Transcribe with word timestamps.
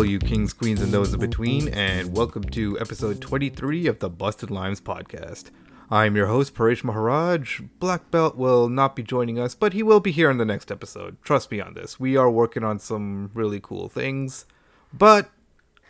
all 0.00 0.06
you 0.06 0.18
kings, 0.18 0.54
queens, 0.54 0.80
and 0.80 0.92
those 0.92 1.12
in 1.12 1.20
between, 1.20 1.68
and 1.68 2.16
welcome 2.16 2.42
to 2.42 2.80
episode 2.80 3.20
23 3.20 3.86
of 3.86 3.98
the 3.98 4.08
Busted 4.08 4.50
Limes 4.50 4.80
podcast. 4.80 5.50
I'm 5.90 6.16
your 6.16 6.28
host, 6.28 6.54
Paresh 6.54 6.82
Maharaj. 6.82 7.60
Black 7.78 8.10
Belt 8.10 8.34
will 8.34 8.70
not 8.70 8.96
be 8.96 9.02
joining 9.02 9.38
us, 9.38 9.54
but 9.54 9.74
he 9.74 9.82
will 9.82 10.00
be 10.00 10.10
here 10.10 10.30
in 10.30 10.38
the 10.38 10.46
next 10.46 10.72
episode. 10.72 11.22
Trust 11.22 11.50
me 11.50 11.60
on 11.60 11.74
this. 11.74 12.00
We 12.00 12.16
are 12.16 12.30
working 12.30 12.64
on 12.64 12.78
some 12.78 13.30
really 13.34 13.60
cool 13.60 13.90
things, 13.90 14.46
but 14.90 15.28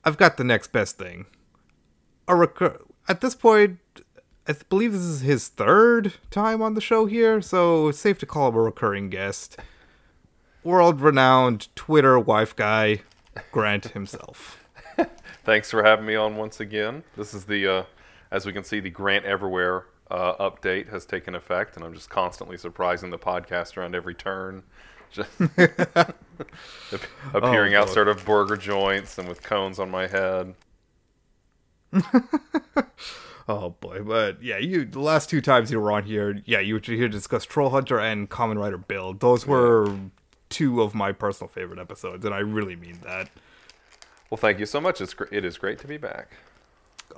I've 0.05 0.19
got 0.19 0.39
the 0.39 0.43
next 0.43 0.73
best 0.73 0.99
thing. 0.99 1.27
A 2.27 2.35
recur- 2.35 2.83
At 3.07 3.21
this 3.21 3.37
point, 3.37 3.79
I 4.49 4.57
believe 4.69 4.91
this 4.91 5.03
is 5.03 5.21
his 5.21 5.47
third 5.47 6.15
time 6.33 6.63
on 6.63 6.75
the 6.75 6.81
show 6.81 7.07
here, 7.07 7.41
so 7.41 7.87
it's 7.87 8.01
safe 8.01 8.19
to 8.19 8.27
call 8.27 8.49
him 8.49 8.57
a 8.57 8.61
recurring 8.61 9.09
guest. 9.09 9.57
World 10.65 11.01
renowned 11.01 11.69
Twitter 11.77 12.19
wife 12.19 12.57
guy, 12.57 13.03
Grant 13.53 13.87
himself. 13.87 14.65
Thanks 15.45 15.71
for 15.71 15.83
having 15.83 16.07
me 16.07 16.15
on 16.17 16.37
once 16.37 16.61
again. 16.61 17.05
This 17.17 17.33
is 17.35 17.45
the, 17.45 17.67
uh, 17.67 17.83
as 18.31 18.45
we 18.47 18.53
can 18.53 18.65
see, 18.65 18.81
the 18.81 18.91
Grant 18.91 19.25
Everywhere 19.25 19.87
uh, 20.11 20.35
update 20.51 20.89
has 20.91 21.07
taken 21.07 21.35
effect, 21.35 21.77
and 21.77 21.85
I'm 21.85 21.95
just 21.95 22.11
constantly 22.11 22.57
surprising 22.57 23.11
the 23.11 23.19
podcast 23.19 23.77
around 23.77 23.95
every 23.95 24.15
turn. 24.15 24.63
Just 25.11 25.31
appearing 27.35 27.75
Oh, 27.75 27.81
outside 27.81 28.09
of 28.09 28.25
burger 28.25 28.57
joints 28.57 29.19
and 29.19 29.29
with 29.29 29.43
cones 29.43 29.79
on 29.79 29.91
my 29.91 30.07
head. 30.07 30.55
Oh 33.49 33.71
boy, 33.81 34.03
but 34.05 34.41
yeah, 34.41 34.59
you 34.59 34.85
the 34.85 35.01
last 35.01 35.29
two 35.29 35.41
times 35.41 35.73
you 35.73 35.81
were 35.81 35.91
on 35.91 36.05
here, 36.05 36.41
yeah, 36.45 36.61
you 36.61 36.75
were 36.75 36.81
here 36.81 37.09
to 37.09 37.09
discuss 37.09 37.45
Troll 37.45 37.71
Hunter 37.71 37.99
and 37.99 38.31
Kamen 38.31 38.57
Rider 38.57 38.79
Build. 38.79 39.19
Those 39.19 39.45
were 39.45 39.93
two 40.51 40.83
of 40.83 40.95
my 40.95 41.13
personal 41.13 41.49
favorite 41.49 41.79
episodes, 41.79 42.25
and 42.27 42.35
I 42.35 42.41
really 42.41 42.77
mean 42.77 42.99
that. 43.05 43.31
Well, 44.29 44.39
thank 44.39 44.59
you 44.59 44.67
so 44.67 44.81
much. 44.81 45.01
It's 45.01 45.15
gr- 45.15 45.25
it 45.33 45.45
is 45.45 45.57
great 45.57 45.79
to 45.79 45.87
be 45.87 45.97
back. 45.97 46.33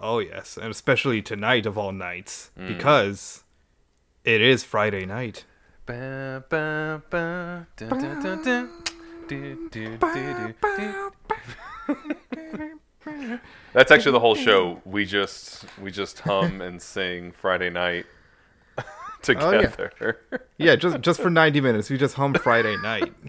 Oh 0.00 0.20
yes, 0.20 0.56
and 0.56 0.70
especially 0.70 1.20
tonight 1.20 1.66
of 1.66 1.76
all 1.76 1.92
nights 1.92 2.50
mm. 2.58 2.68
because 2.68 3.42
it 4.24 4.40
is 4.40 4.62
Friday 4.62 5.04
night. 5.04 5.44
That's 13.72 13.90
actually 13.90 14.12
the 14.12 14.20
whole 14.20 14.34
show. 14.34 14.80
We 14.84 15.04
just 15.04 15.64
we 15.80 15.90
just 15.90 16.20
hum 16.20 16.60
and 16.60 16.80
sing 16.80 17.32
Friday 17.32 17.70
night 17.70 18.06
together. 19.22 20.18
Yeah, 20.58 20.76
just 20.76 21.00
just 21.00 21.20
for 21.20 21.30
ninety 21.30 21.60
minutes, 21.60 21.88
we 21.90 21.96
just 21.98 22.14
hum 22.14 22.34
Friday 22.34 22.76
night. 22.76 23.12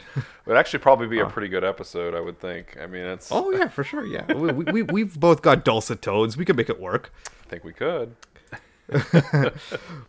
It 0.46 0.48
would 0.50 0.58
actually 0.58 0.80
probably 0.80 1.08
be 1.08 1.22
a 1.22 1.26
pretty 1.26 1.48
good 1.48 1.64
episode, 1.64 2.14
I 2.14 2.20
would 2.20 2.38
think. 2.42 2.76
I 2.78 2.86
mean, 2.86 3.04
it's. 3.06 3.32
Oh 3.32 3.50
yeah, 3.52 3.70
for 3.70 3.82
sure. 3.82 4.06
Yeah, 4.06 4.26
we, 4.34 4.52
we 4.52 4.64
we- 4.74 4.84
we've 4.84 5.18
both 5.18 5.42
got 5.42 5.64
dulcet 5.64 6.02
tones. 6.02 6.36
We 6.36 6.44
could 6.44 6.58
make 6.58 6.70
it 6.70 6.82
work. 6.82 7.14
I 7.46 7.50
think 7.50 7.64
we 7.64 7.72
could. 7.72 8.14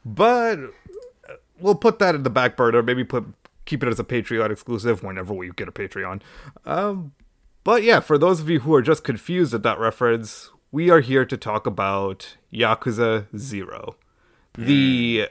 but 0.04 0.58
uh, 0.58 1.34
we'll 1.60 1.74
put 1.74 1.98
that 2.00 2.14
in 2.14 2.22
the 2.24 2.30
back 2.30 2.56
burner. 2.56 2.82
Maybe 2.82 3.04
put 3.04 3.26
keep 3.64 3.82
it 3.82 3.88
as 3.88 3.98
a 4.00 4.04
Patreon 4.04 4.50
exclusive 4.50 5.02
whenever 5.02 5.32
we 5.32 5.50
get 5.50 5.68
a 5.68 5.72
Patreon. 5.72 6.20
Um, 6.66 7.12
but 7.62 7.82
yeah, 7.82 8.00
for 8.00 8.18
those 8.18 8.40
of 8.40 8.50
you 8.50 8.60
who 8.60 8.74
are 8.74 8.82
just 8.82 9.04
confused 9.04 9.54
at 9.54 9.62
that 9.62 9.78
reference, 9.78 10.50
we 10.72 10.90
are 10.90 11.00
here 11.00 11.24
to 11.24 11.36
talk 11.36 11.66
about 11.66 12.36
Yakuza 12.52 13.26
Zero, 13.38 13.96
the 14.58 15.28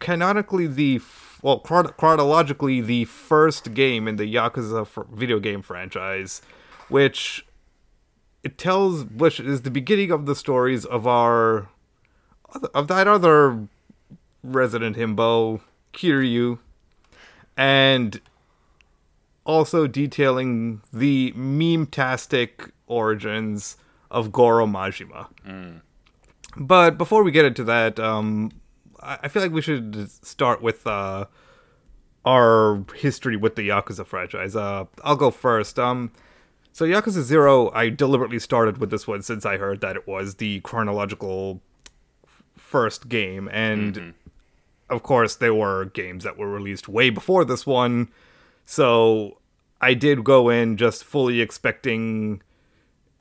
canonically 0.00 0.66
the 0.66 0.96
f- 0.96 1.38
well 1.42 1.60
chron- 1.60 1.92
chronologically 1.96 2.80
the 2.80 3.04
first 3.04 3.72
game 3.74 4.08
in 4.08 4.16
the 4.16 4.24
Yakuza 4.24 4.86
fr- 4.86 5.02
video 5.12 5.38
game 5.38 5.62
franchise, 5.62 6.42
which 6.88 7.46
it 8.42 8.58
tells 8.58 9.04
which 9.04 9.38
is 9.38 9.62
the 9.62 9.70
beginning 9.70 10.10
of 10.10 10.26
the 10.26 10.34
stories 10.34 10.84
of 10.84 11.06
our 11.06 11.68
of 12.74 12.88
that 12.88 13.06
other 13.06 13.68
resident 14.42 14.96
himbo, 14.96 15.60
Kiryu, 15.92 16.58
and 17.56 18.20
also 19.44 19.86
detailing 19.86 20.80
the 20.92 21.32
meme-tastic 21.36 22.70
origins 22.86 23.76
of 24.10 24.32
Goro 24.32 24.66
Majima. 24.66 25.28
But 26.56 26.98
before 26.98 27.22
we 27.22 27.30
get 27.30 27.44
into 27.44 27.62
that, 27.64 28.00
um, 28.00 28.50
I 29.02 29.28
feel 29.28 29.42
like 29.42 29.52
we 29.52 29.62
should 29.62 30.10
start 30.10 30.62
with 30.62 30.86
uh, 30.86 31.26
our 32.24 32.84
history 32.96 33.36
with 33.36 33.56
the 33.56 33.68
Yakuza 33.68 34.06
franchise. 34.06 34.54
Uh, 34.54 34.84
I'll 35.02 35.16
go 35.16 35.30
first. 35.30 35.78
Um, 35.78 36.12
so 36.72 36.84
Yakuza 36.84 37.22
Zero, 37.22 37.70
I 37.72 37.88
deliberately 37.88 38.38
started 38.38 38.78
with 38.78 38.90
this 38.90 39.06
one 39.06 39.22
since 39.22 39.44
I 39.44 39.56
heard 39.56 39.80
that 39.80 39.96
it 39.96 40.06
was 40.06 40.36
the 40.36 40.60
chronological 40.60 41.60
first 42.56 43.08
game, 43.08 43.48
and 43.52 44.14
of 44.88 45.02
course 45.02 45.34
there 45.34 45.54
were 45.54 45.86
games 45.86 46.24
that 46.24 46.38
were 46.38 46.48
released 46.48 46.88
way 46.88 47.10
before 47.10 47.44
this 47.44 47.66
one. 47.66 48.08
So 48.64 49.38
I 49.80 49.94
did 49.94 50.22
go 50.22 50.48
in 50.48 50.76
just 50.76 51.02
fully 51.02 51.40
expecting 51.40 52.42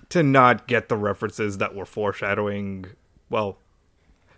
to 0.09 0.21
not 0.23 0.67
get 0.67 0.89
the 0.89 0.97
references 0.97 1.57
that 1.57 1.73
were 1.73 1.85
foreshadowing, 1.85 2.85
well, 3.29 3.57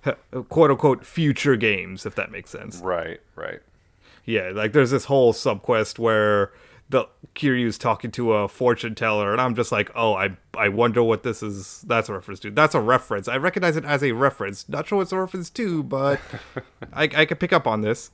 quote 0.50 0.72
unquote 0.72 1.06
future 1.06 1.56
games, 1.56 2.06
if 2.06 2.16
that 2.16 2.32
makes 2.32 2.50
sense. 2.50 2.78
Right, 2.78 3.22
right. 3.36 3.62
Yeah, 4.26 4.52
like 4.54 4.74
there's 4.74 4.92
this 4.92 5.06
whole 5.06 5.34
subquest 5.34 6.00
where 6.00 6.52
the 6.90 7.08
Kiryu's 7.36 7.78
talking 7.78 8.12
to 8.12 8.34
a 8.34 8.48
fortune 8.48 8.96
teller, 8.96 9.32
and 9.32 9.42
I'm 9.42 9.56
just 9.56 9.72
like, 9.72 9.90
oh, 9.96 10.14
I 10.14 10.38
I 10.56 10.70
wonder 10.70 11.02
what 11.02 11.24
this 11.24 11.42
is. 11.42 11.82
That's 11.88 12.10
a 12.10 12.14
reference 12.14 12.40
to. 12.42 12.52
That's 12.52 12.76
a 12.76 12.82
reference. 12.82 13.28
I 13.28 13.38
recognize 13.38 13.78
it 13.78 13.86
as 13.86 14.04
a 14.04 14.12
reference. 14.12 14.68
Not 14.70 14.88
sure 14.88 15.00
what's 15.00 15.12
a 15.12 15.20
reference 15.20 15.50
to, 15.52 15.84
but 15.84 16.20
I 16.94 17.04
I 17.04 17.26
can 17.26 17.38
pick 17.38 17.54
up 17.54 17.66
on 17.66 17.82
this. 17.82 18.12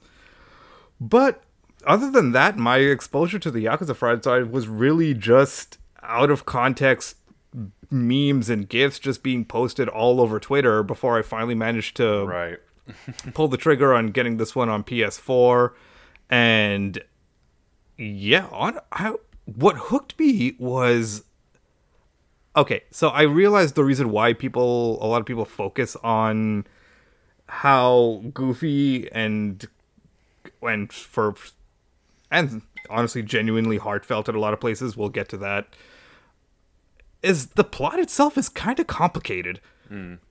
But 1.02 1.44
other 1.86 2.10
than 2.10 2.32
that, 2.32 2.58
my 2.58 2.78
exposure 2.78 3.40
to 3.40 3.52
the 3.52 3.66
Yakuza 3.66 3.96
franchise 3.96 4.48
was 4.48 4.68
really 4.68 5.14
just 5.14 5.78
out 6.02 6.32
of 6.32 6.46
context 6.46 7.16
memes 7.90 8.50
and 8.50 8.68
gifs 8.68 9.00
just 9.00 9.24
being 9.24 9.46
posted 9.46 9.88
all 9.88 10.20
over 10.22 10.40
Twitter 10.40 10.84
before 10.84 11.18
I 11.18 11.22
finally 11.22 11.56
managed 11.56 11.98
to 11.98 12.26
Right. 12.26 12.60
pulled 13.34 13.52
the 13.52 13.58
trigger 13.58 13.94
on 13.94 14.08
getting 14.08 14.38
this 14.38 14.56
one 14.56 14.70
on 14.70 14.84
PS4, 14.84 15.74
and 16.30 17.02
yeah, 17.98 18.48
on 18.52 18.80
I, 18.92 19.14
what 19.46 19.76
hooked 19.78 20.18
me 20.20 20.56
was 20.60 21.24
okay. 22.56 22.84
So 22.92 23.10
I 23.10 23.24
realized 23.24 23.76
the 23.76 23.84
reason 23.84 24.12
why 24.12 24.34
people, 24.34 25.04
a 25.04 25.08
lot 25.08 25.20
of 25.20 25.26
people, 25.26 25.46
focus 25.46 25.96
on 25.98 26.66
how 27.48 28.24
goofy 28.34 29.12
and 29.12 29.66
and 30.62 30.92
for 30.92 31.36
and 32.30 32.62
honestly 32.90 33.24
genuinely 33.24 33.78
heartfelt 33.78 34.30
at 34.30 34.36
a 34.36 34.40
lot 34.40 34.54
of 34.54 34.60
places. 34.60 34.96
We'll 34.98 35.10
get 35.10 35.30
to 35.30 35.38
that. 35.38 35.68
Is 37.28 37.48
the 37.48 37.64
plot 37.64 38.00
itself 38.00 38.38
is 38.38 38.50
kind 38.50 38.80
of 38.80 38.88
complicated. 38.88 39.60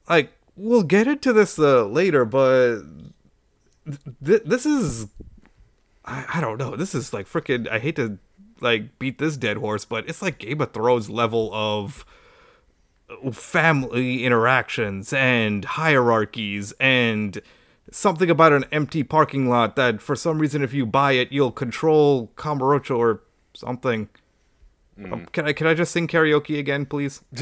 Like 0.09 0.33
we'll 0.57 0.83
get 0.83 1.07
into 1.07 1.33
this 1.33 1.59
uh, 1.59 1.85
later, 1.87 2.25
but 2.25 2.83
th- 4.25 4.43
this 4.45 4.65
is 4.67 5.09
I-, 6.05 6.27
I 6.35 6.41
don't 6.41 6.59
know. 6.59 6.77
This 6.77 6.95
is 6.95 7.13
like 7.13 7.27
freaking. 7.27 7.69
I 7.69 7.79
hate 7.79 7.97
to 7.97 8.19
like 8.61 8.99
beat 8.99 9.19
this 9.19 9.37
dead 9.37 9.59
horse, 9.59 9.85
but 9.85 10.09
it's 10.09 10.23
like 10.23 10.39
Game 10.39 10.61
of 10.61 10.73
Thrones 10.73 11.11
level 11.11 11.51
of 11.53 12.05
family 13.33 14.25
interactions 14.25 15.13
and 15.13 15.65
hierarchies 15.65 16.73
and 16.81 17.41
something 17.91 18.29
about 18.29 18.53
an 18.53 18.65
empty 18.73 19.05
parking 19.05 19.49
lot 19.49 19.77
that 19.77 20.03
for 20.03 20.17
some 20.17 20.41
reason 20.41 20.61
if 20.63 20.75
you 20.75 20.85
buy 20.85 21.13
it 21.13 21.31
you'll 21.31 21.53
control 21.53 22.33
Kamurocho 22.37 22.99
or 22.99 23.23
something. 23.55 24.09
Um, 25.05 25.27
can 25.27 25.47
I 25.47 25.53
can 25.53 25.67
I 25.67 25.75
just 25.75 25.93
sing 25.93 26.09
karaoke 26.09 26.59
again, 26.59 26.87
please? 26.87 27.21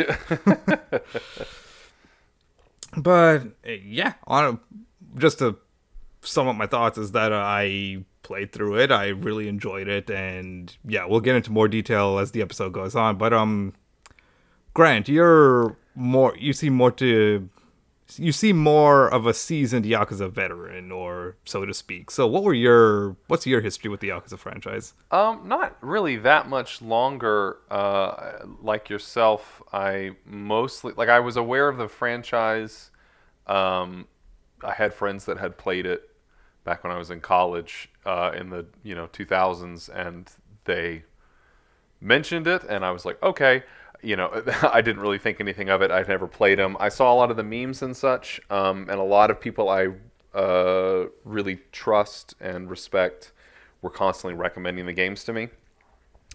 but 2.96 3.42
yeah, 3.64 4.14
on 4.26 4.58
just 5.16 5.38
to 5.38 5.56
sum 6.22 6.48
up 6.48 6.56
my 6.56 6.66
thoughts 6.66 6.98
is 6.98 7.12
that 7.12 7.32
I 7.32 8.04
played 8.22 8.52
through 8.52 8.78
it. 8.78 8.90
I 8.90 9.08
really 9.08 9.46
enjoyed 9.46 9.86
it, 9.86 10.10
and 10.10 10.76
yeah, 10.84 11.04
we'll 11.06 11.20
get 11.20 11.36
into 11.36 11.52
more 11.52 11.68
detail 11.68 12.18
as 12.18 12.32
the 12.32 12.42
episode 12.42 12.72
goes 12.72 12.96
on. 12.96 13.16
But 13.16 13.32
um, 13.32 13.74
Grant, 14.74 15.08
you're 15.08 15.76
more. 15.94 16.34
You 16.38 16.52
seem 16.52 16.74
more 16.74 16.90
to. 16.92 17.48
You 18.16 18.32
seem 18.32 18.58
more 18.58 19.08
of 19.08 19.26
a 19.26 19.32
seasoned 19.32 19.86
Yakuza 19.86 20.30
veteran, 20.30 20.92
or 20.92 21.36
so 21.44 21.64
to 21.64 21.72
speak. 21.72 22.10
So, 22.10 22.26
what 22.26 22.42
were 22.42 22.52
your 22.52 23.16
what's 23.28 23.46
your 23.46 23.60
history 23.60 23.90
with 23.90 24.00
the 24.00 24.08
Yakuza 24.08 24.38
franchise? 24.38 24.92
Um, 25.10 25.48
not 25.48 25.76
really 25.80 26.16
that 26.16 26.48
much 26.48 26.82
longer. 26.82 27.58
Uh, 27.70 28.44
like 28.62 28.90
yourself, 28.90 29.62
I 29.72 30.12
mostly 30.26 30.92
like 30.96 31.08
I 31.08 31.20
was 31.20 31.36
aware 31.36 31.68
of 31.68 31.78
the 31.78 31.88
franchise. 31.88 32.90
Um, 33.46 34.06
I 34.62 34.74
had 34.74 34.92
friends 34.94 35.24
that 35.24 35.38
had 35.38 35.56
played 35.56 35.86
it 35.86 36.10
back 36.64 36.84
when 36.84 36.92
I 36.92 36.98
was 36.98 37.10
in 37.10 37.20
college 37.20 37.90
uh, 38.04 38.32
in 38.36 38.50
the 38.50 38.66
you 38.82 38.94
know 38.94 39.06
2000s, 39.08 39.88
and 39.88 40.30
they 40.66 41.04
mentioned 42.00 42.46
it, 42.46 42.64
and 42.68 42.84
I 42.84 42.90
was 42.90 43.04
like, 43.04 43.22
okay. 43.22 43.64
You 44.04 44.16
know, 44.16 44.42
I 44.62 44.80
didn't 44.80 45.00
really 45.02 45.18
think 45.18 45.40
anything 45.40 45.68
of 45.68 45.82
it. 45.82 45.90
I'd 45.90 46.08
never 46.08 46.26
played 46.26 46.58
them. 46.58 46.76
I 46.78 46.88
saw 46.88 47.12
a 47.12 47.16
lot 47.16 47.30
of 47.30 47.36
the 47.36 47.42
memes 47.44 47.82
and 47.82 47.96
such, 47.96 48.40
um, 48.50 48.86
and 48.90 49.00
a 49.00 49.04
lot 49.04 49.30
of 49.30 49.40
people 49.40 49.68
I 49.68 49.88
uh, 50.36 51.06
really 51.24 51.60
trust 51.72 52.34
and 52.40 52.68
respect 52.68 53.32
were 53.82 53.90
constantly 53.90 54.34
recommending 54.38 54.86
the 54.86 54.92
games 54.92 55.24
to 55.24 55.32
me. 55.32 55.48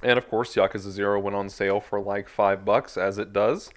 And 0.01 0.18
of 0.18 0.30
course, 0.30 0.56
Yakuza 0.56 0.89
Zero 0.92 1.19
went 1.19 1.36
on 1.36 1.50
sale 1.50 1.80
for 1.80 2.00
like 2.00 2.30
five 2.30 2.63
bucks, 2.63 2.98
as 2.98 3.18
it 3.18 3.33
does, 3.33 3.69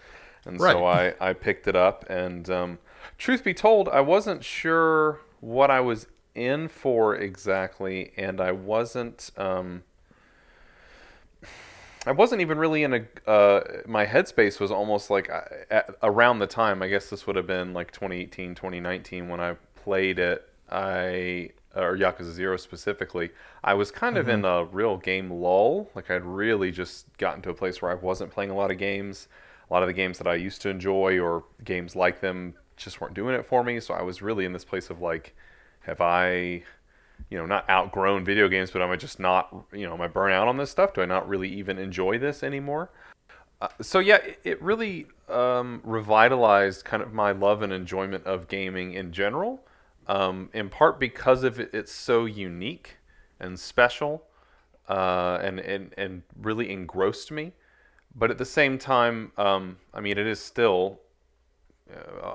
and 0.45 0.61
Right. 0.61 0.73
so 0.73 0.85
I 0.87 1.15
I 1.21 1.33
picked 1.33 1.67
it 1.67 1.75
up. 1.77 2.05
And 2.09 2.49
um, 2.49 2.79
truth 3.19 3.43
be 3.43 3.55
told, 3.55 3.89
I 3.89 4.01
wasn't 4.01 4.45
sure 4.45 5.21
what 5.41 5.71
I 5.71 5.81
was 5.81 6.07
in 6.35 6.69
for 6.69 7.17
exactly, 7.17 8.13
and 8.17 8.41
I 8.41 8.53
wasn't. 8.53 9.31
Um, 9.37 9.83
I 12.07 12.13
wasn't 12.13 12.41
even 12.41 12.59
really 12.59 12.83
in 12.83 12.95
a. 12.95 13.31
Uh, 13.31 13.61
my 13.87 14.05
headspace 14.07 14.59
was 14.59 14.71
almost 14.71 15.09
like 15.09 15.31
uh, 15.31 15.83
around 16.03 16.41
the 16.41 16.47
time. 16.47 16.83
I 16.83 16.89
guess 16.89 17.09
this 17.09 17.27
would 17.27 17.37
have 17.37 17.47
been 17.47 17.75
like 17.75 17.93
2018, 17.93 18.55
2019 18.55 19.29
when 19.29 19.41
I 19.41 19.55
played 19.77 20.19
it. 20.19 20.49
I 20.71 21.51
or 21.75 21.97
Yakuza 21.97 22.33
Zero 22.33 22.57
specifically. 22.57 23.31
I 23.65 23.75
was 23.75 23.91
kind 23.91 24.19
of 24.19 24.29
in 24.29 24.45
a 24.45 24.65
real 24.65 24.97
game 24.97 25.31
lull. 25.31 25.91
Like 25.95 26.11
I'd 26.11 26.25
really 26.25 26.71
just 26.71 27.07
gotten 27.19 27.41
to 27.43 27.51
a 27.51 27.55
place 27.55 27.81
where 27.81 27.91
I 27.91 27.95
wasn't 27.95 28.31
playing 28.31 28.51
a 28.51 28.55
lot 28.55 28.71
of 28.71 28.79
games. 28.79 29.29
A 29.71 29.73
lot 29.73 29.83
of 29.83 29.87
the 29.87 29.95
games 29.95 30.19
that 30.19 30.27
I 30.27 30.35
used 30.35 30.61
to 30.63 30.69
enjoy 30.69 31.19
or 31.19 31.45
games 31.65 31.97
like 31.97 32.21
them 32.21 32.55
just 32.77 33.01
weren't 33.01 33.15
doing 33.15 33.35
it 33.35 33.47
for 33.47 33.65
me. 33.65 33.81
So 33.81 33.95
I 33.95 34.03
was 34.03 34.21
really 34.21 34.45
in 34.45 34.53
this 34.53 34.65
place 34.65 34.91
of 34.91 35.01
like, 35.01 35.35
have 35.81 36.01
I 36.01 36.65
you 37.31 37.39
know, 37.39 37.47
not 37.47 37.69
outgrown 37.69 38.25
video 38.25 38.49
games, 38.49 38.71
but 38.71 38.83
am 38.83 38.91
I 38.91 38.97
just 38.97 39.19
not, 39.19 39.55
you 39.73 39.87
know, 39.87 39.95
am 39.95 40.01
I 40.01 40.09
burnt 40.09 40.35
out 40.35 40.49
on 40.49 40.57
this 40.57 40.71
stuff? 40.71 40.95
Do 40.95 41.03
I 41.03 41.07
not 41.07 41.29
really 41.29 41.49
even 41.49 41.79
enjoy 41.79 42.19
this 42.19 42.43
anymore? 42.43 42.91
Uh, 43.61 43.69
so 43.81 43.99
yeah, 43.99 44.17
it, 44.17 44.41
it 44.45 44.63
really 44.63 45.07
um, 45.29 45.81
revitalized 45.85 46.85
kind 46.85 47.03
of 47.03 47.13
my 47.13 47.33
love 47.33 47.63
and 47.63 47.73
enjoyment 47.73 48.25
of 48.27 48.49
gaming 48.49 48.95
in 48.95 49.13
general. 49.13 49.63
Um, 50.09 50.51
in 50.53 50.69
part 50.69 50.99
because 50.99 51.45
of 51.45 51.61
it, 51.61 51.71
it's 51.73 51.93
so 51.93 52.25
unique 52.25 52.97
and 53.39 53.59
special, 53.59 54.25
uh, 54.89 55.39
and, 55.41 55.61
and 55.61 55.95
and 55.97 56.23
really 56.41 56.73
engrossed 56.73 57.31
me. 57.31 57.53
But 58.15 58.31
at 58.31 58.39
the 58.39 58.45
same 58.45 58.79
time, 58.79 59.33
um, 59.37 59.77
I 59.95 60.01
mean, 60.01 60.19
it 60.19 60.27
is 60.27 60.41
still 60.41 61.01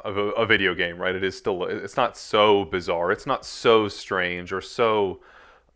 of 0.04 0.18
a, 0.18 0.22
a 0.32 0.46
video 0.46 0.74
game, 0.74 0.98
right? 0.98 1.16
It 1.16 1.24
is 1.24 1.38
still 1.38 1.64
it's 1.66 1.98
not 1.98 2.18
so 2.18 2.66
bizarre. 2.66 3.12
It's 3.12 3.26
not 3.26 3.46
so 3.46 3.88
strange 3.88 4.52
or 4.54 4.62
so 4.62 5.20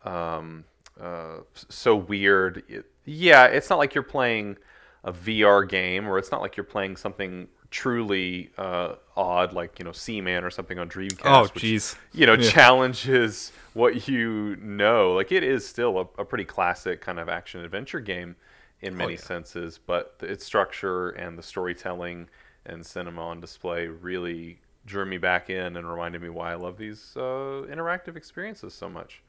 um, 0.04 0.64
uh, 1.00 1.38
so 1.54 1.96
weird. 1.96 2.62
It- 2.68 2.86
yeah, 3.04 3.46
it's 3.46 3.68
not 3.68 3.78
like 3.78 3.94
you're 3.94 4.04
playing 4.04 4.56
a 5.04 5.12
VR 5.12 5.68
game, 5.68 6.08
or 6.08 6.18
it's 6.18 6.30
not 6.30 6.40
like 6.40 6.56
you're 6.56 6.64
playing 6.64 6.96
something 6.96 7.48
truly 7.70 8.50
uh, 8.58 8.94
odd, 9.16 9.52
like 9.52 9.78
you 9.78 9.84
know, 9.84 9.92
Seaman 9.92 10.44
or 10.44 10.50
something 10.50 10.78
on 10.78 10.88
Dreamcast. 10.88 11.20
Oh, 11.24 11.48
jeez. 11.58 11.96
You 12.12 12.26
know, 12.26 12.34
Yeah. 12.34 12.50
challenges 12.50 13.50
what 13.72 14.06
you 14.06 14.56
know. 14.60 15.12
Like 15.14 15.32
it 15.32 15.42
is 15.42 15.66
still 15.66 15.98
a, 15.98 16.20
a 16.20 16.24
pretty 16.24 16.44
classic 16.44 17.00
kind 17.00 17.18
of 17.18 17.28
action 17.28 17.64
adventure 17.64 17.98
game 18.00 18.36
in 18.80 18.96
many 18.96 19.14
yeah. 19.14 19.20
senses, 19.20 19.78
but 19.84 20.16
its 20.20 20.44
structure 20.44 21.10
and 21.10 21.36
the 21.38 21.42
storytelling 21.42 22.28
and 22.66 22.84
cinema 22.84 23.20
on 23.22 23.40
display 23.40 23.86
really 23.86 24.58
drew 24.84 25.04
me 25.04 25.18
back 25.18 25.48
in 25.50 25.76
and 25.76 25.88
reminded 25.88 26.22
me 26.22 26.28
why 26.28 26.52
I 26.52 26.54
love 26.56 26.76
these 26.76 27.12
uh, 27.16 27.66
interactive 27.70 28.16
experiences 28.16 28.74
so 28.74 28.88
much. 28.88 29.22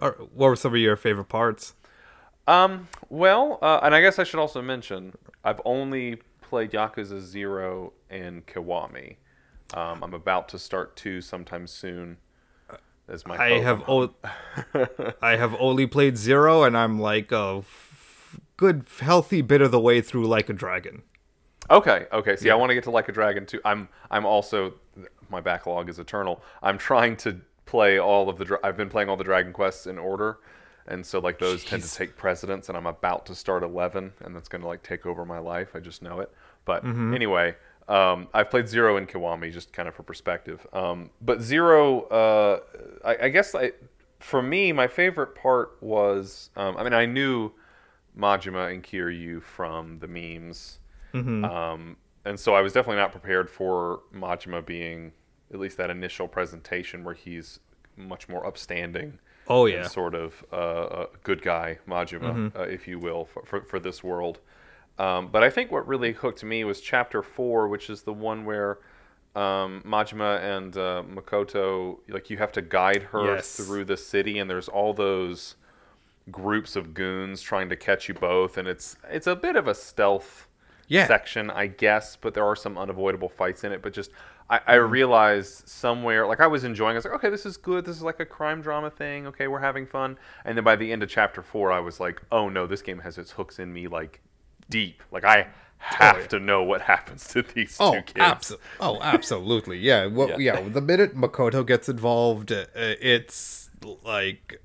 What 0.00 0.32
were 0.34 0.56
some 0.56 0.74
of 0.74 0.78
your 0.80 0.96
favorite 0.96 1.28
parts? 1.28 1.74
Um, 2.46 2.88
well, 3.08 3.58
uh, 3.60 3.80
and 3.82 3.94
I 3.94 4.00
guess 4.00 4.18
I 4.18 4.24
should 4.24 4.40
also 4.40 4.62
mention 4.62 5.14
I've 5.44 5.60
only 5.64 6.16
played 6.40 6.70
Yakuza 6.72 7.20
Zero 7.20 7.92
and 8.10 8.46
Kiwami. 8.46 9.16
Um, 9.74 10.02
I'm 10.02 10.14
about 10.14 10.48
to 10.50 10.58
start 10.58 10.96
two 10.96 11.20
sometime 11.20 11.66
soon. 11.66 12.16
As 13.08 13.26
my 13.26 13.36
I 13.36 13.58
have 13.60 13.82
o- 13.88 14.14
I 15.22 15.36
have 15.36 15.54
only 15.58 15.86
played 15.86 16.18
zero, 16.18 16.62
and 16.62 16.76
I'm 16.76 16.98
like 16.98 17.32
a 17.32 17.58
f- 17.60 18.38
good, 18.58 18.86
healthy 19.00 19.40
bit 19.40 19.62
of 19.62 19.70
the 19.70 19.80
way 19.80 20.00
through 20.02 20.26
like 20.26 20.48
a 20.50 20.52
dragon. 20.52 21.02
Okay, 21.70 22.06
okay. 22.12 22.36
See, 22.36 22.50
I 22.50 22.54
want 22.54 22.70
to 22.70 22.74
get 22.74 22.84
to 22.84 22.90
Like 22.90 23.08
a 23.08 23.12
Dragon 23.12 23.46
too. 23.46 23.60
I'm 23.64 23.88
I'm 24.10 24.24
also 24.24 24.74
my 25.28 25.40
backlog 25.40 25.88
is 25.88 25.98
eternal. 25.98 26.42
I'm 26.62 26.78
trying 26.78 27.16
to 27.18 27.40
play 27.66 27.98
all 27.98 28.28
of 28.28 28.38
the. 28.38 28.58
I've 28.64 28.76
been 28.76 28.88
playing 28.88 29.08
all 29.08 29.16
the 29.16 29.24
Dragon 29.24 29.52
Quests 29.52 29.86
in 29.86 29.98
order, 29.98 30.38
and 30.86 31.04
so 31.04 31.18
like 31.18 31.38
those 31.38 31.64
tend 31.64 31.82
to 31.82 31.94
take 31.94 32.16
precedence. 32.16 32.68
And 32.68 32.76
I'm 32.78 32.86
about 32.86 33.26
to 33.26 33.34
start 33.34 33.62
eleven, 33.62 34.12
and 34.20 34.34
that's 34.34 34.48
going 34.48 34.62
to 34.62 34.68
like 34.68 34.82
take 34.82 35.04
over 35.04 35.24
my 35.24 35.38
life. 35.38 35.70
I 35.74 35.80
just 35.80 36.02
know 36.02 36.20
it. 36.20 36.32
But 36.64 36.84
anyway, 36.84 37.54
um, 37.88 38.28
I've 38.32 38.50
played 38.50 38.68
Zero 38.68 38.96
and 38.96 39.08
Kiwami 39.08 39.52
just 39.52 39.72
kind 39.72 39.88
of 39.88 39.94
for 39.94 40.02
perspective. 40.02 40.66
Um, 40.72 41.10
but 41.20 41.40
Zero, 41.42 42.02
uh, 42.04 42.60
I, 43.04 43.26
I 43.26 43.28
guess 43.28 43.54
I, 43.54 43.72
for 44.20 44.42
me, 44.42 44.72
my 44.72 44.86
favorite 44.86 45.34
part 45.34 45.76
was. 45.82 46.50
Um, 46.56 46.76
I 46.76 46.84
mean, 46.84 46.94
I 46.94 47.06
knew 47.06 47.52
Majima 48.18 48.72
and 48.72 48.82
Kiryu 48.82 49.42
from 49.42 49.98
the 50.00 50.08
memes. 50.08 50.78
Um, 51.44 51.96
and 52.24 52.38
so 52.38 52.54
I 52.54 52.60
was 52.60 52.72
definitely 52.72 53.00
not 53.00 53.12
prepared 53.12 53.48
for 53.50 54.00
Majima 54.14 54.64
being 54.64 55.12
at 55.52 55.58
least 55.58 55.76
that 55.78 55.90
initial 55.90 56.28
presentation 56.28 57.04
where 57.04 57.14
he's 57.14 57.60
much 57.96 58.28
more 58.28 58.44
upstanding. 58.46 59.18
Oh, 59.50 59.64
yeah. 59.64 59.86
sort 59.86 60.14
of 60.14 60.44
uh, 60.52 60.56
a 60.56 61.06
good 61.22 61.40
guy 61.40 61.78
Majima, 61.88 62.54
uh, 62.54 62.62
if 62.64 62.86
you 62.86 62.98
will, 62.98 63.24
for, 63.24 63.42
for, 63.46 63.62
for 63.62 63.80
this 63.80 64.04
world. 64.04 64.40
Um, 64.98 65.28
but 65.28 65.42
I 65.42 65.48
think 65.48 65.70
what 65.70 65.86
really 65.86 66.12
hooked 66.12 66.44
me 66.44 66.64
was 66.64 66.80
chapter 66.80 67.22
four, 67.22 67.68
which 67.68 67.88
is 67.88 68.02
the 68.02 68.12
one 68.12 68.44
where 68.44 68.78
um, 69.36 69.82
Majima 69.86 70.40
and 70.42 70.76
uh, 70.76 71.02
Makoto, 71.08 71.98
like 72.08 72.28
you 72.30 72.36
have 72.38 72.50
to 72.52 72.62
guide 72.62 73.04
her 73.04 73.36
Yes. 73.36 73.56
through 73.56 73.84
the 73.84 73.96
city, 73.96 74.38
and 74.38 74.50
there's 74.50 74.68
all 74.68 74.92
those 74.92 75.54
groups 76.30 76.76
of 76.76 76.92
goons 76.92 77.40
trying 77.40 77.68
to 77.70 77.76
catch 77.76 78.08
you 78.08 78.14
both, 78.14 78.58
and 78.58 78.66
it's 78.66 78.96
it's 79.08 79.26
a 79.28 79.36
bit 79.36 79.54
of 79.56 79.68
a 79.68 79.74
stealth 79.74 80.47
Yeah. 80.88 81.06
section, 81.06 81.50
I 81.50 81.66
guess, 81.68 82.16
but 82.16 82.34
there 82.34 82.44
are 82.44 82.56
some 82.56 82.76
unavoidable 82.76 83.28
fights 83.28 83.62
in 83.64 83.72
it. 83.72 83.82
But 83.82 83.92
just 83.92 84.10
I, 84.50 84.60
I 84.66 84.74
realized 84.76 85.68
somewhere, 85.68 86.26
like 86.26 86.40
I 86.40 86.46
was 86.46 86.64
enjoying. 86.64 86.92
it. 86.92 86.94
I 86.94 86.98
was 86.98 87.04
like, 87.04 87.14
okay, 87.14 87.30
this 87.30 87.44
is 87.46 87.56
good. 87.56 87.84
This 87.84 87.96
is 87.96 88.02
like 88.02 88.20
a 88.20 88.26
crime 88.26 88.62
drama 88.62 88.90
thing. 88.90 89.26
Okay, 89.26 89.46
we're 89.48 89.60
having 89.60 89.86
fun. 89.86 90.16
And 90.44 90.56
then 90.56 90.64
by 90.64 90.76
the 90.76 90.90
end 90.90 91.02
of 91.02 91.08
chapter 91.10 91.42
four, 91.42 91.70
I 91.70 91.80
was 91.80 92.00
like, 92.00 92.20
oh 92.32 92.48
no, 92.48 92.66
this 92.66 92.82
game 92.82 92.98
has 93.00 93.18
its 93.18 93.30
hooks 93.32 93.58
in 93.58 93.72
me 93.72 93.86
like 93.88 94.20
deep. 94.70 95.02
Like 95.12 95.24
I 95.24 95.48
have 95.80 96.18
yeah. 96.20 96.26
to 96.28 96.40
know 96.40 96.62
what 96.64 96.80
happens 96.92 97.28
to 97.28 97.42
these 97.42 97.76
Oh, 97.78 97.94
two 97.94 98.02
kids. 98.02 98.18
abso- 98.18 98.58
oh, 98.80 98.98
absolutely. 99.00 99.78
Yeah. 99.78 100.06
Well, 100.06 100.28
Yeah. 100.40 100.54
yeah. 100.60 100.68
The 100.68 100.80
minute 100.80 101.14
Makoto 101.16 101.64
gets 101.66 101.88
involved, 101.88 102.50
uh, 102.50 102.64
it's 102.74 103.70
like 104.02 104.60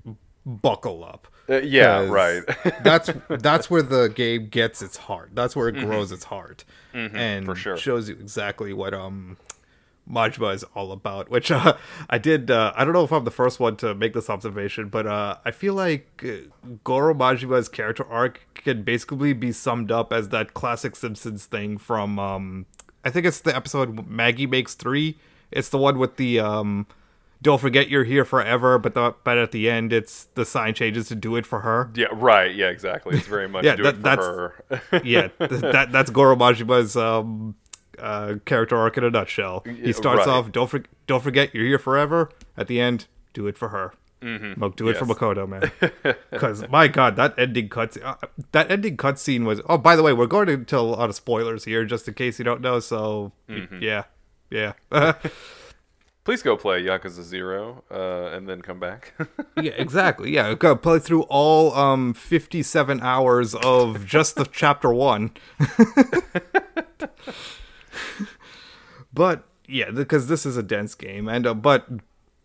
buckle 0.46 1.04
up. 1.04 1.28
Uh, 1.50 1.58
yeah, 1.62 2.06
right. 2.08 2.42
that's 2.84 3.10
that's 3.30 3.70
where 3.70 3.82
the 3.82 4.08
game 4.08 4.48
gets 4.48 4.82
its 4.82 4.96
heart. 4.98 5.32
That's 5.34 5.56
where 5.56 5.68
it 5.68 5.74
grows 5.76 6.12
its 6.12 6.24
heart, 6.26 6.64
and 6.94 7.12
Mm-hmm. 7.12 7.46
for 7.46 7.56
sure. 7.56 7.78
shows 7.78 8.08
you 8.10 8.16
exactly 8.16 8.72
what 8.74 8.94
um 8.94 9.38
Majima 10.10 10.54
is 10.54 10.64
all 10.76 10.92
about. 10.92 11.30
Which 11.30 11.52
uh, 11.52 11.76
I 12.10 12.18
did. 12.18 12.50
Uh, 12.52 12.74
I 12.76 12.84
don't 12.86 12.94
know 12.94 13.04
if 13.04 13.12
I'm 13.12 13.24
the 13.26 13.32
first 13.32 13.60
one 13.60 13.76
to 13.78 13.94
make 13.96 14.14
this 14.14 14.30
observation, 14.30 14.90
but 14.90 15.06
uh, 15.08 15.38
I 15.46 15.52
feel 15.52 15.74
like 15.74 16.24
uh, 16.26 16.50
Goro 16.84 17.14
Majima's 17.14 17.68
character 17.70 18.06
arc 18.10 18.42
can 18.56 18.84
basically 18.84 19.34
be 19.34 19.52
summed 19.52 19.92
up 19.92 20.12
as 20.14 20.30
that 20.30 20.54
classic 20.54 20.96
Simpsons 20.96 21.46
thing 21.46 21.78
from 21.78 22.20
um, 22.20 22.66
I 23.04 23.10
think 23.10 23.26
it's 23.26 23.42
the 23.42 23.56
episode 23.56 24.08
Maggie 24.10 24.48
makes 24.48 24.76
three. 24.76 25.18
It's 25.52 25.70
the 25.70 25.78
one 25.78 26.00
with 26.00 26.16
the 26.18 26.40
um. 26.40 26.88
Don't 27.44 27.60
forget 27.62 27.90
you're 27.90 28.06
here 28.06 28.26
forever, 28.26 28.80
but 28.80 28.94
the, 28.96 29.14
but 29.24 29.38
at 29.38 29.52
the 29.52 29.70
end, 29.70 29.94
it's 29.94 30.26
the 30.34 30.46
sign 30.46 30.74
changes 30.74 31.08
to 31.10 31.16
do 31.16 31.36
it 31.36 31.46
for 31.46 31.60
her. 31.60 31.92
yeah, 31.94 32.08
right. 32.12 32.56
Yeah, 32.56 32.70
exactly. 32.70 33.18
It's 33.18 33.28
very 33.28 33.48
much 33.48 33.64
Yeah, 33.66 33.76
do 33.76 33.84
that- 33.84 33.96
it 33.96 33.98
for 33.98 34.56
that's- 34.70 34.92
her. 34.92 35.02
yeah, 35.04 35.28
th- 35.48 35.62
that 35.62 35.92
that's 35.92 36.10
Goro 36.10 36.36
Majima's 36.36 36.96
um, 36.96 37.56
uh, 38.00 38.36
character 38.46 38.76
arc 38.78 38.98
in 38.98 39.04
a 39.04 39.10
nutshell. 39.12 39.64
He 39.66 39.94
starts 39.94 40.20
right. 40.26 40.28
off, 40.30 40.52
don't 40.52 40.70
for- 40.70 40.84
don't 41.06 41.22
forget 41.22 41.54
you're 41.54 41.66
here 41.68 41.78
forever. 41.80 42.30
At 42.58 42.68
the 42.68 42.80
end, 42.82 43.08
do 43.34 43.46
it 43.48 43.58
for 43.58 43.70
her. 43.70 43.94
Mm-hmm. 44.22 44.70
Do 44.78 44.88
it 44.88 44.96
for 44.96 45.06
Yes. 45.06 45.18
Makoto, 45.18 45.46
man. 45.50 45.70
Because 46.32 46.66
my 46.70 46.88
God, 46.88 47.18
that 47.18 47.38
ending 47.38 47.68
cut 47.68 47.98
uh, 48.02 48.16
that 48.54 48.72
ending 48.72 48.96
cutscene 48.96 49.44
was. 49.44 49.60
Oh, 49.68 49.78
by 49.78 49.98
the 49.98 50.02
way, 50.04 50.14
we're 50.14 50.28
going 50.28 50.48
to 50.48 50.58
tell 50.64 50.86
a 50.86 50.96
lot 50.96 51.10
of 51.10 51.16
spoilers 51.16 51.66
here, 51.66 51.84
just 51.84 52.08
in 52.08 52.14
case 52.14 52.40
you 52.40 52.46
don't 52.46 52.62
know. 52.62 52.80
So 52.80 53.34
Mm-hmm. 53.50 53.80
yeah, 53.84 54.04
yeah, 54.50 54.74
Please 56.24 56.42
go 56.42 56.56
play 56.56 56.82
Yakuza 56.82 57.22
Zero 57.22 57.84
uh, 57.92 58.36
and 58.36 58.48
then 58.48 58.62
come 58.62 58.80
back. 58.80 59.14
yeah, 59.62 59.74
exactly. 59.74 60.34
Yeah, 60.34 60.54
go 60.54 60.74
play 60.76 61.00
through 61.00 61.24
all 61.24 61.74
um 61.74 62.14
57 62.14 63.02
hours 63.02 63.56
of 63.56 64.06
just 64.06 64.36
the 64.36 64.46
chapter 64.46 64.94
one. 64.94 65.32
but 69.14 69.44
yeah, 69.68 69.92
because 69.92 70.28
this 70.28 70.46
is 70.46 70.56
a 70.56 70.64
dense 70.64 70.96
game, 70.96 71.28
and 71.28 71.46
uh, 71.46 71.54
but 71.54 71.88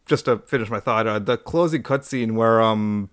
just 0.06 0.24
to 0.24 0.38
finish 0.38 0.70
my 0.70 0.80
thought, 0.80 1.06
uh, 1.06 1.20
the 1.20 1.36
closing 1.36 1.84
cutscene 1.84 2.32
where 2.32 2.60
um 2.60 3.10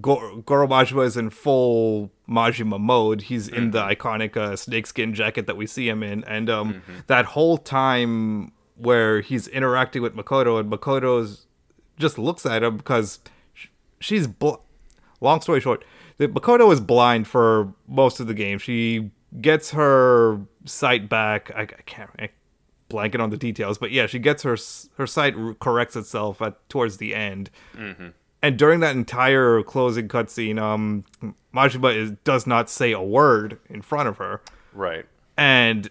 Go- 0.00 0.42
Goro 0.46 0.66
Majima 0.66 1.04
is 1.04 1.16
in 1.16 1.30
full 1.30 2.10
Majima 2.28 2.80
mode. 2.80 3.22
He's 3.22 3.48
in 3.48 3.72
the 3.72 3.82
iconic 3.82 4.36
uh, 4.36 4.56
snakeskin 4.56 5.12
jacket 5.12 5.46
that 5.46 5.56
we 5.56 5.66
see 5.66 5.88
him 5.88 6.02
in, 6.02 6.24
and 6.24 6.48
um, 6.48 6.82
that 7.08 7.26
whole 7.26 7.58
time 7.58 8.52
where 8.82 9.20
he's 9.20 9.48
interacting 9.48 10.02
with 10.02 10.14
Makoto, 10.16 10.58
and 10.60 10.70
Makoto's 10.70 11.46
just 11.98 12.18
looks 12.18 12.44
at 12.46 12.62
him 12.62 12.76
because 12.76 13.20
she's 14.00 14.26
bl- 14.26 14.54
long 15.20 15.40
story 15.40 15.60
short, 15.60 15.84
the 16.18 16.28
Makoto 16.28 16.72
is 16.72 16.80
blind 16.80 17.26
for 17.26 17.72
most 17.86 18.20
of 18.20 18.26
the 18.26 18.34
game. 18.34 18.58
She 18.58 19.10
gets 19.40 19.70
her 19.70 20.40
sight 20.64 21.08
back. 21.08 21.50
I, 21.54 21.62
I 21.62 21.66
can't. 21.66 22.10
I, 22.18 22.28
blanking 22.90 23.20
on 23.20 23.30
the 23.30 23.38
details, 23.38 23.78
but 23.78 23.90
yeah, 23.90 24.06
she 24.06 24.18
gets 24.18 24.42
her 24.42 24.54
her 24.98 25.06
sight 25.06 25.34
corrects 25.60 25.96
itself 25.96 26.42
at 26.42 26.68
towards 26.68 26.98
the 26.98 27.14
end, 27.14 27.48
and 28.42 28.58
during 28.58 28.80
that 28.80 28.94
entire 28.94 29.62
closing 29.62 30.08
cutscene, 30.08 30.60
um, 30.60 31.04
Majima 31.54 31.96
is, 31.96 32.10
does 32.24 32.46
not 32.46 32.68
say 32.68 32.92
a 32.92 33.00
word 33.00 33.58
in 33.70 33.80
front 33.80 34.08
of 34.10 34.18
her, 34.18 34.42
Right. 34.74 35.06
and 35.38 35.88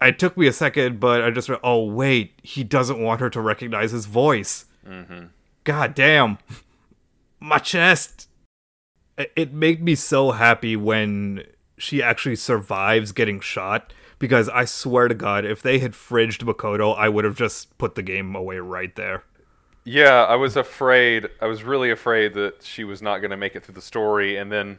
it 0.00 0.18
took 0.18 0.36
me 0.36 0.46
a 0.46 0.52
second, 0.52 1.00
but 1.00 1.22
I 1.22 1.30
just 1.30 1.48
re- 1.48 1.58
oh 1.62 1.84
wait, 1.84 2.38
he 2.42 2.64
doesn't 2.64 3.00
want 3.00 3.20
her 3.20 3.30
to 3.30 3.40
recognize 3.40 3.90
his 3.92 4.06
voice. 4.06 4.66
Mm-hmm. 4.86 5.26
God 5.64 5.94
damn, 5.94 6.38
my 7.40 7.58
chest. 7.58 8.28
It- 9.16 9.32
It 9.36 9.52
made 9.52 9.82
me 9.82 9.94
so 9.94 10.30
happy 10.32 10.76
when 10.76 11.44
she 11.76 12.02
actually 12.02 12.36
survives 12.36 13.12
getting 13.12 13.40
shot 13.40 13.92
because 14.18 14.48
I 14.48 14.64
swear 14.64 15.08
to 15.08 15.14
God, 15.14 15.44
if 15.44 15.62
they 15.62 15.78
had 15.78 15.92
fridged 15.92 16.42
Makoto, 16.44 16.96
I 16.96 17.08
would 17.08 17.24
have 17.24 17.36
just 17.36 17.76
put 17.78 17.94
the 17.94 18.02
game 18.02 18.34
away 18.34 18.58
right 18.58 18.94
there. 18.96 19.22
Yeah, 19.84 20.24
I 20.24 20.34
was 20.36 20.56
afraid. 20.56 21.28
I 21.40 21.46
was 21.46 21.62
really 21.62 21.90
afraid 21.90 22.34
that 22.34 22.62
she 22.62 22.84
was 22.84 23.00
not 23.00 23.18
going 23.18 23.30
to 23.30 23.36
make 23.36 23.54
it 23.56 23.64
through 23.64 23.74
the 23.76 23.80
story, 23.80 24.36
and 24.36 24.50
then, 24.52 24.78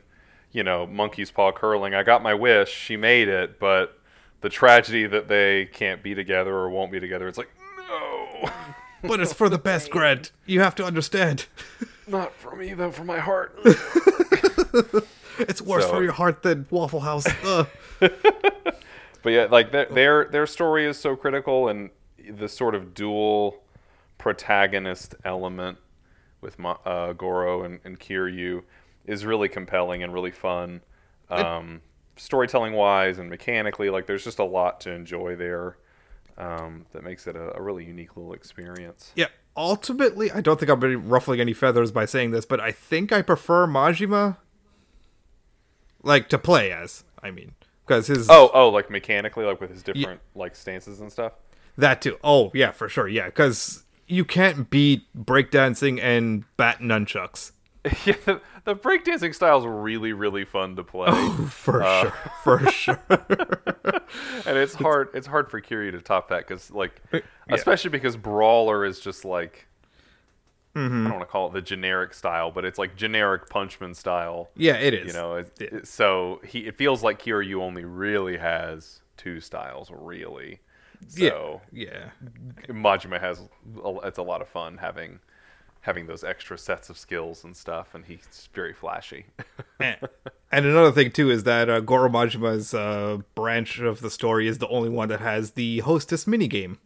you 0.52 0.62
know, 0.64 0.86
monkey's 0.86 1.32
paw 1.32 1.52
curling. 1.52 1.94
I 1.96 2.04
got 2.04 2.22
my 2.22 2.34
wish. 2.34 2.70
She 2.70 2.96
made 2.98 3.28
it, 3.28 3.60
but 3.60 3.98
the 4.42 4.50
tragedy 4.50 5.06
that 5.08 5.28
they 5.28 5.66
can't 5.74 6.02
be 6.04 6.16
together 6.16 6.54
or 6.54 6.70
won't 6.70 6.92
be 6.92 7.00
together. 7.00 7.28
It's 7.28 7.38
like 7.38 7.50
no, 7.78 8.50
But 9.04 9.20
it's 9.20 9.34
for 9.34 9.50
the 9.50 9.58
best, 9.58 9.90
Grant. 9.90 10.32
You 10.46 10.60
have 10.62 10.76
to 10.76 10.86
understand. 10.86 11.46
not 12.08 12.34
for 12.36 12.56
me 12.56 12.74
though. 12.74 12.92
For 12.92 13.04
my 13.04 13.20
heart. 13.20 13.58
It's 15.42 15.62
worse 15.62 15.86
So- 15.86 15.92
for 15.92 16.04
your 16.04 16.12
heart 16.12 16.44
than 16.44 16.68
Waffle 16.70 17.00
House. 17.00 17.26
But 19.22 19.32
yeah, 19.34 19.48
like 19.50 19.72
their 19.72 19.86
their 19.86 20.26
their 20.26 20.46
story 20.46 20.86
is 20.86 20.98
so 20.98 21.16
critical, 21.16 21.68
and 21.70 21.90
the 22.30 22.48
sort 22.50 22.76
of 22.76 22.94
dual 22.94 23.62
protagonist 24.18 25.16
element 25.26 25.78
with 26.42 26.58
Ma- 26.60 26.78
uh, 26.86 27.14
Goro 27.14 27.64
and, 27.64 27.80
and 27.84 28.00
Kiryu 28.00 28.64
is 29.06 29.26
really 29.26 29.50
compelling 29.50 30.04
and 30.04 30.14
really 30.14 30.32
fun, 30.32 30.82
um, 31.30 31.82
storytelling 32.20 32.74
wise 32.74 33.18
and 33.18 33.30
mechanically. 33.30 33.90
Like 33.90 34.06
there's 34.06 34.24
just 34.24 34.40
a 34.40 34.44
lot 34.44 34.80
to 34.82 34.92
enjoy 34.92 35.36
there 35.36 35.78
um, 36.38 36.86
that 36.94 37.04
makes 37.04 37.28
it 37.28 37.36
a, 37.36 37.58
a 37.58 37.62
really 37.62 37.86
unique 37.86 38.16
little 38.16 38.34
experience. 38.34 39.12
Yeah, 39.16 39.28
ultimately, 39.58 40.32
I 40.32 40.42
don't 40.42 40.60
think 40.60 40.70
I'm 40.70 40.80
really 40.80 40.96
ruffling 40.96 41.40
any 41.42 41.54
feathers 41.54 41.92
by 41.92 42.06
saying 42.06 42.32
this, 42.32 42.46
but 42.46 42.60
I 42.60 42.72
think 42.72 43.12
I 43.12 43.22
prefer 43.22 43.68
Majima, 43.68 44.38
like 46.04 46.30
to 46.30 46.38
play 46.38 46.72
as. 46.72 47.04
I 47.22 47.32
mean, 47.32 47.54
because 47.86 48.08
his 48.08 48.30
Oh, 48.30 48.50
oh, 48.54 48.70
like 48.70 48.90
mechanically, 48.90 49.46
like 49.46 49.60
with 49.60 49.72
his 49.72 49.84
different 49.84 50.22
like 50.36 50.56
stances 50.56 51.00
and 51.00 51.12
stuff. 51.12 51.34
that 51.78 52.02
too. 52.02 52.18
Oh 52.24 52.52
yeah, 52.54 52.72
for 52.72 52.88
sure. 52.90 53.08
Yeah, 53.08 53.26
because 53.26 53.84
you 54.08 54.26
can't 54.26 54.70
beat 54.70 55.04
breakdancing 55.16 56.02
and 56.02 56.46
bat 56.58 56.80
nunchucks. 56.80 57.52
yeah, 58.06 58.16
the, 58.26 58.42
the 58.66 58.76
breakdancing 58.76 59.34
style 59.34 59.60
is 59.60 59.66
really, 59.66 60.12
really 60.14 60.44
fun 60.46 60.76
to 60.76 60.84
play. 60.84 61.08
Oh, 61.12 61.48
For 61.52 61.82
uh, 61.84 62.02
sure, 62.02 62.14
for 62.44 62.60
sure. 62.72 63.00
and 64.46 64.58
it's 64.58 64.74
hard 64.76 65.10
it's 65.14 65.28
hard 65.28 65.50
for 65.50 65.62
Kiryu 65.62 65.92
to 65.92 66.02
top 66.02 66.30
that 66.30 66.48
because 66.48 66.72
like 66.72 67.02
uh, 67.14 67.20
especially 67.50 67.90
because 67.92 68.18
brawler 68.18 68.86
is 68.86 69.00
just 69.00 69.24
like 69.24 69.68
I 70.76 70.80
mm-hmm. 70.80 71.04
don't 71.04 71.12
want 71.14 71.22
to 71.22 71.32
call 71.32 71.48
it 71.48 71.54
the 71.54 71.62
generic 71.62 72.14
style, 72.14 72.52
but 72.52 72.64
it's 72.64 72.78
like 72.78 72.96
generic 72.96 73.50
punchman 73.50 73.96
style. 73.96 74.50
yeah, 74.56 74.76
it 74.76 74.94
is. 74.94 75.08
You 75.08 75.14
know, 75.14 75.36
it, 75.36 75.52
Yeah. 75.60 75.68
it- 75.78 75.88
so 75.88 76.42
he 76.46 76.60
it 76.68 76.76
feels 76.76 77.02
like 77.04 77.22
Kiryu 77.22 77.62
only 77.62 77.86
really 77.86 78.38
has 78.38 79.02
two 79.18 79.40
styles, 79.40 79.90
really. 79.92 80.60
So 81.08 81.62
yeah, 81.72 82.10
Majima 82.68 83.20
has 83.22 83.42
it's 84.04 84.18
a 84.18 84.24
lot 84.24 84.42
of 84.42 84.50
fun 84.50 84.78
having 84.78 85.20
having 85.82 86.08
those 86.08 86.24
extra 86.24 86.58
sets 86.58 86.90
of 86.90 86.98
skills 86.98 87.44
and 87.44 87.56
stuff, 87.56 87.96
and 87.96 88.06
he's 88.06 88.50
very 88.54 88.74
flashy. 88.74 89.26
and, 89.80 89.98
another 90.52 90.92
thing 90.92 91.12
too 91.12 91.30
is 91.30 91.44
that 91.44 91.70
uh, 91.70 91.80
Goro 91.80 92.10
Majima's 92.10 92.74
uh, 92.74 93.20
branch 93.36 93.80
of 93.80 94.02
the 94.02 94.10
story 94.10 94.48
is 94.48 94.58
the 94.58 94.68
only 94.68 94.90
one 94.90 95.10
that 95.10 95.20
has 95.22 95.52
the 95.52 95.80
hostess 95.80 96.26
minigame, 96.26 96.78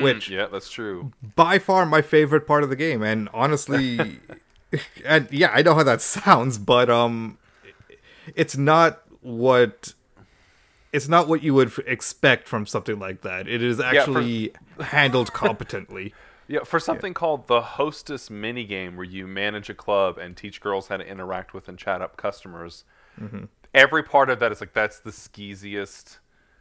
which 0.00 0.30
yeah, 0.30 0.46
that's 0.50 0.70
true. 0.70 1.12
by 1.36 1.58
far 1.58 1.84
my 1.84 2.00
favorite 2.00 2.46
part 2.46 2.62
of 2.62 2.70
the 2.70 2.76
game 2.76 3.02
and 3.02 3.28
honestly 3.34 4.18
and 5.04 5.28
yeah 5.30 5.50
i 5.52 5.60
know 5.60 5.74
how 5.74 5.82
that 5.82 6.00
sounds 6.00 6.56
but 6.56 6.88
um 6.88 7.36
it's 8.34 8.56
not 8.56 9.02
what 9.20 9.92
it's 10.92 11.08
not 11.08 11.28
what 11.28 11.42
you 11.42 11.52
would 11.52 11.68
f- 11.68 11.80
expect 11.86 12.48
from 12.48 12.64
something 12.66 12.98
like 12.98 13.20
that 13.22 13.46
it 13.46 13.62
is 13.62 13.76
for- 13.76 13.84
actually 13.84 14.52
handled 14.80 15.32
competently 15.32 16.14
Yeah, 16.52 16.64
for 16.64 16.78
something 16.78 17.14
called 17.14 17.46
the 17.46 17.62
Hostess 17.62 18.28
minigame, 18.28 18.94
where 18.94 19.06
you 19.06 19.26
manage 19.26 19.70
a 19.70 19.74
club 19.74 20.18
and 20.18 20.36
teach 20.36 20.60
girls 20.60 20.88
how 20.88 20.98
to 20.98 21.06
interact 21.06 21.54
with 21.54 21.66
and 21.66 21.78
chat 21.78 22.02
up 22.02 22.18
customers. 22.18 22.84
Mm-hmm. 23.18 23.44
Every 23.72 24.02
part 24.02 24.28
of 24.28 24.38
that 24.40 24.52
is 24.52 24.60
like 24.60 24.74
that's 24.74 24.98
the 24.98 25.12
skeeziest, 25.12 26.18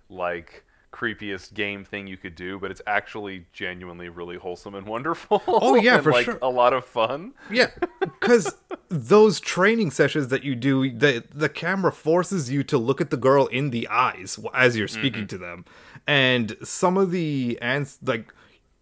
like 0.08 0.64
creepiest 0.94 1.54
game 1.54 1.84
thing 1.84 2.08
you 2.08 2.16
could 2.16 2.36
do, 2.36 2.58
but 2.58 2.72
it's 2.72 2.82
actually 2.88 3.48
genuinely 3.52 4.08
really 4.08 4.38
wholesome 4.38 4.76
and 4.76 4.88
wonderful. 4.96 5.44
Oh, 5.46 5.76
yeah, 5.76 5.96
and, 5.96 6.04
for 6.06 6.14
like, 6.14 6.24
sure. 6.24 6.40
A 6.42 6.50
lot 6.50 6.72
of 6.72 6.86
fun. 6.86 7.34
yeah 7.50 7.68
because 8.00 8.56
those 8.88 9.42
training 9.42 9.92
sessions 9.92 10.30
that 10.30 10.46
you 10.46 10.56
do 10.56 10.90
the 10.90 11.26
the 11.34 11.50
camera 11.50 11.92
forces 11.92 12.50
you 12.50 12.64
to 12.64 12.78
look 12.78 13.02
at 13.02 13.10
the 13.10 13.18
girl 13.18 13.48
in 13.48 13.72
the 13.72 13.90
eyes 13.90 14.40
as 14.54 14.78
you're 14.78 14.88
speaking 14.88 15.28
to 15.28 15.38
them 15.38 15.64
and 16.06 16.58
some 16.62 16.98
of 16.98 17.12
the 17.12 17.58
ans 17.62 17.98
like 18.04 18.34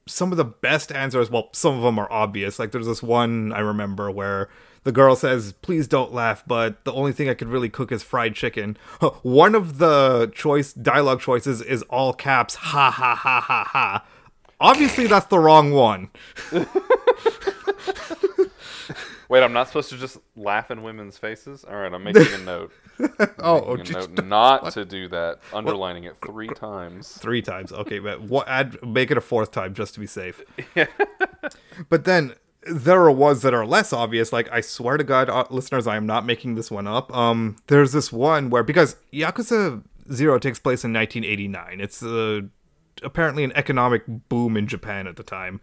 some 0.10 0.32
of 0.32 0.38
the 0.38 0.46
best 0.46 0.92
answers 0.92 1.30
well 1.30 1.50
some 1.54 1.76
of 1.78 1.84
them 1.84 2.00
are 2.00 2.12
obvious. 2.12 2.60
Like 2.60 2.72
there's 2.72 2.88
this 2.88 3.04
one 3.04 3.54
i 3.54 3.60
remember 3.60 4.10
where 4.12 4.50
the 4.84 4.92
girl 4.92 5.16
says 5.16 5.54
please 5.62 5.88
don't 5.88 6.14
laugh 6.14 6.44
but 6.48 6.84
the 6.86 6.94
only 6.94 7.12
thing 7.12 7.30
i 7.30 7.34
could 7.34 7.48
really 7.50 7.70
cook 7.70 7.92
is 7.92 8.04
fried 8.04 8.36
chicken. 8.36 8.78
One 9.22 9.56
of 9.56 9.78
the 9.78 10.32
choice 10.34 10.74
dialogue 10.74 11.22
choices 11.22 11.62
is 11.62 11.84
all 11.84 12.14
caps 12.14 12.56
ha 12.56 12.90
ha 12.92 13.16
ha 13.16 13.42
ha 13.42 13.64
ha. 13.64 14.06
Obviously 14.60 15.08
that's 15.08 15.28
the 15.28 15.40
wrong 15.40 15.72
one 15.72 16.10
Wait, 19.30 19.44
I'm 19.44 19.54
not 19.54 19.68
supposed 19.68 19.90
to 19.90 19.98
just 19.98 20.18
laugh 20.36 20.72
in 20.72 20.82
women's 20.82 21.18
faces? 21.18 21.64
All 21.64 21.76
right, 21.76 21.94
I'm 21.94 22.04
making 22.04 22.34
a 22.34 22.38
note. 22.40 22.72
oh 23.40 23.76
Making 23.76 23.96
a 23.96 24.00
note 24.00 24.26
not 24.26 24.72
to 24.74 24.84
do 24.84 25.08
that. 25.10 25.40
Underlining 25.54 26.06
it 26.06 26.18
three 26.26 26.48
times. 26.48 27.12
three 27.12 27.44
times. 27.44 27.72
Okay, 27.72 28.00
but 28.00 28.22
what? 28.22 28.48
Add 28.48 28.78
make 28.86 29.12
it 29.12 29.18
a 29.18 29.22
fourth 29.22 29.52
time 29.52 29.76
just 29.76 29.94
to 29.94 30.00
be 30.00 30.08
safe. 30.08 30.42
but 31.90 32.06
then 32.06 32.34
there 32.64 33.00
are 33.02 33.12
ones 33.12 33.44
that 33.44 33.54
are 33.54 33.68
less 33.68 33.94
obvious. 33.94 34.34
Like 34.34 34.52
I 34.52 34.62
swear 34.62 34.98
to 34.98 35.04
God, 35.04 35.30
uh, 35.30 35.46
listeners, 35.52 35.86
I 35.86 35.96
am 35.96 36.08
not 36.08 36.26
making 36.26 36.56
this 36.56 36.72
one 36.72 36.88
up. 36.88 37.16
Um, 37.16 37.58
there's 37.68 37.92
this 37.92 38.12
one 38.12 38.50
where 38.50 38.64
because 38.64 38.96
Yakuza 39.14 39.84
Zero 40.12 40.40
takes 40.40 40.58
place 40.58 40.84
in 40.84 40.92
1989. 40.92 41.80
It's 41.80 42.02
uh, 42.02 42.42
apparently 43.04 43.44
an 43.44 43.52
economic 43.54 44.04
boom 44.08 44.58
in 44.58 44.66
Japan 44.68 45.06
at 45.06 45.18
the 45.18 45.24
time. 45.24 45.62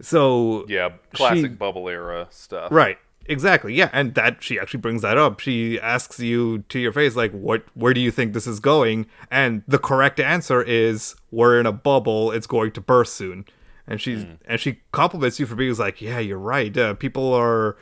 So 0.00 0.64
Yeah, 0.68 0.90
classic 1.12 1.42
she- 1.52 1.56
bubble 1.56 1.88
era 1.88 2.28
stuff. 2.30 2.70
Right. 2.72 2.98
Exactly. 3.30 3.74
Yeah, 3.74 3.90
and 3.92 4.14
that 4.14 4.42
she 4.42 4.58
actually 4.58 4.80
brings 4.80 5.02
that 5.02 5.18
up. 5.18 5.38
She 5.40 5.78
asks 5.78 6.18
you 6.18 6.60
to 6.70 6.78
your 6.78 6.92
face 6.92 7.14
like 7.14 7.30
what 7.32 7.62
where 7.74 7.92
do 7.92 8.00
you 8.00 8.10
think 8.10 8.32
this 8.32 8.46
is 8.46 8.58
going? 8.58 9.06
And 9.30 9.62
the 9.68 9.78
correct 9.78 10.18
answer 10.18 10.62
is 10.62 11.14
we're 11.30 11.60
in 11.60 11.66
a 11.66 11.72
bubble, 11.72 12.30
it's 12.30 12.46
going 12.46 12.72
to 12.72 12.80
burst 12.80 13.14
soon. 13.16 13.44
And 13.86 14.00
she's 14.00 14.24
and 14.46 14.58
she 14.58 14.80
compliments 14.92 15.38
you 15.38 15.44
for 15.44 15.56
being 15.56 15.74
like, 15.76 16.00
"Yeah, 16.00 16.18
you're 16.20 16.38
right. 16.38 16.74
Uh, 16.76 16.94
people 16.94 17.34
are 17.34 17.76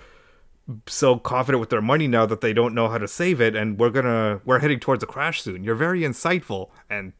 so 0.89 1.17
confident 1.17 1.61
with 1.61 1.71
their 1.71 1.81
money 1.83 2.09
now 2.09 2.27
that 2.27 2.41
they 2.41 2.53
don't 2.53 2.75
know 2.75 2.89
how 2.89 2.99
to 2.99 3.07
save 3.07 3.41
it 3.41 3.55
and 3.55 3.79
we're 3.79 3.91
going 3.91 4.05
to 4.05 4.41
we're 4.45 4.59
heading 4.59 4.81
towards 4.81 5.05
a 5.05 5.07
crash 5.07 5.43
soon. 5.43 5.63
You're 5.63 5.77
very 5.77 6.01
insightful." 6.01 6.71
And 6.91 7.13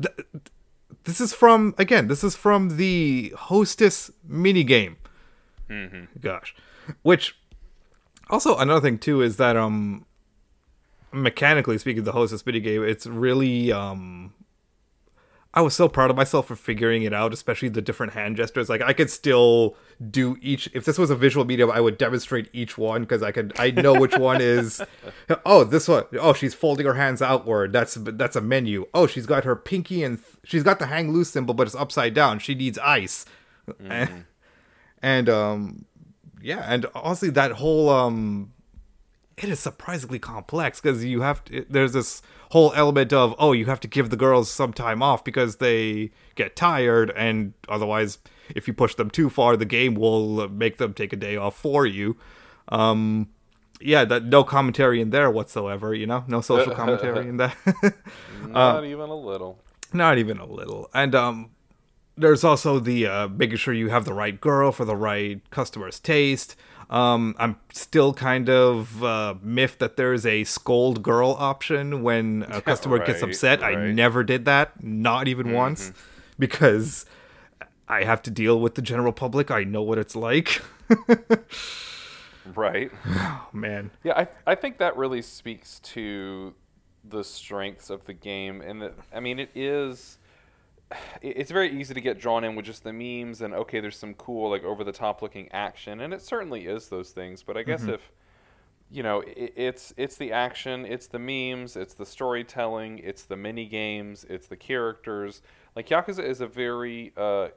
th- 0.00 0.14
this 1.04 1.20
is 1.20 1.32
from 1.32 1.74
again, 1.78 2.08
this 2.08 2.22
is 2.24 2.36
from 2.36 2.76
the 2.76 3.32
hostess 3.36 4.10
minigame. 4.28 4.96
Gosh. 6.20 6.54
Which 7.02 7.36
also 8.30 8.56
another 8.56 8.80
thing 8.80 8.98
too 8.98 9.22
is 9.22 9.36
that 9.36 9.56
um 9.56 10.06
mechanically 11.12 11.76
speaking 11.76 12.04
the 12.04 12.12
hostess 12.12 12.42
minigame 12.44 12.88
it's 12.88 13.06
really 13.06 13.70
um 13.70 14.32
I 15.54 15.60
was 15.60 15.74
so 15.74 15.86
proud 15.86 16.10
of 16.10 16.16
myself 16.16 16.46
for 16.46 16.56
figuring 16.56 17.02
it 17.02 17.12
out, 17.12 17.34
especially 17.34 17.68
the 17.68 17.82
different 17.82 18.14
hand 18.14 18.36
gestures. 18.36 18.70
Like 18.70 18.80
I 18.80 18.94
could 18.94 19.10
still 19.10 19.76
do 20.10 20.38
each. 20.40 20.70
If 20.72 20.86
this 20.86 20.96
was 20.96 21.10
a 21.10 21.16
visual 21.16 21.44
medium, 21.44 21.70
I 21.70 21.80
would 21.80 21.98
demonstrate 21.98 22.48
each 22.54 22.78
one 22.78 23.02
because 23.02 23.22
I 23.22 23.32
could. 23.32 23.52
I 23.58 23.70
know 23.70 23.92
which 23.92 24.16
one 24.16 24.40
is. 24.40 24.82
Oh, 25.46 25.64
this 25.64 25.88
one. 25.88 26.04
Oh, 26.20 26.32
she's 26.32 26.54
folding 26.54 26.86
her 26.86 26.94
hands 26.94 27.22
outward. 27.22 27.72
That's 27.72 27.94
that's 28.00 28.36
a 28.36 28.40
menu. 28.40 28.86
Oh, 28.92 29.06
she's 29.06 29.26
got 29.26 29.44
her 29.44 29.56
pinky 29.56 30.02
and 30.04 30.18
she's 30.44 30.62
got 30.62 30.78
the 30.78 30.86
hang 30.86 31.10
loose 31.10 31.30
symbol, 31.30 31.54
but 31.54 31.66
it's 31.66 31.76
upside 31.76 32.14
down. 32.14 32.38
She 32.38 32.54
needs 32.54 32.78
ice. 32.78 33.24
Mm-hmm. 33.68 33.92
And, 33.92 34.24
and 35.02 35.28
um, 35.28 35.84
yeah, 36.40 36.64
and 36.68 36.86
honestly, 36.94 37.30
that 37.30 37.52
whole 37.52 37.88
um 37.88 38.52
it 39.36 39.48
is 39.48 39.60
surprisingly 39.60 40.18
complex 40.18 40.80
because 40.80 41.04
you 41.04 41.22
have 41.22 41.44
to, 41.44 41.64
there's 41.68 41.92
this 41.92 42.22
whole 42.50 42.72
element 42.74 43.12
of 43.12 43.34
oh 43.38 43.52
you 43.52 43.66
have 43.66 43.80
to 43.80 43.88
give 43.88 44.10
the 44.10 44.16
girls 44.16 44.50
some 44.50 44.72
time 44.72 45.02
off 45.02 45.24
because 45.24 45.56
they 45.56 46.10
get 46.34 46.54
tired 46.54 47.10
and 47.16 47.54
otherwise 47.68 48.18
if 48.54 48.68
you 48.68 48.74
push 48.74 48.94
them 48.94 49.10
too 49.10 49.30
far 49.30 49.56
the 49.56 49.64
game 49.64 49.94
will 49.94 50.48
make 50.48 50.78
them 50.78 50.92
take 50.92 51.12
a 51.12 51.16
day 51.16 51.36
off 51.36 51.56
for 51.56 51.86
you. 51.86 52.16
Um 52.68 53.28
yeah 53.80 54.04
that 54.04 54.24
no 54.24 54.44
commentary 54.44 55.00
in 55.00 55.10
there 55.10 55.30
whatsoever 55.30 55.94
you 55.94 56.06
know? 56.06 56.24
No 56.28 56.40
social 56.40 56.74
commentary 56.82 57.28
in 57.28 57.38
that. 57.38 57.56
Not 58.48 58.82
uh, 58.82 58.84
even 58.84 59.08
a 59.08 59.16
little. 59.16 59.58
not 59.92 60.18
even 60.18 60.38
a 60.38 60.46
little. 60.46 60.90
And 60.92 61.14
um 61.14 61.50
there's 62.16 62.44
also 62.44 62.78
the 62.78 63.06
uh, 63.06 63.28
making 63.28 63.56
sure 63.56 63.72
you 63.72 63.88
have 63.88 64.04
the 64.04 64.12
right 64.12 64.38
girl 64.38 64.70
for 64.70 64.84
the 64.84 64.94
right 64.94 65.40
customer's 65.50 65.98
taste 65.98 66.54
um, 66.92 67.34
I'm 67.38 67.56
still 67.72 68.12
kind 68.12 68.50
of 68.50 69.02
uh, 69.02 69.34
miffed 69.40 69.78
that 69.78 69.96
there's 69.96 70.26
a 70.26 70.44
scold 70.44 71.02
girl 71.02 71.34
option 71.38 72.02
when 72.02 72.44
a 72.50 72.60
customer 72.60 72.98
right, 72.98 73.06
gets 73.06 73.22
upset. 73.22 73.62
Right. 73.62 73.78
I 73.78 73.92
never 73.92 74.22
did 74.22 74.44
that, 74.44 74.84
not 74.84 75.26
even 75.26 75.46
mm-hmm. 75.46 75.56
once, 75.56 75.92
because 76.38 77.06
I 77.88 78.04
have 78.04 78.20
to 78.22 78.30
deal 78.30 78.60
with 78.60 78.74
the 78.74 78.82
general 78.82 79.14
public. 79.14 79.50
I 79.50 79.64
know 79.64 79.82
what 79.82 79.96
it's 79.96 80.14
like. 80.14 80.60
right. 82.54 82.90
Oh, 83.06 83.48
man. 83.54 83.90
Yeah, 84.04 84.12
I, 84.18 84.28
I 84.52 84.54
think 84.54 84.76
that 84.76 84.94
really 84.94 85.22
speaks 85.22 85.78
to 85.80 86.52
the 87.02 87.24
strengths 87.24 87.88
of 87.88 88.04
the 88.04 88.12
game. 88.12 88.60
And 88.60 88.82
that, 88.82 88.92
I 89.14 89.20
mean, 89.20 89.38
it 89.38 89.48
is 89.54 90.18
it's 91.22 91.50
very 91.50 91.78
easy 91.78 91.94
to 91.94 92.00
get 92.00 92.18
drawn 92.18 92.44
in 92.44 92.54
with 92.54 92.66
just 92.66 92.84
the 92.84 92.92
memes 92.92 93.40
and 93.40 93.54
okay, 93.54 93.80
there's 93.80 93.98
some 93.98 94.14
cool 94.14 94.50
like 94.50 94.64
over 94.64 94.84
the 94.84 94.92
top 94.92 95.22
looking 95.22 95.50
action, 95.52 96.00
and 96.00 96.12
it 96.12 96.22
certainly 96.22 96.66
is 96.66 96.88
those 96.88 97.10
things. 97.10 97.42
But 97.42 97.56
I 97.56 97.62
guess 97.62 97.82
mm-hmm. 97.82 97.90
if 97.90 98.12
you 98.90 99.02
know, 99.02 99.20
it, 99.20 99.54
it's 99.56 99.94
it's 99.96 100.16
the 100.16 100.32
action, 100.32 100.84
it's 100.84 101.06
the 101.06 101.18
memes, 101.18 101.76
it's 101.76 101.94
the 101.94 102.06
storytelling, 102.06 102.98
it's 102.98 103.24
the 103.24 103.36
mini 103.36 103.66
games, 103.66 104.24
it's 104.28 104.46
the 104.46 104.56
characters. 104.56 105.42
Like 105.74 105.88
Yakuza 105.88 106.22
is 106.22 106.40
a 106.40 106.46
very 106.46 107.12
uh, 107.16 107.48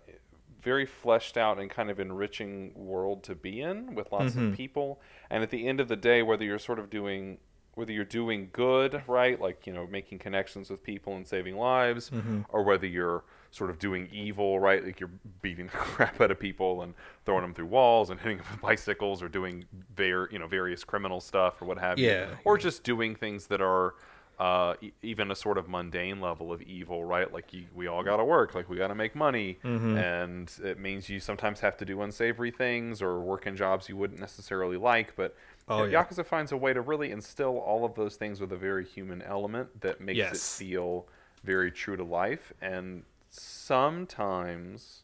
very 0.62 0.86
fleshed 0.86 1.38
out 1.38 1.60
and 1.60 1.70
kind 1.70 1.92
of 1.92 2.00
enriching 2.00 2.72
world 2.76 3.24
to 3.24 3.36
be 3.36 3.62
in 3.62 3.94
with 3.94 4.12
lots 4.12 4.34
mm-hmm. 4.34 4.48
of 4.48 4.58
people. 4.58 5.00
And 5.30 5.44
at 5.44 5.52
the 5.52 5.68
end 5.68 5.80
of 5.80 5.88
the 5.88 5.96
day, 5.96 6.24
whether 6.24 6.44
you're 6.44 6.58
sort 6.58 6.80
of 6.80 6.90
doing 6.90 7.38
whether 7.76 7.92
you're 7.92 8.06
doing 8.06 8.50
good, 8.52 9.04
right, 9.08 9.40
like 9.40 9.68
you 9.68 9.74
know 9.74 9.86
making 9.88 10.20
connections 10.20 10.70
with 10.70 10.82
people 10.84 11.16
and 11.16 11.28
saving 11.28 11.58
lives, 11.58 12.10
mm-hmm. 12.10 12.42
or 12.50 12.64
whether 12.64 12.88
you're 12.88 13.24
sort 13.52 13.70
of 13.70 13.80
doing 13.80 14.10
evil, 14.12 14.60
right, 14.60 14.84
like 14.84 15.00
you're 15.00 15.12
beating 15.42 15.66
the 15.72 15.72
crap 15.72 16.20
out 16.20 16.32
of 16.32 16.40
people 16.40 16.82
and 16.82 16.94
throwing 17.26 17.42
them 17.42 17.54
through 17.54 17.68
walls 17.68 18.10
and 18.10 18.20
hitting 18.20 18.38
them 18.38 18.48
with 18.52 18.62
bicycles, 18.62 19.22
or 19.22 19.30
doing 19.30 19.66
var- 19.96 20.30
you 20.32 20.40
know 20.40 20.48
various 20.48 20.84
criminal 20.84 21.20
stuff 21.20 21.62
or 21.62 21.66
what 21.66 21.78
have 21.78 22.00
yeah, 22.00 22.30
you, 22.30 22.38
or 22.46 22.58
just 22.58 22.84
doing 22.84 23.14
things 23.14 23.48
that 23.48 23.62
are 23.62 23.96
uh, 24.40 24.74
e- 24.82 24.92
even 25.02 25.32
a 25.32 25.36
sort 25.36 25.58
of 25.58 25.68
mundane 25.70 26.20
level 26.20 26.52
of 26.52 26.62
evil, 26.62 27.06
right? 27.06 27.32
Like 27.32 27.54
you, 27.54 27.66
we 27.74 27.88
all 27.88 28.04
got 28.04 28.18
to 28.18 28.26
work, 28.26 28.56
like 28.56 28.70
we 28.70 28.78
got 28.78 28.88
to 28.88 28.96
make 28.96 29.16
money, 29.16 29.60
mm-hmm. 29.64 29.98
and 29.98 30.52
it 30.64 30.80
means 30.80 31.10
you 31.10 31.20
sometimes 31.20 31.60
have 31.62 31.78
to 31.78 31.86
do 31.86 32.02
unsavory 32.02 32.52
things 32.52 33.02
or 33.02 33.20
work 33.20 33.48
in 33.48 33.56
jobs 33.56 33.88
you 33.90 33.98
wouldn't 33.98 34.20
necessarily 34.20 34.78
like, 34.78 35.16
but 35.16 35.36
Oh, 35.68 35.84
yeah. 35.84 36.04
Yakuza 36.04 36.26
finds 36.26 36.52
a 36.52 36.58
way 36.58 36.74
to 36.74 36.82
really 36.82 37.12
instill 37.12 37.58
all 37.58 37.86
of 37.86 37.96
those 37.96 38.16
things 38.16 38.40
with 38.40 38.52
a 38.52 38.58
very 38.58 38.86
human 38.86 39.22
element 39.22 39.82
that 39.82 40.00
makes 40.00 40.18
yes. 40.18 40.34
it 40.36 40.64
feel 40.64 41.08
very 41.44 41.72
true 41.72 41.96
to 41.98 42.04
life. 42.04 42.54
And 42.62 43.04
sometimes 43.30 45.04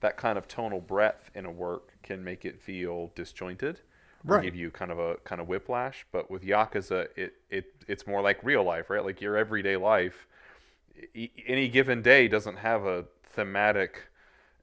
that 0.00 0.16
kind 0.16 0.38
of 0.38 0.46
tonal 0.46 0.80
breadth 0.80 1.30
in 1.34 1.44
a 1.44 1.50
work 1.50 1.94
can 2.02 2.22
make 2.22 2.44
it 2.44 2.60
feel 2.60 3.10
disjointed 3.14 3.80
right. 4.26 4.42
give 4.42 4.54
you 4.54 4.70
kind 4.70 4.90
of 4.90 4.98
a 4.98 5.16
kind 5.24 5.40
of 5.40 5.48
whiplash. 5.48 6.06
But 6.12 6.30
with 6.30 6.42
Yakuza, 6.42 7.08
it, 7.16 7.34
it 7.50 7.72
it's 7.86 8.06
more 8.06 8.20
like 8.20 8.42
real 8.42 8.64
life, 8.64 8.90
right? 8.90 9.04
Like 9.04 9.20
your 9.20 9.36
everyday 9.36 9.76
life. 9.76 10.26
E- 11.14 11.30
any 11.46 11.68
given 11.68 12.02
day 12.02 12.28
doesn't 12.28 12.56
have 12.56 12.84
a 12.84 13.04
thematic 13.24 14.04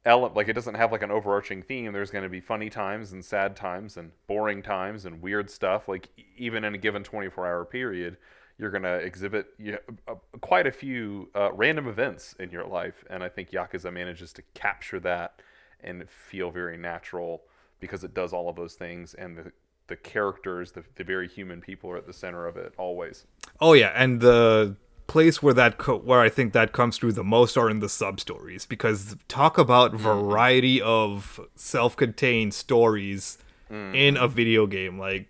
like 0.06 0.48
it 0.48 0.54
doesn't 0.54 0.76
have 0.76 0.92
like 0.92 1.02
an 1.02 1.12
overarching 1.12 1.62
theme. 1.62 1.92
There's 1.94 2.12
going 2.12 2.24
to 2.24 2.30
be 2.30 2.42
funny 2.42 2.70
times 2.70 3.13
and 3.13 3.24
sad 3.24 3.56
times 3.56 3.98
and 3.98 4.12
boring 4.28 4.62
times 4.62 5.06
and 5.06 5.22
weird 5.22 5.50
stuff. 5.50 5.88
Like 5.88 6.10
even 6.38 6.63
in 6.63 6.76
a 6.76 6.78
given 6.78 7.04
24 7.04 7.48
hour 7.48 7.66
period 7.66 8.18
you're 8.60 8.70
going 8.70 8.84
to 8.84 8.96
exhibit 8.98 9.48
you 9.58 9.72
know, 9.72 9.78
uh, 10.08 10.13
quite 10.42 10.68
a 10.68 10.72
few 10.72 11.28
uh, 11.36 11.52
random 11.54 11.88
events 11.88 12.36
in 12.39 12.52
your 12.52 12.63
life 12.66 13.04
and 13.10 13.24
i 13.24 13.28
think 13.28 13.50
yakuza 13.50 13.92
manages 13.92 14.32
to 14.32 14.44
capture 14.54 15.00
that 15.00 15.42
and 15.84 16.08
feel 16.10 16.52
very 16.52 16.78
natural 16.78 17.42
because 17.80 18.04
it 18.04 18.13
does 18.13 18.32
all 18.32 18.50
of 18.50 18.56
those 18.56 18.76
things 18.76 19.13
and 19.16 19.38
the 19.38 19.52
the 19.88 19.96
characters 19.98 20.72
the, 20.72 20.84
the 20.96 21.04
very 21.04 21.28
human 21.28 21.60
people 21.60 21.89
are 21.89 21.98
at 21.98 22.06
the 22.06 22.13
center 22.13 22.48
of 22.48 22.56
it 22.56 22.74
always. 22.78 23.26
Oh 23.60 23.74
yeah 23.74 23.92
and 23.96 24.22
the 24.22 24.78
place 25.08 25.44
where 25.44 25.54
that 25.54 25.78
co- 25.78 25.98
where 25.98 26.22
I 26.22 26.30
think 26.30 26.54
that 26.54 26.72
comes 26.72 26.98
through 26.98 27.13
the 27.13 27.24
most 27.24 27.58
are 27.58 27.70
in 27.70 27.80
the 27.80 27.89
sub 27.89 28.20
stories 28.20 28.66
because 28.66 29.16
talk 29.28 29.58
about 29.58 29.94
mm. 29.94 29.98
variety 29.98 30.82
of 30.82 31.39
self-contained 31.56 32.54
stories 32.54 33.38
mm. 33.72 33.96
in 33.96 34.18
a 34.18 34.28
video 34.28 34.66
game 34.66 34.98
like 34.98 35.28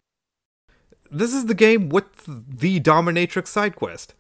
this 1.12 1.34
is 1.34 1.46
the 1.46 1.54
game 1.54 1.90
with 1.90 2.06
the 2.26 2.80
dominatrix 2.80 3.48
side 3.48 3.76
quest 3.76 4.14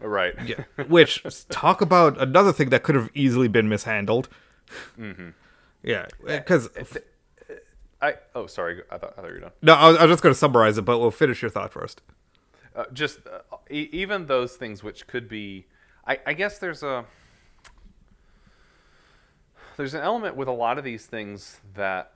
right 0.00 0.34
yeah 0.44 0.64
which 0.88 1.24
talk 1.48 1.80
about 1.80 2.20
another 2.20 2.52
thing 2.52 2.70
that 2.70 2.82
could 2.82 2.94
have 2.94 3.10
easily 3.14 3.48
been 3.48 3.68
mishandled 3.68 4.28
mm-hmm. 4.98 5.30
yeah 5.82 6.06
because 6.26 6.68
I 8.00 8.14
oh 8.34 8.46
sorry 8.46 8.82
I 8.90 8.98
thought, 8.98 9.14
I 9.16 9.22
thought 9.22 9.28
you 9.28 9.34
were 9.34 9.40
done 9.40 9.52
no 9.62 9.74
I 9.74 9.88
was, 9.88 9.96
I 9.96 10.02
was 10.04 10.12
just 10.12 10.22
going 10.22 10.34
to 10.34 10.38
summarize 10.38 10.78
it 10.78 10.82
but 10.82 10.98
we'll 10.98 11.10
finish 11.10 11.42
your 11.42 11.50
thought 11.50 11.72
first 11.72 12.02
uh, 12.78 12.84
just 12.92 13.18
uh, 13.26 13.56
e- 13.70 13.88
even 13.90 14.26
those 14.26 14.54
things 14.54 14.84
which 14.84 15.06
could 15.08 15.28
be 15.28 15.66
I, 16.06 16.18
I 16.26 16.32
guess 16.32 16.58
there's 16.58 16.84
a 16.84 17.04
there's 19.76 19.94
an 19.94 20.00
element 20.00 20.36
with 20.36 20.46
a 20.46 20.52
lot 20.52 20.78
of 20.78 20.84
these 20.84 21.04
things 21.06 21.60
that 21.74 22.12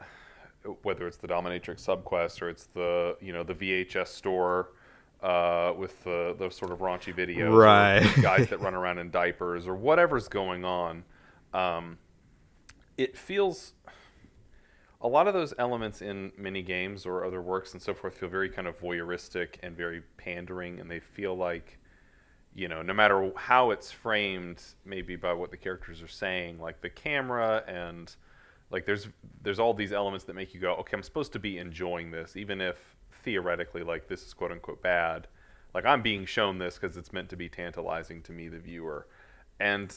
whether 0.82 1.08
it's 1.08 1.16
the 1.16 1.26
dominatrix 1.26 1.84
subquest 1.84 2.40
or 2.40 2.48
it's 2.48 2.66
the 2.74 3.16
you 3.20 3.32
know 3.32 3.42
the 3.42 3.54
vhs 3.54 4.06
store 4.06 4.70
uh, 5.20 5.72
with 5.76 6.02
the 6.04 6.36
those 6.38 6.54
sort 6.54 6.70
of 6.70 6.78
raunchy 6.78 7.12
videos 7.12 7.56
right. 7.56 8.22
guys 8.22 8.48
that 8.48 8.60
run 8.60 8.74
around 8.74 8.98
in 8.98 9.10
diapers 9.10 9.66
or 9.66 9.74
whatever's 9.74 10.28
going 10.28 10.64
on 10.64 11.02
um, 11.54 11.98
it 12.96 13.18
feels 13.18 13.72
a 15.02 15.08
lot 15.08 15.26
of 15.26 15.34
those 15.34 15.52
elements 15.58 16.00
in 16.00 16.32
mini 16.38 16.62
games 16.62 17.04
or 17.04 17.24
other 17.24 17.42
works 17.42 17.72
and 17.72 17.82
so 17.82 17.92
forth 17.92 18.14
feel 18.14 18.28
very 18.28 18.48
kind 18.48 18.68
of 18.68 18.78
voyeuristic 18.80 19.56
and 19.62 19.76
very 19.76 20.02
pandering, 20.16 20.78
and 20.78 20.90
they 20.90 21.00
feel 21.00 21.36
like, 21.36 21.78
you 22.54 22.68
know, 22.68 22.82
no 22.82 22.94
matter 22.94 23.32
how 23.34 23.72
it's 23.72 23.90
framed, 23.90 24.62
maybe 24.84 25.16
by 25.16 25.32
what 25.32 25.50
the 25.50 25.56
characters 25.56 26.00
are 26.02 26.08
saying, 26.08 26.60
like 26.60 26.80
the 26.80 26.90
camera 26.90 27.64
and 27.66 28.14
like 28.70 28.86
there's 28.86 29.08
there's 29.42 29.58
all 29.58 29.74
these 29.74 29.92
elements 29.92 30.24
that 30.24 30.34
make 30.34 30.54
you 30.54 30.60
go, 30.60 30.74
okay, 30.76 30.96
I'm 30.96 31.02
supposed 31.02 31.32
to 31.32 31.40
be 31.40 31.58
enjoying 31.58 32.10
this, 32.10 32.36
even 32.36 32.60
if 32.60 32.76
theoretically 33.24 33.82
like 33.82 34.08
this 34.08 34.24
is 34.24 34.32
quote 34.32 34.52
unquote 34.52 34.82
bad. 34.82 35.26
Like 35.74 35.84
I'm 35.84 36.02
being 36.02 36.26
shown 36.26 36.58
this 36.58 36.78
because 36.78 36.96
it's 36.96 37.12
meant 37.12 37.28
to 37.30 37.36
be 37.36 37.48
tantalizing 37.48 38.22
to 38.22 38.32
me, 38.32 38.48
the 38.48 38.58
viewer, 38.58 39.08
and 39.58 39.94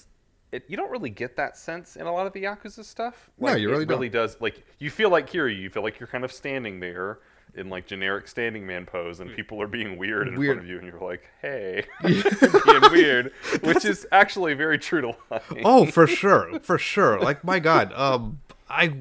it, 0.51 0.65
you 0.67 0.77
don't 0.77 0.91
really 0.91 1.09
get 1.09 1.35
that 1.37 1.57
sense 1.57 1.95
in 1.95 2.05
a 2.05 2.13
lot 2.13 2.27
of 2.27 2.33
the 2.33 2.43
Yakuza 2.43 2.83
stuff. 2.83 3.29
Like, 3.39 3.53
no, 3.53 3.57
you 3.57 3.69
really 3.69 3.83
it 3.83 3.89
really 3.89 4.09
does. 4.09 4.37
Like 4.39 4.65
you 4.79 4.89
feel 4.89 5.09
like 5.09 5.29
Kiryu, 5.29 5.59
you 5.59 5.69
feel 5.69 5.83
like 5.83 5.99
you're 5.99 6.07
kind 6.07 6.23
of 6.23 6.31
standing 6.31 6.79
there 6.79 7.19
in 7.55 7.69
like 7.69 7.87
generic 7.87 8.27
standing 8.27 8.65
man 8.65 8.85
pose, 8.85 9.19
and 9.19 9.33
people 9.33 9.61
are 9.61 9.67
being 9.67 9.97
weird 9.97 10.27
in 10.27 10.35
weird. 10.37 10.57
front 10.57 10.65
of 10.65 10.69
you, 10.69 10.77
and 10.79 10.87
you're 10.87 10.99
like, 10.99 11.29
"Hey, 11.41 11.85
being 12.03 12.91
weird," 12.91 13.31
which 13.61 13.85
is 13.85 14.05
actually 14.11 14.53
very 14.53 14.77
true 14.77 15.01
to 15.01 15.15
life. 15.29 15.51
Oh, 15.63 15.85
for 15.85 16.07
sure, 16.07 16.59
for 16.59 16.77
sure. 16.77 17.19
Like 17.19 17.43
my 17.43 17.59
God, 17.59 17.93
um, 17.93 18.41
I 18.69 18.93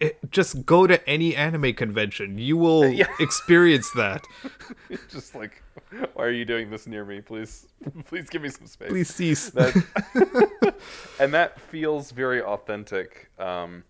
it, 0.00 0.18
just 0.30 0.64
go 0.64 0.86
to 0.86 1.08
any 1.08 1.36
anime 1.36 1.74
convention. 1.74 2.38
You 2.38 2.56
will 2.56 2.88
yeah. 2.88 3.06
experience 3.20 3.90
that. 3.96 4.24
just 5.08 5.34
like, 5.34 5.62
why 6.14 6.24
are 6.24 6.30
you 6.30 6.44
doing 6.44 6.70
this 6.70 6.86
near 6.86 7.04
me? 7.04 7.20
Please, 7.20 7.68
please 8.06 8.28
give 8.28 8.42
me 8.42 8.48
some 8.48 8.66
space. 8.66 8.88
Please 8.88 9.14
cease. 9.14 9.50
That, 9.50 10.74
and 11.20 11.34
that 11.34 11.60
feels 11.60 12.10
very 12.10 12.42
authentic, 12.42 13.30
um, 13.38 13.84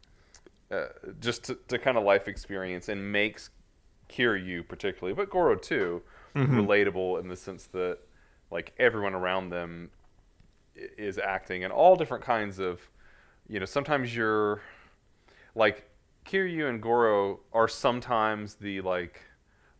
uh, 0.71 0.87
just 1.21 1.45
to, 1.45 1.59
to, 1.69 1.79
kind 1.79 1.97
of 1.97 2.05
life 2.05 2.27
experience, 2.29 2.89
and 2.89 3.13
makes 3.13 3.51
Kiryu 4.09 4.67
particularly, 4.67 5.15
but 5.15 5.31
Goro 5.31 5.55
too, 5.55 6.03
mm-hmm. 6.35 6.59
relatable 6.59 7.21
in 7.21 7.29
the 7.29 7.37
sense 7.37 7.67
that 7.67 7.99
like 8.51 8.73
everyone 8.79 9.15
around 9.15 9.51
them 9.51 9.91
is 10.75 11.19
acting 11.19 11.63
and 11.63 11.73
all 11.73 11.95
different 11.95 12.25
kinds 12.25 12.59
of 12.59 12.81
you 13.49 13.61
know 13.61 13.67
sometimes 13.67 14.15
you're 14.15 14.63
like 15.55 15.90
Kiryu 16.31 16.69
and 16.69 16.81
Goro 16.81 17.41
are 17.53 17.67
sometimes 17.69 18.55
the 18.55 18.81
like 18.83 19.21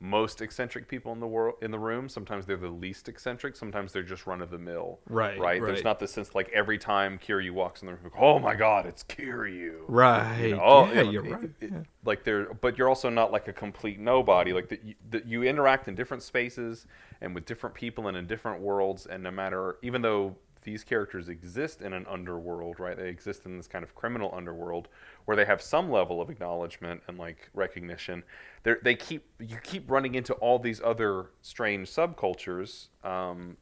most 0.03 0.41
eccentric 0.41 0.89
people 0.89 1.13
in 1.13 1.21
the 1.21 1.27
world 1.27 1.57
in 1.63 1.71
the 1.71 1.79
room. 1.79 2.09
Sometimes 2.09 2.47
they're 2.47 2.57
the 2.57 2.69
least 2.69 3.09
eccentric. 3.09 3.55
Sometimes 3.55 3.93
they're 3.93 4.03
just 4.03 4.27
run 4.27 4.41
of 4.41 4.51
the 4.51 4.59
mill. 4.59 4.99
Right, 5.09 5.39
Right. 5.39 5.61
There's 5.63 5.85
not 5.85 5.99
the 6.01 6.09
sense 6.09 6.35
like 6.35 6.49
every 6.55 6.79
time 6.79 7.19
Kiryu 7.19 7.51
walks 7.53 7.83
in 7.83 7.87
the 7.87 7.93
room, 7.93 8.05
like, 8.05 8.15
oh 8.19 8.39
my 8.39 8.55
god, 8.57 8.87
it's 8.87 9.05
Kiryu. 9.05 9.83
Right. 9.87 10.47
You 10.47 10.57
know, 10.57 10.63
oh, 10.65 10.93
yeah, 10.93 11.03
you 11.03 11.23
know, 11.23 11.29
it- 11.29 11.33
right. 11.35 11.45
it- 11.61 11.71
yeah. 11.71 11.83
Like 12.05 12.25
they're, 12.25 12.55
but 12.55 12.79
you're 12.79 12.89
also 12.89 13.11
not 13.11 13.31
like 13.31 13.47
a 13.47 13.53
complete 13.53 14.01
nobody. 14.01 14.53
Like 14.55 14.71
that 14.71 14.83
you, 14.83 14.95
that 15.11 15.27
you 15.27 15.43
interact 15.45 15.87
in 15.87 15.95
different 15.95 16.23
spaces 16.23 16.87
and 17.21 17.35
with 17.35 17.45
different 17.45 17.75
people 17.77 18.09
and 18.09 18.17
in 18.17 18.27
different 18.27 18.61
worlds. 18.63 19.05
And 19.07 19.23
no 19.23 19.31
matter, 19.31 19.77
even 19.83 20.01
though 20.01 20.35
these 20.63 20.85
characters 20.85 21.29
exist 21.31 21.81
in 21.83 21.93
an 21.95 22.07
underworld, 22.09 22.79
right? 22.81 22.97
They 22.97 23.09
exist 23.09 23.47
in 23.47 23.57
this 23.57 23.67
kind 23.67 23.83
of 23.83 23.95
criminal 23.95 24.31
underworld 24.35 24.89
where 25.31 25.37
they 25.37 25.45
have 25.45 25.63
some 25.63 25.89
level 25.93 26.21
of 26.21 26.29
acknowledgement 26.29 27.01
and 27.07 27.17
like 27.17 27.49
recognition. 27.55 28.25
They 28.65 28.75
they 28.83 28.97
keep 28.97 29.25
you 29.39 29.59
keep 29.63 29.89
running 29.89 30.17
into 30.17 30.33
all 30.35 30.59
these 30.59 30.81
other 30.83 31.27
strange 31.41 31.89
subcultures. 31.89 32.89
Um, 33.05 33.57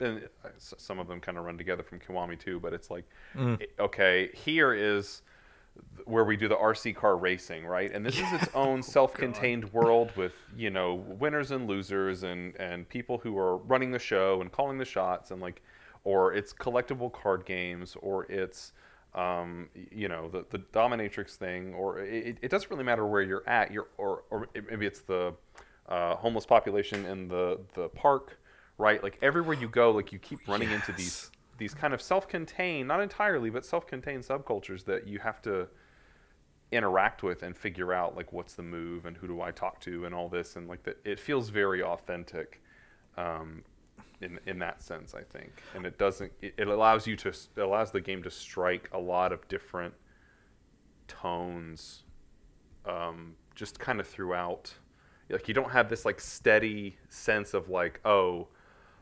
and 0.00 0.28
uh, 0.44 0.48
some 0.58 0.98
of 0.98 1.08
them 1.08 1.20
kind 1.20 1.38
of 1.38 1.44
run 1.44 1.56
together 1.56 1.82
from 1.82 1.98
Kiwami 1.98 2.38
too. 2.38 2.60
But 2.60 2.74
it's 2.74 2.90
like, 2.90 3.06
Mm. 3.34 3.58
okay, 3.80 4.28
here 4.34 4.74
is 4.74 5.22
where 6.04 6.24
we 6.24 6.36
do 6.36 6.46
the 6.46 6.56
RC 6.56 6.94
car 6.94 7.16
racing, 7.16 7.64
right? 7.64 7.90
And 7.90 8.04
this 8.04 8.16
is 8.20 8.30
its 8.34 8.48
own 8.54 8.82
self-contained 8.82 9.72
world 9.72 10.12
with 10.16 10.34
you 10.54 10.68
know 10.68 10.92
winners 10.94 11.52
and 11.52 11.66
losers 11.66 12.22
and 12.22 12.54
and 12.56 12.86
people 12.86 13.16
who 13.16 13.38
are 13.38 13.56
running 13.56 13.92
the 13.92 13.98
show 13.98 14.42
and 14.42 14.52
calling 14.52 14.76
the 14.76 14.84
shots 14.84 15.30
and 15.30 15.40
like, 15.40 15.62
or 16.04 16.34
it's 16.34 16.52
collectible 16.52 17.10
card 17.10 17.46
games 17.46 17.96
or 18.02 18.24
it's 18.30 18.74
um, 19.14 19.68
you 19.90 20.08
know 20.08 20.28
the 20.28 20.44
the 20.50 20.58
dominatrix 20.58 21.36
thing 21.36 21.74
or 21.74 22.00
it, 22.00 22.38
it 22.42 22.50
doesn't 22.50 22.70
really 22.70 22.84
matter 22.84 23.06
where 23.06 23.22
you're 23.22 23.48
at. 23.48 23.70
You're 23.70 23.88
or 23.96 24.24
or 24.30 24.48
maybe 24.68 24.86
it's 24.86 25.00
the 25.00 25.34
uh, 25.88 26.16
homeless 26.16 26.46
population 26.46 27.04
in 27.06 27.28
the 27.28 27.60
the 27.74 27.88
park, 27.90 28.38
right? 28.78 29.02
Like 29.02 29.18
everywhere 29.22 29.54
you 29.54 29.68
go, 29.68 29.90
like 29.90 30.12
you 30.12 30.18
keep 30.18 30.46
running 30.48 30.70
into 30.70 30.92
these 30.92 31.30
these 31.58 31.74
kind 31.74 31.94
of 31.94 32.02
self-contained, 32.02 32.88
not 32.88 33.00
entirely, 33.00 33.48
but 33.48 33.64
self-contained 33.64 34.24
subcultures 34.24 34.84
that 34.86 35.06
you 35.06 35.20
have 35.20 35.40
to 35.42 35.68
interact 36.72 37.22
with 37.22 37.44
and 37.44 37.56
figure 37.56 37.92
out 37.92 38.16
like 38.16 38.32
what's 38.32 38.54
the 38.54 38.62
move 38.62 39.06
and 39.06 39.16
who 39.16 39.28
do 39.28 39.40
I 39.40 39.52
talk 39.52 39.80
to 39.82 40.06
and 40.06 40.14
all 40.14 40.28
this 40.28 40.56
and 40.56 40.66
like 40.66 40.82
that 40.84 40.98
it 41.04 41.20
feels 41.20 41.50
very 41.50 41.82
authentic 41.82 42.60
um, 43.16 43.62
in 44.20 44.38
in 44.46 44.58
that 44.60 44.80
sense 44.82 45.14
I 45.14 45.22
think 45.22 45.62
and 45.74 45.84
it 45.84 45.98
doesn't 45.98 46.32
it, 46.40 46.54
it 46.56 46.68
allows 46.68 47.06
you 47.06 47.16
to 47.16 47.28
it 47.30 47.48
allows 47.60 47.90
the 47.90 48.00
game 48.00 48.22
to 48.22 48.30
strike 48.30 48.88
a 48.92 48.98
lot 48.98 49.32
of 49.32 49.46
different 49.48 49.94
tones 51.08 52.02
um, 52.86 53.34
just 53.54 53.78
kind 53.78 54.00
of 54.00 54.06
throughout 54.06 54.72
like 55.30 55.48
you 55.48 55.54
don't 55.54 55.70
have 55.70 55.88
this 55.88 56.04
like 56.04 56.20
steady 56.20 56.96
sense 57.08 57.54
of 57.54 57.68
like 57.68 58.00
oh 58.04 58.48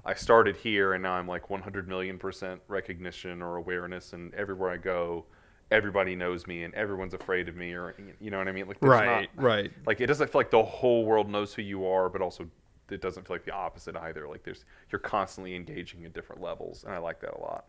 I 0.05 0.15
started 0.15 0.57
here 0.57 0.95
and 0.95 1.03
now 1.03 1.13
I'm 1.13 1.29
like 1.29 1.49
100 1.51 1.89
million 1.89 2.19
percent 2.19 2.61
recognition 2.67 3.41
or 3.41 3.55
awareness, 3.57 4.15
and 4.15 4.35
everywhere 4.35 4.71
I 4.71 4.77
go, 4.77 5.27
everybody 5.71 6.17
knows 6.17 6.45
me 6.49 6.65
and 6.65 6.75
everyone's 6.75 7.15
afraid 7.15 7.49
of 7.49 7.55
me, 7.55 7.73
or 7.73 7.95
you 8.21 8.33
know 8.33 8.39
what 8.39 8.49
I 8.49 8.53
mean? 8.53 8.67
Like, 8.67 8.81
there's 8.81 8.91
Right, 8.91 9.29
not- 9.37 9.45
right. 9.45 9.73
Like, 9.87 10.01
it 10.01 10.09
doesn't 10.09 10.29
feel 10.33 10.41
like 10.41 10.51
the 10.51 10.65
whole 10.65 11.05
world 11.05 11.31
knows 11.31 11.55
who 11.55 11.63
you 11.63 11.87
are, 11.87 12.09
but 12.09 12.21
also 12.21 12.49
it 12.93 13.01
doesn't 13.01 13.27
feel 13.27 13.35
like 13.37 13.45
the 13.45 13.53
opposite 13.53 13.97
either. 13.97 14.29
Like, 14.29 14.45
there's 14.45 14.65
you're 14.91 14.99
constantly 14.99 15.55
engaging 15.55 16.05
at 16.05 16.13
different 16.13 16.43
levels, 16.43 16.85
and 16.85 16.93
I 16.95 16.99
like 16.99 17.21
that 17.21 17.35
a 17.35 17.41
lot. 17.41 17.67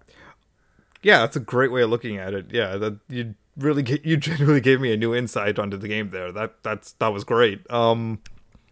Yeah, 1.01 1.19
that's 1.19 1.35
a 1.35 1.41
great 1.41 1.71
way 1.71 1.81
of 1.81 1.89
looking 1.89 2.17
at 2.17 2.33
it. 2.33 2.47
Yeah, 2.51 2.77
that 2.77 2.97
you 3.09 3.35
really 3.57 3.83
get, 3.83 4.05
you 4.05 4.17
genuinely 4.17 4.61
gave 4.61 4.81
me 4.81 4.93
a 4.93 4.97
new 4.97 5.13
insight 5.13 5.59
onto 5.59 5.77
the 5.77 5.87
game 5.87 6.09
there. 6.09 6.31
That 6.31 6.63
that's 6.63 6.93
that 6.93 7.09
was 7.09 7.23
great. 7.23 7.69
Um 7.71 8.19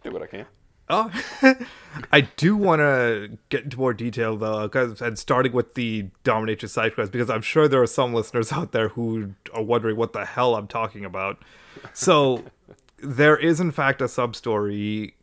Do 0.03 0.11
what 0.11 0.23
I 0.23 0.27
can. 0.27 0.45
Oh, 0.89 1.09
I 2.11 2.21
do 2.21 2.57
want 2.57 2.79
to 2.79 3.37
get 3.47 3.63
into 3.63 3.77
more 3.77 3.93
detail 3.93 4.35
though, 4.35 4.63
because 4.63 5.01
and 5.01 5.17
starting 5.17 5.53
with 5.53 5.75
the 5.75 6.07
dominatrix 6.25 6.69
side 6.69 6.95
quest, 6.95 7.13
because 7.13 7.29
I'm 7.29 7.41
sure 7.41 7.69
there 7.69 7.81
are 7.81 7.87
some 7.87 8.13
listeners 8.13 8.51
out 8.51 8.73
there 8.73 8.89
who 8.89 9.33
are 9.53 9.63
wondering 9.63 9.95
what 9.95 10.11
the 10.11 10.25
hell 10.25 10.55
I'm 10.55 10.67
talking 10.67 11.05
about. 11.05 11.41
So, 11.93 12.43
there 12.97 13.37
is 13.37 13.61
in 13.61 13.71
fact 13.71 14.01
a 14.01 14.09
sub 14.09 14.35
story 14.35 15.15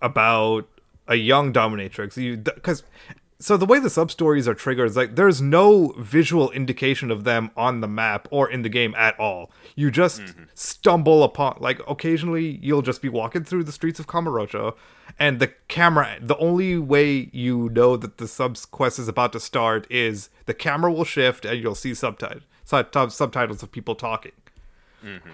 about 0.00 0.68
a 1.08 1.16
young 1.16 1.52
dominatrix. 1.52 2.16
You 2.16 2.36
because 2.36 2.82
so 3.38 3.56
the 3.56 3.66
way 3.66 3.78
the 3.78 3.90
sub 3.90 4.10
stories 4.10 4.46
are 4.46 4.54
triggered 4.54 4.90
is 4.90 4.96
like 4.96 5.16
there's 5.16 5.40
no 5.40 5.94
visual 5.98 6.50
indication 6.50 7.10
of 7.10 7.24
them 7.24 7.50
on 7.56 7.80
the 7.80 7.88
map 7.88 8.28
or 8.30 8.50
in 8.50 8.62
the 8.62 8.68
game 8.68 8.94
at 8.96 9.18
all. 9.18 9.50
You 9.74 9.90
just 9.90 10.20
mm-hmm. 10.20 10.44
stumble 10.54 11.24
upon 11.24 11.56
like 11.58 11.80
occasionally 11.88 12.58
you'll 12.62 12.82
just 12.82 13.02
be 13.02 13.08
walking 13.08 13.44
through 13.44 13.64
the 13.64 13.72
streets 13.72 13.98
of 13.98 14.06
Kamurocho 14.06 14.76
and 15.18 15.40
the 15.40 15.48
camera 15.68 16.18
the 16.20 16.36
only 16.36 16.78
way 16.78 17.30
you 17.32 17.70
know 17.70 17.96
that 17.96 18.18
the 18.18 18.28
sub 18.28 18.58
quest 18.70 18.98
is 18.98 19.08
about 19.08 19.32
to 19.32 19.40
start 19.40 19.86
is 19.90 20.28
the 20.46 20.54
camera 20.54 20.92
will 20.92 21.04
shift 21.04 21.44
and 21.44 21.60
you'll 21.60 21.74
see 21.74 21.94
subtitles 21.94 22.44
sub- 22.64 23.12
subtitles 23.12 23.62
of 23.62 23.72
people 23.72 23.94
talking. 23.94 24.32
Mm-hmm. 25.04 25.30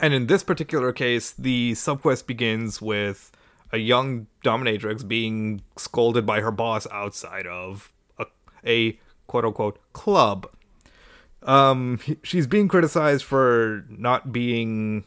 And 0.00 0.12
in 0.12 0.26
this 0.26 0.42
particular 0.42 0.92
case, 0.92 1.32
the 1.32 1.72
subquest 1.72 2.26
begins 2.26 2.82
with 2.82 3.30
a 3.74 3.78
young 3.78 4.28
dominatrix 4.44 5.06
being 5.06 5.60
scolded 5.76 6.24
by 6.24 6.40
her 6.40 6.52
boss 6.52 6.86
outside 6.92 7.44
of 7.46 7.92
a, 8.20 8.26
a 8.64 8.98
quote 9.26 9.44
unquote 9.44 9.80
club. 9.92 10.48
Um, 11.42 11.98
she's 12.22 12.46
being 12.46 12.68
criticized 12.68 13.24
for 13.24 13.84
not 13.88 14.32
being 14.32 15.02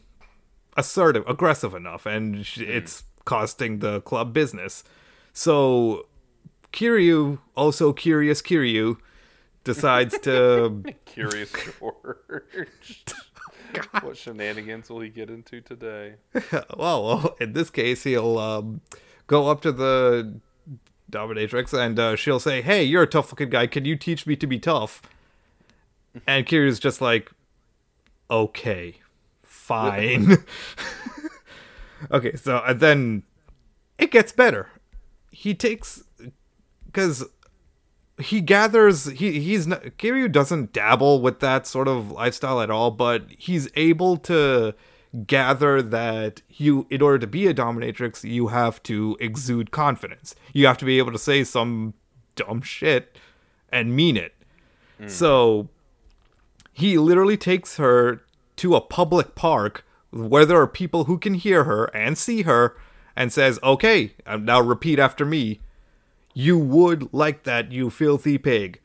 assertive, 0.75 1.23
aggressive 1.27 1.73
enough, 1.73 2.06
and 2.06 2.45
sh 2.45 2.60
it's 2.60 3.03
costing 3.23 3.80
the 3.80 4.01
club 4.01 4.34
business. 4.34 4.84
So 5.32 6.08
Kiryu, 6.73 7.39
also 7.56 7.93
curious 7.93 8.41
Kiryu, 8.41 8.97
decides 9.63 10.19
to 10.19 10.84
Curious 11.06 11.51
George. 11.80 13.06
what 14.02 14.18
shenanigans 14.18 14.90
will 14.90 15.02
he 15.02 15.10
get 15.10 15.30
into 15.30 15.62
today? 15.62 16.16
well, 16.78 17.06
well, 17.06 17.36
in 17.40 17.54
this 17.54 17.70
case, 17.70 18.04
he'll 18.04 18.38
um, 18.38 18.82
go 19.28 19.48
up 19.48 19.62
to 19.62 19.72
the 19.72 20.40
dominatrix 21.12 21.74
and 21.74 21.98
uh, 22.00 22.16
she'll 22.16 22.40
say, 22.40 22.62
"Hey, 22.62 22.84
you're 22.84 23.04
a 23.04 23.08
tough 23.08 23.32
looking 23.32 23.50
guy. 23.50 23.68
Can 23.68 23.86
you 23.86 23.96
teach 23.96 24.26
me 24.28 24.36
to 24.36 24.48
be 24.48 24.60
tough?" 24.60 25.02
And 26.26 26.46
Kiryu's 26.46 26.80
just 26.80 27.02
like, 27.02 27.32
"Okay, 28.30 28.96
fine." 29.44 30.38
okay, 32.12 32.36
so 32.36 32.62
and 32.66 32.80
then 32.80 33.24
it 33.98 34.12
gets 34.12 34.32
better. 34.32 34.70
He 35.32 35.54
takes 35.54 36.04
because 36.86 37.26
he 38.19 38.41
gathers 38.41 39.06
he 39.06 39.39
he's 39.39 39.67
not 39.67 39.84
Kiryu 39.97 40.32
doesn't 40.32 40.73
dabble 40.73 41.21
with 41.21 41.39
that 41.39 41.67
sort 41.67 41.88
of 41.88 42.12
lifestyle 42.12 42.62
at 42.62 42.69
all, 42.71 42.91
but 42.91 43.25
he's 43.38 43.69
able 43.75 44.17
to 44.17 44.73
gather 45.25 45.82
that 45.82 46.41
you 46.49 46.88
in 46.89 47.01
order 47.01 47.19
to 47.19 47.27
be 47.27 47.47
a 47.47 47.53
dominatrix, 47.53 48.23
you 48.30 48.47
have 48.47 48.82
to 48.84 49.15
exude 49.19 49.71
confidence. 49.71 50.36
You 50.53 50.67
have 50.67 50.77
to 50.80 50.86
be 50.86 50.97
able 50.97 51.12
to 51.12 51.19
say 51.19 51.43
some 51.43 51.93
dumb 52.36 52.62
shit 52.62 53.17
and 53.71 53.95
mean 53.95 54.17
it. 54.17 54.34
So 55.08 55.69
he 56.73 56.97
literally 56.97 57.38
takes 57.38 57.77
her 57.77 58.21
to 58.58 58.75
a 58.75 58.82
public 58.82 59.36
park 59.36 59.86
where 60.10 60.45
there 60.45 60.60
are 60.60 60.67
people 60.67 61.03
who 61.03 61.19
can 61.19 61.36
hear 61.36 61.65
her 61.65 61.86
and 61.95 62.17
see 62.17 62.41
her 62.43 62.75
and 63.15 63.32
says, 63.32 63.60
"Okay, 63.62 64.13
uh, 64.25 64.38
now 64.38 64.60
repeat 64.60 64.97
after 64.97 65.23
me." 65.25 65.60
You 66.38 66.60
would 66.60 67.12
like 67.15 67.45
that, 67.45 67.71
you 67.71 67.89
filthy 67.89 68.38
pig. 68.38 68.80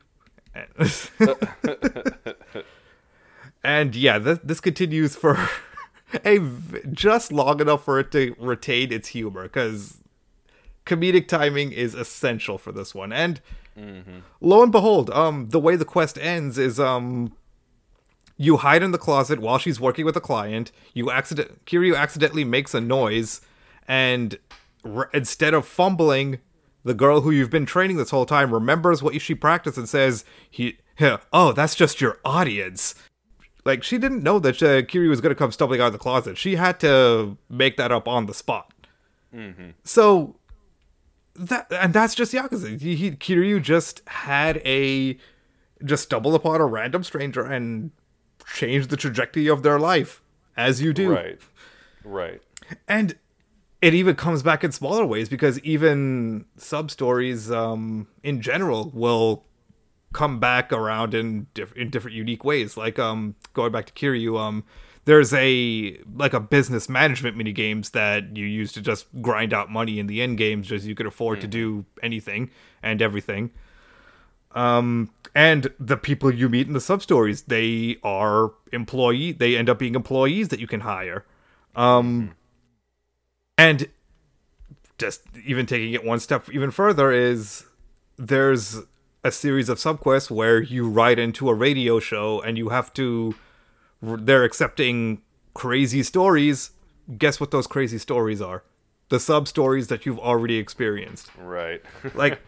and 3.63 3.95
yeah, 3.95 4.17
th- 4.17 4.39
this 4.43 4.59
continues 4.59 5.15
for 5.15 5.37
a 6.25 6.39
just 6.91 7.31
long 7.31 7.61
enough 7.61 7.85
for 7.85 7.99
it 7.99 8.11
to 8.13 8.35
retain 8.39 8.91
its 8.91 9.09
humor 9.09 9.43
because 9.43 9.99
comedic 10.87 11.27
timing 11.27 11.71
is 11.71 11.93
essential 11.93 12.57
for 12.57 12.71
this 12.71 12.95
one. 12.95 13.13
And 13.13 13.39
lo 14.41 14.63
and 14.63 14.71
behold, 14.71 15.11
um, 15.11 15.49
the 15.49 15.59
way 15.59 15.75
the 15.75 15.85
quest 15.85 16.17
ends 16.17 16.57
is 16.57 16.79
um, 16.79 17.33
you 18.35 18.57
hide 18.57 18.81
in 18.81 18.89
the 18.89 18.97
closet 18.97 19.37
while 19.37 19.59
she's 19.59 19.79
working 19.79 20.05
with 20.05 20.17
a 20.17 20.21
client. 20.21 20.71
You 20.95 21.11
accident 21.11 21.65
Kiryu 21.67 21.95
accidentally 21.95 22.45
makes 22.45 22.73
a 22.73 22.81
noise, 22.81 23.41
and 23.87 24.39
r- 24.83 25.11
instead 25.13 25.53
of 25.53 25.67
fumbling, 25.67 26.39
the 26.83 26.93
girl 26.93 27.21
who 27.21 27.31
you've 27.31 27.49
been 27.49 27.65
training 27.65 27.97
this 27.97 28.09
whole 28.09 28.25
time 28.25 28.53
remembers 28.53 29.01
what 29.01 29.19
she 29.21 29.35
practiced 29.35 29.77
and 29.77 29.87
says, 29.87 30.25
"He, 30.49 30.77
oh, 31.31 31.51
that's 31.53 31.75
just 31.75 32.01
your 32.01 32.19
audience." 32.25 32.95
Like 33.65 33.83
she 33.83 33.97
didn't 33.97 34.23
know 34.23 34.39
that 34.39 34.61
uh, 34.61 34.81
Kiryu 34.81 35.09
was 35.09 35.21
going 35.21 35.31
to 35.33 35.39
come 35.39 35.51
stumbling 35.51 35.79
out 35.79 35.87
of 35.87 35.93
the 35.93 35.99
closet. 35.99 36.37
She 36.37 36.55
had 36.55 36.79
to 36.81 37.37
make 37.49 37.77
that 37.77 37.91
up 37.91 38.07
on 38.07 38.25
the 38.25 38.33
spot. 38.33 38.73
So 39.83 40.35
that 41.35 41.67
and 41.71 41.93
that's 41.93 42.15
just 42.15 42.33
Yakuza. 42.33 42.79
He, 42.79 42.95
he, 42.95 43.11
Kiryu 43.11 43.61
just 43.61 44.01
had 44.07 44.57
a 44.65 45.17
just 45.83 46.03
stumble 46.03 46.35
upon 46.35 46.61
a 46.61 46.65
random 46.65 47.03
stranger 47.03 47.43
and 47.43 47.91
change 48.53 48.87
the 48.87 48.97
trajectory 48.97 49.47
of 49.47 49.63
their 49.63 49.79
life 49.79 50.21
as 50.55 50.81
you 50.81 50.93
do. 50.93 51.13
Right. 51.13 51.39
Right. 52.03 52.41
And 52.87 53.17
it 53.83 53.93
even 53.93 54.15
comes 54.15 54.41
back 54.41 54.63
in 54.63 54.71
smaller 54.71 55.05
ways 55.05 55.27
because 55.27 55.59
even 55.59 56.45
sub 56.55 56.89
stories 56.89 57.51
um, 57.51 58.07
in 58.23 58.39
general 58.39 58.89
will 58.93 59.43
come 60.13 60.39
back 60.39 60.71
around 60.71 61.13
in 61.13 61.47
diff- 61.53 61.75
in 61.75 61.89
different 61.89 62.15
unique 62.15 62.45
ways. 62.45 62.77
Like 62.77 62.97
um, 62.97 63.35
going 63.53 63.73
back 63.73 63.85
to 63.87 63.91
Kiryu, 63.91 64.39
um, 64.39 64.63
there's 65.03 65.33
a 65.33 65.99
like 66.15 66.33
a 66.33 66.39
business 66.39 66.87
management 66.87 67.35
mini 67.35 67.51
games 67.51 67.89
that 67.89 68.37
you 68.37 68.45
use 68.45 68.71
to 68.71 68.81
just 68.81 69.05
grind 69.21 69.53
out 69.53 69.69
money 69.69 69.99
in 69.99 70.07
the 70.07 70.21
end 70.21 70.37
games, 70.37 70.67
just 70.67 70.85
you 70.85 70.95
could 70.95 71.05
afford 71.05 71.41
to 71.41 71.47
do 71.47 71.83
anything 72.01 72.51
and 72.81 73.01
everything. 73.01 73.51
Um, 74.55 75.09
and 75.35 75.73
the 75.77 75.97
people 75.97 76.33
you 76.33 76.47
meet 76.47 76.67
in 76.67 76.73
the 76.73 76.79
sub 76.79 77.01
stories, 77.01 77.41
they 77.41 77.97
are 78.01 78.53
employee. 78.71 79.33
They 79.33 79.57
end 79.57 79.69
up 79.69 79.77
being 79.77 79.95
employees 79.95 80.47
that 80.49 80.61
you 80.61 80.67
can 80.67 80.79
hire. 80.79 81.25
Um, 81.75 82.35
and 83.57 83.87
just 84.97 85.21
even 85.45 85.65
taking 85.65 85.93
it 85.93 86.03
one 86.05 86.19
step 86.19 86.47
even 86.51 86.71
further 86.71 87.11
is 87.11 87.65
there's 88.17 88.79
a 89.23 89.31
series 89.31 89.69
of 89.69 89.77
subquests 89.77 90.29
where 90.29 90.61
you 90.61 90.87
ride 90.87 91.17
into 91.19 91.49
a 91.49 91.53
radio 91.53 91.99
show 91.99 92.41
and 92.41 92.57
you 92.57 92.69
have 92.69 92.93
to 92.93 93.33
they're 94.01 94.43
accepting 94.43 95.21
crazy 95.53 96.03
stories. 96.03 96.71
Guess 97.17 97.39
what 97.39 97.51
those 97.51 97.67
crazy 97.67 97.97
stories 97.97 98.41
are? 98.41 98.63
The 99.09 99.19
sub 99.19 99.47
stories 99.47 99.87
that 99.87 100.05
you've 100.05 100.19
already 100.19 100.57
experienced. 100.57 101.29
Right. 101.37 101.81
like 102.15 102.39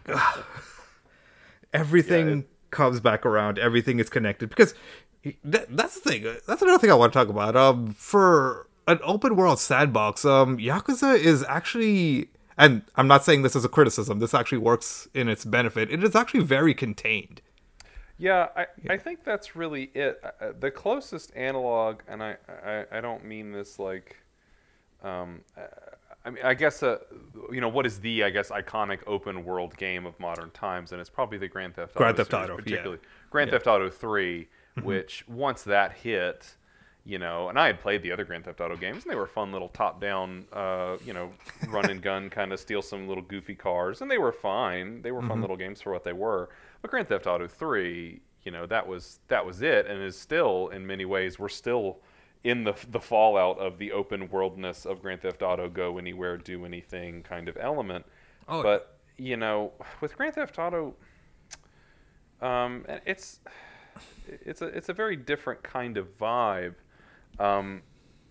everything 1.72 2.28
Yeah, 2.28 2.34
it- 2.36 2.48
comes 2.70 3.00
back 3.00 3.24
around. 3.24 3.58
Everything 3.58 3.98
is 3.98 4.08
connected. 4.10 4.48
Because 4.50 4.74
that, 5.44 5.74
that's 5.74 5.98
the 6.00 6.10
thing. 6.10 6.22
That's 6.46 6.62
another 6.62 6.78
thing 6.78 6.90
i 6.90 6.94
want 6.94 7.12
to 7.12 7.18
talk 7.18 7.28
about. 7.28 7.56
Um 7.56 7.88
for 7.92 8.65
an 8.86 8.98
open 9.02 9.36
world 9.36 9.58
sandbox 9.58 10.24
um 10.24 10.58
yakuza 10.58 11.18
is 11.18 11.44
actually 11.48 12.28
and 12.56 12.82
i'm 12.96 13.08
not 13.08 13.24
saying 13.24 13.42
this 13.42 13.56
as 13.56 13.64
a 13.64 13.68
criticism 13.68 14.18
this 14.18 14.34
actually 14.34 14.58
works 14.58 15.08
in 15.14 15.28
its 15.28 15.44
benefit 15.44 15.90
it 15.90 16.02
is 16.02 16.14
actually 16.14 16.42
very 16.42 16.74
contained 16.74 17.40
Yeah, 18.18 18.48
I, 18.56 18.66
I 18.88 18.96
think 18.96 19.24
that's 19.24 19.54
really 19.54 19.90
it. 19.94 20.18
Uh, 20.24 20.30
uh, 20.40 20.52
The 20.58 20.70
closest 20.70 21.36
analog, 21.36 22.00
and 22.08 22.22
I, 22.22 22.36
I, 22.64 22.84
I 22.90 23.00
don't 23.02 23.24
mean 23.26 23.52
this 23.52 23.78
like, 23.78 24.16
um, 25.02 25.42
uh, 25.54 25.60
I 26.24 26.30
mean 26.30 26.42
I 26.42 26.54
guess 26.54 26.82
uh, 26.82 26.96
you 27.52 27.60
know 27.60 27.68
what 27.68 27.84
is 27.84 28.00
the 28.00 28.24
I 28.24 28.30
guess 28.30 28.48
iconic 28.48 29.00
open 29.06 29.44
world 29.44 29.76
game 29.76 30.06
of 30.06 30.18
modern 30.18 30.50
times, 30.52 30.92
and 30.92 31.00
it's 31.00 31.10
probably 31.10 31.36
the 31.36 31.48
Grand 31.48 31.74
Theft 31.74 31.92
Auto. 31.94 31.98
Grand 31.98 32.16
Theft 32.16 32.30
series, 32.30 32.44
Auto, 32.44 32.52
yeah. 32.54 32.62
particularly 32.62 33.02
Grand 33.30 33.50
Theft 33.50 33.66
Auto 33.66 33.90
3 33.90 34.48
which 34.82 35.24
once 35.28 35.62
that 35.64 35.92
hit. 35.92 36.56
You 37.06 37.18
know, 37.18 37.48
and 37.48 37.56
I 37.58 37.68
had 37.68 37.80
played 37.80 38.02
the 38.02 38.10
other 38.10 38.24
Grand 38.24 38.44
Theft 38.44 38.60
Auto 38.60 38.76
games, 38.76 39.04
and 39.04 39.12
they 39.12 39.16
were 39.16 39.28
fun 39.28 39.52
little 39.52 39.68
top-down, 39.68 40.44
uh, 40.52 40.96
you 41.04 41.12
know, 41.12 41.30
run 41.68 41.88
and 41.88 42.02
gun 42.02 42.28
kind 42.28 42.52
of 42.52 42.58
steal 42.58 42.82
some 42.82 43.06
little 43.06 43.22
goofy 43.22 43.54
cars, 43.54 44.00
and 44.02 44.10
they 44.10 44.18
were 44.18 44.32
fine. 44.32 45.02
They 45.02 45.12
were 45.12 45.22
fun 45.22 45.40
little 45.40 45.56
games 45.56 45.80
for 45.80 45.92
what 45.92 46.02
they 46.02 46.12
were. 46.12 46.48
But 46.82 46.90
Grand 46.90 47.06
Theft 47.08 47.28
Auto 47.28 47.46
3, 47.46 48.20
you 48.42 48.50
know, 48.50 48.66
that 48.66 48.88
was 48.88 49.20
that 49.28 49.46
was 49.46 49.62
it, 49.62 49.86
and 49.86 50.02
is 50.02 50.18
still 50.18 50.68
in 50.68 50.84
many 50.84 51.04
ways 51.04 51.38
we're 51.38 51.48
still 51.48 51.98
in 52.44 52.64
the 52.64 52.74
the 52.90 53.00
fallout 53.00 53.58
of 53.58 53.78
the 53.78 53.92
open 53.92 54.28
worldness 54.28 54.84
of 54.84 55.00
Grand 55.00 55.22
Theft 55.22 55.42
Auto 55.42 55.68
go 55.68 55.98
anywhere, 55.98 56.36
do 56.36 56.64
anything 56.64 57.22
kind 57.22 57.48
of 57.48 57.56
element. 57.60 58.04
Oh, 58.48 58.62
but 58.62 58.98
you 59.16 59.36
know, 59.36 59.72
with 60.00 60.16
Grand 60.16 60.34
Theft 60.34 60.58
Auto, 60.58 60.94
um, 62.40 62.84
it's 63.04 63.40
it's 64.28 64.62
a 64.62 64.66
it's 64.66 64.88
a 64.88 64.92
very 64.92 65.16
different 65.16 65.62
kind 65.62 65.96
of 65.96 66.18
vibe. 66.18 66.74
Um, 67.38 67.82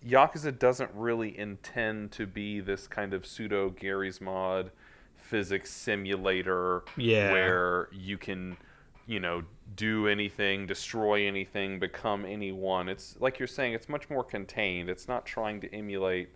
Yakuza 0.06 0.56
doesn't 0.56 0.90
really 0.94 1.36
intend 1.38 2.12
to 2.12 2.26
be 2.26 2.60
this 2.60 2.86
kind 2.86 3.12
of 3.12 3.26
pseudo 3.26 3.70
Garry's 3.70 4.20
Mod 4.20 4.70
physics 5.16 5.70
simulator 5.72 6.84
Yeah. 6.96 7.32
where 7.32 7.88
you 7.92 8.16
can 8.16 8.56
you 9.08 9.18
know 9.20 9.42
do 9.76 10.06
anything 10.08 10.66
destroy 10.66 11.26
anything 11.26 11.78
become 11.78 12.24
anyone. 12.24 12.88
It's 12.88 13.16
like 13.20 13.38
you're 13.38 13.48
saying 13.48 13.72
it's 13.74 13.88
much 13.88 14.08
more 14.08 14.22
contained. 14.24 14.88
It's 14.88 15.08
not 15.08 15.26
trying 15.26 15.60
to 15.62 15.74
emulate 15.74 16.30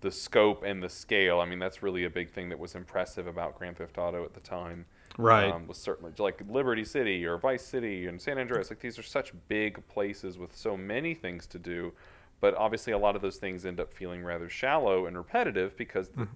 the 0.00 0.10
scope 0.10 0.62
and 0.64 0.82
the 0.82 0.88
scale. 0.88 1.40
I 1.40 1.44
mean 1.46 1.58
that's 1.60 1.82
really 1.82 2.04
a 2.04 2.10
big 2.10 2.30
thing 2.30 2.48
that 2.48 2.58
was 2.58 2.74
impressive 2.74 3.26
about 3.26 3.56
grand 3.56 3.76
theft 3.78 3.98
auto 3.98 4.24
at 4.24 4.34
the 4.34 4.40
time 4.40 4.86
Right. 5.16 5.50
um, 5.52 5.66
was 5.68 5.78
certainly 5.78 6.12
like 6.18 6.42
liberty 6.48 6.84
city 6.84 7.24
or 7.24 7.38
vice 7.38 7.64
city 7.64 8.06
and 8.08 8.20
san 8.20 8.36
andreas 8.38 8.70
like 8.70 8.80
these 8.80 8.98
are 8.98 9.02
such 9.04 9.32
big 9.48 9.86
places 9.88 10.38
with 10.38 10.54
so 10.56 10.76
many 10.76 11.14
things 11.14 11.46
to 11.48 11.58
do 11.58 11.92
but 12.40 12.54
obviously 12.56 12.92
a 12.92 12.98
lot 12.98 13.14
of 13.14 13.22
those 13.22 13.36
things 13.36 13.64
end 13.64 13.78
up 13.78 13.92
feeling 13.94 14.24
rather 14.24 14.48
shallow 14.48 15.06
and 15.06 15.16
repetitive 15.16 15.76
because 15.76 16.08
the, 16.08 16.26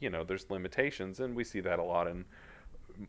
you 0.00 0.08
know 0.10 0.24
there's 0.24 0.48
limitations 0.50 1.20
and 1.20 1.36
we 1.36 1.44
see 1.44 1.60
that 1.60 1.78
a 1.78 1.82
lot 1.82 2.06
in 2.06 2.24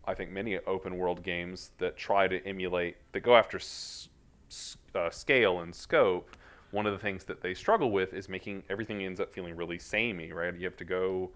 i 0.06 0.14
think 0.14 0.32
many 0.32 0.58
open 0.68 0.98
world 0.98 1.24
games 1.24 1.72
that 1.78 1.96
try 1.96 2.28
to 2.28 2.46
emulate 2.46 2.98
that 3.14 3.22
go 3.22 3.36
after 3.38 3.58
s- 3.58 4.10
s- 4.50 4.78
uh, 4.96 5.10
scale 5.10 5.60
and 5.60 5.74
scope. 5.76 6.36
One 6.72 6.86
of 6.86 6.94
the 6.94 7.00
things 7.00 7.24
that 7.26 7.42
they 7.42 7.54
struggle 7.54 7.92
with 7.92 8.14
is 8.14 8.28
making 8.28 8.64
everything 8.70 9.04
ends 9.04 9.20
up 9.20 9.32
feeling 9.34 9.56
really 9.56 9.78
samey 9.80 10.32
right? 10.34 10.54
You 10.56 10.66
have 10.66 10.78
to 10.78 10.86
go 10.86 11.32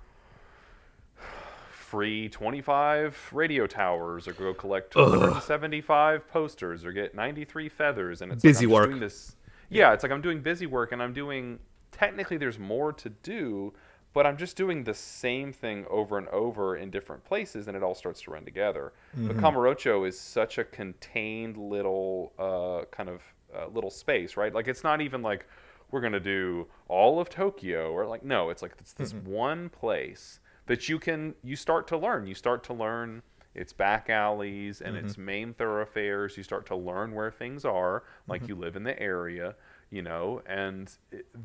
free 1.90 2.30
25 2.30 3.30
radio 3.32 3.66
towers 3.66 4.28
or 4.28 4.34
go 4.34 4.54
collect 4.54 4.94
275 4.94 6.28
posters 6.28 6.86
or 6.86 6.92
get 6.92 7.16
93 7.16 7.68
feathers 7.70 8.22
and 8.22 8.32
it's 8.32 8.44
Busy 8.44 8.66
like 8.68 8.74
work. 8.74 8.90
doing 8.90 9.00
this 9.00 9.36
yeah. 9.72 9.94
It's 9.94 10.04
like 10.04 10.12
i'm 10.12 10.22
doing 10.22 10.42
busy 10.42 10.66
work 10.66 10.92
and 10.92 11.02
i'm 11.02 11.14
doing 11.14 11.60
technically 11.92 12.38
there's 12.38 12.60
more 12.60 12.92
to 12.94 13.10
do 13.10 13.74
but 14.14 14.26
i'm 14.26 14.38
just 14.38 14.56
doing 14.56 14.84
the 14.84 14.94
same 14.94 15.52
thing 15.54 15.86
over 15.90 16.18
and 16.18 16.28
over 16.30 16.78
in 16.78 16.90
different 16.90 17.24
places 17.24 17.68
and 17.68 17.76
it 17.78 17.84
all 17.84 17.96
starts 17.96 18.22
to 18.22 18.32
run 18.32 18.46
together. 18.46 18.94
But 19.16 19.38
Kamurocho 19.38 20.08
is 20.08 20.20
such 20.20 20.58
a 20.58 20.64
contained 20.64 21.58
little 21.58 22.34
uh, 22.40 22.86
kind 22.92 23.10
of 23.10 23.22
uh, 23.56 23.68
little 23.68 23.92
space 23.92 24.38
right? 24.38 24.54
Like 24.54 24.68
it's 24.68 24.84
not 24.84 25.02
even 25.02 25.22
like 25.22 25.46
we're 25.92 26.02
going 26.02 26.14
to 26.14 26.20
do 26.20 26.68
all 26.88 27.20
of 27.20 27.30
tokyo 27.30 27.92
or 27.92 28.06
like 28.06 28.24
no 28.24 28.50
it's 28.52 28.62
like 28.62 28.74
it's 28.80 28.94
this 28.94 29.14
one 29.14 29.70
place 29.70 30.40
that 30.70 30.88
you 30.88 31.00
can 31.00 31.34
you 31.44 31.56
start 31.56 31.88
to 31.88 31.98
learn. 31.98 32.28
You 32.28 32.36
start 32.36 32.64
to 32.66 32.74
learn 32.74 33.24
its 33.56 33.74
back 33.74 34.10
alleys 34.10 34.82
and 34.82 34.96
its 34.96 35.18
main 35.18 35.54
thoroughfares. 35.54 36.38
You 36.38 36.44
start 36.44 36.68
to 36.68 36.76
learn 36.76 37.14
where 37.16 37.32
things 37.32 37.66
are 37.66 38.04
like 38.28 38.48
you 38.48 38.56
live 38.56 38.76
in 38.76 38.84
the 38.84 38.98
area 39.02 39.56
you 39.90 40.04
know 40.04 40.40
and 40.46 40.96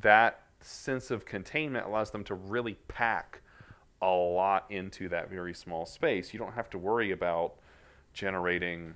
that 0.03 0.43
sense 0.61 1.11
of 1.11 1.25
containment 1.25 1.87
allows 1.87 2.11
them 2.11 2.23
to 2.25 2.35
really 2.35 2.75
pack 2.89 3.41
a 4.03 4.07
lot 4.07 4.67
into 4.69 5.09
that 5.09 5.31
very 5.31 5.55
small 5.55 5.87
space. 5.87 6.35
You 6.35 6.39
don't 6.39 6.53
have 6.53 6.69
to 6.71 6.79
worry 6.79 7.11
about 7.11 7.55
generating 8.13 8.95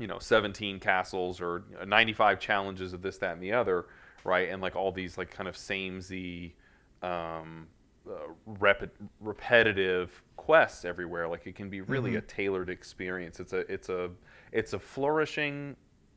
you 0.00 0.08
know 0.08 0.18
17 0.18 0.80
castles 0.80 1.40
or 1.40 1.62
95 1.86 2.40
challenges 2.40 2.92
of 2.92 3.02
this 3.02 3.18
that 3.18 3.34
and 3.34 3.42
the 3.42 3.52
other 3.52 3.86
right? 4.24 4.48
And 4.48 4.60
like 4.60 4.76
all 4.76 4.92
these 4.92 5.16
like 5.16 5.30
kind 5.30 5.48
of 5.48 5.56
samey 5.56 6.54
um, 7.02 7.68
uh, 8.08 8.32
rep- 8.46 8.92
repetitive 9.20 10.22
quests 10.36 10.84
everywhere. 10.84 11.28
Like 11.28 11.46
it 11.46 11.54
can 11.54 11.68
be 11.68 11.80
really 11.80 12.16
a 12.16 12.20
tailored 12.20 12.70
experience. 12.70 13.40
It's 13.40 13.52
a 13.52 13.70
it's 13.72 13.88
a 13.88 14.10
it's 14.52 14.72
a 14.72 14.78
flourishing 14.78 15.76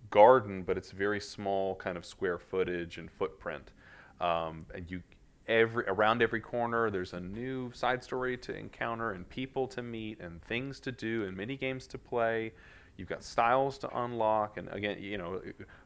garden 0.10 0.62
but 0.64 0.78
it's 0.78 0.92
very 0.92 1.22
small 1.22 1.76
kind 1.76 1.98
of 1.98 2.06
square 2.06 2.38
footage 2.38 2.98
and 2.98 3.10
footprint. 3.10 3.72
Um, 4.20 4.66
and 4.74 4.90
you 4.90 5.02
every 5.48 5.84
around 5.86 6.22
every 6.22 6.40
corner 6.40 6.90
there's 6.92 7.14
a 7.14 7.20
new 7.20 7.72
side 7.74 8.04
story 8.04 8.38
to 8.38 8.56
encounter 8.56 9.12
and 9.12 9.28
people 9.28 9.68
to 9.68 9.82
meet 9.82 10.20
and 10.20 10.42
things 10.44 10.80
to 10.80 10.92
do 10.92 11.24
and 11.26 11.36
mini 11.36 11.58
games 11.58 11.88
to 11.88 11.98
play 11.98 12.54
you've 12.98 13.10
got 13.10 13.24
styles 13.24 13.78
to 13.80 14.04
unlock 14.04 14.58
and 14.58 14.70
again 14.70 14.98
you 15.02 15.18
know 15.18 15.42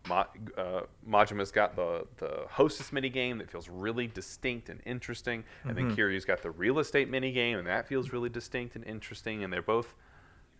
Ma, 0.09 0.25
uh, 0.57 0.81
majima's 1.07 1.51
got 1.51 1.75
the 1.75 2.05
the 2.17 2.45
hostess 2.49 2.91
mini 2.91 3.09
game 3.09 3.37
that 3.37 3.49
feels 3.49 3.69
really 3.69 4.07
distinct 4.07 4.69
and 4.69 4.81
interesting 4.85 5.43
and 5.63 5.77
then 5.77 5.95
kiryu's 5.95 6.25
got 6.25 6.41
the 6.41 6.51
real 6.51 6.79
estate 6.79 7.09
mini 7.09 7.31
game 7.31 7.57
and 7.57 7.67
that 7.67 7.87
feels 7.87 8.11
really 8.11 8.29
distinct 8.29 8.75
and 8.75 8.85
interesting 8.85 9.43
and 9.43 9.53
they're 9.53 9.61
both 9.61 9.93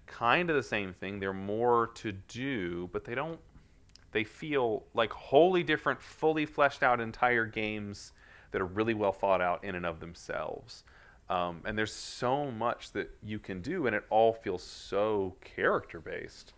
kind 0.07 0.49
of 0.49 0.55
the 0.55 0.63
same 0.63 0.93
thing 0.93 1.19
they're 1.19 1.33
more 1.33 1.87
to 1.95 2.11
do 2.11 2.89
but 2.93 3.03
they 3.03 3.15
don't 3.15 3.39
they 4.15 4.23
feel 4.23 4.85
like 4.93 5.11
wholly 5.11 5.61
different, 5.61 6.01
fully 6.01 6.45
fleshed 6.45 6.83
out 6.83 7.01
entire 7.01 7.45
games 7.45 8.13
that 8.51 8.61
are 8.61 8.65
really 8.65 8.93
well 8.93 9.11
thought 9.11 9.41
out 9.41 9.61
in 9.61 9.75
and 9.75 9.85
of 9.85 9.99
themselves. 9.99 10.85
Um, 11.29 11.61
and 11.65 11.77
there's 11.77 11.93
so 11.93 12.51
much 12.51 12.91
that 12.91 13.09
you 13.23 13.39
can 13.39 13.61
do, 13.61 13.87
and 13.87 13.95
it 13.95 14.03
all 14.09 14.33
feels 14.33 14.61
so 14.63 15.35
character 15.41 15.99
based. 15.99 16.53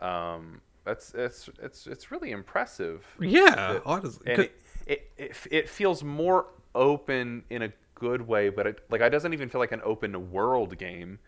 Um, 0.00 0.60
that's 0.84 1.12
it's 1.14 1.48
it's 1.60 1.86
it's 1.86 2.10
really 2.10 2.30
impressive. 2.32 3.04
yeah 3.20 3.54
that- 3.54 3.82
honestly 3.84 4.32
and 4.32 4.42
it, 4.42 4.60
it, 4.86 5.10
it, 5.16 5.36
it 5.50 5.68
feels 5.68 6.02
more 6.02 6.46
open 6.74 7.44
in 7.50 7.62
a 7.62 7.72
good 7.94 8.22
way, 8.26 8.48
but 8.48 8.66
it, 8.66 8.78
like 8.90 9.00
it 9.00 9.10
doesn't 9.10 9.32
even 9.32 9.48
feel 9.48 9.60
like 9.60 9.72
an 9.72 9.82
open 9.84 10.30
world 10.32 10.76
game 10.78 11.18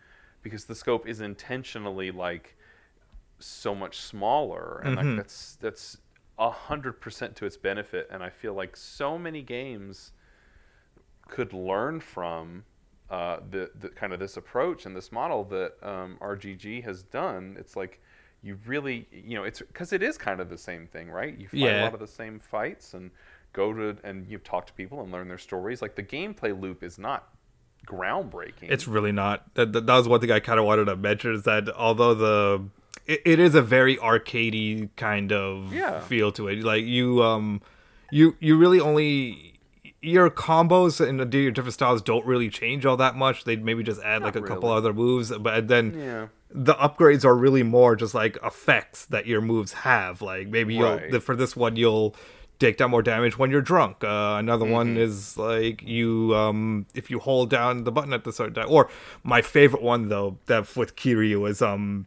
because 0.41 0.65
the 0.65 0.75
scope 0.75 1.07
is 1.07 1.21
intentionally 1.21 2.11
like 2.11 2.55
so 3.39 3.73
much 3.75 3.97
smaller, 3.99 4.81
and 4.83 4.95
like 4.95 5.15
that's 5.17 5.55
that's 5.61 5.97
a 6.37 6.49
hundred 6.49 6.99
percent 6.99 7.35
to 7.37 7.45
its 7.45 7.57
benefit. 7.57 8.07
And 8.11 8.21
I 8.23 8.29
feel 8.29 8.53
like 8.53 8.75
so 8.75 9.17
many 9.17 9.41
games 9.41 10.11
could 11.27 11.53
learn 11.53 11.99
from 11.99 12.63
uh, 13.09 13.37
the, 13.51 13.69
the 13.79 13.89
kind 13.89 14.13
of 14.13 14.19
this 14.19 14.35
approach 14.37 14.85
and 14.85 14.95
this 14.95 15.11
model 15.11 15.43
that 15.45 15.73
um, 15.83 16.17
RGG 16.21 16.83
has 16.83 17.03
done. 17.03 17.55
It's 17.59 17.75
like 17.75 18.01
you 18.41 18.57
really, 18.65 19.07
you 19.11 19.35
know, 19.35 19.43
it's 19.43 19.59
because 19.59 19.91
it 19.93 20.01
is 20.03 20.17
kind 20.17 20.39
of 20.39 20.49
the 20.49 20.57
same 20.57 20.87
thing, 20.87 21.09
right? 21.09 21.37
You 21.37 21.47
fight 21.47 21.59
a 21.79 21.83
lot 21.83 21.93
of 21.93 21.99
the 21.99 22.07
same 22.07 22.39
fights 22.39 22.93
and 22.93 23.11
go 23.53 23.73
to 23.73 23.97
and 24.03 24.27
you 24.27 24.37
talk 24.39 24.67
to 24.67 24.73
people 24.73 25.01
and 25.01 25.11
learn 25.11 25.27
their 25.27 25.37
stories. 25.37 25.81
Like 25.81 25.95
the 25.95 26.03
gameplay 26.03 26.59
loop 26.59 26.83
is 26.83 26.97
not 26.99 27.29
groundbreaking. 27.85 28.69
It's 28.69 28.87
really 28.87 29.11
not. 29.11 29.53
That, 29.55 29.73
that, 29.73 29.85
that 29.85 29.95
was 29.95 30.07
one 30.07 30.19
thing 30.19 30.31
I 30.31 30.39
kind 30.39 30.59
of 30.59 30.65
wanted 30.65 30.85
to 30.85 30.95
mention 30.95 31.33
is 31.33 31.43
that 31.43 31.69
although 31.69 32.13
the 32.13 32.63
it, 33.05 33.21
it 33.25 33.39
is 33.39 33.55
a 33.55 33.61
very 33.61 33.97
arcadey 33.97 34.89
kind 34.95 35.31
of 35.31 35.73
Yeah. 35.73 35.99
feel 36.01 36.31
to 36.33 36.47
it. 36.47 36.63
Like 36.63 36.85
you 36.85 37.23
um 37.23 37.61
you 38.11 38.35
you 38.39 38.57
really 38.57 38.79
only 38.79 39.54
your 40.05 40.29
combos 40.29 41.05
and 41.05 41.33
your 41.33 41.51
different 41.51 41.73
styles 41.73 42.01
don't 42.01 42.25
really 42.25 42.49
change 42.49 42.85
all 42.85 42.97
that 42.97 43.15
much. 43.15 43.43
They'd 43.43 43.63
maybe 43.63 43.83
just 43.83 44.01
add 44.01 44.21
like 44.21 44.35
a 44.35 44.41
couple 44.41 44.69
other 44.69 44.93
moves, 44.93 45.31
but 45.37 45.67
then 45.67 45.97
yeah. 45.97 46.27
the 46.51 46.75
upgrades 46.75 47.25
are 47.25 47.35
really 47.35 47.63
more 47.63 47.95
just 47.95 48.13
like 48.13 48.37
effects 48.43 49.05
that 49.07 49.25
your 49.25 49.41
moves 49.41 49.73
have. 49.73 50.21
Like 50.21 50.47
maybe 50.47 50.75
you'll 50.75 51.19
for 51.21 51.35
this 51.35 51.55
one 51.55 51.75
you'll 51.75 52.15
take 52.59 52.77
down 52.77 52.91
more 52.91 53.01
damage 53.01 53.37
when 53.37 53.49
you're 53.49 53.61
drunk. 53.61 54.03
Uh, 54.03 54.35
another 54.37 54.65
one 54.65 54.89
Mm-hmm. 54.89 54.97
is 54.99 55.37
like 55.37 55.81
you 55.81 56.35
um 56.35 56.85
if 56.93 57.09
you 57.09 57.19
hold 57.19 57.49
down 57.49 57.83
the 57.83 57.91
button 57.91 58.13
at 58.13 58.23
the 58.23 58.31
certain 58.31 58.53
time. 58.53 58.67
Or 58.69 58.89
my 59.23 59.41
favorite 59.41 59.81
one 59.81 60.09
though 60.09 60.37
that 60.45 60.75
with 60.75 60.95
Kiryu 60.95 61.49
is 61.49 61.61
um 61.61 62.05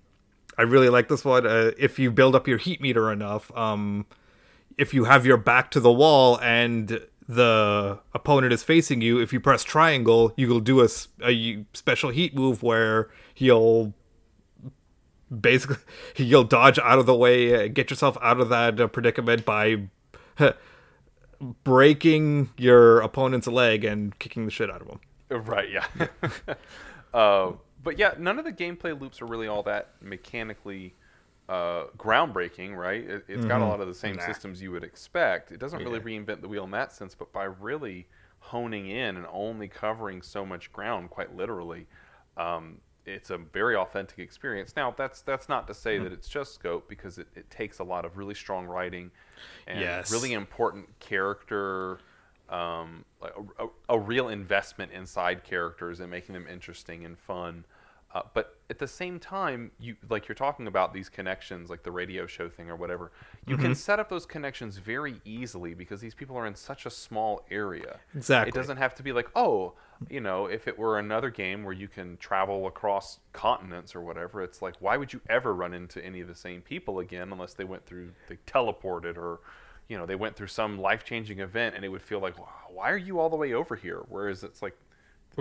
I 0.56 0.62
really 0.62 0.88
like 0.88 1.08
this 1.08 1.24
one. 1.24 1.46
Uh, 1.46 1.72
if 1.78 1.98
you 1.98 2.11
build 2.11 2.34
up 2.34 2.46
your 2.46 2.58
heat 2.58 2.80
meter 2.80 3.11
enough, 3.11 3.50
um 3.56 4.06
if 4.76 4.94
you 4.94 5.04
have 5.04 5.26
your 5.26 5.37
back 5.37 5.72
to 5.72 5.80
the 5.80 5.92
wall 5.92 6.38
and 6.40 7.00
the 7.28 8.00
opponent 8.14 8.54
is 8.54 8.62
facing 8.62 9.02
you, 9.02 9.20
if 9.20 9.32
you 9.34 9.40
press 9.40 9.62
triangle, 9.62 10.32
you 10.36 10.48
will 10.48 10.60
do 10.60 10.80
a 10.82 10.88
special 11.74 12.10
heat 12.10 12.34
move 12.34 12.62
where 12.62 13.10
he'll 13.34 13.92
basically 15.40 15.76
you'll 16.16 16.44
dodge 16.44 16.78
out 16.78 16.98
of 16.98 17.06
the 17.06 17.14
way, 17.14 17.68
get 17.68 17.90
yourself 17.90 18.16
out 18.22 18.40
of 18.40 18.48
that 18.48 18.80
uh, 18.80 18.86
predicament 18.86 19.44
by 19.44 19.88
breaking 21.64 22.48
your 22.56 23.00
opponent's 23.00 23.46
leg 23.46 23.84
and 23.84 24.18
kicking 24.18 24.46
the 24.46 24.50
shit 24.50 24.70
out 24.70 24.80
of 24.80 24.88
him. 24.88 25.00
Right, 25.30 25.68
yeah. 25.70 25.86
uh, 27.14 27.52
but 27.82 27.98
yeah, 27.98 28.14
none 28.18 28.38
of 28.38 28.46
the 28.46 28.52
gameplay 28.52 28.98
loops 28.98 29.20
are 29.20 29.26
really 29.26 29.46
all 29.48 29.62
that 29.64 29.90
mechanically 30.00 30.94
uh, 31.48 31.84
groundbreaking, 31.96 32.76
right? 32.76 33.02
It, 33.02 33.24
it's 33.28 33.44
got 33.44 33.61
a 33.61 33.64
lot 33.64 33.80
of 33.80 33.88
the 33.88 33.94
same 33.94 34.14
Nah. 34.16 34.20
systems 34.20 34.61
you 34.62 34.70
would 34.72 34.84
expect. 34.84 35.50
It 35.52 35.58
doesn't 35.58 35.82
really 35.82 36.00
reinvent 36.00 36.40
the 36.42 36.48
wheel 36.48 36.64
in 36.64 36.70
that 36.72 36.92
sense, 36.92 37.14
but 37.14 37.32
by 37.32 37.44
really 37.44 38.08
honing 38.40 38.88
in 38.88 39.16
and 39.16 39.26
only 39.32 39.68
covering 39.68 40.22
so 40.22 40.44
much 40.44 40.72
ground, 40.72 41.11
quite 41.11 41.34
literally, 41.34 41.87
um, 42.37 42.78
it's 43.06 43.30
a 43.30 43.38
very 43.38 43.74
authentic 43.74 44.18
experience. 44.18 44.74
Now, 44.76 44.94
that's 44.96 45.22
that's 45.22 45.48
not 45.48 45.66
to 45.68 45.74
say 45.74 45.98
that 45.98 46.12
it's 46.12 46.28
just 46.28 46.54
scope 46.54 46.88
because 46.88 47.18
it, 47.18 47.28
it 47.34 47.50
takes 47.50 47.78
a 47.78 47.84
lot 47.84 48.04
of 48.04 48.18
really 48.18 48.34
strong 48.34 48.66
writing 48.66 49.11
and 49.66 50.02
Yes. 50.02 50.08
really 50.08 50.32
important 50.32 50.98
character 51.00 52.00
um, 52.48 53.04
like 53.20 53.32
a, 53.58 53.64
a, 53.64 53.68
a 53.90 53.98
real 53.98 54.28
investment 54.28 54.90
inside 54.92 55.44
characters 55.44 56.00
and 56.00 56.11
making 56.11 56.32
them 56.32 56.46
interesting 56.50 57.04
and 57.04 57.18
fun. 57.18 57.64
Uh, 58.18 58.22
but 58.35 58.59
at 58.68 58.78
the 58.78 58.87
same 58.88 59.20
time, 59.20 59.70
you 59.78 59.96
like 60.11 60.26
you're 60.28 60.35
talking 60.35 60.66
about 60.66 60.92
these 60.92 61.09
connections, 61.09 61.70
like 61.70 61.83
the 61.85 61.90
radio 61.90 62.26
show 62.26 62.48
thing 62.48 62.68
or 62.68 62.74
whatever. 62.76 63.12
You 63.46 63.57
Mm-hmm. 63.57 63.62
can 63.66 63.74
set 63.74 64.00
up 64.00 64.09
those 64.09 64.26
connections 64.26 64.76
very 64.78 65.20
easily 65.24 65.72
because 65.74 66.00
these 66.00 66.14
people 66.14 66.37
are 66.37 66.46
in 66.46 66.54
such 66.54 66.85
a 66.85 66.90
small 66.90 67.44
area. 67.50 68.00
Exactly. 68.14 68.48
It 68.48 68.54
doesn't 68.54 68.76
have 68.78 68.94
to 68.96 69.02
be 69.02 69.12
like, 69.12 69.28
oh, 69.37 69.74
you 70.11 70.20
know, 70.20 70.46
if 70.46 70.66
it 70.68 70.78
were 70.78 70.98
another 70.98 71.31
game 71.31 71.62
where 71.64 71.72
you 71.74 71.88
can 71.88 72.16
travel 72.16 72.66
across 72.66 73.20
continents 73.33 73.94
or 73.94 74.00
whatever, 74.00 74.42
it's 74.42 74.61
like, 74.62 74.74
why 74.81 74.96
would 74.96 75.12
you 75.12 75.20
ever 75.28 75.54
run 75.54 75.72
into 75.74 76.04
any 76.04 76.20
of 76.20 76.28
the 76.28 76.35
same 76.35 76.61
people 76.61 76.98
again 76.98 77.33
unless 77.33 77.54
they 77.54 77.64
went 77.64 77.87
through, 77.87 78.11
they 78.28 78.38
teleported 78.46 79.16
or, 79.16 79.40
you 79.88 79.96
know, 79.96 80.07
they 80.07 80.14
went 80.16 80.37
through 80.37 80.46
some 80.48 80.78
life 80.78 81.04
changing 81.04 81.40
event 81.40 81.74
and 81.76 81.85
it 81.85 81.88
would 81.88 82.02
feel 82.02 82.20
like, 82.20 82.38
wow, 82.38 82.48
why 82.68 82.90
are 82.90 82.96
you 82.96 83.18
all 83.20 83.31
the 83.31 83.37
way 83.37 83.54
over 83.54 83.76
here? 83.76 84.02
Whereas 84.09 84.44
it's 84.44 84.62
like, 84.62 84.76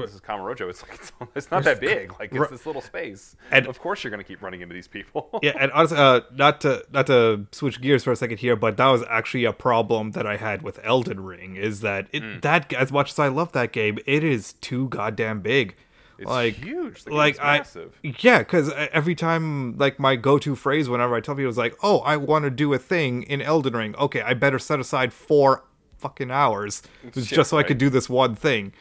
this 0.06 0.14
is 0.14 0.22
Kamurocho. 0.22 0.70
It's 0.70 0.82
like 0.84 0.94
it's, 0.96 1.12
it's 1.36 1.52
not 1.52 1.64
that 1.64 1.80
big. 1.80 2.14
Like 2.20 2.34
it's 2.34 2.50
this 2.50 2.66
little 2.66 2.82
space. 2.82 3.36
And- 3.52 3.68
of 3.68 3.80
course, 3.80 4.04
you're 4.04 4.12
going 4.12 4.24
to 4.24 4.28
keep 4.28 4.42
running 4.42 4.62
into 4.62 4.74
these 4.74 4.88
people. 4.88 5.30
yeah, 5.44 5.54
and 5.60 5.72
honestly, 5.72 5.98
uh, 5.98 6.22
not 6.34 6.62
to 6.62 6.86
not 6.92 7.08
to 7.08 7.46
switch 7.52 7.82
gears 7.82 8.04
for 8.04 8.12
a 8.12 8.16
second 8.16 8.38
here, 8.40 8.56
but 8.56 8.78
that 8.78 8.88
was 8.88 9.04
actually 9.10 9.46
a 9.46 9.54
problem 9.54 10.12
that 10.12 10.26
I 10.26 10.38
had 10.38 10.62
with 10.62 10.80
Elden 10.84 11.20
Ring. 11.24 11.56
Is 11.56 11.82
that 11.82 12.08
it 12.12 12.24
Hmm. 12.24 12.40
that 12.42 12.72
as 12.74 12.92
much 12.92 13.12
as 13.12 13.20
I 13.20 13.28
love 13.28 13.52
that 13.54 13.72
game, 13.72 13.98
it 14.06 14.24
is 14.24 14.54
too 14.54 14.88
goddamn 14.90 15.42
big. 15.42 15.76
It's 16.20 16.28
like 16.28 16.56
huge. 16.56 17.06
Like 17.06 17.40
I 17.40 17.58
massive. 17.60 18.00
yeah, 18.02 18.40
because 18.40 18.72
every 18.92 19.14
time 19.14 19.78
like 19.78 20.00
my 20.00 20.16
go-to 20.16 20.56
phrase 20.56 20.90
whenever 20.90 21.14
I 21.14 21.22
tell 21.22 21.36
people 21.36 21.50
is 21.52 21.60
like, 21.60 21.76
"Oh, 21.84 22.00
I 22.00 22.18
want 22.18 22.44
to 22.46 22.50
do 22.50 22.74
a 22.74 22.80
thing 22.80 23.22
in 23.22 23.40
Elden 23.40 23.76
Ring." 23.76 23.96
Okay, 23.98 24.22
I 24.22 24.34
better 24.34 24.58
set 24.58 24.80
aside 24.80 25.14
four 25.14 25.64
fucking 26.00 26.32
hours 26.32 26.82
Shit, 27.14 27.24
just 27.26 27.52
so 27.52 27.58
I 27.60 27.64
could 27.64 27.78
do 27.78 27.92
this 27.92 28.10
one 28.10 28.34
thing, 28.34 28.74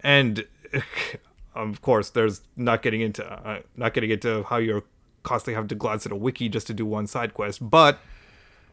and 0.00 0.46
of 1.54 1.82
course, 1.82 2.10
there's 2.10 2.42
not 2.56 2.82
getting 2.82 3.00
into 3.00 3.24
uh, 3.24 3.60
not 3.76 3.94
getting 3.94 4.10
into 4.10 4.42
how 4.44 4.56
you're 4.58 4.82
constantly 5.22 5.54
having 5.54 5.68
to 5.68 5.74
glance 5.74 6.04
at 6.06 6.12
a 6.12 6.16
wiki 6.16 6.48
just 6.48 6.66
to 6.66 6.74
do 6.74 6.84
one 6.84 7.06
side 7.06 7.34
quest, 7.34 7.68
but 7.68 7.98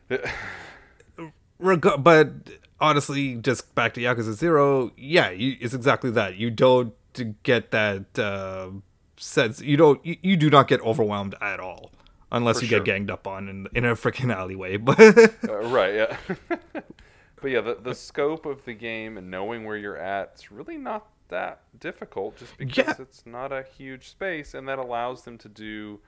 reg- 1.59 1.87
but 1.99 2.31
honestly, 2.79 3.35
just 3.35 3.73
back 3.75 3.93
to 3.93 4.01
Yakuza 4.01 4.33
Zero, 4.33 4.91
yeah, 4.97 5.29
you, 5.29 5.55
it's 5.59 5.73
exactly 5.73 6.11
that. 6.11 6.35
You 6.35 6.49
don't 6.49 6.93
get 7.43 7.71
that 7.71 8.17
uh, 8.19 8.69
sense. 9.17 9.61
You 9.61 9.77
don't. 9.77 10.05
You, 10.05 10.17
you 10.21 10.37
do 10.37 10.49
not 10.49 10.67
get 10.67 10.81
overwhelmed 10.81 11.35
at 11.41 11.59
all, 11.59 11.91
unless 12.31 12.57
For 12.59 12.65
you 12.65 12.69
sure. 12.69 12.79
get 12.79 12.85
ganged 12.85 13.11
up 13.11 13.27
on 13.27 13.47
in 13.47 13.67
in 13.73 13.85
a 13.85 13.95
freaking 13.95 14.33
alleyway. 14.35 14.77
But 14.77 14.99
Uh, 15.47 15.59
right, 15.67 15.93
yeah. 15.93 16.17
but 17.41 17.51
yeah, 17.51 17.61
the, 17.61 17.75
the 17.81 17.95
scope 17.95 18.45
of 18.45 18.65
the 18.65 18.73
game 18.73 19.17
and 19.17 19.29
knowing 19.31 19.65
where 19.65 19.77
you're 19.77 19.97
at, 19.97 20.31
it's 20.35 20.51
really 20.51 20.77
not 20.77 21.07
that 21.31 21.61
difficult 21.79 22.37
just 22.37 22.55
because 22.57 22.85
Yeah. 22.87 22.95
it's 22.99 23.25
not 23.25 23.51
a 23.51 23.63
huge 23.63 24.09
space 24.09 24.53
and 24.53 24.67
that 24.69 24.77
allows 24.77 25.23
them 25.23 25.37
to 25.39 25.49
do 25.49 25.99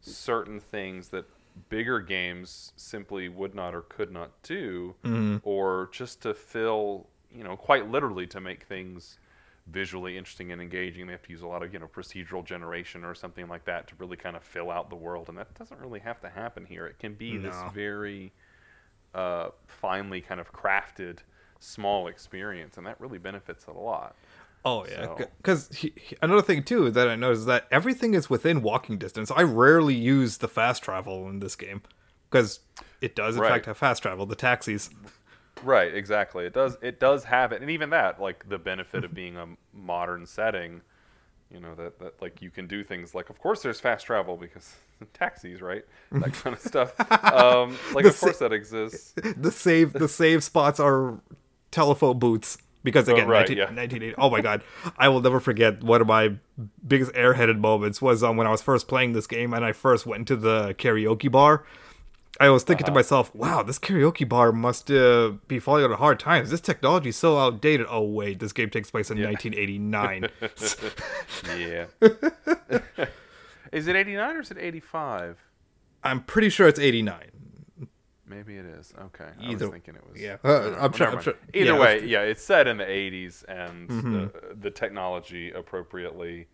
certain 0.00 0.58
things 0.60 1.08
that 1.10 1.26
bigger 1.68 2.00
games 2.00 2.72
simply 2.76 3.28
would 3.28 3.54
not 3.54 3.74
or 3.74 3.82
could 3.82 4.10
not 4.10 4.42
do 4.42 4.96
or 5.44 5.88
just 5.92 6.20
to 6.22 6.34
fill, 6.34 7.06
you 7.32 7.44
know, 7.44 7.56
quite 7.56 7.88
literally 7.90 8.26
to 8.26 8.40
make 8.40 8.64
things 8.64 9.18
visually 9.66 10.18
interesting 10.18 10.50
and 10.50 10.60
engaging 10.60 11.06
they 11.06 11.12
have 11.12 11.22
to 11.22 11.30
use 11.30 11.42
a 11.42 11.46
lot 11.46 11.62
of 11.62 11.72
you 11.72 11.78
know 11.78 11.86
procedural 11.86 12.44
generation 12.44 13.04
or 13.04 13.14
something 13.14 13.46
like 13.46 13.64
that 13.64 13.86
to 13.86 13.94
really 13.98 14.16
kind 14.16 14.34
of 14.34 14.42
fill 14.42 14.68
out 14.68 14.90
the 14.90 14.96
world 14.96 15.28
and 15.28 15.38
that 15.38 15.54
doesn't 15.54 15.78
really 15.78 16.00
have 16.00 16.20
to 16.20 16.28
happen 16.28 16.64
here 16.64 16.86
it 16.86 16.98
can 16.98 17.14
be 17.14 17.36
this 17.36 17.54
very 17.72 18.32
uh, 19.14 19.50
finely 19.66 20.20
kind 20.20 20.40
of 20.40 20.52
crafted 20.52 21.18
small 21.60 22.08
experience, 22.08 22.78
and 22.78 22.86
that 22.86 23.00
really 23.00 23.18
benefits 23.18 23.64
it 23.68 23.76
a 23.76 23.78
lot. 23.78 24.16
Oh 24.64 24.84
yeah, 24.86 25.04
So- 25.16 25.26
because 25.38 25.70
another 26.20 26.42
thing 26.42 26.62
too 26.62 26.90
that 26.90 27.08
I 27.08 27.16
noticed 27.16 27.40
is 27.40 27.46
that 27.46 27.66
everything 27.70 28.14
is 28.14 28.28
within 28.28 28.60
walking 28.62 28.98
distance. 28.98 29.30
I 29.30 29.42
rarely 29.42 29.94
use 29.94 30.38
the 30.38 30.48
fast 30.48 30.82
travel 30.82 31.28
in 31.28 31.40
this 31.40 31.56
game 31.56 31.82
because 32.30 32.60
it 33.00 33.16
does 33.16 33.36
in 33.36 33.42
Right. 33.42 33.50
fact 33.52 33.66
have 33.66 33.78
fast 33.78 34.02
travel. 34.02 34.26
The 34.26 34.34
taxis. 34.36 34.90
Right, 35.62 35.94
exactly. 35.94 36.44
It 36.46 36.52
does. 36.52 36.76
It 36.82 37.00
does 37.00 37.24
have 37.24 37.52
it, 37.52 37.60
and 37.62 37.70
even 37.70 37.90
that, 37.90 38.20
like 38.20 38.48
the 38.48 38.58
benefit 38.58 39.04
of 39.04 39.12
being 39.14 39.36
a 39.36 39.46
modern 39.74 40.24
setting, 40.26 40.80
you 41.50 41.60
know, 41.60 41.74
that 41.74 41.98
that 41.98 42.20
like 42.22 42.40
you 42.40 42.50
can 42.50 42.66
do 42.66 42.82
things 42.84 43.14
like, 43.14 43.28
of 43.30 43.38
course, 43.40 43.62
there's 43.62 43.80
fast 43.80 44.06
travel 44.06 44.36
because 44.38 44.74
taxis, 45.14 45.60
right? 45.60 45.84
That 46.12 46.32
kind 46.34 46.54
of 46.54 46.60
stuff. 46.62 46.98
Um, 47.24 47.76
like, 47.94 48.04
The 48.04 48.10
of 48.10 48.20
course, 48.20 48.38
sa- 48.38 48.48
that 48.48 48.54
exists. 48.54 49.12
the 49.36 49.50
save 49.50 49.92
the 49.94 50.08
save 50.08 50.42
spots 50.44 50.80
are 50.80 51.18
telephone 51.70 52.18
booths 52.18 52.56
because 52.82 53.08
again 53.08 53.28
right, 53.28 53.40
19, 53.40 53.56
yeah. 53.56 53.64
1980 53.64 54.14
oh 54.18 54.30
my 54.30 54.40
god 54.40 54.62
i 54.98 55.08
will 55.08 55.20
never 55.20 55.38
forget 55.40 55.82
one 55.82 56.00
of 56.00 56.06
my 56.06 56.34
biggest 56.86 57.12
airheaded 57.12 57.58
moments 57.58 58.00
was 58.00 58.22
um, 58.22 58.36
when 58.36 58.46
i 58.46 58.50
was 58.50 58.62
first 58.62 58.88
playing 58.88 59.12
this 59.12 59.26
game 59.26 59.52
and 59.52 59.64
i 59.64 59.72
first 59.72 60.06
went 60.06 60.26
to 60.28 60.36
the 60.36 60.74
karaoke 60.74 61.30
bar 61.30 61.64
i 62.40 62.48
was 62.48 62.62
thinking 62.62 62.84
Uh-huh. 62.84 62.92
to 62.92 62.98
myself 62.98 63.34
wow 63.34 63.62
this 63.62 63.78
karaoke 63.78 64.26
bar 64.28 64.50
must 64.52 64.90
uh, 64.90 65.32
be 65.48 65.58
falling 65.58 65.84
on 65.84 65.92
hard 65.92 66.18
times 66.18 66.50
this 66.50 66.60
technology 66.60 67.10
is 67.10 67.16
so 67.16 67.38
outdated 67.38 67.86
oh 67.90 68.02
wait 68.02 68.38
this 68.38 68.52
game 68.52 68.70
takes 68.70 68.90
place 68.90 69.10
in 69.10 69.18
1989 69.22 70.28
Yeah. 71.58 71.86
is 73.72 73.86
it 73.88 73.96
89 73.96 74.36
or 74.36 74.40
is 74.40 74.50
it 74.50 74.58
85? 74.58 75.36
i'm 76.02 76.22
pretty 76.22 76.48
sure 76.48 76.66
it's 76.66 76.80
89 76.80 77.30
Maybe 78.30 78.56
it 78.56 78.64
is. 78.64 78.94
Okay. 78.98 79.24
I 79.40 79.44
Either- 79.50 79.66
was 79.66 79.72
thinking 79.72 79.96
it 79.96 80.02
was. 80.10 80.20
yeah. 80.20 80.36
Uh, 80.44 80.76
I'm 80.80 80.92
sure- 80.92 81.08
I'm 81.08 81.20
sure-. 81.20 81.34
Either 81.52 81.72
yeah, 81.72 81.78
way, 81.78 81.96
it's- 81.96 82.08
yeah, 82.08 82.20
it's 82.22 82.42
set 82.42 82.66
in 82.68 82.76
the 82.78 82.84
80s 82.84 83.44
and 83.48 83.88
Mm-hmm. 83.88 84.12
the, 84.14 84.54
the 84.60 84.70
technology 84.70 85.50
appropriately 85.50 86.46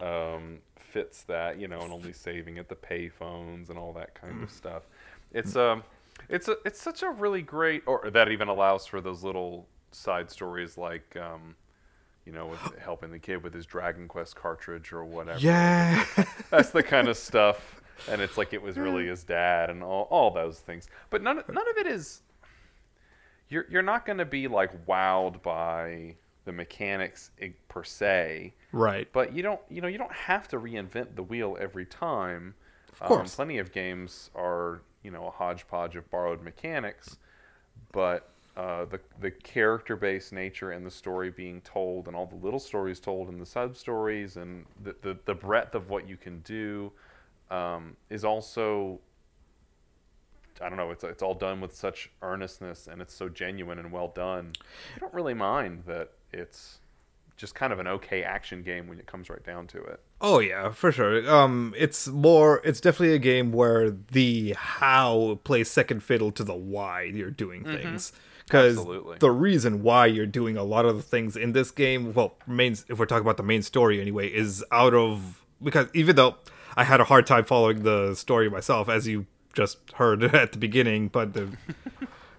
um, 0.00 0.58
fits 0.78 1.22
that, 1.24 1.58
you 1.60 1.68
know, 1.68 1.80
and 1.80 1.92
only 1.92 2.12
saving 2.12 2.58
at 2.58 2.68
the 2.68 2.74
payphones 2.76 3.68
and 3.68 3.78
all 3.78 3.92
that 3.92 4.14
kind 4.14 4.42
of 4.42 4.50
stuff. 4.50 4.84
It's 5.32 5.54
um, 5.56 5.82
it's 6.28 6.48
a 6.48 6.56
it's 6.64 6.80
such 6.80 7.02
a 7.02 7.10
really 7.10 7.42
great, 7.42 7.82
or 7.86 8.08
that 8.10 8.28
even 8.30 8.48
allows 8.48 8.86
for 8.86 9.00
those 9.00 9.22
little 9.22 9.66
side 9.92 10.30
stories 10.30 10.78
like 10.78 11.16
um, 11.20 11.54
you 12.24 12.32
know, 12.32 12.46
with 12.46 12.60
helping 12.78 13.10
the 13.10 13.18
kid 13.18 13.42
with 13.42 13.52
his 13.52 13.66
Dragon 13.66 14.08
Quest 14.08 14.36
cartridge 14.36 14.92
or 14.92 15.04
whatever. 15.04 15.38
Yeah. 15.40 16.04
That's 16.50 16.70
the 16.70 16.82
kind 16.82 17.08
of 17.08 17.16
stuff. 17.16 17.77
And 18.08 18.20
it's 18.20 18.38
like 18.38 18.52
it 18.52 18.62
was 18.62 18.76
really 18.76 19.06
his 19.06 19.24
dad 19.24 19.70
and 19.70 19.82
all, 19.82 20.06
all 20.10 20.30
those 20.30 20.58
things. 20.58 20.88
But 21.10 21.22
none, 21.22 21.36
none 21.48 21.68
of 21.68 21.76
it 21.78 21.86
is. 21.86 22.22
You're, 23.48 23.66
you're 23.70 23.82
not 23.82 24.06
going 24.06 24.18
to 24.18 24.24
be 24.24 24.46
like 24.46 24.86
wowed 24.86 25.42
by 25.42 26.16
the 26.48 26.52
mechanics 26.52 27.30
per 27.68 27.84
se, 27.84 28.54
right. 28.72 29.06
but 29.12 29.34
you 29.34 29.42
don't 29.42 29.60
you 29.68 29.82
know 29.82 29.86
you 29.88 29.98
don't 29.98 30.12
have 30.12 30.48
to 30.48 30.58
reinvent 30.58 31.14
the 31.14 31.22
wheel 31.22 31.58
every 31.60 31.84
time. 31.84 32.54
Of 33.02 33.08
course. 33.08 33.34
plenty 33.34 33.58
of 33.58 33.70
games 33.70 34.30
are 34.34 34.80
you 35.02 35.10
know 35.10 35.26
a 35.26 35.30
hodgepodge 35.30 35.94
of 35.94 36.10
borrowed 36.10 36.42
mechanics, 36.42 37.18
but 37.92 38.30
uh, 38.56 38.86
the 38.86 38.98
the 39.20 39.30
character 39.30 39.94
based 39.94 40.32
nature 40.32 40.70
and 40.70 40.86
the 40.86 40.90
story 40.90 41.30
being 41.30 41.60
told 41.60 42.06
and 42.06 42.16
all 42.16 42.24
the 42.24 42.36
little 42.36 42.58
stories 42.58 42.98
told 42.98 43.28
and 43.28 43.38
the 43.38 43.46
sub 43.46 43.76
stories 43.76 44.38
and 44.38 44.64
the, 44.82 44.96
the 45.02 45.18
the 45.26 45.34
breadth 45.34 45.74
of 45.74 45.90
what 45.90 46.08
you 46.08 46.16
can 46.16 46.40
do 46.40 46.90
um, 47.50 47.96
is 48.10 48.24
also 48.24 49.00
I 50.60 50.68
don't 50.68 50.78
know. 50.78 50.90
It's 50.90 51.04
it's 51.04 51.22
all 51.22 51.34
done 51.34 51.60
with 51.60 51.74
such 51.74 52.10
earnestness 52.22 52.88
and 52.88 53.00
it's 53.00 53.14
so 53.14 53.28
genuine 53.28 53.78
and 53.78 53.92
well 53.92 54.08
done. 54.08 54.52
I 54.96 54.98
don't 54.98 55.14
really 55.14 55.34
mind 55.34 55.84
that 55.86 56.10
it's 56.32 56.78
just 57.36 57.54
kind 57.54 57.72
of 57.72 57.78
an 57.78 57.86
okay 57.86 58.24
action 58.24 58.62
game 58.62 58.88
when 58.88 58.98
it 58.98 59.06
comes 59.06 59.30
right 59.30 59.44
down 59.44 59.66
to 59.68 59.78
it. 59.78 60.00
Oh 60.20 60.40
yeah, 60.40 60.70
for 60.72 60.90
sure. 60.90 61.28
Um, 61.30 61.74
it's 61.76 62.08
more. 62.08 62.60
It's 62.64 62.80
definitely 62.80 63.14
a 63.14 63.20
game 63.20 63.52
where 63.52 63.90
the 63.90 64.54
how 64.58 65.38
plays 65.44 65.70
second 65.70 66.02
fiddle 66.02 66.32
to 66.32 66.44
the 66.44 66.54
why 66.54 67.02
you're 67.02 67.30
doing 67.30 67.64
things. 67.64 68.12
Because 68.44 68.76
the 69.18 69.30
reason 69.30 69.82
why 69.82 70.06
you're 70.06 70.24
doing 70.24 70.56
a 70.56 70.62
lot 70.62 70.86
of 70.86 70.96
the 70.96 71.02
things 71.02 71.36
in 71.36 71.52
this 71.52 71.70
game, 71.70 72.14
well, 72.14 72.34
main 72.46 72.72
if 72.88 72.98
we're 72.98 73.06
talking 73.06 73.22
about 73.22 73.36
the 73.36 73.42
main 73.42 73.62
story 73.62 74.00
anyway, 74.00 74.28
is 74.28 74.64
out 74.72 74.94
of 74.94 75.44
because 75.62 75.88
even 75.92 76.16
though 76.16 76.36
I 76.78 76.84
had 76.84 77.00
a 77.00 77.04
hard 77.04 77.26
time 77.26 77.44
following 77.44 77.82
the 77.82 78.14
story 78.14 78.48
myself, 78.48 78.88
as 78.88 79.08
you 79.08 79.26
just 79.52 79.78
heard 79.94 80.22
at 80.34 80.52
the 80.52 80.58
beginning, 80.58 81.08
but 81.08 81.32
the 81.32 81.48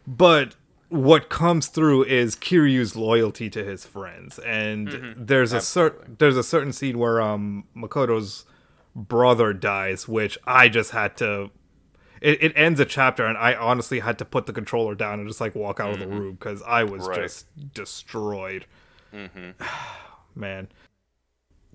but 0.08 0.56
what 0.88 1.30
comes 1.30 1.68
through 1.68 2.06
is 2.06 2.38
Kiryu's 2.38 2.96
loyalty 2.96 3.50
to 3.50 3.66
his 3.66 3.86
friends, 3.86 4.40
and 4.40 4.88
mm-hmm. 4.88 5.26
there's 5.26 5.52
a 5.52 5.60
certain 5.60 6.16
there's 6.20 6.38
a 6.38 6.44
certain 6.44 6.72
scene 6.72 6.98
where 6.98 7.22
um 7.22 7.66
Makoto's 7.76 8.46
brother 8.96 9.52
dies, 9.52 10.08
which 10.08 10.38
I 10.48 10.70
just 10.70 10.92
had 10.92 11.18
to. 11.18 11.52
It, 12.22 12.42
it 12.42 12.54
ends 12.56 12.80
a 12.80 12.86
chapter, 12.86 13.26
and 13.26 13.38
I 13.38 13.56
honestly 13.56 14.00
had 14.00 14.18
to 14.20 14.26
put 14.26 14.46
the 14.46 14.54
controller 14.54 14.96
down 14.96 15.20
and 15.20 15.28
just 15.28 15.42
like 15.42 15.54
walk 15.54 15.82
out 15.82 15.92
of 15.92 16.00
the 16.00 16.06
mm-hmm. 16.06 16.18
room 16.18 16.34
because 16.36 16.62
I 16.64 16.86
was 16.86 17.08
Right. 17.08 17.24
just 17.24 17.46
destroyed. 17.74 18.66
Mm-hmm. 19.14 19.62
Man, 20.40 20.70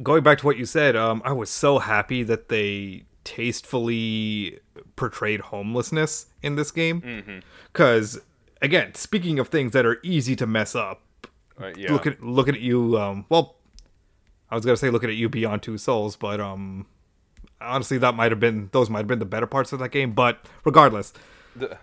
going 0.03 0.23
back 0.23 0.39
to 0.39 0.47
what 0.47 0.57
you 0.57 0.65
said, 0.67 0.97
um, 0.97 1.23
I 1.25 1.33
was 1.33 1.51
so 1.51 1.79
happy 1.79 2.23
that 2.25 2.49
they 2.49 3.05
tastefully 3.25 4.59
portrayed 4.97 5.41
homelessness 5.41 6.27
in 6.43 6.57
this 6.57 6.71
game. 6.71 7.43
Because 7.73 8.21
again, 8.61 8.95
speaking 8.95 9.39
of 9.39 9.49
things 9.49 9.73
that 9.73 9.87
are 9.87 9.99
easy 10.03 10.37
to 10.37 10.47
mess 10.47 10.75
up, 10.75 11.03
Uh, 11.61 11.71
yeah. 11.77 11.93
looking 11.93 12.17
looking 12.21 12.55
at 12.55 12.61
you, 12.61 12.99
um, 12.99 13.25
well, 13.29 13.57
I 14.51 14.55
was 14.57 14.65
gonna 14.65 14.77
say 14.77 14.91
looking 14.91 15.11
at 15.11 15.17
you 15.17 15.29
beyond 15.29 15.63
two 15.63 15.79
souls, 15.79 16.17
but 16.17 16.41
um, 16.41 16.87
honestly, 17.61 17.99
that 17.99 18.15
might 18.15 18.33
have 18.33 18.41
been 18.41 18.69
those 18.73 18.91
might 18.91 18.99
have 19.01 19.07
been 19.07 19.21
the 19.21 19.25
better 19.25 19.47
parts 19.47 19.73
of 19.73 19.79
that 19.79 19.91
game. 19.91 20.13
But 20.13 20.45
regardless, 20.65 21.13
The- 21.57 21.79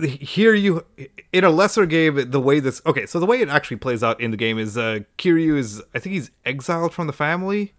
here 0.00 0.54
you 0.54 0.84
in 1.32 1.44
a 1.44 1.50
lesser 1.50 1.84
game 1.84 2.30
the 2.30 2.40
way 2.40 2.60
this 2.60 2.80
okay 2.86 3.04
so 3.04 3.18
the 3.18 3.26
way 3.26 3.40
it 3.40 3.48
actually 3.48 3.76
plays 3.76 4.02
out 4.02 4.20
in 4.20 4.30
the 4.30 4.36
game 4.36 4.58
is 4.58 4.78
uh 4.78 5.00
kiryu 5.16 5.56
is 5.56 5.82
i 5.94 5.98
think 5.98 6.14
he's 6.14 6.30
exiled 6.44 6.92
from 6.92 7.06
the 7.06 7.12
family. 7.12 7.74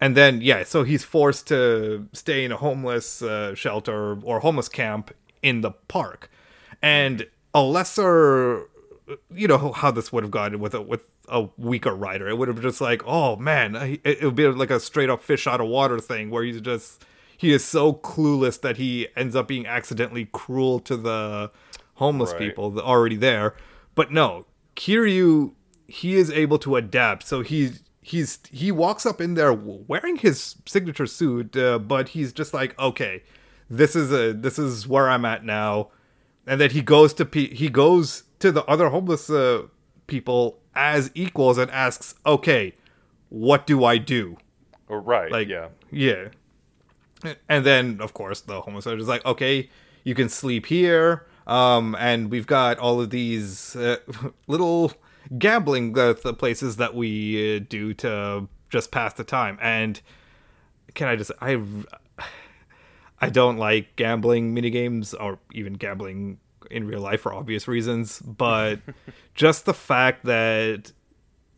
And 0.00 0.16
then 0.16 0.40
yeah 0.40 0.62
so 0.62 0.84
he's 0.84 1.04
forced 1.04 1.48
to 1.48 2.08
stay 2.12 2.44
in 2.44 2.52
a 2.52 2.56
homeless 2.56 3.22
uh, 3.22 3.54
shelter 3.54 4.18
or 4.22 4.40
homeless 4.40 4.68
camp 4.68 5.12
in 5.42 5.60
the 5.60 5.72
park. 5.88 6.30
And 6.80 7.26
a 7.52 7.62
lesser 7.62 8.68
you 9.34 9.48
know 9.48 9.72
how 9.72 9.90
this 9.90 10.12
would 10.12 10.22
have 10.22 10.30
gone 10.30 10.58
with 10.60 10.74
a 10.74 10.80
with 10.80 11.10
a 11.28 11.48
weaker 11.58 11.94
writer. 11.94 12.28
It 12.28 12.38
would 12.38 12.48
have 12.48 12.62
just 12.62 12.80
like 12.80 13.02
oh 13.04 13.36
man 13.36 13.76
it, 13.76 14.00
it 14.04 14.22
would 14.22 14.36
be 14.36 14.46
like 14.46 14.70
a 14.70 14.80
straight 14.80 15.10
up 15.10 15.22
fish 15.22 15.46
out 15.46 15.60
of 15.60 15.66
water 15.66 15.98
thing 15.98 16.30
where 16.30 16.42
he's 16.42 16.60
just 16.60 17.04
he 17.42 17.52
is 17.52 17.64
so 17.64 17.92
clueless 17.92 18.60
that 18.60 18.76
he 18.76 19.08
ends 19.16 19.34
up 19.34 19.48
being 19.48 19.66
accidentally 19.66 20.28
cruel 20.32 20.78
to 20.78 20.96
the 20.96 21.50
homeless 21.94 22.30
Right. 22.32 22.38
people 22.40 22.78
already 22.80 23.16
there 23.16 23.54
but 23.94 24.10
no 24.12 24.46
kiryu 24.76 25.52
he 25.88 26.14
is 26.22 26.30
able 26.30 26.58
to 26.66 26.76
adapt 26.76 27.26
so 27.26 27.42
he's 27.42 27.82
he's 28.00 28.38
he 28.50 28.70
walks 28.72 29.04
up 29.04 29.20
in 29.20 29.34
there 29.34 29.52
wearing 29.52 30.16
his 30.16 30.56
signature 30.66 31.06
suit 31.06 31.56
uh, 31.56 31.78
but 31.78 32.08
he's 32.14 32.32
just 32.32 32.54
like 32.54 32.78
okay 32.78 33.22
this 33.68 33.94
is 33.96 34.12
a 34.12 34.32
this 34.32 34.58
is 34.58 34.86
where 34.88 35.08
i'm 35.10 35.24
at 35.24 35.44
now 35.44 35.88
and 36.46 36.60
then 36.60 36.70
he 36.70 36.80
goes 36.80 37.12
to 37.14 37.24
pe- 37.24 37.54
he 37.54 37.68
goes 37.68 38.24
to 38.38 38.50
the 38.52 38.64
other 38.66 38.88
homeless 38.88 39.28
uh, 39.30 39.62
people 40.06 40.58
as 40.74 41.10
equals 41.14 41.58
and 41.58 41.70
asks 41.70 42.14
okay 42.24 42.72
what 43.28 43.66
do 43.66 43.84
i 43.84 43.98
do 43.98 44.36
right. 44.88 45.30
like 45.32 45.48
yeah. 45.48 45.68
yeah 45.90 46.28
and 47.48 47.64
then 47.64 48.00
of 48.00 48.14
course 48.14 48.40
the 48.42 48.60
homeless 48.60 48.86
is 48.86 49.08
like 49.08 49.24
okay 49.24 49.68
you 50.04 50.14
can 50.14 50.28
sleep 50.28 50.66
here. 50.66 51.26
Um 51.46 51.96
and 51.98 52.30
we've 52.30 52.46
got 52.46 52.78
all 52.78 53.00
of 53.00 53.10
these 53.10 53.76
uh, 53.76 53.96
little 54.46 54.92
gambling 55.38 55.96
uh, 55.98 56.14
th- 56.14 56.38
places 56.38 56.76
that 56.76 56.94
we 56.94 57.56
uh, 57.56 57.60
do 57.68 57.94
to 57.94 58.48
just 58.70 58.90
pass 58.90 59.14
the 59.14 59.24
time. 59.24 59.58
And 59.60 60.00
can 60.94 61.08
i 61.08 61.16
just 61.16 61.30
i 61.40 61.58
i 63.20 63.30
don't 63.30 63.56
like 63.56 63.96
gambling 63.96 64.52
mini 64.52 64.68
games 64.68 65.14
or 65.14 65.38
even 65.52 65.72
gambling 65.72 66.38
in 66.72 66.86
real 66.86 67.00
life 67.00 67.20
for 67.20 67.32
obvious 67.32 67.68
reasons. 67.68 68.20
But 68.20 68.80
just 69.34 69.66
the 69.66 69.74
fact 69.74 70.24
that 70.24 70.92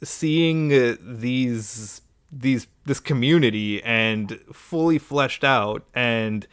seeing 0.02 0.72
uh, 0.72 0.96
these 1.00 2.02
these 2.36 2.66
this 2.84 3.00
community 3.00 3.82
and 3.84 4.40
fully 4.52 4.98
fleshed 4.98 5.44
out 5.44 5.84
and 5.94 6.46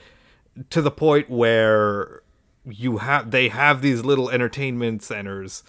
to 0.70 0.82
the 0.82 0.92
point 0.92 1.30
where 1.30 2.22
you 2.66 2.98
have 2.98 3.32
they 3.32 3.48
have 3.50 3.82
these 3.82 4.04
little 4.04 4.30
entertainment 4.30 5.02
centers 5.02 5.64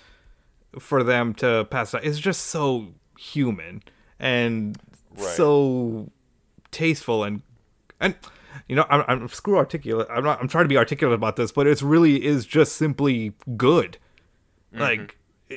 for 0.78 1.02
them 1.02 1.32
to 1.34 1.66
pass 1.70 1.94
out. 1.94 2.04
It's 2.04 2.18
just 2.18 2.42
so 2.46 2.88
human 3.18 3.82
and 4.18 4.76
Right. 5.14 5.36
so 5.36 6.10
tasteful 6.70 7.22
and 7.24 7.42
and 8.00 8.14
you 8.66 8.74
know 8.76 8.86
I'm, 8.88 9.04
I'm 9.06 9.28
screw 9.28 9.56
articulate 9.58 10.06
i'm 10.10 10.24
not 10.24 10.40
i'm 10.40 10.48
trying 10.48 10.64
to 10.64 10.68
be 10.70 10.78
articulate 10.78 11.14
about 11.14 11.36
this 11.36 11.52
but 11.52 11.66
it's 11.66 11.82
really 11.82 12.24
is 12.24 12.46
just 12.46 12.76
simply 12.76 13.34
good. 13.56 13.98
Like 14.72 15.00
i- 15.00 15.08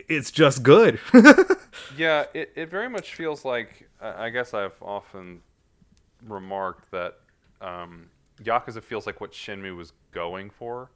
it's 0.08 0.32
just 0.32 0.64
good 0.64 1.00
Yeah, 1.98 2.26
it, 2.34 2.52
it 2.56 2.70
very 2.70 2.90
much 2.90 3.16
feels 3.16 3.46
like 3.46 3.88
I 4.02 4.30
guess 4.30 4.54
I've 4.54 4.76
often 4.82 5.42
remarked 6.28 6.92
that 6.92 7.20
um, 7.62 8.10
Yakuza 8.44 8.82
feels 8.84 9.06
like 9.06 9.22
what 9.22 9.32
Shenmue 9.32 9.76
was 9.76 9.94
going 10.12 10.50
for, 10.50 10.90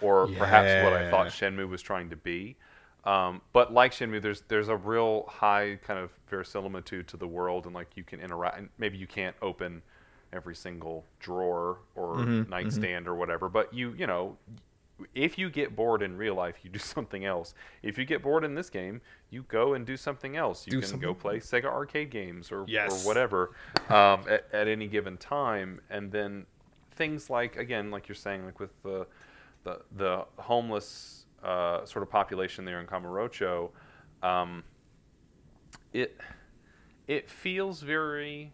or 0.00 0.26
perhaps 0.28 0.84
what 0.84 0.92
I 0.92 1.10
thought 1.10 1.28
Shenmue 1.28 1.68
was 1.68 1.82
trying 1.82 2.10
to 2.10 2.16
be. 2.16 2.56
Um, 3.04 3.42
but 3.52 3.72
like 3.72 3.92
Shenmue, 3.92 4.22
there's 4.22 4.42
there's 4.48 4.68
a 4.68 4.76
real 4.76 5.24
high 5.28 5.78
kind 5.86 5.98
of 5.98 6.10
verisimilitude 6.28 7.08
to 7.08 7.16
the 7.16 7.26
world, 7.28 7.66
and 7.66 7.74
like 7.74 7.88
you 7.96 8.04
can 8.04 8.20
interact. 8.20 8.58
and 8.58 8.68
Maybe 8.78 8.96
you 8.98 9.06
can't 9.06 9.36
open 9.42 9.82
every 10.32 10.54
single 10.54 11.04
drawer 11.20 11.78
or 11.94 12.16
nightstand 12.48 13.06
or 13.06 13.14
whatever, 13.14 13.48
but 13.48 13.72
you 13.72 13.94
you 13.96 14.06
know 14.06 14.36
if 15.14 15.36
you 15.38 15.50
get 15.50 15.74
bored 15.74 16.02
in 16.02 16.16
real 16.16 16.34
life, 16.34 16.56
you 16.62 16.70
do 16.70 16.78
something 16.94 17.24
else. 17.24 17.54
If 17.82 17.98
you 17.98 18.04
get 18.04 18.22
bored 18.22 18.44
in 18.44 18.54
this 18.54 18.70
game, 18.70 19.00
you 19.30 19.42
go 19.48 19.74
and 19.74 19.84
do 19.86 19.96
something 19.96 20.36
else. 20.36 20.66
You 20.66 20.72
Do 20.72 20.80
can 20.80 20.88
something- 20.90 21.08
go 21.08 21.14
play 21.14 21.38
Sega 21.40 21.64
arcade 21.64 22.10
games 22.10 22.52
or, 22.52 22.64
Yes. 22.68 23.04
or 23.04 23.08
whatever 23.08 23.50
um, 23.88 24.24
at, 24.28 24.46
at 24.52 24.68
any 24.68 24.86
given 24.86 25.16
time. 25.16 25.80
And 25.90 26.12
then 26.12 26.46
things 26.92 27.28
like, 27.30 27.56
again, 27.56 27.90
like 27.90 28.08
you're 28.08 28.14
saying, 28.14 28.44
like 28.44 28.60
with 28.60 28.70
the 28.82 29.06
the, 29.64 29.80
the 29.96 30.24
homeless 30.38 31.24
uh, 31.42 31.84
sort 31.86 32.02
of 32.02 32.10
population 32.10 32.64
there 32.66 32.80
in 32.80 32.86
Kamurocho, 32.86 33.70
um, 34.22 34.62
it 35.92 36.18
it 37.08 37.30
feels 37.30 37.80
very 37.80 38.52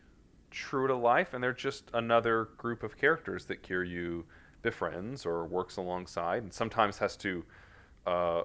true 0.51 0.87
to 0.87 0.95
life, 0.95 1.35
and 1.35 1.43
they're 1.43 1.53
just 1.53 1.91
another 1.95 2.49
group 2.57 2.83
of 2.83 2.97
characters 2.97 3.45
that 3.47 3.63
Kiryu 3.63 4.25
befriends 4.63 5.27
or 5.27 5.45
works 5.47 5.77
alongside, 5.77 6.43
and 6.43 6.53
sometimes 6.53 6.99
has 6.99 7.17
to 7.19 7.45
uh, 8.07 8.11
uh, 8.11 8.43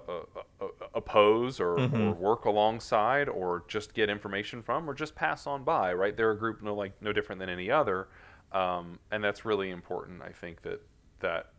uh, 0.60 0.66
oppose 0.94 1.58
oppose 1.58 1.60
or, 1.60 1.78
or 1.78 2.12
work 2.12 2.44
alongside 2.44 3.28
or 3.28 3.64
just 3.68 3.94
get 3.94 4.10
information 4.10 4.62
from 4.62 4.88
or 4.88 4.94
just 4.94 5.14
pass 5.14 5.46
on 5.46 5.64
by 5.64 5.92
right? 5.92 6.16
They're 6.16 6.32
a 6.32 6.38
group 6.38 6.62
no 6.62 6.74
like 6.74 6.92
no 7.00 7.12
different 7.12 7.38
than 7.40 7.48
any 7.48 7.70
other. 7.70 8.08
Um, 8.52 8.98
and 9.10 9.24
that's 9.24 9.44
really 9.44 9.70
important 9.70 10.22
i 10.22 10.30
think 10.30 10.62
that 10.62 10.80
that 11.18 11.50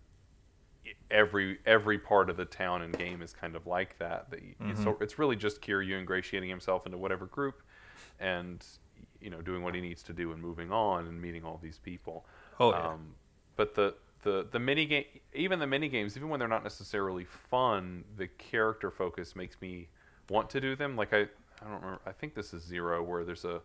every 1.12 1.60
every 1.66 2.00
part 2.00 2.30
of 2.30 2.38
the 2.38 2.46
town 2.46 2.82
and 2.82 2.98
game 2.98 3.22
is 3.22 3.34
kind 3.34 3.58
of 3.58 3.68
like 3.68 4.00
that 4.00 4.32
that 4.32 4.42
you, 4.42 4.56
so 4.74 4.98
it's 5.02 5.20
really 5.20 5.36
just 5.36 5.62
kiryu 5.62 6.00
ingratiating 6.00 6.50
himself 6.50 6.86
into 6.86 6.98
whatever 6.98 7.26
group 7.26 7.62
and 8.22 8.66
you 9.22 9.30
know 9.30 9.42
doing 9.42 9.64
what 9.64 9.76
he 9.76 9.82
needs 9.82 10.04
to 10.04 10.14
do 10.14 10.32
and 10.32 10.42
moving 10.42 10.72
on 10.72 11.08
and 11.08 11.22
meeting 11.22 11.44
all 11.44 11.60
these 11.62 11.80
people. 11.80 12.26
Oh, 12.60 12.72
yeah. 12.72 12.90
um, 12.90 13.16
but 13.56 13.76
the 13.76 13.96
the 14.28 14.48
the 14.52 14.60
mini 14.60 14.86
game, 14.86 15.06
even 15.34 15.60
the 15.60 15.68
mini 15.68 15.88
games, 15.88 16.18
even 16.18 16.28
when 16.30 16.40
they're 16.40 16.48
not 16.50 16.64
necessarily 16.64 17.24
fun, 17.24 18.04
the 18.18 18.28
character 18.28 18.92
focus 18.92 19.36
makes 19.36 19.56
me 19.62 19.88
want 20.30 20.50
to 20.50 20.60
do 20.60 20.76
them. 20.76 20.96
Like 20.98 21.14
I, 21.14 21.22
I 21.22 21.26
don't 21.70 21.82
remember. 21.82 22.00
I 22.06 22.12
think 22.12 22.36
this 22.36 22.54
is 22.54 22.62
Zero, 22.62 23.02
where 23.02 23.24
there's 23.24 23.46
a, 23.46 23.62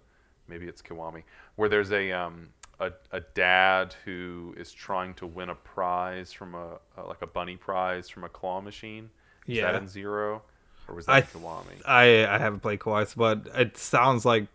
maybe 0.46 0.66
it's 0.68 0.80
Kiwami, 0.80 1.24
where 1.56 1.68
there's 1.68 1.90
a 1.90 2.12
um 2.12 2.48
a, 2.78 2.92
a 3.10 3.20
dad 3.34 3.94
who 4.04 4.54
is 4.56 4.72
trying 4.72 5.14
to 5.14 5.26
win 5.26 5.50
a 5.50 5.54
prize 5.56 6.32
from 6.32 6.54
a, 6.54 6.78
a 6.96 7.02
like 7.06 7.22
a 7.22 7.26
bunny 7.26 7.56
prize 7.56 8.08
from 8.08 8.22
a 8.24 8.28
claw 8.28 8.60
machine. 8.60 9.10
Is 9.48 9.56
Yeah. 9.56 9.72
that 9.72 9.82
in 9.82 9.88
Zero, 9.88 10.42
or 10.86 10.94
was 10.94 11.06
that 11.06 11.12
I 11.12 11.22
Kiwami? 11.22 11.82
I 11.84 12.26
I 12.26 12.38
haven't 12.38 12.60
played 12.60 12.78
Kiwami, 12.78 13.14
but 13.16 13.48
it 13.58 13.76
sounds 13.76 14.24
like 14.24 14.46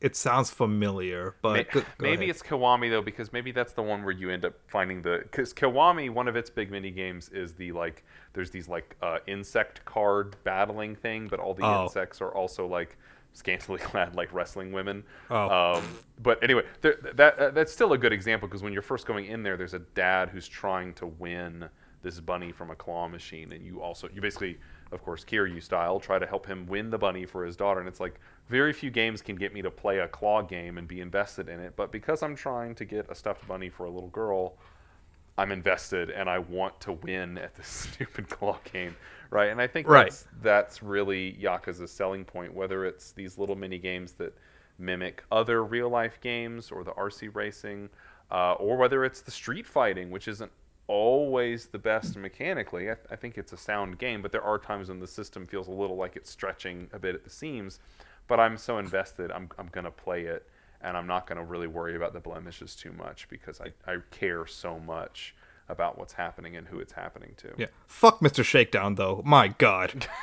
it 0.00 0.14
sounds 0.16 0.50
familiar. 0.50 1.34
But 1.42 1.52
May- 1.54 1.64
go- 1.64 1.80
go 1.80 1.86
maybe 2.00 2.26
it's 2.30 2.42
Kiwami 2.42 2.90
though, 2.90 3.02
because 3.02 3.32
maybe 3.32 3.50
that's 3.52 3.72
the 3.72 3.82
one 3.82 4.02
where 4.04 4.12
you 4.12 4.30
end 4.30 4.44
up 4.44 4.54
finding 4.66 5.02
the. 5.02 5.20
Because 5.22 5.54
Kiwami, 5.54 6.10
one 6.10 6.28
of 6.28 6.36
its 6.36 6.50
big 6.50 6.70
mini 6.70 6.90
games 6.90 7.28
is 7.30 7.54
the 7.54 7.72
like. 7.72 8.04
There's 8.34 8.50
these 8.50 8.68
like 8.68 8.96
uh, 9.02 9.18
insect 9.26 9.84
card 9.84 10.36
battling 10.44 10.94
thing, 10.96 11.28
but 11.28 11.40
all 11.40 11.54
the 11.54 11.64
Oh. 11.64 11.84
insects 11.84 12.20
are 12.20 12.30
also 12.30 12.66
like 12.66 12.98
scantily 13.32 13.78
clad 13.82 14.14
like 14.14 14.32
wrestling 14.32 14.72
women. 14.72 15.02
Oh. 15.30 15.76
Um, 15.76 15.84
but 16.22 16.42
anyway, 16.42 16.62
there, 16.82 16.96
that 17.14 17.38
uh, 17.38 17.50
that's 17.50 17.72
still 17.72 17.92
a 17.94 17.98
good 17.98 18.12
example 18.12 18.48
because 18.48 18.62
when 18.62 18.72
you're 18.72 18.82
first 18.82 19.06
going 19.06 19.26
in 19.26 19.42
there, 19.42 19.56
there's 19.56 19.74
a 19.74 19.78
dad 19.80 20.28
who's 20.28 20.48
trying 20.48 20.92
to 20.94 21.06
win 21.06 21.68
this 22.02 22.20
bunny 22.20 22.52
from 22.52 22.70
a 22.70 22.76
claw 22.76 23.08
machine, 23.08 23.52
and 23.52 23.64
you 23.64 23.80
also 23.80 24.08
you 24.14 24.20
basically, 24.20 24.58
of 24.92 25.02
course, 25.04 25.24
Kiryu 25.24 25.62
style, 25.62 25.98
try 26.00 26.18
to 26.18 26.26
help 26.26 26.46
him 26.46 26.66
win 26.66 26.90
the 26.90 26.98
bunny 26.98 27.26
for 27.26 27.44
his 27.44 27.56
daughter, 27.56 27.80
and 27.80 27.88
it's 27.88 28.00
like 28.00 28.20
very 28.48 28.72
few 28.72 28.90
games 28.90 29.20
can 29.22 29.36
get 29.36 29.52
me 29.52 29.62
to 29.62 29.70
play 29.70 29.98
a 29.98 30.08
claw 30.08 30.42
game 30.42 30.78
and 30.78 30.86
be 30.86 31.00
invested 31.00 31.48
in 31.48 31.60
it, 31.60 31.74
but 31.76 31.90
because 31.92 32.22
I'm 32.22 32.36
trying 32.36 32.74
to 32.76 32.84
get 32.84 33.10
a 33.10 33.14
stuffed 33.14 33.46
bunny 33.48 33.68
for 33.68 33.84
a 33.86 33.90
little 33.90 34.10
girl, 34.10 34.54
I'm 35.38 35.52
invested 35.52 36.10
and 36.10 36.30
I 36.30 36.38
want 36.38 36.80
to 36.82 36.92
win 36.92 37.36
at 37.38 37.54
this 37.54 37.66
stupid 37.92 38.28
claw 38.28 38.58
game, 38.72 38.96
right? 39.30 39.50
And 39.50 39.60
I 39.60 39.66
think 39.66 39.88
Right. 39.88 40.04
that's 40.06 40.24
that's 40.40 40.82
really 40.82 41.34
Yakuza's 41.34 41.90
selling 41.92 42.24
point, 42.24 42.54
whether 42.54 42.84
it's 42.84 43.12
these 43.12 43.36
little 43.38 43.56
mini 43.56 43.78
games 43.78 44.12
that 44.12 44.34
mimic 44.78 45.24
other 45.32 45.64
real 45.64 45.88
life 45.88 46.20
games 46.20 46.70
or 46.70 46.84
the 46.84 46.92
RC 46.92 47.34
racing, 47.34 47.88
uh, 48.30 48.54
or 48.54 48.76
whether 48.76 49.04
it's 49.04 49.20
the 49.20 49.30
street 49.30 49.66
fighting, 49.66 50.10
which 50.10 50.28
isn't 50.28 50.50
always 50.88 51.66
the 51.66 51.78
best 51.78 52.16
mechanically. 52.16 52.90
I, 52.90 52.96
I 53.10 53.16
think 53.16 53.38
it's 53.38 53.52
a 53.52 53.56
sound 53.56 53.98
game, 53.98 54.22
but 54.22 54.32
there 54.32 54.42
are 54.42 54.58
times 54.58 54.88
when 54.88 55.00
the 55.00 55.06
system 55.06 55.46
feels 55.46 55.68
a 55.68 55.72
little 55.72 55.96
like 55.96 56.16
it's 56.16 56.30
stretching 56.30 56.88
a 56.92 56.98
bit 56.98 57.14
at 57.14 57.24
the 57.24 57.30
seams. 57.30 57.80
But 58.28 58.40
I'm 58.40 58.56
so 58.56 58.78
invested, 58.78 59.30
I'm, 59.30 59.48
I'm 59.58 59.68
going 59.68 59.84
to 59.84 59.90
play 59.90 60.22
it, 60.24 60.48
and 60.80 60.96
I'm 60.96 61.06
not 61.06 61.26
going 61.26 61.38
to 61.38 61.44
really 61.44 61.68
worry 61.68 61.94
about 61.94 62.12
the 62.12 62.20
blemishes 62.20 62.74
too 62.74 62.92
much 62.92 63.28
because 63.28 63.60
I, 63.60 63.72
I 63.90 63.98
care 64.10 64.46
so 64.46 64.78
much 64.78 65.34
about 65.68 65.98
what's 65.98 66.12
happening 66.12 66.56
and 66.56 66.66
who 66.68 66.78
it's 66.78 66.92
happening 66.92 67.34
to. 67.38 67.52
yeah. 67.56 67.66
Fuck 67.86 68.20
Mr. 68.20 68.44
Shakedown 68.44 68.94
though. 68.94 69.22
My 69.24 69.48
God. 69.48 70.06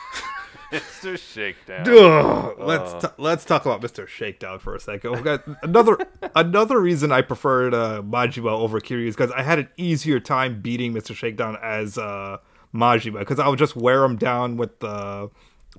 Mr. 0.72 1.18
Shakedown. 1.18 1.88
Ugh, 1.88 2.56
let's 2.60 3.04
t- 3.06 3.14
let's 3.18 3.46
talk 3.46 3.66
about 3.66 3.82
Mr. 3.82 4.08
Shakedown 4.08 4.60
for 4.60 4.76
a 4.76 4.80
second. 4.80 5.12
We 5.12 5.22
got 5.22 5.44
another 5.64 5.98
another 6.36 6.80
reason 6.82 7.12
I 7.12 7.22
preferred 7.22 7.74
uh, 7.74 8.02
Majima 8.02 8.52
over 8.52 8.80
Kiryu 8.80 9.08
is 9.08 9.16
because 9.16 9.32
I 9.32 9.44
had 9.44 9.60
an 9.60 9.70
easier 9.78 10.20
time 10.20 10.62
beating 10.62 10.94
Mr. 10.94 11.16
Shakedown 11.16 11.58
as 11.62 11.98
uh, 11.98 12.38
Majima 12.74 13.20
because 13.20 13.40
I 13.40 13.48
would 13.48 13.60
just 13.60 13.76
wear 13.76 14.04
him 14.04 14.16
down 14.18 14.58
with 14.58 14.80
the 14.80 15.30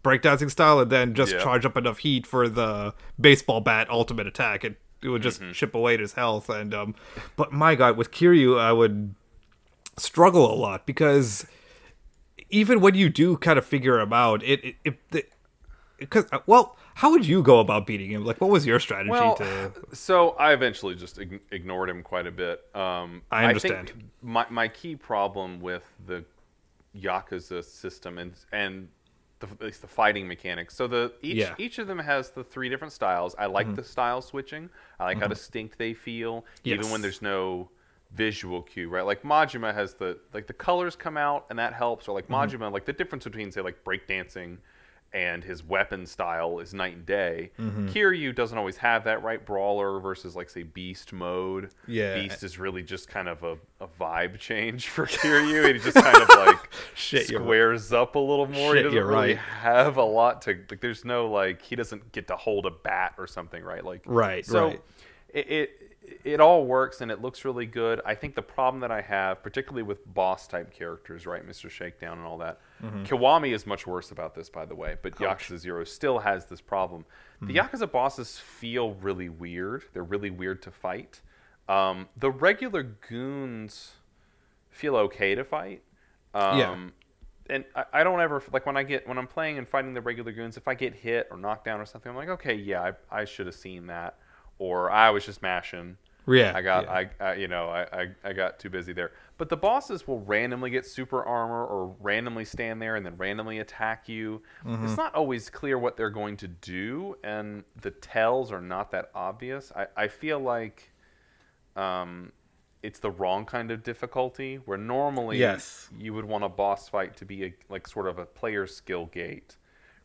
breakdancing 0.03 0.51
style 0.51 0.79
and 0.81 0.91
then 0.91 1.15
just 1.15 1.33
Yeah. 1.33 1.39
charge 1.43 1.65
up 1.65 1.77
enough 1.77 1.99
heat 1.99 2.27
for 2.27 2.49
the 2.49 2.95
baseball 3.21 3.61
bat 3.61 3.89
ultimate 3.91 4.27
attack. 4.27 4.65
and 4.65 4.77
it 5.03 5.09
would 5.09 5.23
just 5.23 5.43
chip 5.53 5.75
away 5.75 5.95
at 5.95 6.01
his 6.01 6.15
health 6.15 6.49
and 6.49 6.73
um. 6.73 6.95
But 7.37 7.53
my 7.53 7.75
God, 7.75 7.97
with 7.97 8.11
Kiryu, 8.11 8.59
I 8.59 8.73
would 8.73 9.15
struggle 9.99 10.53
a 10.53 10.57
lot 10.57 10.87
because 10.87 11.47
even 12.55 12.81
when 12.81 12.95
you 12.95 13.09
do 13.09 13.37
kind 13.37 13.59
of 13.59 13.65
figure 13.67 13.99
him 13.99 14.13
out, 14.13 14.43
it 14.43 14.77
it, 14.85 14.97
because 15.99 16.25
well, 16.47 16.77
how 16.95 17.11
would 17.11 17.27
you 17.27 17.43
go 17.43 17.59
about 17.61 17.87
beating 17.87 18.11
him? 18.11 18.25
Like, 18.25 18.41
what 18.41 18.51
was 18.51 18.65
your 18.65 18.79
strategy 18.81 19.11
Well, 19.11 19.35
to? 19.37 19.73
so 19.93 20.31
I 20.31 20.53
eventually 20.53 20.95
just 20.95 21.19
ig- 21.19 21.41
ignored 21.51 21.89
him 21.91 22.03
quite 22.03 22.27
a 22.27 22.31
bit. 22.31 22.65
Um, 22.75 23.23
I 23.31 23.47
understand. 23.47 23.91
think 23.91 24.05
my 24.23 24.47
my 24.51 24.69
key 24.69 24.95
problem 24.97 25.61
with 25.61 25.85
the 26.07 26.25
Yakuza 26.97 27.65
system 27.65 28.19
and 28.19 28.33
and 28.53 28.89
the, 29.41 29.49
at 29.49 29.61
least 29.61 29.81
the 29.81 29.89
fighting 29.89 30.29
mechanics. 30.29 30.75
So 30.77 30.87
the 30.87 31.13
each 31.23 31.37
Yeah. 31.37 31.51
Mm-hmm. 31.51 31.63
each 31.63 31.79
of 31.79 31.87
them 31.87 31.99
has 31.99 32.31
the 32.31 32.45
three 32.45 32.69
different 32.69 32.93
styles. 32.93 33.35
I 33.39 33.47
like 33.47 33.75
the 33.75 33.85
style 33.85 34.23
switching. 34.23 34.71
I 35.01 35.05
like 35.05 35.19
how 35.21 35.27
distinct 35.27 35.77
they 35.79 35.93
feel, 35.95 36.45
even 36.65 36.91
when 36.91 37.03
there's 37.03 37.21
no 37.23 37.69
visual 38.15 38.63
cue, 38.63 38.89
right? 38.89 39.05
Like 39.05 39.23
Majima 39.23 39.75
has 39.75 39.95
the 39.95 40.19
like 40.33 40.47
the 40.47 40.53
colors 40.53 40.97
come 40.97 41.17
out 41.17 41.47
and 41.51 41.59
that 41.59 41.73
helps, 41.75 42.09
or 42.09 42.15
like 42.15 42.29
Mm-hmm. 42.29 42.63
Majima, 42.63 42.73
like 42.73 42.85
the 42.87 42.93
difference 42.93 43.25
between 43.25 43.51
say 43.53 43.61
like 43.61 43.85
breakdancing 43.85 44.59
and 45.13 45.45
his 45.45 45.63
weapon 45.63 46.05
style 46.07 46.59
is 46.59 46.75
night 46.75 46.95
and 46.97 47.07
day. 47.07 47.53
Mm-hmm. 47.61 47.87
Kiryu 47.87 48.35
doesn't 48.35 48.59
always 48.59 48.77
have 48.79 49.05
that, 49.05 49.23
right? 49.23 49.45
Brawler 49.47 50.01
versus 50.01 50.35
like 50.35 50.51
say 50.51 50.65
Beast 50.65 51.13
mode. 51.13 51.71
Yeah. 51.87 52.15
Beast 52.21 52.43
is 52.43 52.59
really 52.59 52.83
just 52.83 53.09
kind 53.09 53.29
of 53.29 53.45
a, 53.45 53.57
a 53.81 53.87
vibe 53.87 54.39
change 54.41 54.89
for 54.89 55.07
Kiryu. 55.07 55.73
he 55.73 55.79
just 55.79 55.95
kind 55.97 56.17
of 56.21 56.29
like 56.29 56.69
Shit, 56.97 57.31
you're 57.31 57.39
right. 57.41 57.47
squares 57.47 57.93
up 57.93 58.17
a 58.17 58.19
little 58.19 58.49
more. 58.49 58.75
he 58.75 58.83
doesn't 58.83 58.99
really 58.99 59.15
right. 59.35 59.37
have 59.39 59.99
a 59.99 60.05
lot 60.05 60.43
to 60.43 60.59
like. 60.69 60.81
There's 60.81 61.05
no 61.05 61.31
like 61.31 61.63
he 61.63 61.77
doesn't 61.77 62.11
get 62.11 62.27
to 62.29 62.37
hold 62.37 62.67
a 62.67 62.71
bat 62.73 63.15
or 63.17 63.29
something, 63.29 63.63
right? 63.63 63.85
Like 63.85 64.03
Right, 64.07 64.45
So 64.45 64.67
right. 64.67 64.83
it, 65.33 65.51
it 65.51 65.84
it 66.25 66.41
all 66.41 66.67
works 66.67 67.01
and 67.01 67.11
it 67.11 67.23
looks 67.23 67.45
really 67.45 67.67
good. 67.67 68.01
I 68.05 68.15
think 68.15 68.35
the 68.35 68.43
problem 68.43 68.81
that 68.81 68.91
I 68.91 69.01
have, 69.01 69.43
particularly 69.43 69.83
with 69.83 70.13
boss 70.13 70.47
type 70.47 70.71
characters, 70.73 71.27
right, 71.27 71.47
Mr. 71.47 71.71
Shakedown 71.71 72.19
and 72.19 72.27
all 72.27 72.39
that, 72.39 72.61
Mm-hmm. 72.83 73.05
Kiwami 73.05 73.55
is 73.55 73.67
much 73.67 73.87
worse 73.87 74.11
about 74.11 74.35
this, 74.35 74.51
by 74.51 74.67
the 74.67 74.75
way. 74.75 74.97
But 75.01 75.15
Yakuza 75.17 75.57
Zero 75.57 75.85
still 75.85 76.19
has 76.19 76.45
this 76.47 76.61
problem. 76.61 77.07
The 77.41 77.55
Mm-hmm. 77.55 77.77
Yakuza 77.77 77.91
bosses 77.91 78.39
feel 78.39 78.93
really 78.95 79.31
weird. 79.31 79.85
They're 79.95 80.03
really 80.05 80.29
weird 80.29 80.61
to 80.63 80.71
fight. 80.71 81.23
Um, 81.67 82.09
the 82.17 82.31
regular 82.31 82.83
goons 82.83 83.93
feel 84.69 84.97
okay 84.97 85.35
to 85.35 85.45
fight. 85.45 85.83
Um, 86.35 86.59
Yeah. 86.59 86.77
And 87.49 87.65
I, 87.75 87.85
I 88.01 88.05
don't 88.05 88.21
ever 88.21 88.43
like 88.53 88.65
when 88.67 88.77
I 88.77 88.83
get 88.83 89.07
when 89.07 89.17
I'm 89.19 89.27
playing 89.27 89.57
and 89.59 89.69
fighting 89.69 89.95
the 89.95 90.01
regular 90.01 90.33
goons. 90.33 90.57
If 90.59 90.67
I 90.69 90.75
get 90.75 90.95
hit 90.95 91.29
or 91.31 91.37
knocked 91.39 91.65
down 91.67 91.81
or 91.81 91.85
something, 91.87 92.11
I'm 92.11 92.17
like, 92.17 92.31
okay, 92.31 92.55
yeah, 92.55 92.93
I, 93.11 93.21
I 93.21 93.25
should 93.27 93.47
have 93.47 93.55
seen 93.55 93.87
that, 93.89 94.19
or 94.59 94.91
I 94.91 95.11
was 95.11 95.25
just 95.25 95.43
mashing. 95.43 95.97
Yeah, 96.27 96.53
I 96.55 96.63
got 96.63 96.85
yeah. 96.85 96.93
I, 96.93 97.11
I 97.21 97.35
you 97.35 97.49
know 97.49 97.69
I, 97.69 97.83
I 97.93 98.09
I 98.25 98.33
got 98.33 98.59
too 98.59 98.71
busy 98.71 98.93
there. 98.93 99.13
But 99.37 99.49
the 99.49 99.57
bosses 99.57 100.07
will 100.07 100.21
randomly 100.21 100.71
get 100.71 100.87
super 100.87 101.23
armor 101.23 101.67
or 101.67 101.95
randomly 102.01 102.45
stand 102.45 102.81
there 102.81 102.97
and 102.97 103.05
then 103.05 103.17
randomly 103.17 103.59
attack 103.59 104.09
you. 104.09 104.43
Mm-hmm. 104.65 104.87
It's 104.87 104.97
not 104.97 105.15
always 105.15 105.51
clear 105.51 105.79
what 105.79 105.97
they're 105.97 106.11
going 106.11 106.37
to 106.39 106.49
do, 106.49 107.17
and 107.25 107.65
the 107.81 107.91
tells 107.91 108.53
are 108.53 108.63
not 108.63 108.91
that 108.93 109.11
obvious. 109.15 109.73
I, 109.77 109.87
I 109.97 110.09
feel 110.09 110.39
like 110.39 110.93
um, 111.77 112.33
it's 112.83 113.01
the 113.01 113.11
wrong 113.11 113.45
kind 113.45 113.71
of 113.71 113.83
difficulty 113.83 114.57
where 114.57 114.79
normally 114.79 115.39
Yes. 115.39 115.89
you 115.99 116.15
would 116.15 116.25
want 116.25 116.45
a 116.45 116.49
boss 116.49 116.89
fight 116.89 117.17
to 117.17 117.25
be 117.25 117.45
a, 117.45 117.55
like 117.69 117.89
sort 117.89 118.07
of 118.07 118.19
a 118.19 118.27
player 118.27 118.67
skill 118.67 119.07
gate, 119.07 119.57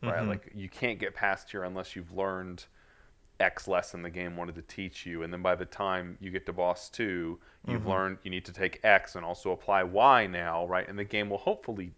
right? 0.02 0.16
Mm-hmm. 0.16 0.28
Like 0.28 0.50
you 0.54 0.68
can't 0.68 0.98
get 0.98 1.14
past 1.14 1.50
here 1.50 1.62
unless 1.62 1.94
you've 1.94 2.12
learned 2.12 2.66
X 3.40 3.66
lesson 3.66 4.02
the 4.02 4.10
game 4.10 4.36
wanted 4.36 4.54
to 4.56 4.62
teach 4.62 5.06
you, 5.06 5.22
and 5.22 5.32
then 5.32 5.42
by 5.42 5.54
the 5.54 5.64
time 5.64 6.18
you 6.20 6.30
get 6.30 6.46
to 6.46 6.52
boss 6.52 6.88
two, 6.88 7.38
you've 7.66 7.80
Mm-hmm. 7.80 7.88
learned 7.88 8.18
you 8.22 8.30
need 8.30 8.44
to 8.44 8.52
take 8.52 8.80
X 8.84 9.16
and 9.16 9.24
also 9.24 9.50
apply 9.52 9.82
Y 9.82 10.26
now, 10.26 10.66
right? 10.66 10.88
And 10.88 10.98
the 10.98 11.04
game 11.04 11.30
will 11.30 11.38
hopefully 11.38 11.92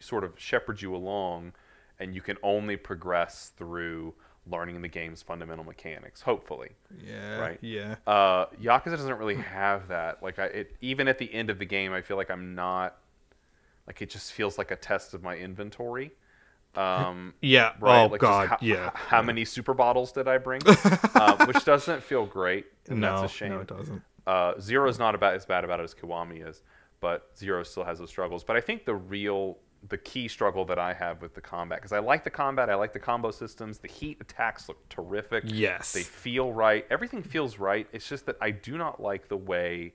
sort 0.00 0.24
of 0.24 0.32
shepherd 0.38 0.80
you 0.82 0.94
along, 0.94 1.52
and 1.98 2.14
you 2.14 2.20
can 2.20 2.36
only 2.42 2.76
progress 2.76 3.52
through 3.56 4.14
learning 4.50 4.80
the 4.80 4.88
game's 4.88 5.20
fundamental 5.22 5.64
mechanics. 5.64 6.22
Hopefully, 6.22 6.70
yeah, 7.04 7.38
right. 7.38 7.58
yeah. 7.60 7.96
uh, 8.06 8.46
Yakuza 8.62 8.96
doesn't 8.96 9.18
really 9.18 9.34
have 9.36 9.88
that. 9.88 10.22
Like 10.22 10.38
I, 10.38 10.44
it, 10.46 10.76
even 10.80 11.08
at 11.08 11.18
the 11.18 11.32
end 11.34 11.50
of 11.50 11.58
the 11.58 11.66
game, 11.66 11.92
I 11.92 12.00
feel 12.02 12.16
like 12.16 12.30
I'm 12.30 12.54
not. 12.54 12.96
Like 13.86 14.02
it 14.02 14.10
just 14.10 14.32
feels 14.32 14.58
like 14.58 14.70
a 14.70 14.76
test 14.76 15.14
of 15.14 15.22
my 15.22 15.36
inventory. 15.36 16.12
Um, 16.78 17.34
Yeah. 17.40 17.72
right? 17.80 18.04
Oh 18.04 18.06
like 18.06 18.20
God. 18.20 18.48
how, 18.48 18.58
yeah. 18.60 18.90
How 18.94 19.22
many 19.22 19.44
super 19.44 19.74
bottles 19.74 20.12
did 20.12 20.28
I 20.28 20.38
bring? 20.38 20.60
uh, 20.66 21.46
which 21.46 21.64
doesn't 21.64 22.02
feel 22.02 22.26
great. 22.26 22.66
And 22.88 23.00
no, 23.00 23.20
that's 23.20 23.32
a 23.32 23.36
shame. 23.36 23.50
no, 23.50 23.60
it 23.60 23.66
doesn't. 23.66 24.02
Uh, 24.26 24.52
Zero's 24.60 24.98
not 24.98 25.14
about 25.14 25.34
as 25.34 25.46
bad 25.46 25.64
about 25.64 25.80
it 25.80 25.84
as 25.84 25.94
Kiwami 25.94 26.46
is, 26.46 26.62
but 27.00 27.30
Zero 27.36 27.62
still 27.62 27.84
has 27.84 27.98
those 27.98 28.10
struggles. 28.10 28.44
But 28.44 28.56
I 28.56 28.60
think 28.60 28.84
the 28.84 28.94
real 28.94 29.58
the 29.88 29.98
key 29.98 30.26
struggle 30.26 30.64
that 30.64 30.78
I 30.78 30.92
have 30.92 31.22
with 31.22 31.34
the 31.34 31.40
combat 31.40 31.78
because 31.78 31.92
I 31.92 32.00
like 32.00 32.24
the 32.24 32.30
combat, 32.30 32.68
I 32.68 32.74
like 32.74 32.92
the 32.92 32.98
combo 32.98 33.30
systems. 33.30 33.78
The 33.78 33.86
heat 33.88 34.18
attacks 34.20 34.68
look 34.68 34.88
terrific. 34.88 35.44
Yes. 35.46 35.92
they 35.92 36.02
feel 36.02 36.52
right. 36.52 36.84
Everything 36.90 37.22
feels 37.22 37.58
right. 37.58 37.86
It's 37.92 38.08
just 38.08 38.26
that 38.26 38.36
I 38.40 38.50
do 38.50 38.76
not 38.76 39.00
like 39.00 39.28
the 39.28 39.36
way 39.36 39.94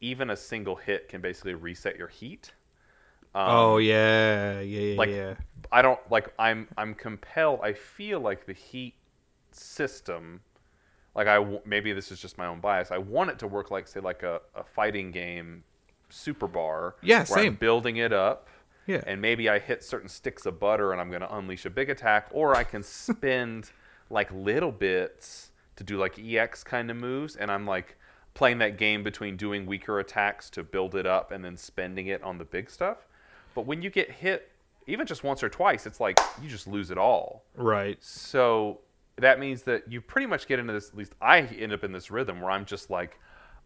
even 0.00 0.30
a 0.30 0.36
single 0.36 0.76
hit 0.76 1.08
can 1.08 1.20
basically 1.20 1.54
reset 1.54 1.96
your 1.96 2.08
heat. 2.08 2.52
Um, 3.34 3.48
oh 3.48 3.76
yeah, 3.78 4.60
yeah, 4.60 4.80
yeah, 4.80 4.98
like 4.98 5.10
yeah. 5.10 5.34
I 5.72 5.82
don't 5.82 5.98
like 6.10 6.32
I'm 6.38 6.68
I'm 6.76 6.94
compelled. 6.94 7.60
I 7.62 7.72
feel 7.72 8.20
like 8.20 8.46
the 8.46 8.52
heat 8.52 8.94
system, 9.50 10.40
like 11.14 11.26
I 11.26 11.58
maybe 11.64 11.92
this 11.92 12.12
is 12.12 12.20
just 12.20 12.38
my 12.38 12.46
own 12.46 12.60
bias. 12.60 12.90
I 12.90 12.98
want 12.98 13.30
it 13.30 13.38
to 13.40 13.48
work 13.48 13.70
like 13.70 13.88
say 13.88 14.00
like 14.00 14.22
a, 14.22 14.40
a 14.54 14.62
fighting 14.62 15.10
game, 15.10 15.64
super 16.10 16.46
bar. 16.46 16.96
Yeah, 17.02 17.18
where 17.18 17.26
same. 17.26 17.52
I'm 17.52 17.54
building 17.56 17.96
it 17.96 18.12
up. 18.12 18.48
Yeah. 18.86 19.02
And 19.06 19.20
maybe 19.20 19.48
I 19.48 19.58
hit 19.58 19.82
certain 19.82 20.08
sticks 20.08 20.44
of 20.44 20.60
butter 20.60 20.92
and 20.92 21.00
I'm 21.00 21.08
going 21.08 21.22
to 21.22 21.34
unleash 21.34 21.64
a 21.64 21.70
big 21.70 21.88
attack, 21.88 22.28
or 22.32 22.54
I 22.54 22.64
can 22.64 22.82
spend 22.82 23.70
like 24.10 24.30
little 24.32 24.72
bits 24.72 25.50
to 25.76 25.84
do 25.84 25.96
like 25.96 26.18
EX 26.18 26.62
kind 26.62 26.90
of 26.90 26.96
moves, 26.96 27.36
and 27.36 27.50
I'm 27.50 27.66
like 27.66 27.96
playing 28.34 28.58
that 28.58 28.78
game 28.78 29.02
between 29.02 29.36
doing 29.36 29.64
weaker 29.64 29.98
attacks 29.98 30.50
to 30.50 30.62
build 30.62 30.94
it 30.94 31.06
up 31.06 31.30
and 31.30 31.44
then 31.44 31.56
spending 31.56 32.08
it 32.08 32.22
on 32.22 32.38
the 32.38 32.44
big 32.44 32.68
stuff. 32.68 33.06
But 33.54 33.66
when 33.66 33.82
you 33.82 33.90
get 33.90 34.10
hit, 34.10 34.50
even 34.86 35.06
just 35.06 35.24
once 35.24 35.42
or 35.42 35.48
twice, 35.48 35.86
it's 35.86 36.00
like 36.00 36.18
you 36.42 36.48
just 36.48 36.66
lose 36.66 36.90
it 36.90 36.98
all. 36.98 37.44
Right. 37.56 37.96
So 38.00 38.80
that 39.16 39.38
means 39.38 39.62
that 39.62 39.90
you 39.90 40.00
pretty 40.00 40.26
much 40.26 40.46
get 40.46 40.58
into 40.58 40.72
this. 40.72 40.88
At 40.88 40.96
least 40.96 41.14
I 41.20 41.40
end 41.40 41.72
up 41.72 41.84
in 41.84 41.92
this 41.92 42.10
rhythm 42.10 42.40
where 42.40 42.50
I'm 42.50 42.64
just 42.64 42.90
like, 42.90 43.18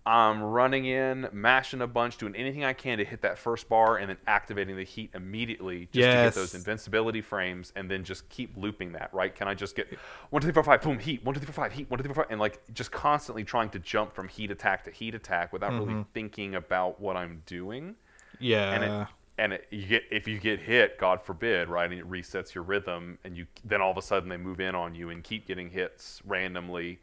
I'm 0.07 0.41
running 0.43 0.86
in, 0.86 1.28
mashing 1.32 1.82
a 1.82 1.86
bunch, 1.86 2.16
doing 2.16 2.34
anything 2.34 2.64
I 2.64 2.72
can 2.72 2.97
to 2.97 3.05
hit 3.05 3.20
that 3.22 3.36
first 3.36 3.68
bar, 3.68 3.99
and 3.99 4.09
then 4.09 4.16
activating 4.26 4.74
the 4.74 4.84
heat 4.84 5.11
immediately 5.12 5.89
just 5.93 5.95
to 5.95 6.01
get 6.01 6.34
those 6.34 6.55
invincibility 6.55 7.20
frames, 7.20 7.74
and 7.76 7.91
then 7.91 8.05
just 8.05 8.26
keep 8.30 8.57
looping 8.57 8.93
that. 8.93 9.12
Right? 9.12 9.34
Can 9.34 9.49
I 9.49 9.55
just 9.55 9.76
get 9.76 9.89
one, 10.30 10.41
two, 10.41 10.47
three, 10.47 10.55
four, 10.55 10.62
five, 10.62 10.80
boom, 10.80 10.99
heat, 10.99 11.22
one, 11.24 11.34
two, 11.34 11.41
three, 11.41 11.53
four, 11.53 11.64
five, 11.64 11.72
heat, 11.72 11.91
one, 11.91 11.99
two, 11.99 12.05
three, 12.05 12.14
four, 12.14 12.24
five, 12.24 12.30
and 12.30 12.41
like 12.41 12.61
just 12.72 12.91
constantly 12.91 13.45
trying 13.45 13.68
to 13.70 13.78
jump 13.80 14.14
from 14.14 14.28
heat 14.28 14.51
attack 14.51 14.84
to 14.84 14.91
heat 14.91 15.14
attack 15.14 15.53
without 15.53 15.72
really 15.72 15.86
mm-hmm. 15.86 16.03
thinking 16.14 16.55
about 16.55 16.99
what 17.01 17.16
I'm 17.16 17.43
doing 17.45 17.95
Yeah. 18.39 18.72
and 18.72 18.84
it 18.84 19.09
and 19.39 19.53
it, 19.55 19.66
you 19.70 19.86
get 19.86 20.03
if 20.11 20.26
you 20.28 20.39
get 20.39 20.61
hit, 20.61 20.99
God 20.99 21.22
forbid, 21.22 21.68
right, 21.68 21.91
and 21.91 21.99
it 21.99 22.11
resets 22.11 22.55
your 22.55 22.64
rhythm, 22.64 23.18
and 23.24 23.36
you 23.36 23.47
then 23.64 23.80
all 23.80 23.91
of 23.91 23.97
a 23.97 24.03
sudden 24.03 24.28
they 24.28 24.36
move 24.36 24.61
in 24.61 24.74
on 24.74 24.95
you 24.95 25.11
and 25.11 25.22
keep 25.22 25.47
getting 25.47 25.70
hits 25.70 26.20
randomly. 26.26 26.99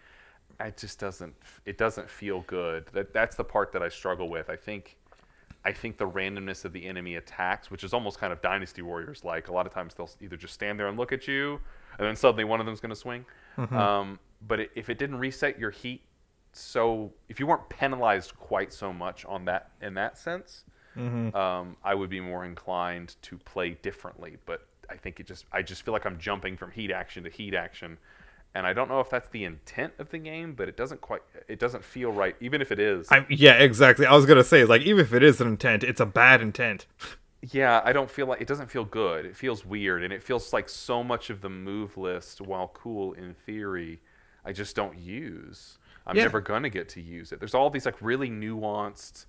It 0.60 0.78
just 0.78 1.00
doesn't 1.00 1.34
it 1.66 1.78
doesn't 1.78 2.10
feel 2.10 2.42
good. 2.42 2.88
That 2.94 3.14
that's 3.14 3.36
the 3.36 3.44
part 3.44 3.72
that 3.72 3.82
I 3.82 3.90
struggle 3.90 4.30
with. 4.30 4.50
I 4.50 4.56
think 4.56 4.98
I 5.64 5.72
think 5.72 5.98
the 5.98 6.08
randomness 6.08 6.64
of 6.66 6.74
the 6.74 6.86
enemy 6.86 7.16
attacks, 7.16 7.72
which 7.72 7.84
is 7.84 7.94
almost 7.94 8.20
kind 8.20 8.32
of 8.32 8.42
Dynasty 8.42 8.82
Warriors 8.84 9.24
like. 9.24 9.48
A 9.48 9.54
lot 9.54 9.66
of 9.66 9.74
times 9.74 9.96
they'll 9.96 10.10
either 10.22 10.38
just 10.38 10.54
stand 10.54 10.80
there 10.80 10.88
and 10.88 10.98
look 10.98 11.12
at 11.12 11.28
you, 11.28 11.60
and 11.98 12.08
then 12.08 12.16
suddenly 12.16 12.44
one 12.44 12.60
of 12.60 12.66
them's 12.66 12.80
going 12.82 12.92
to 12.92 12.96
swing. 12.96 13.26
Um, 13.78 14.20
but 14.48 14.60
it, 14.60 14.72
if 14.76 14.90
it 14.90 15.00
didn't 15.00 15.18
reset 15.18 15.58
your 15.58 15.72
heat, 15.72 16.04
so 16.52 17.12
if 17.30 17.40
you 17.40 17.48
weren't 17.48 17.68
penalized 17.70 18.38
quite 18.38 18.72
so 18.72 18.94
much 18.94 19.26
on 19.26 19.46
that 19.46 19.72
in 19.82 19.94
that 19.96 20.18
sense, 20.18 20.66
um, 20.98 21.76
I 21.84 21.94
would 21.96 22.10
be 22.10 22.20
more 22.20 22.46
inclined 22.46 23.16
to 23.24 23.38
play 23.38 23.72
differently. 23.82 24.38
But 24.46 24.66
I 24.90 24.96
think 24.96 25.20
it 25.20 25.28
just 25.28 25.46
I 25.52 25.62
just 25.62 25.84
feel 25.84 25.94
like 25.94 26.06
I'm 26.06 26.18
jumping 26.20 26.58
from 26.58 26.72
heat 26.72 26.92
action 26.92 27.24
to 27.24 27.30
heat 27.30 27.54
action, 27.54 27.98
and 28.54 28.66
I 28.68 28.74
don't 28.74 28.88
know 28.90 29.00
if 29.00 29.10
that's 29.10 29.30
the 29.30 29.44
intent 29.44 29.94
of 30.00 30.10
the 30.10 30.18
game, 30.18 30.54
but 30.54 30.70
it 30.70 30.78
doesn't 30.78 31.02
quite 31.02 31.22
it 31.48 31.60
doesn't 31.60 31.84
feel 31.84 32.12
right, 32.12 32.36
even 32.40 32.62
if 32.62 32.72
it 32.72 32.80
is. 32.80 33.08
I, 33.12 33.26
yeah, 33.30 33.54
exactly. 33.54 34.06
I 34.06 34.16
was 34.16 34.26
gonna 34.26 34.44
say, 34.44 34.64
like, 34.66 34.82
even 34.84 35.04
if 35.04 35.14
it 35.14 35.24
is 35.24 35.42
an 35.42 35.48
intent, 35.48 35.84
it's 35.84 36.00
a 36.00 36.06
bad 36.06 36.42
intent. 36.42 36.86
yeah, 37.52 37.82
I 37.84 37.94
don't 37.94 38.10
feel 38.10 38.28
like 38.28 38.42
it 38.42 38.48
doesn't 38.48 38.72
feel 38.72 38.86
good. 38.86 39.26
It 39.26 39.36
feels 39.36 39.66
weird, 39.66 40.04
and 40.04 40.14
it 40.14 40.24
feels 40.24 40.54
like 40.54 40.70
so 40.70 41.04
much 41.04 41.30
of 41.30 41.42
the 41.42 41.50
move 41.50 41.98
list, 41.98 42.42
while 42.42 42.70
cool 42.74 43.14
in 43.14 43.34
theory, 43.34 44.00
I 44.46 44.52
just 44.54 44.76
don't 44.76 44.98
use. 44.98 45.78
I'm 46.08 46.16
Yeah. 46.16 46.24
never 46.24 46.40
gonna 46.42 46.70
get 46.70 46.88
to 46.90 47.02
use 47.02 47.32
it. 47.32 47.40
There's 47.40 47.56
all 47.56 47.70
these 47.72 47.86
like 47.88 48.00
really 48.00 48.30
nuanced, 48.30 49.26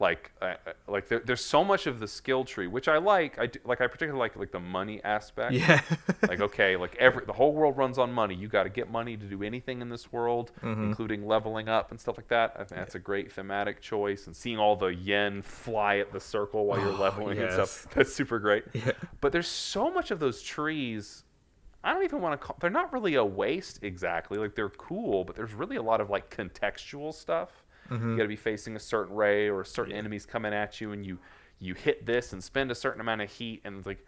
like 0.00 0.32
uh, 0.42 0.54
uh, 0.66 0.72
like 0.88 1.06
there, 1.08 1.20
there's 1.24 1.44
so 1.44 1.62
much 1.62 1.86
of 1.86 2.00
the 2.00 2.08
skill 2.08 2.44
tree 2.44 2.66
which 2.66 2.88
I 2.88 2.98
like. 2.98 3.38
I 3.38 3.46
do, 3.46 3.60
like 3.64 3.80
I 3.80 3.86
particularly 3.86 4.18
like 4.18 4.34
like 4.36 4.50
the 4.50 4.58
money 4.60 5.00
aspect. 5.04 5.52
Yeah. 5.54 5.80
like 6.28 6.40
okay, 6.40 6.76
like 6.76 6.96
every 6.96 7.24
the 7.24 7.32
whole 7.32 7.52
world 7.52 7.76
runs 7.76 7.96
on 7.96 8.12
money. 8.12 8.34
You 8.34 8.48
got 8.48 8.64
to 8.64 8.68
get 8.70 8.90
money 8.90 9.16
to 9.16 9.24
do 9.24 9.42
anything 9.44 9.80
in 9.80 9.88
this 9.88 10.12
world, 10.12 10.50
Mm-hmm. 10.62 10.82
including 10.82 11.26
leveling 11.26 11.68
up 11.68 11.90
and 11.92 12.00
stuff 12.00 12.16
like 12.16 12.28
that. 12.28 12.54
I 12.56 12.64
think 12.64 12.80
that's 12.80 12.96
a 12.96 12.98
great 12.98 13.30
thematic 13.32 13.80
choice. 13.80 14.26
And 14.26 14.34
seeing 14.34 14.58
all 14.58 14.74
the 14.76 14.88
yen 14.94 15.42
fly 15.42 15.98
at 15.98 16.12
the 16.12 16.20
circle 16.20 16.66
while 16.66 16.80
you're 16.80 16.88
Oh, 16.92 17.00
leveling 17.00 17.38
and 17.38 17.52
stuff, 17.52 17.86
that's 17.94 18.12
super 18.14 18.38
great. 18.38 18.64
Yeah. 18.74 18.92
But 19.20 19.30
there's 19.32 19.48
so 19.48 19.90
much 19.90 20.10
of 20.10 20.18
those 20.18 20.42
trees. 20.42 21.24
I 21.84 21.92
don't 21.92 22.02
even 22.04 22.20
want 22.20 22.40
to 22.40 22.46
call. 22.46 22.56
They're 22.60 22.70
not 22.70 22.92
really 22.92 23.14
a 23.16 23.24
waste 23.24 23.80
exactly. 23.82 24.38
Like 24.38 24.54
they're 24.54 24.70
cool, 24.70 25.24
but 25.24 25.36
there's 25.36 25.52
really 25.54 25.76
a 25.76 25.82
lot 25.82 26.00
of 26.00 26.10
like 26.10 26.34
contextual 26.34 27.12
stuff. 27.14 27.63
Mm-hmm. 27.90 28.10
You 28.10 28.16
got 28.16 28.22
to 28.22 28.28
be 28.28 28.36
facing 28.36 28.76
a 28.76 28.80
certain 28.80 29.14
ray 29.14 29.48
or 29.48 29.64
certain 29.64 29.92
enemies 29.92 30.26
coming 30.26 30.52
at 30.52 30.80
you, 30.80 30.92
and 30.92 31.04
you 31.04 31.18
you 31.58 31.74
hit 31.74 32.04
this 32.06 32.32
and 32.32 32.42
spend 32.42 32.70
a 32.70 32.74
certain 32.74 33.00
amount 33.00 33.22
of 33.22 33.30
heat, 33.30 33.62
and 33.64 33.78
it's 33.78 33.86
like 33.86 34.04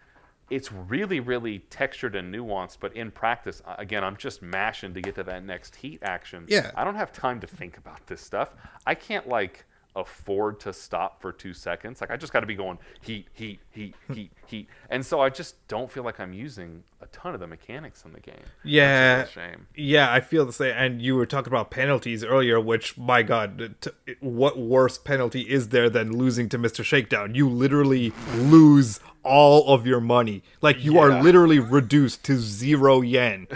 it's 0.51 0.70
really 0.70 1.20
really 1.20 1.61
textured 1.70 2.14
and 2.14 2.35
nuanced. 2.35 2.79
But 2.81 2.95
in 2.97 3.11
practice, 3.11 3.62
again, 3.79 4.05
I'm 4.05 4.16
just 4.16 4.43
mashing 4.43 4.95
to 4.95 5.01
get 5.01 5.14
to 5.16 5.22
that 5.24 5.45
next 5.45 5.77
heat 5.77 6.01
action. 6.03 6.45
Yeah. 6.49 6.70
I 6.74 6.85
don't 6.85 6.97
have 6.97 7.12
time 7.12 7.41
to 7.41 7.47
think 7.47 7.79
about 7.79 8.07
this 8.07 8.20
stuff. 8.20 8.55
I 8.87 8.95
can't 8.95 9.29
like 9.29 9.64
afford 9.97 10.61
to 10.61 10.72
stop 10.72 11.20
for 11.20 11.33
two 11.33 11.55
seconds. 11.55 12.01
Like 12.01 12.11
I 12.11 12.16
just 12.16 12.33
got 12.33 12.41
to 12.41 12.47
be 12.47 12.55
going 12.55 12.79
heat, 13.01 13.29
heat, 13.33 13.61
heat, 13.70 13.95
heat, 14.12 14.31
heat, 14.47 14.68
and 14.91 15.05
so 15.05 15.20
I 15.20 15.31
just 15.31 15.66
don't 15.68 15.91
feel 15.91 16.05
like 16.05 16.20
I'm 16.20 16.33
using 16.35 16.85
a 17.07 17.16
ton 17.16 17.34
of 17.34 17.40
the 17.40 17.46
mechanics 17.46 18.04
in 18.04 18.12
the 18.12 18.20
game. 18.20 18.34
Yeah. 18.64 19.18
That's 19.18 19.36
a 19.36 19.40
real 19.40 19.48
shame. 19.48 19.66
Yeah, 19.74 20.12
I 20.12 20.20
feel 20.20 20.44
the 20.44 20.52
same. 20.52 20.74
And 20.76 21.00
you 21.00 21.14
were 21.14 21.26
talking 21.26 21.52
about 21.52 21.70
penalties 21.70 22.24
earlier, 22.24 22.61
which, 22.61 22.98
my 22.98 23.22
God, 23.22 23.74
t- 23.80 23.90
what 24.20 24.59
worse 24.59 24.98
penalty 24.98 25.42
is 25.42 25.68
there 25.68 25.88
than 25.88 26.16
losing 26.16 26.48
to 26.50 26.59
Mr. 26.59 26.84
Shakedown? 26.84 27.34
You 27.34 27.48
literally 27.48 28.12
lose 28.34 29.00
all 29.22 29.68
of 29.68 29.86
your 29.86 30.00
money. 30.00 30.42
Like, 30.61 30.82
you 30.82 30.98
are 30.98 31.22
literally 31.22 31.59
reduced 31.59 32.24
to 32.24 32.38
zero 32.38 33.00
yen 33.00 33.46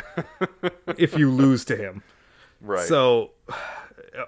if 0.96 1.16
you 1.16 1.30
lose 1.30 1.64
to 1.66 1.76
him. 1.76 2.02
Right. 2.60 2.86
So, 2.86 3.30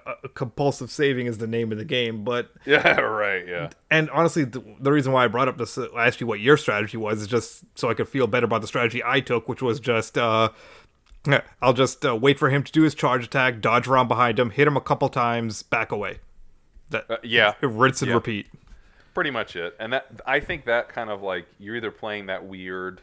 uh, 0.05 0.15
compulsive 0.33 0.89
saving 0.91 1.27
is 1.27 1.37
the 1.37 1.47
name 1.47 1.71
of 1.71 1.77
the 1.77 1.85
game. 1.85 2.23
But, 2.23 2.51
yeah, 2.65 2.99
right. 2.99 3.47
Yeah. 3.47 3.69
and 3.91 4.09
honestly, 4.11 4.43
the, 4.43 4.63
the 4.79 4.91
reason 4.91 5.11
why 5.13 5.23
I 5.25 5.27
brought 5.27 5.47
up 5.47 5.57
this, 5.57 5.77
I 5.77 6.07
asked 6.07 6.21
you 6.21 6.27
what 6.27 6.39
your 6.39 6.57
strategy 6.57 6.97
was, 6.97 7.21
is 7.21 7.27
just 7.27 7.63
so 7.75 7.89
I 7.89 7.93
could 7.93 8.07
feel 8.09 8.27
better 8.27 8.45
about 8.45 8.61
the 8.61 8.67
strategy 8.67 9.01
I 9.05 9.19
took, 9.19 9.47
which 9.49 9.61
was 9.61 9.79
just, 9.79 10.17
uh, 10.17 10.49
I'll 11.61 11.73
just 11.73 12.05
uh, 12.05 12.15
wait 12.15 12.37
for 12.37 12.49
him 12.49 12.63
to 12.63 12.71
do 12.71 12.81
his 12.83 12.93
charge 12.93 13.23
attack, 13.23 13.61
dodge 13.61 13.87
around 13.87 14.07
behind 14.09 14.37
him, 14.39 14.49
hit 14.49 14.67
him 14.67 14.75
a 14.75 14.81
couple 14.81 15.07
times, 15.09 15.63
back 15.63 15.91
away. 15.91 16.19
That 16.89 17.09
Uh, 17.09 17.17
yeah. 17.23 17.53
rinse 17.61 18.01
and 18.01 18.09
Yeah. 18.09 18.15
repeat. 18.15 18.47
pretty 19.13 19.29
much 19.29 19.55
it 19.55 19.75
and 19.79 19.93
that 19.93 20.07
i 20.25 20.39
think 20.39 20.65
that 20.65 20.89
kind 20.89 21.11
of 21.11 21.21
like 21.21 21.45
you're 21.59 21.75
either 21.75 21.91
playing 21.91 22.25
that 22.25 22.43
weird 22.47 22.99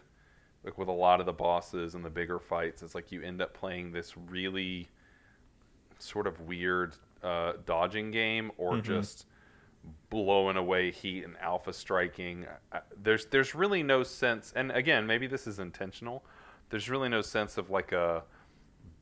like 0.64 0.76
with 0.76 0.88
a 0.88 0.92
lot 0.92 1.20
of 1.20 1.26
the 1.26 1.32
bosses 1.32 1.94
and 1.94 2.04
the 2.04 2.10
bigger 2.10 2.40
fights 2.40 2.82
it's 2.82 2.96
like 2.96 3.12
you 3.12 3.22
end 3.22 3.40
up 3.40 3.54
playing 3.54 3.92
this 3.92 4.16
really 4.16 4.88
sort 6.02 6.26
of 6.26 6.40
weird 6.40 6.96
uh, 7.22 7.54
dodging 7.66 8.10
game 8.10 8.50
or 8.56 8.80
just 8.80 9.26
blowing 10.10 10.56
away 10.56 10.90
heat 10.90 11.24
and 11.24 11.36
alpha 11.38 11.72
striking. 11.72 12.46
There's 13.02 13.26
there's 13.26 13.54
really 13.54 13.82
no 13.82 14.02
sense 14.02 14.52
and 14.54 14.70
again 14.72 15.06
maybe 15.06 15.26
this 15.26 15.46
is 15.46 15.58
intentional 15.58 16.24
there's 16.70 16.88
really 16.88 17.08
no 17.08 17.20
sense 17.20 17.58
of 17.58 17.70
like 17.70 17.92
a 17.92 18.22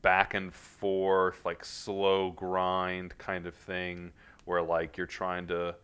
back 0.01 0.33
and 0.33 0.53
forth 0.53 1.45
like 1.45 1.63
slow 1.63 2.31
grind 2.31 3.17
kind 3.17 3.45
of 3.45 3.53
thing 3.53 4.11
where 4.45 4.61
like 4.61 4.97
you're 4.97 5.07
trying 5.07 5.47
to 5.47 5.75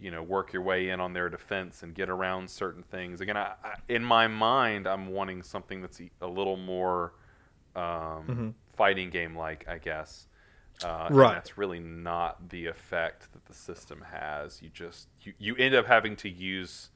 you 0.00 0.10
know 0.10 0.22
work 0.22 0.52
your 0.52 0.62
way 0.62 0.90
in 0.90 1.00
on 1.00 1.12
their 1.12 1.28
defense 1.28 1.82
and 1.82 1.94
get 1.94 2.08
around 2.08 2.48
certain 2.48 2.82
things. 2.82 3.20
Again 3.20 3.36
I, 3.36 3.52
I, 3.62 3.74
in 3.88 4.04
my 4.04 4.26
mind 4.26 4.86
i'm 4.86 5.08
wanting 5.08 5.42
something 5.42 5.80
that's 5.80 6.00
a 6.20 6.26
little 6.26 6.56
more 6.56 7.14
um, 7.76 8.54
fighting 8.76 9.10
game 9.10 9.36
like 9.36 9.66
i 9.68 9.78
guess 9.78 10.26
uh, 10.84 11.06
and 11.08 11.16
Right. 11.16 11.34
that's 11.34 11.58
really 11.58 11.80
not 11.80 12.48
the 12.50 12.66
effect 12.66 13.32
that 13.32 13.44
the 13.46 13.54
system 13.54 14.04
has 14.10 14.62
you 14.62 14.68
just 14.70 15.08
you, 15.22 15.32
you 15.38 15.56
end 15.56 15.74
up 15.74 15.86
having 15.86 16.16
to 16.16 16.28
use 16.28 16.90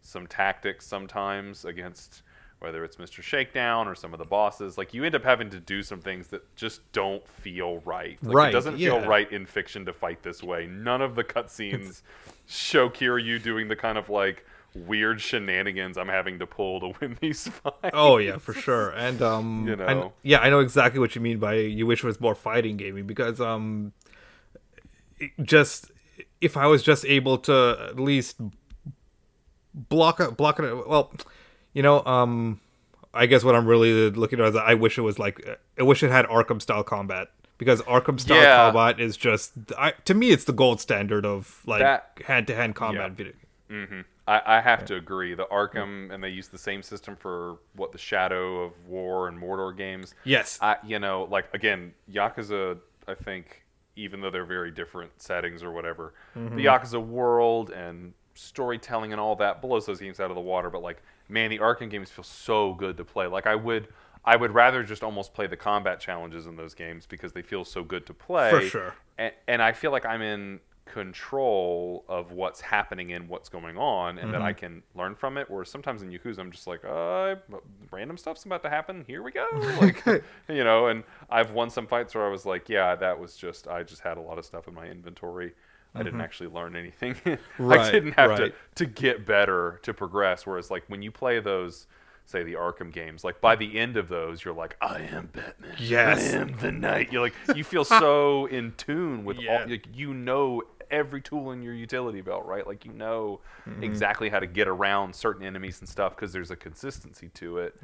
some 0.00 0.26
tactics 0.26 0.86
sometimes 0.86 1.64
against 1.64 2.22
whether 2.60 2.82
it's 2.82 2.96
Mr. 2.96 3.22
Shakedown 3.22 3.86
or 3.86 3.94
some 3.94 4.12
of 4.12 4.18
the 4.18 4.24
bosses. 4.24 4.76
Like 4.76 4.92
you 4.92 5.04
end 5.04 5.14
up 5.14 5.22
having 5.22 5.48
to 5.50 5.60
do 5.60 5.80
some 5.80 6.00
things 6.00 6.26
that 6.28 6.42
just 6.56 6.80
don't 6.90 7.24
feel 7.28 7.78
right. 7.84 8.18
Like, 8.20 8.34
Right, 8.34 8.48
It 8.48 8.52
doesn't 8.52 8.78
yeah. 8.78 8.98
feel 8.98 9.08
right 9.08 9.30
in 9.30 9.46
fiction 9.46 9.84
to 9.86 9.92
fight 9.92 10.24
this 10.24 10.42
way. 10.42 10.66
None 10.66 11.00
of 11.00 11.14
the 11.14 11.22
cutscenes 11.22 12.02
show 12.48 12.88
Kiryu 12.90 13.40
doing 13.40 13.68
the 13.68 13.76
kind 13.76 13.96
of 13.96 14.08
like 14.10 14.44
weird 14.74 15.20
shenanigans 15.20 15.96
I'm 15.96 16.08
having 16.08 16.38
to 16.40 16.46
pull 16.46 16.80
to 16.80 16.92
win 17.00 17.16
these 17.20 17.48
fights. 17.48 17.90
Oh 17.92 18.18
yeah, 18.18 18.36
for 18.38 18.52
sure. 18.52 18.90
And 18.90 19.20
um, 19.22 19.66
You 19.66 19.76
know. 19.76 20.12
yeah, 20.22 20.38
I 20.40 20.50
know 20.50 20.60
exactly 20.60 21.00
what 21.00 21.14
you 21.14 21.20
mean 21.20 21.38
by 21.38 21.54
you 21.54 21.86
wish 21.86 22.04
it 22.04 22.06
was 22.06 22.20
more 22.20 22.34
fighting 22.34 22.76
gaming 22.76 23.06
because 23.06 23.40
um, 23.40 23.92
just 25.42 25.90
if 26.40 26.56
I 26.56 26.66
was 26.66 26.82
just 26.82 27.04
able 27.04 27.38
to 27.38 27.88
at 27.90 27.98
least 27.98 28.40
block 29.74 30.36
blocking 30.36 30.64
it. 30.64 30.88
Well, 30.88 31.12
you 31.72 31.82
know, 31.82 32.04
um, 32.04 32.60
I 33.14 33.26
guess 33.26 33.44
what 33.44 33.54
I'm 33.54 33.66
really 33.66 34.10
looking 34.10 34.40
at 34.40 34.48
is 34.48 34.56
I 34.56 34.74
wish 34.74 34.98
it 34.98 35.02
was 35.02 35.18
like 35.18 35.44
I 35.78 35.82
wish 35.82 36.02
it 36.02 36.10
had 36.10 36.26
Arkham 36.26 36.60
style 36.62 36.84
combat 36.84 37.28
because 37.58 37.82
Arkham 37.82 38.20
style 38.20 38.36
Yeah. 38.42 38.56
combat 38.72 39.00
is 39.00 39.16
just 39.16 39.52
I, 39.76 39.92
to 40.04 40.14
me 40.14 40.30
it's 40.30 40.44
the 40.44 40.52
gold 40.52 40.80
standard 40.80 41.24
of 41.26 41.62
like 41.66 42.22
hand 42.22 42.46
to 42.48 42.54
hand 42.54 42.74
combat. 42.74 43.10
Yeah. 43.10 43.14
video. 43.16 43.32
hmm 43.86 44.00
I, 44.28 44.58
I 44.58 44.60
have 44.60 44.84
to 44.86 44.96
agree. 44.96 45.34
The 45.34 45.46
Arkham 45.46 46.12
and 46.12 46.22
they 46.22 46.28
use 46.28 46.48
the 46.48 46.58
same 46.58 46.82
system 46.82 47.16
for 47.16 47.56
what 47.74 47.92
the 47.92 47.98
Shadow 47.98 48.62
of 48.62 48.72
War 48.86 49.28
and 49.28 49.40
Mordor 49.40 49.74
games. 49.74 50.14
Yes. 50.24 50.58
I, 50.60 50.76
you 50.86 50.98
know, 50.98 51.26
like 51.30 51.52
again, 51.54 51.94
Yakuza. 52.12 52.78
I 53.06 53.14
think 53.14 53.64
even 53.96 54.20
though 54.20 54.30
they're 54.30 54.44
very 54.44 54.70
different 54.70 55.10
settings 55.20 55.62
or 55.62 55.72
whatever, 55.72 56.12
mm-hmm. 56.36 56.56
the 56.56 56.66
Yakuza 56.66 57.04
world 57.04 57.70
and 57.70 58.12
storytelling 58.34 59.12
and 59.12 59.20
all 59.20 59.34
that 59.36 59.62
blows 59.62 59.86
those 59.86 59.98
games 59.98 60.20
out 60.20 60.30
of 60.30 60.34
the 60.34 60.42
water. 60.42 60.68
But 60.68 60.82
like, 60.82 61.02
man, 61.28 61.48
the 61.48 61.58
Arkham 61.58 61.90
games 61.90 62.10
feel 62.10 62.24
so 62.24 62.74
good 62.74 62.98
to 62.98 63.04
play. 63.04 63.26
Like 63.26 63.46
I 63.46 63.54
would, 63.54 63.88
I 64.26 64.36
would 64.36 64.52
rather 64.52 64.82
just 64.82 65.02
almost 65.02 65.32
play 65.32 65.46
the 65.46 65.56
combat 65.56 66.00
challenges 66.00 66.46
in 66.46 66.54
those 66.54 66.74
games 66.74 67.06
because 67.06 67.32
they 67.32 67.42
feel 67.42 67.64
so 67.64 67.82
good 67.82 68.04
to 68.06 68.14
play. 68.14 68.50
For 68.50 68.60
sure. 68.60 68.94
And, 69.16 69.32
and 69.48 69.62
I 69.62 69.72
feel 69.72 69.90
like 69.90 70.04
I'm 70.04 70.20
in 70.20 70.60
control 70.92 72.04
of 72.08 72.32
what's 72.32 72.60
happening 72.60 73.12
and 73.12 73.28
what's 73.28 73.48
going 73.48 73.76
on, 73.76 74.18
and 74.18 74.32
that 74.32 74.42
I 74.42 74.52
can 74.52 74.82
learn 74.94 75.14
from 75.14 75.36
it. 75.36 75.48
Whereas 75.48 75.68
sometimes 75.68 76.02
in 76.02 76.10
Yakuza, 76.10 76.38
I'm 76.38 76.50
just 76.50 76.66
like, 76.66 76.84
uh, 76.84 77.36
random 77.90 78.16
stuff's 78.16 78.44
about 78.44 78.62
to 78.62 78.70
happen. 78.70 79.04
Here 79.06 79.22
we 79.22 79.32
go. 79.32 79.46
Like, 79.78 80.04
you 80.48 80.64
know, 80.64 80.88
and 80.88 81.04
I've 81.30 81.52
won 81.52 81.70
some 81.70 81.86
fights 81.86 82.14
where 82.14 82.26
I 82.26 82.30
was 82.30 82.44
like, 82.44 82.68
yeah, 82.68 82.96
that 82.96 83.18
was 83.18 83.36
just, 83.36 83.68
I 83.68 83.82
just 83.84 84.02
had 84.02 84.18
a 84.18 84.20
lot 84.20 84.38
of 84.38 84.44
stuff 84.44 84.66
in 84.66 84.74
my 84.74 84.86
inventory. 84.86 85.52
I 85.94 86.02
didn't 86.02 86.20
actually 86.20 86.50
learn 86.50 86.76
anything. 86.76 87.16
I 87.58 87.90
didn't 87.90 88.12
have 88.12 88.36
to 88.36 88.42
right. 88.44 88.54
to 88.76 88.86
get 88.86 89.26
better 89.26 89.80
to 89.82 89.94
progress. 89.94 90.46
Whereas 90.46 90.70
like 90.70 90.84
when 90.88 91.02
you 91.02 91.10
play 91.10 91.40
those, 91.40 91.86
say 92.26 92.42
the 92.42 92.54
Arkham 92.54 92.92
games, 92.92 93.24
like 93.24 93.40
by 93.40 93.56
the 93.56 93.78
end 93.78 93.96
of 93.96 94.08
those, 94.08 94.44
you're 94.44 94.54
like, 94.54 94.76
I 94.80 95.00
am 95.00 95.30
Batman. 95.32 95.74
Yes. 95.78 96.34
I 96.34 96.38
am 96.38 96.56
the 96.58 96.72
Knight. 96.72 97.12
You're 97.12 97.22
like, 97.22 97.34
you 97.56 97.64
feel 97.64 97.84
so 97.86 98.46
in 98.46 98.72
tune 98.76 99.24
with 99.24 99.38
Yeah. 99.40 99.62
all. 99.62 99.68
Like, 99.68 99.86
you 99.94 100.14
know 100.14 100.62
every 100.90 101.20
tool 101.20 101.52
in 101.52 101.62
your 101.62 101.74
utility 101.74 102.20
belt, 102.20 102.44
right? 102.46 102.66
Like 102.66 102.84
you 102.84 102.92
know 102.92 103.40
Mm-hmm. 103.68 103.82
exactly 103.82 104.28
how 104.28 104.38
to 104.40 104.46
get 104.46 104.66
around 104.68 105.14
certain 105.14 105.44
enemies 105.44 105.80
and 105.80 105.88
stuff 105.88 106.16
because 106.16 106.32
there's 106.32 106.50
a 106.50 106.56
consistency 106.56 107.28
to 107.34 107.58
it. 107.58 107.74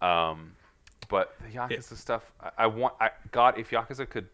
Um, 0.00 0.52
but 1.08 1.34
the 1.40 1.48
Yakuza 1.58 1.96
stuff, 1.96 2.32
I, 2.40 2.50
I 2.58 2.66
want. 2.66 2.94
I 3.00 3.10
God, 3.32 3.58
if 3.58 3.70
Yakuza 3.70 4.08
could, 4.08 4.28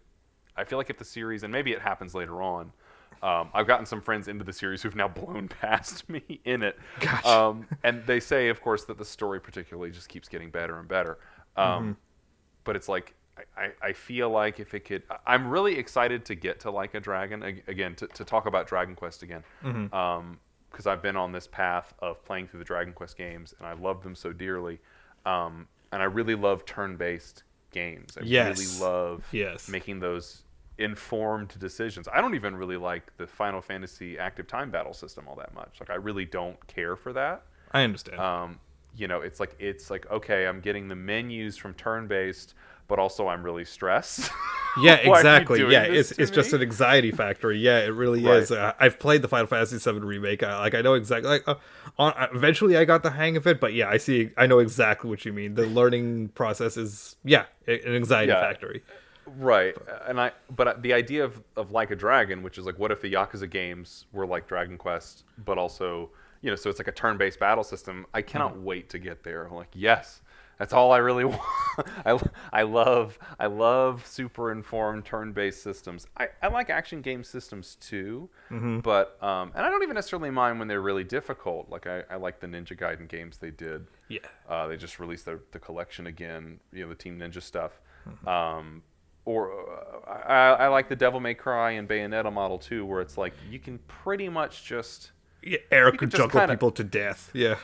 I 0.57 0.64
feel 0.64 0.79
like 0.79 0.91
if 0.91 0.99
the 0.99 1.05
series, 1.05 1.43
and 1.43 1.53
maybe 1.53 1.73
it 1.73 1.81
happens 1.81 2.14
later 2.14 2.41
on. 2.43 2.73
Um, 3.23 3.51
I've 3.55 3.68
gotten 3.68 3.87
some 3.87 4.01
friends 4.01 4.27
into 4.27 4.43
the 4.45 4.53
series 4.53 4.83
who've 4.83 4.97
now 4.97 5.07
blown 5.07 5.47
past 5.61 6.09
me 6.09 6.41
in 6.45 6.62
it, 6.62 6.77
um, 7.25 7.68
and 7.85 8.05
they 8.05 8.18
say, 8.18 8.49
of 8.49 8.61
course, 8.61 8.85
that 8.87 8.99
the 8.99 9.05
story 9.05 9.41
particularly 9.41 9.93
just 9.93 10.09
keeps 10.09 10.29
getting 10.29 10.51
better 10.51 10.79
and 10.79 10.89
better. 10.89 11.18
Um, 11.57 11.97
But 12.64 12.77
it's 12.77 12.89
like 12.89 13.14
I, 13.57 13.70
I, 13.82 13.93
feel 13.93 14.30
like 14.30 14.61
if 14.61 14.74
it 14.74 14.84
could, 14.84 15.03
I'm 15.26 15.49
really 15.49 15.76
excited 15.78 16.24
to 16.26 16.34
get 16.34 16.61
to 16.61 16.70
like 16.70 16.95
a 16.95 17.01
dragon 17.01 17.43
again 17.66 17.95
to, 17.97 18.07
to 18.09 18.24
talk 18.24 18.47
about 18.47 18.66
Dragon 18.66 18.95
Quest 18.95 19.22
again, 19.22 19.43
because 19.62 20.86
I've 20.86 21.03
been 21.03 21.16
on 21.16 21.32
this 21.32 21.47
path 21.47 21.95
of 22.01 22.24
playing 22.24 22.49
through 22.49 22.61
the 22.61 22.64
Dragon 22.64 22.93
Quest 22.93 23.16
games 23.16 23.55
and 23.59 23.66
I 23.66 23.72
love 23.74 24.03
them 24.03 24.14
so 24.14 24.32
dearly, 24.32 24.80
um, 25.26 25.68
and 25.93 26.03
I 26.03 26.07
really 26.07 26.34
love 26.34 26.64
turn-based 26.64 27.43
games. 27.70 28.16
I 28.18 28.22
Yes. 28.24 28.59
really 28.59 28.80
love 28.80 29.24
Yes. 29.32 29.68
making 29.68 30.01
those 30.01 30.45
informed 30.78 31.59
decisions. 31.59 32.09
I 32.12 32.20
don't 32.20 32.34
even 32.34 32.57
really 32.57 32.76
like 32.76 33.16
the 33.16 33.26
Final 33.26 33.61
Fantasy 33.61 34.18
active 34.18 34.47
time 34.47 34.70
battle 34.70 34.95
system 34.95 35.28
all 35.28 35.36
that 35.36 35.55
much. 35.55 35.80
Like 35.80 35.90
I 35.90 35.95
really 35.95 36.24
don't 36.24 36.64
care 36.66 36.97
for 36.97 37.12
that. 37.12 37.43
I 37.72 37.82
understand. 37.82 38.20
Um, 38.20 38.61
you 38.97 39.09
know, 39.09 39.20
it's 39.20 39.40
like 39.40 39.55
it's 39.59 39.90
like 39.90 40.11
okay, 40.11 40.47
I'm 40.47 40.61
getting 40.61 40.88
the 40.88 40.97
menus 40.97 41.57
from 41.57 41.74
turn-based, 41.74 42.55
but 42.88 42.99
also 42.99 43.28
I'm 43.28 43.43
really 43.43 43.64
stressed. 43.64 44.30
yeah, 44.82 44.97
Why 44.97 44.97
are 44.97 45.03
you 45.03 45.12
exactly. 45.14 45.61
Yeah, 45.70 45.82
it's 45.84 46.12
it's 46.12 46.30
just 46.30 46.53
an 46.53 46.62
anxiety 46.62 47.11
factory. 47.11 47.59
Yeah, 47.59 47.80
it 47.80 47.88
really 47.88 48.24
Right. 48.24 48.38
is. 48.38 48.51
Uh, 48.51 48.72
I've 48.78 48.99
played 48.99 49.22
the 49.22 49.28
Final 49.28 49.47
Fantasy 49.47 49.78
VII 49.78 50.01
remake. 50.01 50.43
I, 50.43 50.59
like 50.59 50.74
I 50.74 50.82
know 50.82 50.95
exactly. 50.95 51.30
Like 51.30 51.49
uh, 51.49 51.55
on, 51.99 52.12
uh, 52.12 52.28
eventually, 52.34 52.76
I 52.76 52.84
got 52.84 53.03
the 53.03 53.11
hang 53.11 53.36
of 53.36 53.47
it. 53.47 53.61
But 53.61 53.74
yeah, 53.74 53.88
I 53.88 53.97
see. 53.97 54.30
I 54.36 54.47
know 54.47 54.59
exactly 54.59 55.09
what 55.11 55.24
you 55.24 55.32
mean. 55.32 55.55
The 55.55 55.66
learning 55.66 56.28
process 56.30 56.76
is 56.76 57.16
yeah, 57.24 57.45
an 57.66 57.95
anxiety 57.95 58.32
Yeah. 58.32 58.40
factory. 58.40 58.82
Right, 59.24 59.76
and 60.09 60.20
I 60.20 60.32
but 60.51 60.82
the 60.82 60.93
idea 60.93 61.24
of, 61.24 61.40
of 61.57 61.70
like 61.70 61.90
a 61.93 61.97
dragon, 61.97 62.43
which 62.43 62.59
is 62.59 62.66
like, 62.66 62.78
what 62.78 62.90
if 62.90 63.01
the 63.01 63.12
Yakuza 63.12 63.49
games 63.49 64.07
were 64.12 64.26
like 64.26 64.49
Dragon 64.49 64.76
Quest, 64.76 65.24
but 65.45 65.59
also 65.59 66.11
you 66.43 66.51
know, 66.51 66.57
so 66.57 66.68
it's 66.68 66.78
like 66.78 66.88
a 66.88 66.93
turn-based 66.93 67.38
battle 67.38 67.64
system. 67.64 68.05
I 68.12 68.20
cannot 68.22 68.59
wait 68.61 68.90
to 68.90 68.99
get 68.99 69.22
there. 69.22 69.47
I'm 69.47 69.55
like, 69.55 69.70
yes, 69.72 70.20
that's 70.59 70.72
all 70.72 70.93
I 70.93 70.99
really 70.99 71.24
want. 71.24 71.40
I, 72.05 72.18
I 72.53 72.62
love 72.62 73.18
I 73.38 73.47
love 73.47 74.07
super 74.07 74.53
informed 74.53 75.05
turn-based 75.05 75.62
systems. 75.62 76.07
I, 76.16 76.28
I 76.43 76.49
like 76.49 76.68
action 76.68 77.01
game 77.01 77.24
systems 77.24 77.76
too, 77.76 78.28
but 78.80 79.22
um, 79.22 79.53
and 79.55 79.64
I 79.64 79.70
don't 79.70 79.82
even 79.82 79.95
necessarily 79.95 80.30
mind 80.30 80.59
when 80.59 80.68
they're 80.68 80.82
really 80.82 81.05
difficult. 81.05 81.70
Like 81.70 81.86
I, 81.86 82.03
I 82.11 82.16
like 82.16 82.40
the 82.40 82.47
Ninja 82.47 82.78
Gaiden 82.78 83.09
games 83.09 83.38
they 83.38 83.51
did. 83.51 83.86
Yeah. 84.09 84.20
Uh, 84.49 84.66
they 84.66 84.76
just 84.76 85.01
released 85.01 85.24
their, 85.24 85.40
the 85.53 85.59
collection 85.59 86.07
again, 86.09 86.61
you 86.72 86.82
know, 86.82 86.88
the 86.88 86.95
Team 86.95 87.18
Ninja 87.18 87.40
stuff. 87.43 87.80
Um, 88.26 88.82
or 89.24 89.53
uh, 89.53 90.11
I, 90.11 90.64
I 90.64 90.68
like 90.68 90.88
the 90.88 90.97
Devil 90.97 91.20
May 91.20 91.34
Cry 91.34 91.72
and 91.72 91.88
Bayonetta 91.88 92.32
model 92.32 92.59
too, 92.59 92.84
where 92.84 93.01
it's 93.01 93.16
like 93.16 93.32
you 93.49 93.59
can 93.59 93.78
pretty 93.86 94.28
much 94.28 94.64
just 94.64 95.12
Eric 95.70 95.99
could 95.99 96.11
juggle 96.11 96.28
kinda- 96.40 96.55
people 96.55 96.70
to 96.72 96.84
death. 96.84 97.30
Yeah. 97.34 97.57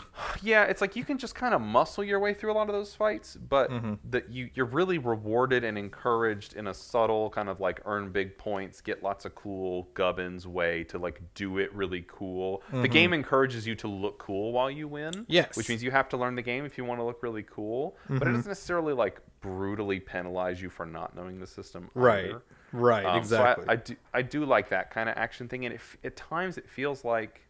yeah, 0.42 0.64
it's 0.64 0.80
like 0.80 0.96
you 0.96 1.04
can 1.04 1.18
just 1.18 1.34
kind 1.34 1.54
of 1.54 1.60
muscle 1.60 2.02
your 2.02 2.18
way 2.18 2.34
through 2.34 2.52
a 2.52 2.54
lot 2.54 2.68
of 2.68 2.74
those 2.74 2.94
fights, 2.94 3.36
but 3.36 3.70
Mm-hmm. 3.70 3.94
that 4.10 4.30
you 4.30 4.50
you're 4.54 4.66
really 4.66 4.98
rewarded 4.98 5.62
and 5.64 5.78
encouraged 5.78 6.54
in 6.54 6.66
a 6.66 6.74
subtle 6.74 7.30
kind 7.30 7.48
of 7.48 7.60
like 7.60 7.80
earn 7.84 8.10
big 8.10 8.36
points, 8.38 8.80
get 8.80 9.02
lots 9.02 9.24
of 9.24 9.34
cool 9.34 9.88
gubbins 9.94 10.46
way 10.46 10.84
to 10.84 10.98
like 10.98 11.20
do 11.34 11.58
it 11.58 11.72
really 11.74 12.04
cool. 12.08 12.62
The 12.72 12.88
game 12.88 13.12
encourages 13.12 13.66
you 13.66 13.74
to 13.76 13.88
look 13.88 14.18
cool 14.18 14.52
while 14.52 14.70
you 14.70 14.88
win. 14.88 15.12
Mm-hmm. 15.12 15.22
Yes. 15.28 15.48
Mm-hmm. 15.50 15.60
Which 15.60 15.68
means 15.68 15.82
you 15.82 15.90
have 15.90 16.08
to 16.10 16.16
learn 16.16 16.34
the 16.34 16.42
game 16.42 16.64
if 16.64 16.76
you 16.78 16.84
want 16.84 17.00
to 17.00 17.04
look 17.04 17.22
really 17.22 17.44
cool, 17.44 17.96
but 18.08 18.22
it 18.28 18.32
doesn't 18.32 18.46
necessarily 18.48 18.92
like 18.92 19.20
brutally 19.40 20.00
penalize 20.00 20.60
you 20.60 20.68
for 20.68 20.84
not 20.84 21.14
knowing 21.14 21.38
the 21.38 21.46
system. 21.46 21.90
Right. 21.94 22.26
either. 22.26 22.42
Right. 22.72 23.04
Um, 23.06 23.18
exactly. 23.18 23.64
So 23.66 23.70
I, 23.70 23.72
I 23.72 23.76
do 23.76 23.96
I 24.14 24.22
do 24.22 24.44
like 24.44 24.68
that 24.70 24.90
kind 24.90 25.08
of 25.08 25.16
action 25.16 25.48
thing, 25.48 25.64
and 25.64 25.74
it, 25.74 25.80
at 26.04 26.16
times 26.16 26.58
it 26.58 26.68
feels 26.68 27.04
like 27.04 27.40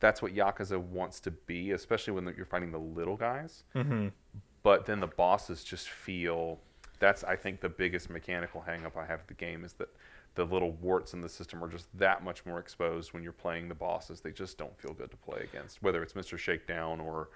that's 0.00 0.22
what 0.22 0.34
Yakuza 0.34 0.78
wants 0.78 1.20
to 1.20 1.30
be, 1.30 1.72
especially 1.72 2.14
when 2.14 2.32
you're 2.36 2.46
fighting 2.46 2.72
the 2.72 2.78
little 2.78 3.16
guys. 3.16 3.64
Mm-hmm. 3.74 4.08
But 4.62 4.86
then 4.86 5.00
the 5.00 5.06
bosses 5.06 5.62
just 5.62 5.88
feel 5.88 6.58
that's 6.98 7.24
I 7.24 7.36
think 7.36 7.60
the 7.60 7.68
biggest 7.68 8.10
mechanical 8.10 8.62
hangup 8.66 8.96
I 8.96 9.06
have 9.06 9.20
with 9.20 9.28
the 9.28 9.34
game 9.34 9.64
is 9.64 9.72
that 9.74 9.88
the 10.34 10.44
little 10.44 10.72
warts 10.72 11.12
in 11.12 11.20
the 11.20 11.28
system 11.28 11.62
are 11.62 11.68
just 11.68 11.86
that 11.98 12.22
much 12.22 12.46
more 12.46 12.60
exposed 12.60 13.12
when 13.12 13.22
you're 13.22 13.32
playing 13.32 13.68
the 13.68 13.74
bosses. 13.74 14.20
They 14.20 14.32
just 14.32 14.58
don't 14.58 14.78
feel 14.78 14.92
good 14.92 15.10
to 15.10 15.16
play 15.16 15.40
against, 15.42 15.82
whether 15.82 16.02
it's 16.02 16.12
Mr. 16.12 16.38
Shakedown 16.38 17.00
or 17.00 17.30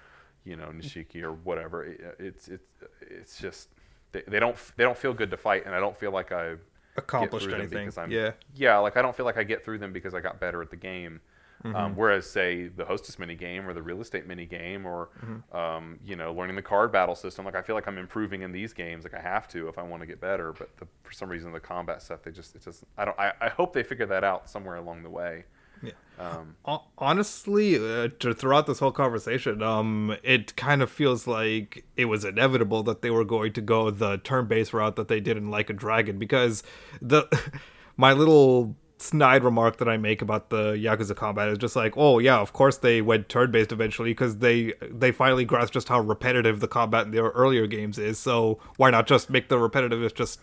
you 0.45 0.57
know 0.57 0.67
Nishiki 0.67 1.23
or 1.23 1.33
whatever. 1.33 1.85
It, 1.85 2.17
it's 2.19 2.49
it's 2.49 2.67
it's 3.01 3.39
just 3.39 3.69
they, 4.13 4.23
they 4.29 4.39
don't 4.39 4.57
they 4.77 4.85
don't 4.85 4.97
feel 4.97 5.13
good 5.13 5.31
to 5.31 5.37
fight, 5.37 5.67
and 5.67 5.75
I 5.75 5.81
don't 5.81 5.97
feel 5.97 6.13
like 6.13 6.31
I 6.33 6.55
Accomplished 6.97 7.49
anything. 7.49 7.87
because 7.87 7.99
I'm 7.99 8.11
Yeah. 8.11 8.33
yeah 8.55 8.79
like 8.79 8.97
I 8.97 9.03
don't 9.03 9.17
feel 9.17 9.27
like 9.27 9.37
I 9.37 9.43
get 9.43 9.65
through 9.65 9.79
them 9.79 9.93
because 9.93 10.15
I 10.15 10.21
got 10.21 10.39
better 10.39 10.63
at 10.63 10.71
the 10.71 10.77
game. 10.77 11.21
Mm-hmm. 11.65 11.77
Um, 11.77 11.97
whereas 11.97 12.29
say 12.31 12.69
the 12.69 12.85
hostess 12.85 13.19
mini 13.19 13.35
game 13.35 13.67
or 13.67 13.73
the 13.73 13.81
real 13.83 14.03
estate 14.03 14.27
mini 14.27 14.45
game 14.45 14.85
or 14.85 15.09
Mm-hmm. 15.25 15.57
um, 15.57 15.99
you 16.05 16.15
know 16.15 16.33
learning 16.35 16.57
the 16.57 16.63
card 16.63 16.93
battle 16.93 17.15
system 17.15 17.47
like 17.47 17.55
I 17.57 17.63
feel 17.63 17.75
like 17.75 17.87
I'm 17.87 17.97
improving 17.97 18.43
in 18.43 18.53
these 18.53 18.75
games 18.75 19.05
like 19.05 19.15
I 19.15 19.21
have 19.21 19.49
to 19.49 19.69
if 19.69 19.79
I 19.79 19.83
want 19.83 20.03
to 20.03 20.07
get 20.07 20.21
better 20.21 20.53
but 20.53 20.77
the, 20.77 20.87
for 21.03 21.13
some 21.13 21.31
reason 21.31 21.53
the 21.53 21.61
combat 21.61 22.03
stuff 22.03 22.23
they 22.23 22.33
just 22.33 22.55
it 22.55 22.63
just 22.65 22.85
I 22.99 23.07
don't 23.07 23.19
I, 23.19 23.33
I 23.41 23.49
hope 23.49 23.73
they 23.73 23.83
figure 23.83 24.05
that 24.07 24.25
out 24.25 24.51
somewhere 24.51 24.77
along 24.77 25.05
the 25.05 25.11
way. 25.11 25.45
Yeah. 25.83 25.93
Um, 26.19 26.55
Hon- 26.67 26.83
honestly 26.99 27.77
uh, 27.77 28.09
to, 28.21 28.35
throughout 28.35 28.67
this 28.67 28.79
whole 28.79 28.93
conversation 28.93 29.63
um 29.63 30.15
it 30.23 30.55
kind 30.57 30.83
of 30.83 30.91
feels 30.91 31.27
like 31.27 31.85
it 31.97 32.05
was 32.07 32.25
inevitable 32.27 32.83
that 32.83 33.01
they 33.01 33.11
were 33.11 33.25
going 33.25 33.55
to 33.55 33.61
go 33.63 33.91
the 33.91 34.19
turn-based 34.19 34.75
route 34.75 34.97
that 34.97 35.09
they 35.09 35.21
did 35.21 35.37
in 35.39 35.51
like 35.51 35.71
a 35.71 35.73
dragon 35.73 36.19
because 36.19 36.63
the 37.01 37.27
my 37.97 38.13
little 38.13 38.77
snide 39.05 39.43
remark 39.45 39.77
that 39.79 39.89
i 39.89 39.97
make 39.97 40.21
about 40.23 40.51
the 40.51 40.73
yakuza 40.87 41.15
combat 41.15 41.49
is 41.49 41.59
just 41.59 41.77
like 41.77 41.93
oh 41.97 42.19
yeah 42.19 42.39
of 42.39 42.53
course 42.53 42.77
they 42.79 43.03
went 43.03 43.29
turn-based 43.29 43.73
eventually 43.73 44.11
because 44.11 44.39
they 44.39 44.73
they 45.03 45.11
finally 45.13 45.45
grasped 45.45 45.75
just 45.75 45.89
how 45.89 46.01
repetitive 46.01 46.61
the 46.61 46.69
combat 46.69 47.07
in 47.07 47.11
their 47.13 47.31
earlier 47.43 47.67
games 47.67 47.99
is 47.99 48.19
so 48.19 48.59
why 48.77 48.89
not 48.91 49.07
just 49.07 49.29
make 49.29 49.49
the 49.49 49.59
repetitive 49.59 50.03
as 50.03 50.13
just 50.13 50.41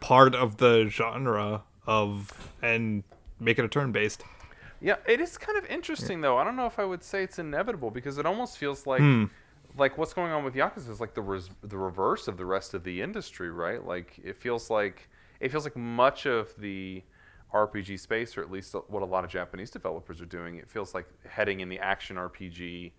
part 0.00 0.34
of 0.34 0.56
the 0.58 0.86
genre 0.88 1.62
of 1.86 2.50
and 2.60 3.02
make 3.40 3.58
it 3.58 3.64
a 3.64 3.68
turn-based 3.68 4.22
Yeah, 4.80 4.96
it 5.06 5.20
is 5.20 5.38
kind 5.38 5.56
of 5.56 5.64
interesting 5.66 6.22
though. 6.22 6.36
I 6.38 6.42
don't 6.44 6.56
know 6.56 6.66
if 6.66 6.78
I 6.78 6.84
would 6.84 7.04
say 7.04 7.22
it's 7.22 7.38
inevitable 7.38 7.90
because 7.98 8.18
it 8.18 8.26
almost 8.26 8.58
feels 8.58 8.80
like 8.92 9.00
Hmm. 9.00 9.24
like 9.78 9.96
what's 9.98 10.12
going 10.12 10.32
on 10.32 10.42
with 10.46 10.54
Yakuza 10.54 10.90
is 10.90 11.00
like 11.04 11.14
the 11.14 11.22
res- 11.32 11.50
the 11.62 11.78
reverse 11.78 12.26
of 12.30 12.36
the 12.36 12.44
rest 12.56 12.74
of 12.74 12.82
the 12.88 13.00
industry, 13.06 13.48
right? 13.64 13.80
Like 13.92 14.08
it 14.30 14.36
feels 14.44 14.70
like 14.70 15.08
it 15.40 15.48
feels 15.52 15.64
like 15.68 15.76
much 15.76 16.26
of 16.26 16.44
the 16.58 17.02
RPG 17.52 18.00
space, 18.00 18.36
or 18.36 18.42
at 18.42 18.50
least 18.50 18.74
what 18.88 19.02
a 19.02 19.06
lot 19.06 19.24
of 19.24 19.30
Japanese 19.30 19.70
developers 19.70 20.20
are 20.20 20.26
doing, 20.26 20.56
it 20.56 20.70
feels 20.70 20.94
like 20.94 21.06
heading 21.28 21.60
in 21.60 21.68
the 21.68 21.78
action 21.78 22.16
RPG 22.16 22.92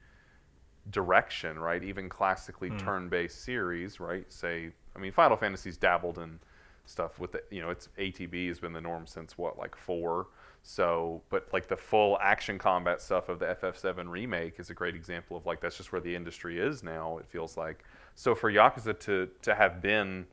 direction, 0.91 1.57
right? 1.57 1.83
Even 1.83 2.09
classically 2.09 2.69
hmm. 2.69 2.77
turn-based 2.77 3.43
series, 3.43 3.99
right? 3.99 4.31
Say, 4.31 4.71
I 4.95 4.99
mean, 4.99 5.11
Final 5.11 5.37
Fantasy's 5.37 5.77
dabbled 5.77 6.19
in 6.19 6.39
stuff 6.85 7.19
with 7.19 7.31
the, 7.31 7.43
you 7.49 7.61
know, 7.61 7.69
it's 7.69 7.89
ATB 7.97 8.47
has 8.49 8.59
been 8.59 8.73
the 8.73 8.81
norm 8.81 9.07
since 9.07 9.37
what, 9.37 9.57
like 9.57 9.75
four. 9.75 10.27
So, 10.63 11.21
but 11.29 11.47
like 11.51 11.67
the 11.67 11.75
full 11.75 12.17
action 12.21 12.57
combat 12.57 13.01
stuff 13.01 13.27
of 13.27 13.39
the 13.39 13.57
FF7 13.61 14.07
remake 14.07 14.59
is 14.59 14.69
a 14.69 14.73
great 14.73 14.95
example 14.95 15.35
of 15.35 15.45
like 15.45 15.59
that's 15.59 15.75
just 15.75 15.91
where 15.91 16.01
the 16.01 16.15
industry 16.15 16.57
is 16.57 16.83
now. 16.83 17.17
It 17.17 17.27
feels 17.27 17.57
like 17.57 17.83
so 18.15 18.33
for 18.33 18.51
Yakuza 18.51 18.97
to 19.01 19.29
to 19.41 19.55
have 19.55 19.81
been 19.81 20.25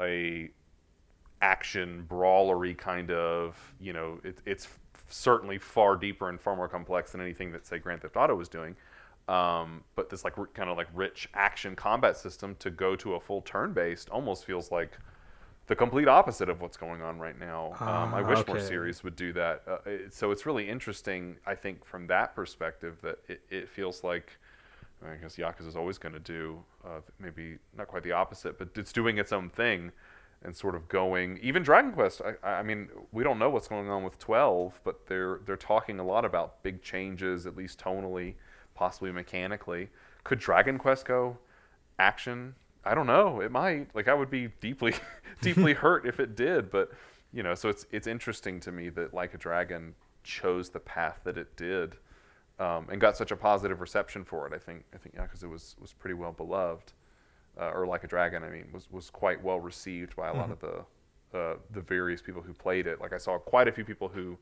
a 0.00 0.50
action 1.42 2.06
brawlery 2.08 2.76
kind 2.76 3.10
of 3.10 3.56
you 3.80 3.92
know 3.92 4.18
it, 4.24 4.38
it's 4.46 4.68
certainly 5.10 5.58
far 5.58 5.96
deeper 5.96 6.30
and 6.30 6.40
far 6.40 6.56
more 6.56 6.68
complex 6.68 7.12
than 7.12 7.20
anything 7.20 7.52
that 7.52 7.66
say 7.66 7.78
Grand 7.78 8.00
Theft 8.00 8.16
Auto 8.16 8.34
was 8.34 8.48
doing. 8.48 8.74
Um, 9.28 9.84
but 9.94 10.08
this 10.10 10.24
like 10.24 10.34
kind 10.54 10.70
of 10.70 10.76
like 10.76 10.88
rich 10.94 11.28
action 11.34 11.76
combat 11.76 12.16
system 12.16 12.56
to 12.60 12.70
go 12.70 12.96
to 12.96 13.14
a 13.14 13.20
full 13.20 13.42
turn 13.42 13.72
based 13.72 14.08
almost 14.08 14.44
feels 14.46 14.70
like 14.72 14.96
the 15.68 15.76
complete 15.76 16.08
opposite 16.08 16.48
of 16.48 16.60
what's 16.60 16.76
going 16.76 17.02
on 17.02 17.18
right 17.18 17.38
now. 17.38 17.76
Um, 17.80 18.14
I 18.14 18.22
Ah, 18.22 18.28
wish 18.28 18.46
more 18.46 18.58
series 18.58 19.04
would 19.04 19.14
do 19.14 19.32
that. 19.34 19.62
Uh, 19.66 19.76
it, 19.86 20.14
so 20.14 20.32
it's 20.32 20.44
really 20.44 20.68
interesting, 20.68 21.36
I 21.46 21.54
think, 21.54 21.84
from 21.84 22.06
that 22.08 22.34
perspective, 22.34 22.96
that 23.02 23.18
it, 23.28 23.42
it 23.48 23.68
feels 23.68 24.02
like 24.02 24.32
I 25.04 25.16
guess 25.16 25.36
Yakuza 25.36 25.68
is 25.68 25.76
always 25.76 25.98
going 25.98 26.14
to 26.14 26.20
do 26.20 26.62
uh, 26.84 27.00
maybe 27.20 27.58
not 27.76 27.86
quite 27.88 28.02
the 28.02 28.12
opposite, 28.12 28.58
but 28.58 28.68
it's 28.76 28.92
doing 28.92 29.18
its 29.18 29.32
own 29.32 29.50
thing 29.50 29.92
and 30.44 30.56
sort 30.56 30.74
of 30.74 30.88
going. 30.88 31.38
Even 31.42 31.62
Dragon 31.62 31.92
Quest. 31.92 32.20
I, 32.42 32.46
I 32.46 32.62
mean, 32.62 32.88
we 33.12 33.24
don't 33.24 33.38
know 33.38 33.50
what's 33.50 33.68
going 33.68 33.88
on 33.90 34.02
with 34.02 34.18
12, 34.18 34.80
but 34.84 35.06
they're 35.06 35.40
they're 35.46 35.56
talking 35.56 35.98
a 35.98 36.04
lot 36.04 36.24
about 36.24 36.62
big 36.62 36.82
changes, 36.82 37.46
at 37.46 37.56
least 37.56 37.78
tonally, 37.78 38.34
possibly 38.74 39.12
mechanically. 39.12 39.90
Could 40.24 40.38
Dragon 40.38 40.78
Quest 40.78 41.06
go 41.06 41.38
action? 41.98 42.54
I 42.84 42.94
don't 42.94 43.06
know. 43.06 43.40
It 43.40 43.52
might. 43.52 43.94
Like 43.94 44.08
I 44.08 44.14
would 44.14 44.30
be 44.30 44.48
deeply 44.60 44.94
deeply 45.40 45.72
hurt 45.74 46.06
if 46.06 46.20
it 46.20 46.36
did, 46.36 46.70
but 46.70 46.92
you 47.32 47.42
know, 47.42 47.54
so 47.54 47.68
it's 47.68 47.86
it's 47.90 48.06
interesting 48.06 48.60
to 48.60 48.72
me 48.72 48.88
that 48.90 49.14
Like 49.14 49.34
a 49.34 49.38
Dragon 49.38 49.94
chose 50.24 50.70
the 50.70 50.80
path 50.80 51.20
that 51.24 51.36
it 51.36 51.56
did 51.56 51.96
um, 52.58 52.86
and 52.90 53.00
got 53.00 53.16
such 53.16 53.30
a 53.30 53.36
positive 53.36 53.80
reception 53.80 54.24
for 54.24 54.46
it. 54.46 54.52
I 54.52 54.58
think 54.58 54.84
I 54.94 54.98
think 54.98 55.14
yeah 55.14 55.26
Yakuza 55.26 55.50
was 55.50 55.76
was 55.80 55.92
pretty 55.92 56.14
well 56.14 56.32
beloved, 56.32 56.92
uh, 57.60 57.70
or 57.70 57.86
Like 57.86 58.04
a 58.04 58.08
Dragon. 58.08 58.42
I 58.42 58.50
mean, 58.50 58.68
was 58.72 58.90
was 58.90 59.10
quite 59.10 59.42
well 59.42 59.60
received 59.60 60.16
by 60.16 60.28
a 60.28 60.34
lot 60.34 60.50
of 60.50 60.60
the 60.60 60.84
uh, 61.38 61.56
the 61.70 61.80
various 61.80 62.22
people 62.22 62.42
who 62.42 62.52
played 62.52 62.86
it. 62.86 63.00
Like 63.00 63.12
I 63.12 63.18
saw 63.18 63.38
quite 63.38 63.68
a 63.68 63.72
few 63.72 63.84
people 63.84 64.08
who 64.08 64.38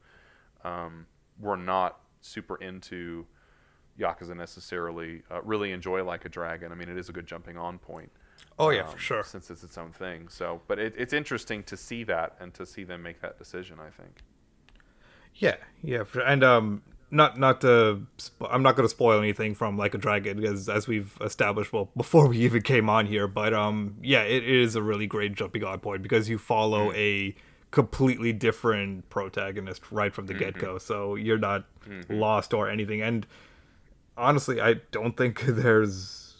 um, 0.64 1.06
were 1.38 1.56
not 1.56 2.00
super 2.20 2.56
into 2.56 3.26
Yakuza 3.98 4.36
necessarily 4.36 5.22
uh, 5.30 5.42
really 5.42 5.72
enjoy 5.72 6.04
Like 6.04 6.24
a 6.24 6.28
Dragon. 6.28 6.72
I 6.72 6.74
mean, 6.74 6.88
it 6.88 6.96
is 6.96 7.08
a 7.08 7.12
good 7.12 7.26
jumping 7.26 7.56
on 7.56 7.78
point. 7.78 8.10
Oh 8.58 8.70
yeah, 8.70 8.82
um, 8.82 8.92
for 8.92 8.98
sure. 8.98 9.24
Since 9.24 9.50
it's 9.50 9.62
its 9.62 9.78
own 9.78 9.92
thing. 9.92 10.28
So, 10.28 10.60
but 10.66 10.78
it, 10.78 10.94
it's 10.96 11.12
interesting 11.12 11.62
to 11.64 11.76
see 11.76 12.04
that 12.04 12.36
and 12.40 12.52
to 12.54 12.66
see 12.66 12.84
them 12.84 13.02
make 13.02 13.20
that 13.20 13.38
decision. 13.38 13.78
I 13.80 13.90
think. 13.90 14.22
Yeah, 15.34 15.56
yeah, 15.82 16.04
and 16.24 16.42
um, 16.42 16.82
not 17.10 17.38
not 17.38 17.60
to, 17.62 18.06
I'm 18.48 18.62
not 18.62 18.76
going 18.76 18.84
to 18.84 18.90
spoil 18.90 19.18
anything 19.18 19.54
from 19.54 19.76
Like 19.76 19.94
a 19.94 19.98
Dragon 19.98 20.40
because 20.40 20.68
as 20.68 20.86
we've 20.86 21.16
established, 21.20 21.72
well, 21.72 21.90
before 21.96 22.28
we 22.28 22.38
even 22.38 22.62
came 22.62 22.88
on 22.88 23.06
here, 23.06 23.26
but 23.26 23.52
um, 23.52 23.96
yeah, 24.02 24.22
it 24.22 24.44
is 24.44 24.76
a 24.76 24.82
really 24.82 25.06
great 25.06 25.34
jumping 25.34 25.64
on 25.64 25.80
point 25.80 26.02
because 26.02 26.28
you 26.28 26.38
follow 26.38 26.92
mm. 26.92 26.96
a 26.96 27.34
completely 27.70 28.32
different 28.32 29.08
protagonist 29.10 29.90
right 29.92 30.12
from 30.12 30.26
the 30.26 30.34
mm-hmm. 30.34 30.44
get 30.44 30.58
go, 30.58 30.78
so 30.78 31.14
you're 31.16 31.38
not 31.38 31.64
mm-hmm. 31.88 32.14
lost 32.14 32.54
or 32.54 32.68
anything. 32.68 33.02
And 33.02 33.26
honestly, 34.16 34.60
I 34.60 34.74
don't 34.92 35.16
think 35.16 35.40
there's 35.46 36.30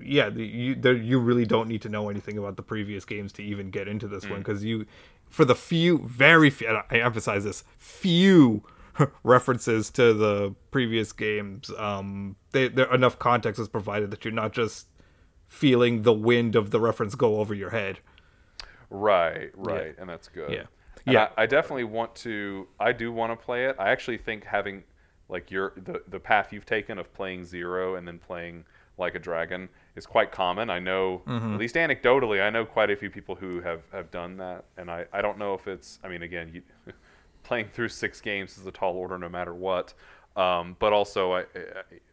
yeah, 0.00 0.28
the, 0.28 0.44
you 0.44 0.74
there, 0.74 0.94
you 0.94 1.18
really 1.18 1.46
don't 1.46 1.68
need 1.68 1.82
to 1.82 1.88
know 1.88 2.10
anything 2.10 2.38
about 2.38 2.56
the 2.56 2.62
previous 2.62 3.04
games 3.04 3.32
to 3.32 3.42
even 3.42 3.70
get 3.70 3.88
into 3.88 4.06
this 4.06 4.24
one 4.24 4.34
mm. 4.40 4.44
because 4.44 4.62
you, 4.62 4.86
for 5.28 5.44
the 5.44 5.54
few, 5.54 5.98
very 6.06 6.50
few, 6.50 6.68
and 6.68 6.82
I 6.90 6.98
emphasize 6.98 7.44
this, 7.44 7.64
few 7.78 8.62
references 9.22 9.90
to 9.90 10.12
the 10.14 10.54
previous 10.70 11.12
games, 11.12 11.70
um, 11.78 12.36
they, 12.52 12.68
there 12.68 12.92
enough 12.94 13.18
context 13.18 13.60
is 13.60 13.68
provided 13.68 14.10
that 14.10 14.24
you're 14.24 14.32
not 14.34 14.52
just 14.52 14.86
feeling 15.48 16.02
the 16.02 16.12
wind 16.12 16.54
of 16.56 16.70
the 16.70 16.80
reference 16.80 17.14
go 17.14 17.38
over 17.40 17.54
your 17.54 17.70
head. 17.70 17.98
Right, 18.88 19.50
right, 19.54 19.94
and 19.98 20.08
that's 20.08 20.28
good. 20.28 20.50
Yeah. 20.52 20.64
And 21.06 21.14
Yeah. 21.14 21.28
I, 21.36 21.42
I 21.42 21.46
definitely 21.46 21.84
want 21.84 22.14
to. 22.16 22.66
I 22.78 22.92
do 22.92 23.12
want 23.12 23.32
to 23.32 23.36
play 23.44 23.66
it. 23.66 23.76
I 23.78 23.90
actually 23.90 24.18
think 24.18 24.44
having 24.44 24.82
like 25.28 25.50
your 25.50 25.72
the 25.76 26.02
the 26.08 26.18
path 26.20 26.52
you've 26.52 26.66
taken 26.66 26.98
of 26.98 27.12
playing 27.14 27.44
zero 27.44 27.94
and 27.94 28.06
then 28.06 28.18
playing 28.18 28.64
like 28.98 29.14
a 29.14 29.18
dragon 29.18 29.68
is 29.96 30.04
quite 30.06 30.30
common. 30.32 30.68
I 30.70 30.78
know 30.80 31.22
Mm-hmm. 31.26 31.54
at 31.54 31.58
least 31.60 31.74
anecdotally, 31.76 32.42
I 32.42 32.50
know 32.50 32.66
quite 32.66 32.90
a 32.90 32.96
few 32.96 33.10
people 33.10 33.36
who 33.36 33.60
have 33.60 33.82
have 33.92 34.10
done 34.10 34.36
that, 34.38 34.64
and 34.76 34.90
I 34.90 35.06
I 35.12 35.22
don't 35.22 35.38
know 35.38 35.54
if 35.54 35.66
it's. 35.68 35.98
I 36.02 36.08
mean, 36.08 36.22
again, 36.22 36.50
you, 36.52 36.62
playing 37.50 37.66
through 37.66 37.88
six 37.88 38.20
games 38.20 38.56
is 38.56 38.64
a 38.64 38.70
tall 38.70 38.94
order 38.94 39.18
no 39.18 39.28
matter 39.28 39.52
what. 39.52 39.92
Um, 40.36 40.76
but 40.78 40.92
also, 40.92 41.32
I, 41.32 41.40
I, 41.40 41.46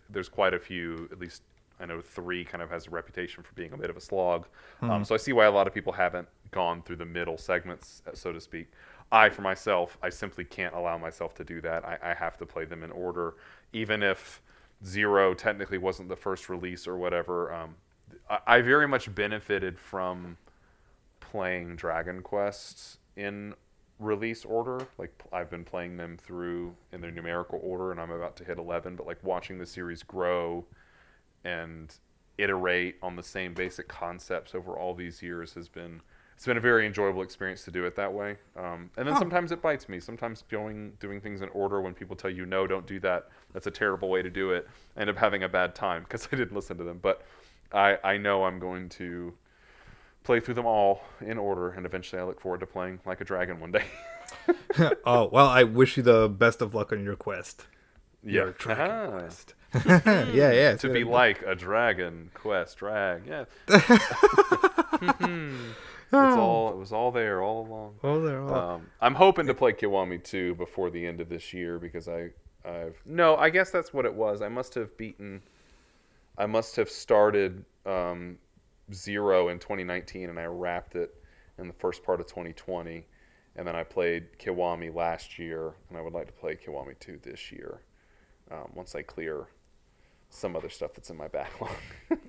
there's 0.09 0.29
quite 0.29 0.55
a 0.55 0.59
few, 0.59 1.07
at 1.11 1.19
least 1.19 1.43
I 1.79 1.85
know 1.85 2.01
three 2.01 2.43
kind 2.43 2.63
of 2.63 2.71
has 2.71 2.87
a 2.87 2.89
reputation 2.89 3.43
for 3.43 3.53
being 3.53 3.71
a 3.71 3.77
bit 3.77 3.91
of 3.91 3.97
a 3.97 4.01
slog. 4.01 4.47
Um, 4.81 5.05
so 5.05 5.13
I 5.13 5.19
see 5.19 5.33
why 5.33 5.45
a 5.45 5.51
lot 5.51 5.67
of 5.67 5.75
people 5.75 5.93
haven't 5.93 6.27
gone 6.49 6.81
through 6.81 6.95
the 6.95 7.05
middle 7.05 7.37
segments, 7.37 8.01
uh, 8.07 8.15
so 8.15 8.33
to 8.33 8.41
speak. 8.41 8.65
I, 9.11 9.29
for 9.29 9.43
myself, 9.43 9.95
I 10.01 10.09
simply 10.09 10.43
can't 10.43 10.73
allow 10.73 10.97
myself 10.97 11.35
to 11.35 11.43
do 11.43 11.61
that. 11.61 11.85
I, 11.85 11.99
I 12.01 12.13
have 12.15 12.39
to 12.39 12.45
play 12.47 12.65
them 12.65 12.81
in 12.81 12.89
order, 12.89 13.35
even 13.73 14.01
if 14.01 14.41
Zero 14.83 15.35
technically 15.35 15.77
wasn't 15.77 16.09
the 16.09 16.15
first 16.15 16.49
release 16.49 16.87
or 16.87 16.97
whatever. 16.97 17.53
Um, 17.53 17.75
I, 18.27 18.39
I 18.47 18.61
very 18.61 18.87
much 18.87 19.13
benefited 19.13 19.77
from 19.77 20.37
playing 21.19 21.75
Dragon 21.75 22.23
Quest 22.23 22.97
in 23.15 23.53
release 23.99 24.45
order. 24.45 24.87
Like 24.97 25.11
I've 25.31 25.49
been 25.49 25.63
playing 25.63 25.97
them 25.97 26.17
through 26.17 26.75
in 26.91 27.01
their 27.01 27.11
numerical 27.11 27.59
order, 27.63 27.91
and 27.91 27.99
I'm 27.99 28.11
about 28.11 28.35
to 28.37 28.43
hit 28.43 28.57
11. 28.57 28.95
But 28.95 29.07
like 29.07 29.23
watching 29.23 29.57
the 29.57 29.65
series 29.65 30.03
grow 30.03 30.65
and 31.43 31.93
iterate 32.37 32.97
on 33.01 33.15
the 33.15 33.23
same 33.23 33.53
basic 33.53 33.87
concepts 33.87 34.53
over 34.53 34.77
all 34.77 34.93
these 34.93 35.21
years 35.23 35.53
has 35.55 35.67
been 35.67 36.01
it's 36.35 36.45
been 36.45 36.57
a 36.57 36.61
very 36.61 36.85
enjoyable 36.85 37.23
experience 37.23 37.63
to 37.65 37.71
do 37.71 37.85
it 37.85 37.95
that 37.95 38.13
way. 38.13 38.37
Um, 38.55 38.91
and 38.95 39.07
then 39.07 39.15
Oh. 39.15 39.19
sometimes 39.19 39.51
it 39.51 39.59
bites 39.59 39.89
me. 39.89 39.99
Sometimes 39.99 40.43
going 40.51 40.91
doing 40.99 41.19
things 41.19 41.41
in 41.41 41.49
order 41.49 41.81
when 41.81 41.95
people 41.95 42.15
tell 42.15 42.29
you 42.29 42.45
no, 42.45 42.67
don't 42.67 42.85
do 42.85 42.99
that. 42.99 43.29
That's 43.53 43.65
a 43.65 43.71
terrible 43.71 44.07
way 44.09 44.21
to 44.21 44.29
do 44.29 44.51
it. 44.51 44.67
I 44.95 45.01
end 45.01 45.09
up 45.09 45.17
having 45.17 45.41
a 45.41 45.49
bad 45.49 45.73
time 45.73 46.03
because 46.03 46.27
I 46.31 46.35
didn't 46.35 46.53
listen 46.53 46.77
to 46.77 46.83
them. 46.83 46.99
But 47.01 47.23
I 47.73 47.97
I 48.03 48.17
know 48.17 48.43
I'm 48.43 48.59
going 48.59 48.87
to 48.89 49.33
play 50.27 50.39
through 50.41 50.53
them 50.55 50.65
all 50.65 51.01
in 51.21 51.37
order, 51.37 51.69
and 51.71 51.85
eventually 51.85 52.21
I 52.21 52.25
look 52.25 52.39
forward 52.41 52.59
to 52.59 52.65
playing 52.67 52.99
like 53.05 53.21
a 53.21 53.23
dragon 53.23 53.59
one 53.59 53.71
day. 53.71 53.85
oh 55.05 55.29
well, 55.31 55.47
I 55.47 55.63
wish 55.63 55.95
you 55.97 56.03
the 56.03 56.27
best 56.29 56.61
of 56.61 56.75
luck 56.75 56.91
on 56.91 57.03
your 57.03 57.15
quest. 57.15 57.65
Your 58.23 58.47
Yeah. 58.47 58.53
dragon 58.57 58.91
Ah. 58.91 59.09
quest. 59.11 59.53
yeah, 60.35 60.51
yeah. 60.51 60.75
to 60.75 60.89
be 60.89 61.03
like 61.05 61.41
a 61.43 61.55
dragon 61.55 62.29
quest 62.33 62.77
drag. 62.77 63.25
Yeah. 63.25 63.45
it's 66.11 66.37
all 66.37 66.71
it 66.71 66.77
was 66.77 66.91
all 66.91 67.11
there 67.11 67.41
all 67.41 67.65
along. 67.65 67.95
Oh, 68.03 68.21
there. 68.21 68.41
Oh. 68.41 68.53
Um, 68.75 68.87
I'm 69.01 69.15
hoping 69.15 69.47
to 69.47 69.53
play 69.53 69.73
Kiwami 69.73 70.23
2 70.23 70.55
before 70.55 70.89
the 70.89 71.05
end 71.05 71.21
of 71.21 71.29
this 71.29 71.53
year 71.53 71.79
because 71.79 72.07
I 72.07 72.29
I've 72.65 72.97
no, 73.05 73.35
I 73.37 73.49
guess 73.49 73.71
that's 73.71 73.93
what 73.93 74.05
it 74.05 74.13
was. 74.13 74.41
I 74.41 74.49
must 74.49 74.73
have 74.75 74.95
beaten 74.97 75.41
I 76.37 76.45
must 76.45 76.75
have 76.75 76.89
started 76.89 77.63
um, 77.85 78.37
Zero 78.93 79.49
in 79.49 79.59
2019 79.59 80.29
and 80.29 80.39
I 80.39 80.45
wrapped 80.45 80.95
it 80.95 81.15
in 81.57 81.67
the 81.67 81.73
first 81.73 82.03
part 82.03 82.19
of 82.19 82.27
2020 82.27 83.05
and 83.55 83.67
then 83.67 83.75
I 83.75 83.83
played 83.83 84.37
Kiwami 84.39 84.93
last 84.93 85.39
year 85.39 85.73
and 85.89 85.97
I 85.97 86.01
would 86.01 86.13
like 86.13 86.27
to 86.27 86.33
play 86.33 86.55
Kiwami 86.55 86.97
2 86.99 87.19
this 87.23 87.51
year 87.51 87.81
um, 88.51 88.71
once 88.73 88.95
I 88.95 89.01
clear 89.01 89.47
some 90.29 90.55
other 90.55 90.69
stuff 90.69 90.93
that's 90.93 91.09
in 91.09 91.17
my 91.17 91.27
backlog. 91.27 91.71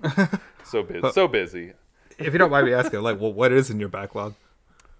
so 0.63 0.83
busy, 0.83 1.11
so 1.11 1.27
busy. 1.27 1.73
if 2.17 2.33
you 2.33 2.39
don't 2.39 2.51
mind 2.51 2.65
me 2.65 2.73
asking, 2.73 3.01
like, 3.01 3.19
well, 3.19 3.33
what 3.33 3.51
is 3.51 3.69
in 3.69 3.79
your 3.79 3.89
backlog? 3.89 4.33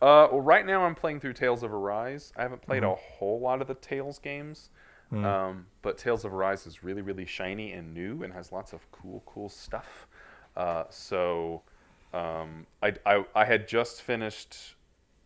Uh, 0.01 0.27
well, 0.31 0.41
right 0.41 0.65
now 0.65 0.83
I'm 0.83 0.95
playing 0.95 1.19
through 1.19 1.33
Tales 1.33 1.63
of 1.63 1.73
Arise. 1.73 2.31
I 2.37 2.43
haven't 2.43 2.61
played 2.61 2.83
a 2.83 2.95
whole 2.95 3.39
lot 3.39 3.61
of 3.61 3.67
the 3.67 3.73
Tales 3.75 4.17
games, 4.17 4.69
um, 5.11 5.65
but 5.81 5.97
Tales 5.97 6.23
of 6.23 6.33
Arise 6.33 6.65
is 6.65 6.83
really, 6.83 7.01
really 7.01 7.25
shiny 7.25 7.73
and 7.73 7.93
new 7.93 8.23
and 8.23 8.31
has 8.33 8.51
lots 8.51 8.71
of 8.71 8.89
cool, 8.91 9.23
cool 9.25 9.49
stuff. 9.49 10.07
Uh, 10.59 10.83
so 10.89 11.61
um, 12.13 12.67
I, 12.83 12.93
I, 13.05 13.23
I 13.33 13.45
had 13.45 13.65
just 13.65 14.01
finished 14.01 14.75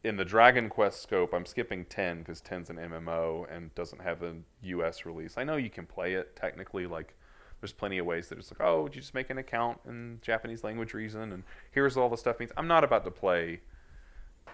in 0.04 0.16
the 0.16 0.24
Dragon 0.24 0.70
Quest 0.70 1.02
scope. 1.02 1.34
I'm 1.34 1.48
skipping 1.48 1.86
10 1.86 2.20
because 2.20 2.40
10's 2.40 2.70
an 2.70 2.78
MMO 2.78 3.48
and 3.54 3.74
doesn't 3.74 4.00
have 4.00 4.22
a 4.22 4.36
US 4.62 5.08
release. 5.08 5.34
I 5.36 5.44
know 5.44 5.56
you 5.56 5.72
can 5.72 5.88
play 5.88 6.14
it 6.14 6.36
technically, 6.36 6.86
like 6.86 7.16
there's 7.62 7.74
plenty 7.74 7.98
of 7.98 8.06
ways 8.06 8.30
that 8.30 8.38
it's 8.38 8.52
like, 8.52 8.62
oh, 8.62 8.86
you 8.94 9.02
just 9.02 9.16
make 9.16 9.32
an 9.32 9.40
account 9.40 9.80
in 9.88 10.20
Japanese 10.22 10.64
language 10.64 10.94
reason 10.94 11.34
and 11.34 11.44
here's 11.72 11.98
all 11.98 12.10
the 12.10 12.18
stuff 12.18 12.40
means. 12.40 12.52
I'm 12.56 12.68
not 12.68 12.84
about 12.84 13.04
to 13.06 13.12
play 13.12 13.62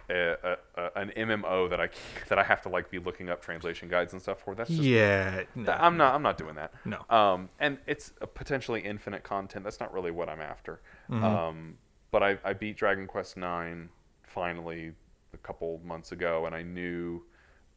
a, 0.10 0.58
a, 0.76 0.90
an 1.00 1.12
MMO 1.16 1.70
that 1.70 1.80
I 1.80 1.90
that 2.30 2.40
I 2.40 2.44
have 2.44 2.62
to 2.64 2.70
like 2.70 2.90
be 2.90 3.00
looking 3.00 3.30
up 3.30 3.42
translation 3.42 3.88
guides 3.90 4.14
and 4.14 4.22
stuff 4.22 4.40
for. 4.44 4.56
That's 4.56 4.70
just 4.70 4.82
yeah, 4.82 5.44
no. 5.56 5.72
I'm 5.72 5.98
not. 5.98 6.16
I'm 6.16 6.22
not 6.24 6.38
doing 6.38 6.56
that. 6.56 6.72
No. 6.86 7.04
Um, 7.16 7.50
and 7.60 7.78
it's 7.88 8.14
a 8.22 8.28
potentially 8.28 8.82
infinite 8.82 9.24
content. 9.24 9.64
That's 9.64 9.80
not 9.80 9.94
really 9.94 10.12
what 10.12 10.30
I'm 10.30 10.42
after. 10.42 10.82
Um, 11.12 11.78
but 12.12 12.24
I, 12.24 12.38
I 12.44 12.54
beat 12.54 12.76
Dragon 12.78 13.06
Quest 13.08 13.38
Nine 13.38 13.90
finally 14.24 14.94
a 15.34 15.38
couple 15.38 15.80
months 15.86 16.12
ago, 16.12 16.46
and 16.46 16.56
I 16.56 16.64
knew 16.64 17.22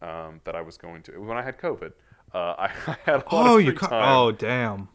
um, 0.00 0.40
that 0.44 0.54
I 0.56 0.62
was 0.62 0.76
going 0.78 1.02
to 1.04 1.12
when 1.20 1.36
I 1.36 1.42
had 1.42 1.58
COVID. 1.58 1.92
Uh, 2.34 2.38
I, 2.58 2.70
I 2.86 2.96
had 3.04 3.14
a 3.14 3.16
lot 3.18 3.26
Oh, 3.32 3.58
of 3.58 3.64
you 3.64 3.72
ca- 3.74 3.88
time. 3.88 4.16
oh 4.16 4.32
damn. 4.32 4.88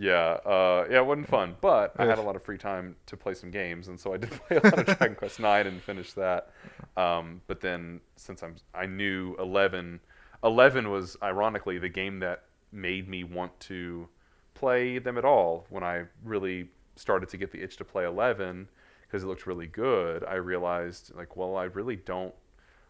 Yeah, 0.00 0.38
uh, 0.46 0.86
yeah, 0.90 1.00
it 1.00 1.06
wasn't 1.06 1.28
fun, 1.28 1.56
but 1.60 1.92
I 1.98 2.06
had 2.06 2.16
a 2.16 2.22
lot 2.22 2.34
of 2.34 2.42
free 2.42 2.56
time 2.56 2.96
to 3.04 3.18
play 3.18 3.34
some 3.34 3.50
games, 3.50 3.88
and 3.88 4.00
so 4.00 4.14
I 4.14 4.16
did 4.16 4.30
play 4.48 4.56
a 4.56 4.60
lot 4.64 4.78
of 4.78 4.86
Dragon 4.86 5.14
Quest 5.14 5.38
Nine 5.38 5.66
and 5.66 5.82
finish 5.82 6.14
that. 6.14 6.52
Um, 6.96 7.42
but 7.46 7.60
then, 7.60 8.00
since 8.16 8.42
I'm, 8.42 8.56
I 8.74 8.86
knew 8.86 9.36
Eleven, 9.38 10.00
Eleven 10.42 10.90
was 10.90 11.18
ironically 11.22 11.78
the 11.78 11.90
game 11.90 12.18
that 12.20 12.44
made 12.72 13.10
me 13.10 13.24
want 13.24 13.60
to 13.60 14.08
play 14.54 14.98
them 14.98 15.18
at 15.18 15.26
all. 15.26 15.66
When 15.68 15.84
I 15.84 16.04
really 16.24 16.70
started 16.96 17.28
to 17.28 17.36
get 17.36 17.52
the 17.52 17.62
itch 17.62 17.76
to 17.76 17.84
play 17.84 18.06
Eleven 18.06 18.68
because 19.02 19.22
it 19.22 19.26
looked 19.26 19.46
really 19.46 19.66
good, 19.66 20.24
I 20.24 20.36
realized 20.36 21.14
like, 21.14 21.36
well, 21.36 21.58
I 21.58 21.64
really 21.64 21.96
don't 21.96 22.34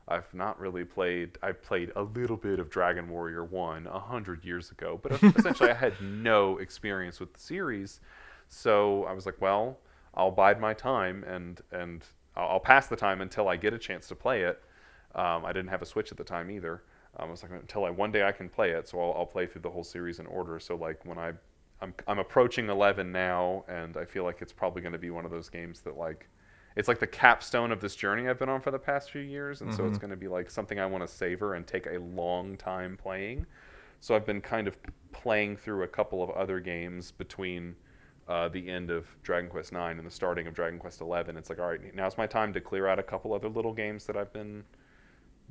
I've 0.09 0.33
not 0.35 0.59
really 0.59 0.85
played. 0.85 1.39
I 1.43 1.53
played 1.53 1.93
a 1.97 2.03
little 2.03 2.37
bit 2.37 2.59
of 2.59 2.69
Dragon 2.71 3.09
Warrior 3.09 3.45
One 3.45 3.87
a 3.87 4.01
hundred 4.01 4.45
years 4.45 4.71
ago, 4.71 4.99
but 5.03 5.13
essentially 5.37 5.71
I 5.71 5.75
had 5.75 5.95
no 6.01 6.59
experience 6.59 7.21
with 7.21 7.33
the 7.33 7.41
series. 7.41 8.01
So 8.49 9.05
I 9.05 9.13
was 9.13 9.27
like, 9.27 9.41
well, 9.41 9.79
I'll 10.15 10.33
bide 10.33 10.61
my 10.61 10.75
time 10.75 11.25
and 11.25 11.61
and 11.71 12.05
I'll, 12.37 12.61
pass 12.61 12.87
the 12.87 12.97
time 12.97 13.21
until 13.21 13.49
I 13.49 13.57
get 13.57 13.75
a 13.75 13.79
chance 13.79 14.09
to 14.09 14.15
play 14.15 14.43
it. 14.43 14.63
Um, 15.15 15.45
I 15.45 15.53
didn't 15.53 15.69
have 15.69 15.83
a 15.83 15.87
Switch 15.87 16.13
at 16.13 16.17
the 16.17 16.25
time 16.25 16.51
either. 16.51 16.83
Um, 17.19 17.29
I 17.29 17.31
was 17.31 17.43
like, 17.43 17.53
until 17.53 17.85
I 17.85 17.91
one 17.91 18.13
day 18.13 18.25
I 18.25 18.33
can 18.33 18.49
play 18.49 18.71
it, 18.71 18.89
so 18.89 19.01
I'll, 19.01 19.19
I'll 19.19 19.27
play 19.27 19.47
through 19.47 19.63
the 19.63 19.71
whole 19.71 19.85
series 19.85 20.21
in 20.21 20.27
order. 20.27 20.59
So 20.59 20.77
like 20.77 21.05
when 21.05 21.19
I 21.19 21.33
I'm 21.81 21.95
I'm 22.07 22.19
approaching 22.19 22.69
11 22.69 23.11
now, 23.11 23.65
and 23.69 23.97
I 23.97 24.05
feel 24.05 24.25
like 24.25 24.43
it's 24.43 24.53
probably 24.53 24.83
going 24.83 24.93
to 24.93 24.99
be 24.99 25.11
one 25.11 25.25
of 25.25 25.31
those 25.31 25.49
games 25.49 25.81
that 25.83 25.97
like 25.97 26.29
it's 26.77 26.89
like 26.89 27.01
the 27.01 27.07
capstone 27.07 27.73
of 27.73 27.81
this 27.81 27.97
journey 27.97 28.29
I've 28.29 28.39
been 28.39 28.49
on 28.49 28.61
for 28.61 28.71
the 28.71 28.79
past 28.79 29.11
few 29.11 29.23
years, 29.23 29.61
and 29.61 29.75
so 29.75 29.87
it's 29.87 29.99
going 29.99 30.11
to 30.11 30.17
be 30.17 30.29
like 30.29 30.51
something 30.51 30.79
I 30.79 30.87
want 30.87 31.07
to 31.07 31.09
savor 31.09 31.55
and 31.55 31.67
take 31.67 31.87
a 31.87 31.99
long 31.99 32.57
time 32.57 32.97
playing. 32.97 33.47
So 34.01 34.15
I've 34.15 34.25
been 34.25 34.41
kind 34.41 34.67
of 34.69 34.77
playing 35.13 35.57
through 35.57 35.83
a 35.83 35.89
couple 35.89 36.23
of 36.23 36.31
other 36.31 36.61
games 36.61 37.11
between 37.11 37.75
uh, 38.29 38.49
the 38.49 38.69
end 38.69 38.91
of 38.91 39.07
Dragon 39.23 39.51
Quest 39.51 39.73
IX 39.73 39.99
and 39.99 40.07
the 40.07 40.11
starting 40.11 40.47
of 40.47 40.55
Dragon 40.55 40.79
Quest 40.79 41.01
XI. 41.01 41.05
It's 41.37 41.51
like, 41.51 41.59
all 41.59 41.69
right, 41.69 41.95
now's 41.95 42.17
my 42.17 42.27
time 42.27 42.53
to 42.53 42.61
clear 42.61 42.87
out 42.87 42.99
a 42.99 43.03
couple 43.03 43.35
other 43.35 43.49
little 43.49 43.73
games 43.73 44.07
that 44.07 44.17
I've 44.17 44.33
been 44.33 44.65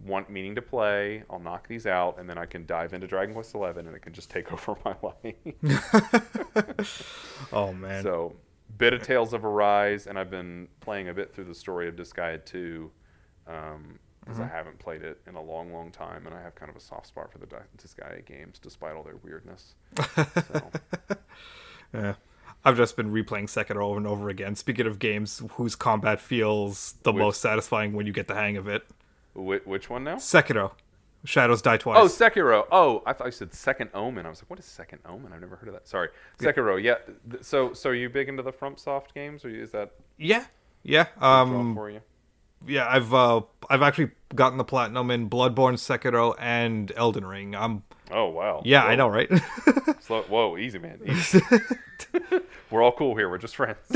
want 0.06 0.30
meaning 0.30 0.56
to 0.56 0.62
play. 0.62 1.24
I'll 1.30 1.40
knock 1.40 1.68
these 1.68 1.86
out, 1.86 2.20
and 2.20 2.30
then 2.30 2.38
I 2.38 2.46
can 2.46 2.66
dive 2.66 2.94
into 2.94 3.06
Dragon 3.08 3.34
Quest 3.34 3.52
XI, 3.52 3.60
and 3.78 3.88
it 3.94 4.02
can 4.02 4.14
just 4.14 4.30
take 4.30 4.52
over 4.70 4.78
my 4.86 4.96
life. 5.02 6.88
Oh 7.52 7.74
man. 7.74 8.04
So, 8.04 8.36
bit 8.78 8.94
of 8.94 9.04
Tales 9.04 9.34
of 9.34 9.44
Arise, 9.46 10.08
and 10.08 10.18
I've 10.18 10.30
been 10.30 10.68
playing 10.80 11.10
a 11.10 11.14
bit 11.14 11.34
through 11.34 11.46
the 11.46 11.56
story 11.56 11.88
of 11.88 11.96
Disgaea 11.96 12.44
2 12.46 12.92
um, 13.48 14.00
because 14.22 14.40
I 14.40 14.44
mm-hmm. 14.44 14.56
haven't 14.56 14.80
played 14.80 15.02
it 15.02 15.20
in 15.28 15.36
a 15.36 15.42
long, 15.42 15.74
long 15.74 15.92
time, 15.92 16.28
and 16.28 16.36
I 16.36 16.42
have 16.42 16.56
kind 16.56 16.70
of 16.70 16.76
a 16.76 16.80
soft 16.80 17.08
spot 17.08 17.32
for 17.32 17.40
the 17.40 17.48
Di- 17.48 17.58
Disgaea 17.78 18.26
games, 18.26 18.60
despite 18.60 18.96
all 18.96 19.04
their 19.04 19.18
weirdness. 19.18 19.76
So, 20.16 20.72
Yeah. 21.94 22.14
I've 22.64 22.78
just 22.78 22.96
been 22.98 23.12
replaying 23.12 23.46
Sekiro 23.46 23.82
over 23.82 23.98
and 23.98 24.06
over 24.06 24.30
again. 24.30 24.54
Speaking 24.56 24.86
of 24.86 25.00
games 25.00 25.42
whose 25.54 25.76
combat 25.76 26.20
feels 26.20 26.96
the 27.04 27.12
Which- 27.12 27.20
most 27.20 27.42
satisfying 27.42 27.94
when 27.94 28.06
you 28.06 28.12
get 28.14 28.28
the 28.28 28.36
hang 28.36 28.58
of 28.58 28.68
it. 28.68 28.86
Wh- 29.34 29.66
which 29.66 29.90
one 29.90 30.04
now? 30.04 30.16
Sekiro. 30.18 30.72
Shadows 31.26 31.62
Die 31.62 31.78
Twice. 31.78 31.98
Oh, 32.00 32.06
Sekiro. 32.06 32.66
Oh, 32.72 33.04
I 33.06 33.14
thought 33.14 33.26
you 33.26 33.32
said 33.32 33.54
Second 33.54 33.90
Omen. 33.94 34.26
I 34.26 34.30
was 34.30 34.42
like, 34.42 34.50
what 34.50 34.58
is 34.60 34.66
Second 34.66 35.00
Omen? 35.06 35.34
I've 35.34 35.42
never 35.42 35.56
heard 35.58 35.68
of 35.68 35.74
that. 35.74 35.88
Sorry, 35.88 36.10
Sekiro. 36.40 36.82
Yeah. 36.82 36.96
th- 37.30 37.44
So, 37.44 37.74
so 37.74 37.90
are 37.90 37.94
you 37.94 38.10
big 38.10 38.30
into 38.30 38.42
the 38.44 38.54
FromSoft 38.54 39.14
games, 39.14 39.44
or 39.44 39.50
is 39.50 39.72
that 39.72 39.92
yeah. 40.18 40.46
Yeah. 40.84 41.08
Um 41.20 41.76
for 41.76 41.90
you? 41.90 42.02
yeah, 42.68 42.88
I've 42.90 43.14
uh 43.14 43.42
I've 43.70 43.82
actually 43.82 44.12
gotten 44.34 44.58
the 44.58 44.64
platinum 44.64 45.12
in 45.12 45.30
Bloodborne, 45.30 45.76
Sekiro, 45.76 46.36
and 46.40 46.92
Elden 46.96 47.26
Ring. 47.26 47.54
I'm 47.56 47.84
Oh 48.12 48.30
wow. 48.30 48.62
yeah, 48.66 48.84
I 48.86 48.96
know, 48.96 49.08
right? 49.10 49.30
Slow, 50.00 50.22
whoa, 50.24 50.58
easy, 50.58 50.80
man. 50.80 51.00
Easy. 51.06 51.42
We're 52.72 52.82
all 52.82 52.92
cool 52.94 53.16
here. 53.16 53.30
We're 53.30 53.38
just 53.40 53.56
friends. 53.56 53.78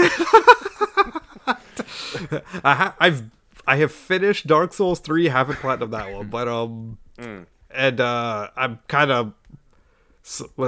I 2.64 2.74
ha- 2.76 2.96
I've 3.00 3.24
I 3.66 3.78
have 3.78 3.92
finished 3.92 4.46
Dark 4.48 4.74
Souls 4.74 5.00
three, 5.00 5.30
haven't 5.30 5.60
platinum 5.60 5.92
that 5.92 6.14
one, 6.14 6.28
but 6.28 6.48
um, 6.48 6.98
and 7.18 8.02
uh, 8.02 8.50
I'm 8.56 8.80
kind 8.88 9.12
of 9.12 9.34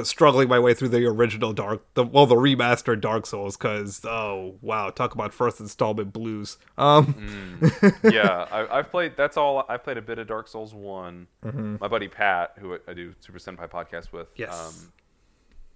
struggling 0.04 0.50
my 0.50 0.60
way 0.60 0.74
through 0.74 0.90
the 0.90 1.06
original 1.06 1.54
Dark, 1.54 1.82
the 1.94 2.04
well, 2.04 2.26
the 2.26 2.36
remastered 2.36 3.00
Dark 3.02 3.26
Souls, 3.26 3.56
because 3.56 4.04
oh 4.06 4.56
wow, 4.62 4.90
talk 4.90 5.14
about 5.14 5.34
first 5.34 5.60
installment 5.60 6.12
blues. 6.14 6.58
Um, 6.78 7.72
yeah, 8.04 8.46
I, 8.52 8.80
I've 8.80 8.92
played. 8.92 9.16
That's 9.16 9.38
all. 9.38 9.66
I've 9.70 9.84
played 9.84 9.98
a 9.98 10.02
bit 10.02 10.20
of 10.20 10.28
Dark 10.28 10.48
Souls 10.48 10.74
one. 10.74 11.28
Mm-hmm. 11.44 11.78
My 11.80 11.88
buddy 11.88 12.08
Pat, 12.08 12.54
who 12.60 12.78
I 12.88 12.94
do 12.94 13.14
Super 13.20 13.40
Senpai 13.40 13.70
podcast 13.70 14.12
with, 14.12 14.28
Yes. 14.36 14.54
um, 14.84 14.92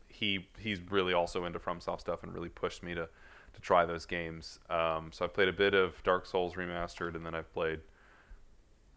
he 0.09 0.47
he's 0.57 0.79
really 0.89 1.13
also 1.13 1.45
into 1.45 1.59
FromSoft 1.59 2.01
stuff 2.01 2.23
and 2.23 2.33
really 2.33 2.49
pushed 2.49 2.83
me 2.83 2.93
to 2.95 3.07
to 3.53 3.61
try 3.61 3.85
those 3.85 4.05
games. 4.05 4.59
Um, 4.69 5.11
so 5.13 5.23
I 5.25 5.27
played 5.29 5.47
a 5.47 5.53
bit 5.53 5.73
of 5.73 6.03
Dark 6.03 6.25
Souls 6.25 6.55
remastered, 6.55 7.15
and 7.15 7.25
then 7.25 7.33
I've 7.33 7.51
played 7.53 7.79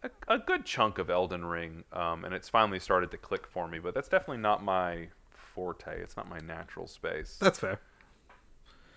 a, 0.03 0.35
a 0.35 0.39
good 0.39 0.65
chunk 0.65 0.97
of 0.97 1.09
Elden 1.09 1.45
Ring, 1.45 1.83
um, 1.93 2.25
and 2.25 2.33
it's 2.33 2.49
finally 2.49 2.79
started 2.79 3.11
to 3.11 3.17
click 3.17 3.47
for 3.47 3.67
me. 3.67 3.79
But 3.79 3.93
that's 3.93 4.07
definitely 4.07 4.41
not 4.41 4.63
my 4.63 5.07
forte. 5.31 6.01
It's 6.01 6.17
not 6.17 6.29
my 6.29 6.39
natural 6.39 6.87
space. 6.87 7.37
that's 7.39 7.59
fair. 7.59 7.79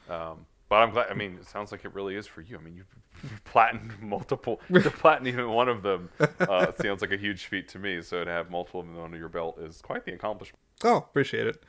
Um, 0.09 0.46
but 0.68 0.76
I'm 0.76 0.90
glad. 0.90 1.11
I 1.11 1.14
mean, 1.14 1.36
it 1.40 1.46
sounds 1.46 1.70
like 1.70 1.84
it 1.84 1.94
really 1.94 2.16
is 2.16 2.26
for 2.26 2.40
you. 2.40 2.57
I 2.57 2.61
mean, 2.61 2.74
you've, 2.76 2.94
you've 3.22 3.44
platinumed 3.44 4.00
multiple. 4.02 4.61
To 4.72 4.90
platinum 4.90 5.28
even 5.28 5.50
one 5.50 5.68
of 5.68 5.82
them 5.82 6.09
uh, 6.40 6.72
sounds 6.72 7.02
like 7.02 7.12
a 7.12 7.16
huge 7.16 7.46
feat 7.46 7.68
to 7.68 7.78
me. 7.78 8.02
So 8.02 8.24
to 8.24 8.30
have 8.30 8.50
multiple 8.50 8.80
of 8.80 8.86
them 8.86 8.98
under 8.98 9.16
your 9.16 9.28
belt 9.28 9.59
is 9.61 9.80
quite 9.80 10.04
the 10.04 10.12
accomplishment. 10.12 10.59
Oh, 10.84 10.96
appreciate 10.96 11.46
it. 11.46 11.62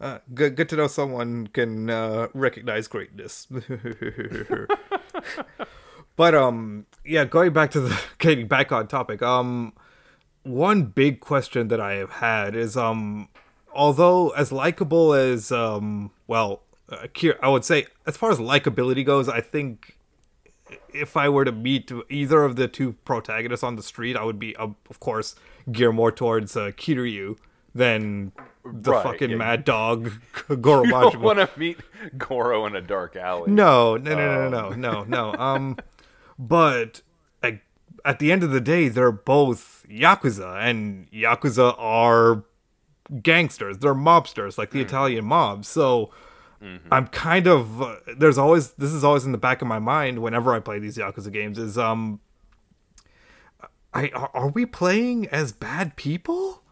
Uh, 0.00 0.18
good, 0.32 0.54
good 0.54 0.68
to 0.68 0.76
know 0.76 0.86
someone 0.86 1.48
can 1.48 1.90
uh, 1.90 2.28
recognize 2.32 2.86
greatness. 2.86 3.48
but 6.18 6.34
um, 6.34 6.84
yeah, 7.06 7.24
going 7.24 7.54
back 7.54 7.70
to 7.70 7.80
the 7.80 7.98
getting 8.18 8.46
back 8.46 8.70
on 8.72 8.86
topic. 8.88 9.22
Um, 9.22 9.72
one 10.42 10.82
big 10.84 11.20
question 11.20 11.68
that 11.68 11.80
I 11.80 11.94
have 11.94 12.10
had 12.10 12.54
is 12.54 12.76
um, 12.76 13.28
although 13.72 14.30
as 14.30 14.52
likable 14.52 15.14
as 15.14 15.50
um, 15.52 16.10
well, 16.26 16.62
uh, 16.90 17.06
Kier, 17.14 17.36
I 17.42 17.48
would 17.48 17.64
say 17.64 17.86
as 18.06 18.16
far 18.16 18.30
as 18.30 18.38
likability 18.38 19.04
goes, 19.04 19.28
I 19.28 19.40
think 19.40 19.96
if 20.92 21.16
I 21.16 21.28
were 21.28 21.44
to 21.44 21.52
meet 21.52 21.90
either 22.10 22.44
of 22.44 22.56
the 22.56 22.66
two 22.68 22.94
protagonists 23.04 23.62
on 23.62 23.76
the 23.76 23.82
street, 23.82 24.16
I 24.16 24.24
would 24.24 24.38
be, 24.38 24.56
uh, 24.56 24.68
of 24.90 25.00
course, 25.00 25.34
gear 25.70 25.92
more 25.92 26.10
towards 26.12 26.56
uh, 26.56 26.72
Kiryu 26.76 27.36
than 27.74 28.32
the 28.64 28.92
Right, 28.92 29.02
fucking 29.02 29.30
yeah. 29.30 29.36
mad 29.36 29.64
dog 29.64 30.10
Goro. 30.60 30.84
You 30.84 30.90
don't 30.90 31.20
want 31.20 31.38
to 31.38 31.48
meet 31.58 31.78
Goro 32.16 32.66
in 32.66 32.74
a 32.74 32.80
dark 32.80 33.16
alley. 33.16 33.50
No, 33.52 33.96
no, 33.96 34.14
no, 34.14 34.48
no, 34.48 34.66
Um. 34.72 34.80
no, 34.80 35.04
no, 35.04 35.32
no. 35.32 35.38
Um, 35.38 35.76
but 36.38 37.02
like, 37.42 37.62
at 38.04 38.18
the 38.18 38.30
end 38.30 38.42
of 38.42 38.50
the 38.50 38.60
day, 38.60 38.88
they're 38.88 39.12
both 39.12 39.84
yakuza, 39.90 40.62
and 40.62 41.10
yakuza 41.10 41.74
are 41.78 42.44
gangsters. 43.22 43.78
They're 43.78 43.94
mobsters, 43.94 44.58
like 44.58 44.70
the 44.70 44.80
Italian 44.80 45.24
mob. 45.24 45.64
So. 45.64 46.10
I'm 46.90 47.06
kind 47.06 47.46
of 47.46 47.80
uh, 47.80 47.96
there's 48.16 48.36
always 48.36 48.72
this 48.72 48.90
is 48.90 49.04
always 49.04 49.24
in 49.24 49.30
the 49.30 49.38
back 49.38 49.62
of 49.62 49.68
my 49.68 49.78
mind 49.78 50.20
whenever 50.20 50.52
I 50.52 50.58
play 50.58 50.80
these 50.80 50.96
Yakuza 50.96 51.32
games 51.32 51.56
is 51.56 51.78
um 51.78 52.18
I 53.94 54.08
are, 54.08 54.30
are 54.34 54.48
we 54.48 54.66
playing 54.66 55.28
as 55.28 55.52
bad 55.52 55.94
people? 55.94 56.64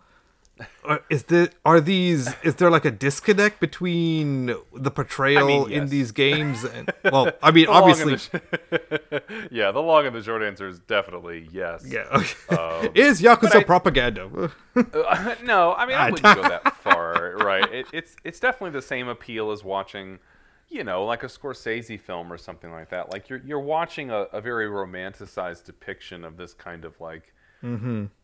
Is 1.10 1.24
the 1.24 1.50
are 1.66 1.80
these 1.82 2.34
is 2.42 2.54
there 2.54 2.70
like 2.70 2.86
a 2.86 2.90
disconnect 2.90 3.60
between 3.60 4.54
the 4.74 4.90
portrayal 4.90 5.66
in 5.66 5.82
yes. 5.82 5.90
these 5.90 6.12
games 6.12 6.64
and 6.64 6.90
well 7.12 7.30
I 7.42 7.50
mean 7.50 7.66
The 7.66 7.72
long 7.72 7.90
and 7.90 7.90
obviously 7.90 8.14
the 8.14 9.22
sh- 9.38 9.48
yeah, 9.50 9.70
the 9.70 9.82
long 9.82 10.06
and 10.06 10.16
the 10.16 10.22
short 10.22 10.42
answer 10.42 10.66
is 10.66 10.78
definitely 10.78 11.48
yes. 11.52 11.84
yeah 11.86 12.06
okay. 12.10 12.56
Um, 12.56 12.90
is 12.94 13.20
Yakuza 13.20 13.56
I- 13.56 13.64
propaganda 13.64 14.50
Uh, 14.74 15.34
no, 15.44 15.74
I 15.74 15.84
mean 15.86 15.96
I 15.96 16.10
wouldn't 16.10 16.36
go 16.36 16.42
that 16.48 16.74
far, 16.76 17.36
right? 17.36 17.70
It, 17.70 17.86
it's 17.92 18.16
it's 18.24 18.40
definitely 18.40 18.70
the 18.78 18.86
same 18.86 19.08
appeal 19.08 19.50
as 19.50 19.62
watching, 19.62 20.20
you 20.70 20.84
know, 20.84 21.04
like 21.04 21.22
a 21.22 21.26
Scorsese 21.26 22.00
film 22.00 22.32
or 22.32 22.38
something 22.38 22.70
like 22.70 22.88
that. 22.90 23.12
Like 23.12 23.28
you're 23.28 23.42
you're 23.44 23.60
watching 23.60 24.10
a, 24.10 24.22
a 24.32 24.40
very 24.40 24.66
romanticized 24.68 25.64
depiction 25.64 26.24
of 26.24 26.36
this 26.38 26.54
kind 26.54 26.84
of 26.86 26.98
like, 27.00 27.34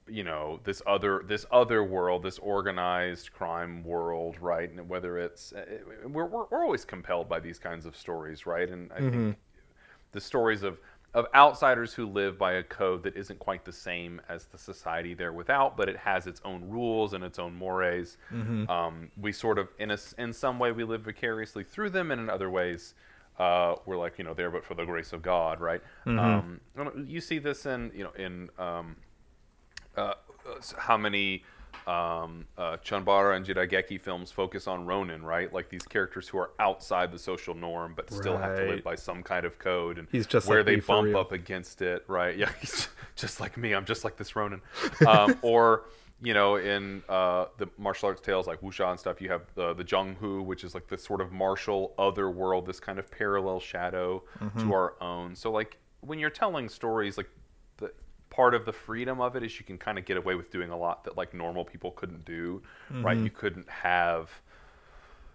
you 0.09 0.25
know, 0.25 0.61
this 0.65 0.83
other 0.87 1.23
this 1.27 1.47
other 1.51 1.83
world, 1.85 2.23
this 2.23 2.39
organized 2.39 3.33
crime 3.33 3.85
world, 3.85 4.37
right? 4.41 4.71
And 4.71 4.89
whether 4.89 5.19
it's 5.19 5.53
uh, 5.53 5.65
we're 6.07 6.27
we're, 6.27 6.45
we're 6.51 6.63
always 6.65 6.85
compelled 6.85 7.29
by 7.29 7.41
these 7.41 7.59
kinds 7.59 7.87
of 7.87 7.97
stories, 7.97 8.45
right? 8.47 8.69
And 8.69 8.93
I 8.93 8.99
think 9.11 9.37
the 10.13 10.21
stories 10.21 10.63
of 10.63 10.79
of 11.15 11.27
outsiders 11.35 11.93
who 11.93 12.07
live 12.07 12.39
by 12.39 12.55
a 12.55 12.63
code 12.63 13.03
that 13.03 13.15
isn't 13.17 13.39
quite 13.39 13.65
the 13.67 13.73
same 13.73 14.19
as 14.31 14.47
the 14.47 14.57
society 14.57 15.13
they're 15.13 15.33
without, 15.33 15.77
but 15.77 15.87
it 15.89 15.97
has 15.99 16.27
its 16.27 16.41
own 16.43 16.67
rules 16.71 17.13
and 17.13 17.23
its 17.23 17.39
own 17.39 17.55
mores. 17.55 18.17
Um, 18.71 19.11
we 19.21 19.31
sort 19.31 19.59
of, 19.59 19.69
in 19.79 19.91
a 19.91 19.99
in 20.19 20.33
some 20.33 20.59
way, 20.59 20.73
we 20.73 20.85
live 20.85 21.03
vicariously 21.03 21.65
through 21.65 21.91
them, 21.91 22.11
and 22.11 22.21
in 22.21 22.31
other 22.31 22.49
ways, 22.51 22.95
uh, 23.39 23.77
we're 23.87 23.99
like 23.99 24.19
you 24.19 24.25
know 24.25 24.35
there, 24.35 24.51
but 24.51 24.65
for 24.65 24.75
the 24.75 24.85
grace 24.85 25.13
of 25.13 25.23
God, 25.23 25.61
right? 25.61 25.83
Um, 26.19 26.61
you 27.07 27.21
see 27.21 27.39
this 27.39 27.67
in 27.67 27.93
you 27.95 28.05
know 28.05 28.13
in 28.13 28.49
um, 28.59 28.97
uh, 29.97 30.15
how 30.79 30.97
many 30.97 31.45
um, 31.87 32.47
uh, 32.57 32.77
Chanbara 32.85 33.37
and 33.37 33.45
Jidaigeki 33.45 34.01
films 34.01 34.31
focus 34.31 34.67
on 34.67 34.87
Ronin, 34.87 35.23
right? 35.25 35.53
Like 35.53 35.69
these 35.69 35.83
characters 35.83 36.29
who 36.29 36.39
are 36.39 36.51
outside 36.61 37.11
the 37.11 37.19
social 37.19 37.55
norm, 37.55 37.95
but 37.97 38.13
still 38.13 38.37
have 38.39 38.57
to 38.57 38.63
live 38.69 38.85
by 38.85 38.95
some 38.95 39.23
kind 39.23 39.45
of 39.45 39.59
code, 39.59 39.99
and 39.99 40.07
He's 40.13 40.27
just 40.27 40.47
where 40.47 40.59
like 40.59 40.67
they 40.67 40.77
bump 40.77 41.15
up 41.17 41.33
against 41.33 41.83
it, 41.83 42.05
right? 42.07 42.37
Yeah, 42.43 42.51
he's 42.61 42.89
just 43.17 43.41
like 43.41 43.57
me. 43.57 43.73
I'm 43.75 43.85
just 43.85 44.05
like 44.05 44.17
this 44.17 44.37
Ronin, 44.37 44.61
um, 45.07 45.37
or 45.43 45.85
you 46.25 46.35
know, 46.35 46.55
in 46.55 47.03
uh, 47.09 47.47
the 47.59 47.69
martial 47.79 48.09
arts 48.09 48.21
tales 48.21 48.47
like 48.47 48.61
Wuxia 48.61 48.89
and 48.89 49.01
stuff, 49.01 49.21
you 49.21 49.29
have 49.31 49.43
the 49.57 49.75
the 49.75 49.83
Jianghu, 49.85 50.45
which 50.45 50.63
is 50.63 50.75
like 50.75 50.87
this 50.87 51.03
sort 51.03 51.21
of 51.21 51.33
martial 51.33 51.95
other 51.99 52.31
world, 52.31 52.65
this 52.65 52.79
kind 52.79 53.01
of 53.01 53.11
parallel 53.11 53.59
shadow 53.59 54.23
Mm-hmm. 54.41 54.61
to 54.61 54.73
our 54.73 54.95
own. 55.03 55.35
So 55.35 55.51
like 55.51 55.79
when 56.01 56.21
you're 56.21 56.31
telling 56.31 56.69
stories, 56.69 57.17
like 57.17 57.29
part 58.33 58.55
of 58.55 58.65
the 58.65 58.73
freedom 58.73 59.21
of 59.21 59.37
it 59.37 59.43
is 59.43 59.59
you 59.61 59.65
can 59.67 59.77
kind 59.77 59.99
of 59.99 60.05
get 60.07 60.17
away 60.17 60.35
with 60.35 60.51
doing 60.51 60.71
a 60.71 60.77
lot 60.77 61.05
that 61.05 61.17
like 61.17 61.35
normal 61.35 61.65
people 61.65 61.91
couldn't 61.91 62.25
do, 62.25 62.63
right? 62.91 63.15
Mm-hmm. 63.17 63.25
You 63.25 63.31
couldn't 63.31 63.69
have 63.69 64.31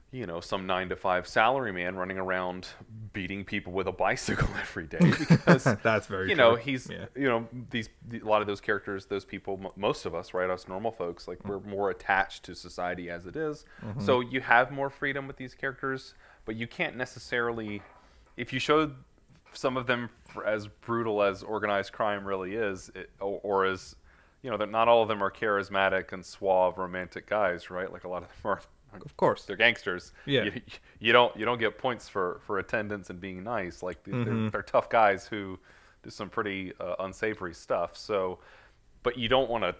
you 0.09 0.25
know, 0.25 0.39
some 0.39 0.65
nine 0.65 0.87
to 0.87 0.95
five 0.95 1.27
salary 1.27 1.73
man 1.73 1.97
running 1.97 2.17
around 2.17 2.65
beating 3.11 3.43
people 3.43 3.73
with 3.73 3.87
a 3.87 3.91
bicycle 3.91 4.47
every 4.61 4.87
day 4.87 4.99
because 5.29 5.65
That's 5.83 6.07
very 6.07 6.29
you 6.29 6.35
know 6.35 6.55
true. 6.55 6.63
he's 6.63 6.89
Yeah. 6.89 7.05
you 7.13 7.27
know 7.27 7.45
these 7.71 7.89
a 8.13 8.25
lot 8.25 8.39
of 8.41 8.47
those 8.47 8.61
characters 8.61 9.05
those 9.07 9.25
people 9.25 9.59
m- 9.61 9.69
most 9.75 10.05
of 10.05 10.15
us 10.15 10.33
right 10.33 10.49
us 10.49 10.65
normal 10.69 10.91
folks 10.91 11.27
like 11.27 11.43
we're 11.45 11.59
more 11.59 11.89
attached 11.89 12.43
to 12.45 12.55
society 12.55 13.09
as 13.09 13.25
it 13.25 13.35
is. 13.35 13.65
Mm-hmm. 13.85 13.99
so 13.99 14.21
you 14.21 14.39
have 14.39 14.71
more 14.71 14.89
freedom 14.89 15.27
with 15.27 15.35
these 15.35 15.53
characters 15.53 16.13
but 16.45 16.55
you 16.55 16.67
can't 16.67 16.95
necessarily 16.95 17.81
if 18.37 18.53
you 18.53 18.59
showed 18.59 18.95
some 19.57 19.75
of 19.77 19.87
them 19.87 20.09
as 20.45 20.67
brutal 20.67 21.21
as 21.23 21.41
organized 21.43 21.91
crime 21.91 22.23
really 22.25 22.53
is 22.55 22.91
it, 22.95 23.09
or, 23.19 23.39
or 23.43 23.65
as 23.65 23.95
you 24.43 24.49
know 24.51 24.57
that 24.57 24.69
not 24.69 24.87
all 24.87 25.01
of 25.01 25.07
them 25.07 25.21
are 25.23 25.31
charismatic 25.31 26.11
and 26.13 26.23
suave 26.25 26.77
romantic 26.77 27.27
guys 27.27 27.69
right 27.69 27.91
like 27.91 28.03
a 28.03 28.07
lot 28.07 28.21
of 28.23 28.29
them 28.29 28.51
are 28.51 28.61
Of 29.03 29.17
course. 29.17 29.45
they're 29.45 29.55
gangsters. 29.57 30.13
Yeah. 30.25 30.43
You, 30.45 30.61
you 30.99 31.11
don't 31.13 31.35
you 31.35 31.43
don't 31.45 31.59
get 31.59 31.77
points 31.77 32.07
for 32.07 32.39
for 32.45 32.59
attendance 32.59 33.09
and 33.09 33.19
being 33.19 33.43
nice. 33.43 33.81
Like 33.83 34.03
they- 34.03 34.11
they're, 34.11 34.49
they're 34.51 34.61
tough 34.63 34.89
guys 34.89 35.27
who 35.27 35.59
do 36.03 36.09
some 36.11 36.29
pretty 36.29 36.73
uh, 36.79 36.95
unsavory 36.99 37.53
stuff. 37.55 37.97
So, 37.97 38.39
but 39.03 39.17
you 39.17 39.27
don't 39.27 39.49
want 39.49 39.63
to 39.63 39.75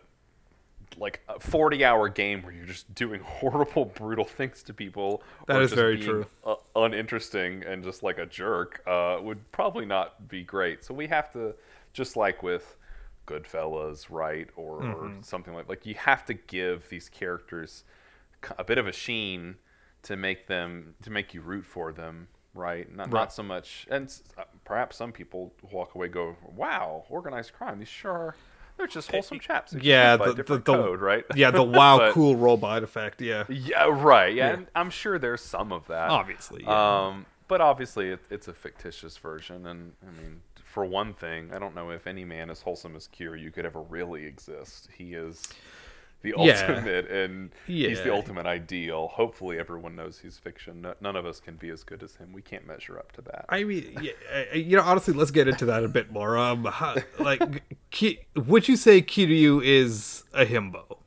like 0.97 1.21
a 1.27 1.39
40 1.39 1.83
hour 1.85 2.07
game 2.09 2.41
where 2.41 2.51
you're 2.53 2.65
just 2.65 2.93
doing 2.95 3.21
horrible 3.23 3.85
brutal 3.85 4.25
things 4.25 4.63
to 4.63 4.73
people 4.73 5.21
That 5.47 5.57
or 5.57 5.61
is 5.61 5.73
very 5.73 5.99
true. 5.99 6.25
uh, 6.45 6.55
uninteresting 6.75 7.63
and 7.63 7.83
just 7.83 8.03
like 8.03 8.17
a 8.17 8.25
jerk 8.25 8.81
uh, 8.88 9.19
would 9.21 9.51
probably 9.51 9.85
not 9.85 10.27
be 10.27 10.43
great 10.43 10.83
so 10.83 10.93
we 10.93 11.07
have 11.07 11.31
to 11.33 11.53
just 11.93 12.15
like 12.15 12.41
with 12.41 12.77
goodfellas 13.27 14.07
right 14.09 14.47
or, 14.55 14.81
Mm-hmm. 14.81 15.19
or 15.19 15.23
something 15.23 15.53
like 15.53 15.67
like 15.69 15.85
you 15.85 15.95
have 15.95 16.25
to 16.25 16.33
give 16.33 16.88
these 16.89 17.09
characters 17.09 17.83
a 18.57 18.63
bit 18.63 18.77
of 18.77 18.88
a 18.88 18.91
sheen 18.91 19.55
to 20.03 20.15
make 20.15 20.47
them 20.47 20.93
to 21.01 21.09
make 21.09 21.33
you 21.33 21.41
root 21.41 21.65
for 21.65 21.91
them 21.91 22.27
right 22.53 22.89
not, 22.95 23.07
Right. 23.07 23.13
not 23.21 23.33
so 23.33 23.43
much 23.43 23.85
and 23.89 24.05
s- 24.05 24.23
uh, 24.38 24.43
perhaps 24.63 24.95
some 24.95 25.11
people 25.11 25.53
walk 25.71 25.95
away 25.95 26.07
go 26.07 26.35
wow 26.55 27.03
organized 27.09 27.53
crime 27.53 27.79
these 27.79 27.88
sure 27.88 28.11
are 28.11 28.35
they're 28.78 28.88
just 28.88 29.11
wholesome 29.11 29.39
chaps 29.39 29.73
Eh, 29.73 29.80
Yeah, 29.82 30.17
the, 30.17 30.34
the, 30.34 30.43
the 30.43 30.59
code 30.59 31.01
right 31.01 31.25
Yeah, 31.36 31.51
the 31.51 31.63
wow, 31.80 31.97
But- 31.97 32.13
cool 32.13 32.36
robot 32.36 32.84
effect. 32.84 33.21
Yeah, 33.21 33.43
yeah 33.49 33.86
right 33.89 34.34
yeah, 34.34 34.53
And 34.53 34.67
I'm 34.75 34.89
sure 34.89 35.17
there's 35.19 35.41
some 35.41 35.71
of 35.71 35.88
that 35.88 36.09
obviously. 36.09 36.63
Yeah. 36.63 37.07
um, 37.07 37.25
but 37.47 37.61
obviously, 37.61 38.09
it, 38.09 38.19
it's 38.30 38.49
a 38.49 38.53
fictitious 38.53 39.15
version, 39.15 39.67
and 39.67 39.93
I 40.05 40.11
mean, 40.21 40.41
for 40.65 40.84
one 40.84 41.13
thing, 41.13 41.51
I 41.53 41.59
don't 41.59 41.73
know 41.75 41.91
if 41.91 42.05
any 42.05 42.25
man 42.25 42.49
as 42.49 42.61
wholesome 42.61 42.95
as 42.95 43.07
Cure 43.07 43.38
Kiryu 43.38 43.53
could 43.53 43.65
ever 43.65 43.82
really 43.82 44.25
exist. 44.25 44.89
He 44.95 45.13
is 45.13 45.41
the 46.24 46.34
Yeah. 46.38 46.53
ultimate, 46.68 47.09
and 47.11 47.51
he's 47.68 48.01
the 48.01 48.11
ultimate 48.13 48.45
ideal. 48.45 49.07
Hopefully, 49.09 49.59
everyone 49.59 49.95
knows 49.95 50.20
he's 50.20 50.38
fiction. 50.38 50.82
No- 50.82 50.95
None 50.99 51.15
of 51.15 51.26
us 51.26 51.39
can 51.39 51.55
be 51.55 51.70
as 51.70 51.84
good 51.84 52.01
as 52.03 52.15
him. 52.15 52.34
We 52.34 52.41
can't 52.41 52.65
measure 52.68 52.97
up 52.97 53.11
to 53.13 53.22
that. 53.22 53.45
I 53.49 53.63
mean, 53.63 53.95
yeah, 54.01 54.53
you 54.53 54.76
know, 54.78 54.84
honestly, 54.84 55.13
let's 55.13 55.32
get 55.32 55.47
into 55.47 55.65
that 55.65 55.84
a 55.84 55.88
bit 55.88 56.11
more. 56.11 56.38
Um, 56.38 56.65
how, 56.65 56.95
like, 57.20 57.63
Ki- 57.91 58.20
would 58.36 58.68
you 58.68 58.76
say 58.76 59.01
Kiryu 59.01 59.63
is 59.63 60.24
a 60.34 60.45
himbo? 60.45 60.97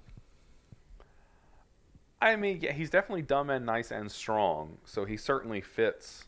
I 2.23 2.37
mean, 2.37 2.59
yeah, 2.61 2.73
he's 2.73 2.91
definitely 2.91 3.23
dumb 3.23 3.49
and 3.51 3.65
nice 3.65 3.91
and 3.91 4.11
strong, 4.13 4.77
so 4.85 5.05
he 5.07 5.17
certainly 5.17 5.61
fits 5.63 6.27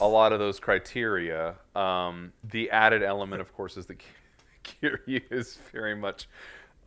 a 0.00 0.06
lot 0.06 0.32
of 0.32 0.38
those 0.38 0.60
criteria. 0.60 1.56
Um, 1.74 2.32
the 2.44 2.70
added 2.70 3.02
element, 3.02 3.40
of 3.40 3.52
course, 3.54 3.76
is 3.76 3.86
that 3.86 4.00
Kiryu 4.64 5.22
is 5.30 5.58
very 5.72 5.96
much 5.96 6.28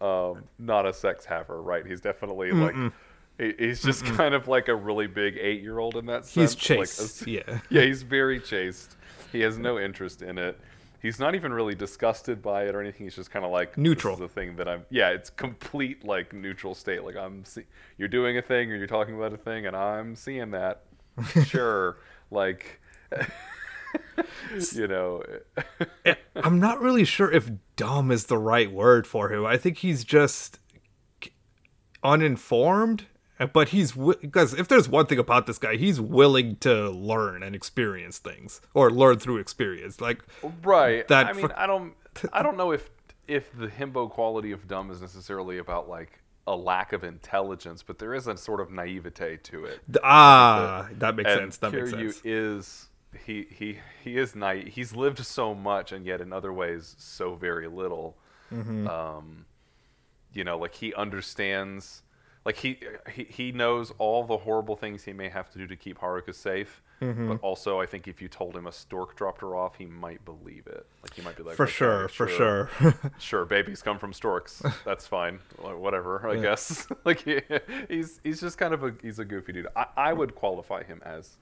um, 0.04 0.43
not 0.60 0.86
a 0.86 0.93
sex 0.93 1.26
haver, 1.26 1.62
right? 1.62 1.86
He's 1.86 2.01
definitely 2.01 2.51
like 2.51 2.76
he's 3.38 3.82
just 3.82 4.06
kind 4.06 4.34
of 4.34 4.47
like 4.47 4.68
a 4.68 4.76
really 4.76 5.08
big 5.08 5.38
eight-year-old 5.39 5.95
in 5.95 6.06
that 6.08 6.26
sense. 6.26 6.54
He's 6.56 6.70
like 6.70 7.28
a- 7.28 7.30
yeah. 7.30 7.60
yeah, 7.70 7.82
he's 7.82 8.04
very 8.04 8.39
chaste. 8.39 8.97
He 9.32 9.39
has 9.41 9.58
no 9.58 9.80
interest 9.80 10.22
in 10.22 10.38
it. 10.38 10.60
He's 11.01 11.20
not 11.20 11.36
even 11.36 11.51
really 11.51 11.76
disgusted 11.76 12.41
by 12.41 12.66
it 12.66 12.76
or 12.76 12.82
anything. 12.82 13.06
He's 13.06 13.16
just 13.16 13.32
kind 13.32 13.43
of 13.43 13.51
like 13.51 13.78
Neutral. 13.78 14.16
This 14.16 14.30
is 14.30 14.34
the 14.34 14.39
thing 14.41 14.56
that 14.58 14.68
I'm. 14.68 14.86
Yeah, 14.89 15.10
it's 15.10 15.30
complete 15.30 16.06
like 16.06 16.32
neutral 16.34 16.76
state. 16.76 17.04
Like 17.04 17.18
I'm. 17.18 17.43
See, 17.45 17.64
you're 17.97 18.08
doing 18.08 18.38
a 18.38 18.41
thing 18.41 18.72
or 18.72 18.76
you're 18.76 18.88
talking 18.88 19.16
about 19.16 19.34
a 19.34 19.38
thing, 19.38 19.66
and 19.66 19.76
I'm 19.76 20.16
seeing 20.16 20.51
that. 20.51 20.84
sure, 21.45 21.97
like. 22.32 22.80
you 24.74 24.88
know. 24.88 25.24
I'm 26.36 26.60
not 26.60 26.82
really 26.82 27.06
sure 27.06 27.32
if 27.32 27.50
dumb 27.76 28.12
is 28.12 28.26
the 28.26 28.38
right 28.38 28.72
word 28.72 29.08
for 29.08 29.32
him. 29.32 29.46
I 29.46 29.58
think 29.58 29.80
he's 29.80 30.04
just 30.04 30.60
uninformed, 32.04 33.06
but 33.54 33.70
he's 33.70 33.94
because 33.94 34.54
if 34.54 34.68
there's 34.68 34.89
one 34.89 35.06
thing 35.06 35.20
about 35.20 35.48
this 35.48 35.58
guy, 35.58 35.76
he's 35.76 36.00
willing 36.00 36.58
to 36.58 36.89
learn 36.89 37.44
and 37.44 37.56
experience 37.56 38.20
things 38.20 38.62
or 38.74 38.91
learn 38.91 39.20
through 39.20 39.38
experience. 39.38 40.02
Like, 40.02 40.22
Right. 40.64 41.08
That 41.08 41.28
I 41.28 41.34
mean, 41.34 41.48
fu- 41.48 41.54
I 41.56 41.68
don't. 41.68 41.94
I 42.34 42.44
don't 42.44 42.58
know 42.58 42.72
if 42.72 42.89
if 43.28 43.52
the 43.58 43.68
himbo 43.68 44.10
quality 44.10 44.52
of 44.52 44.68
dumb 44.68 44.91
is 44.91 45.02
necessarily 45.02 45.58
about 45.58 45.89
like 45.89 46.20
a 46.46 46.56
lack 46.56 46.94
of 46.94 47.04
intelligence, 47.04 47.84
but 47.84 48.00
there 48.00 48.14
is 48.14 48.28
a 48.28 48.36
sort 48.36 48.60
of 48.60 48.70
naivete 48.70 49.38
to 49.38 49.66
it. 49.66 49.80
ah, 50.04 50.89
that 50.98 51.16
makes 51.16 51.30
and 51.30 51.39
sense. 51.39 51.58
That 51.58 51.74
makes 51.74 51.91
Kiryu 51.91 52.14
sense. 52.14 52.22
is 52.26 52.89
he 53.26 53.47
he 53.49 53.80
he 54.03 54.18
is 54.18 54.35
naive. 54.35 54.68
He's 54.68 54.95
lived 54.95 55.19
so 55.19 55.53
much, 55.53 55.91
and 55.91 56.06
yet 56.06 56.22
in 56.22 56.34
other 56.34 56.53
ways 56.53 56.95
so 56.98 57.35
very 57.35 57.68
little. 57.68 58.18
Mm-hmm. 58.52 58.88
Um, 58.88 59.45
you 60.34 60.44
know, 60.44 60.57
like 60.57 60.76
he 60.76 60.94
understands, 60.94 62.03
like 62.45 62.57
he 62.57 62.80
he 63.11 63.23
he 63.23 63.52
knows 63.52 63.94
all 63.98 64.23
the 64.23 64.38
horrible 64.38 64.76
things 64.76 65.03
he 65.03 65.14
may 65.14 65.30
have 65.30 65.49
to 65.52 65.57
do 65.57 65.68
to 65.68 65.76
keep 65.76 65.99
Haruka 65.99 66.34
safe. 66.34 66.81
Mm-hmm. 67.02 67.27
But 67.27 67.40
also, 67.41 67.81
I 67.81 67.85
think 67.85 68.07
if 68.07 68.22
you 68.22 68.30
told 68.30 68.56
him 68.56 68.65
a 68.65 68.72
stork 68.72 69.18
dropped 69.18 69.41
her 69.41 69.56
off, 69.56 69.76
he 69.76 69.85
might 69.85 70.23
believe 70.23 70.68
it. 70.68 70.85
Like 71.02 71.14
he 71.14 71.22
might 71.22 71.35
be 71.35 71.44
like, 71.44 71.57
For 71.57 71.64
"Okay, 71.64 71.72
sure, 71.72 72.07
for 72.07 72.27
sure. 72.27 72.69
sure, 73.19 73.45
babies 73.45 73.81
come 73.81 73.99
from 73.99 74.14
storks. 74.14 74.64
That's 74.85 75.06
fine. 75.06 75.40
Like, 75.61 75.77
Whatever, 75.77 76.27
I 76.30 76.40
guess. 76.40 76.88
like 77.06 77.23
he, 77.23 77.41
he's 77.90 78.22
he's 78.23 78.40
just 78.40 78.57
kind 78.57 78.73
of 78.73 78.84
a 78.84 78.94
he's 79.02 79.19
a 79.19 79.26
goofy 79.26 79.52
dude. 79.52 79.68
I, 79.76 79.88
I 79.98 80.14
would 80.14 80.34
qualify 80.35 80.84
him 80.84 81.02
as 81.06 81.38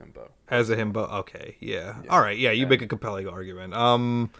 himbo. 0.00 0.30
As 0.48 0.70
a 0.70 0.76
himbo, 0.76 1.10
okay, 1.20 1.56
yeah. 1.60 1.96
All 2.08 2.20
right, 2.20 2.38
yeah. 2.38 2.50
You 2.50 2.66
make 2.66 2.82
a 2.82 2.86
compelling 2.86 3.28
argument. 3.28 3.74
Um, 3.74 4.30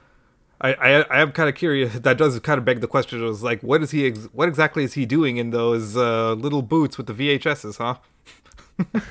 I 0.61 0.75
I, 0.75 0.89
I 1.03 1.21
am 1.21 1.33
kind 1.33 1.49
of 1.49 1.55
curious. 1.55 1.99
That 1.99 2.19
does 2.19 2.39
kind 2.41 2.59
of 2.59 2.65
beg 2.65 2.81
the 2.81 2.89
question. 2.89 3.25
Is 3.25 3.43
like, 3.43 3.63
what 3.63 3.83
is 3.83 3.91
he? 3.91 4.07
Ex- 4.07 4.29
what 4.33 4.49
exactly 4.49 4.85
is 4.85 4.95
he 4.95 5.07
doing 5.07 5.37
in 5.37 5.51
those 5.51 5.97
uh, 5.97 6.33
little 6.35 6.63
boots 6.63 6.97
with 6.97 7.07
the 7.07 7.15
VHSs? 7.15 7.79
Huh? 7.79 9.01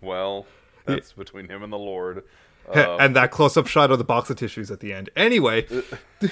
Well, 0.00 0.46
that's 0.84 1.12
between 1.12 1.48
him 1.48 1.62
and 1.62 1.72
the 1.72 1.78
Lord. 1.78 2.24
Uh, 2.74 2.96
and 2.98 3.16
that 3.16 3.30
close-up 3.30 3.66
shot 3.66 3.90
of 3.90 3.98
the 3.98 4.04
box 4.04 4.30
of 4.30 4.36
tissues 4.36 4.70
at 4.70 4.80
the 4.80 4.92
end. 4.92 5.10
Anyway, 5.16 5.62
he 6.20 6.28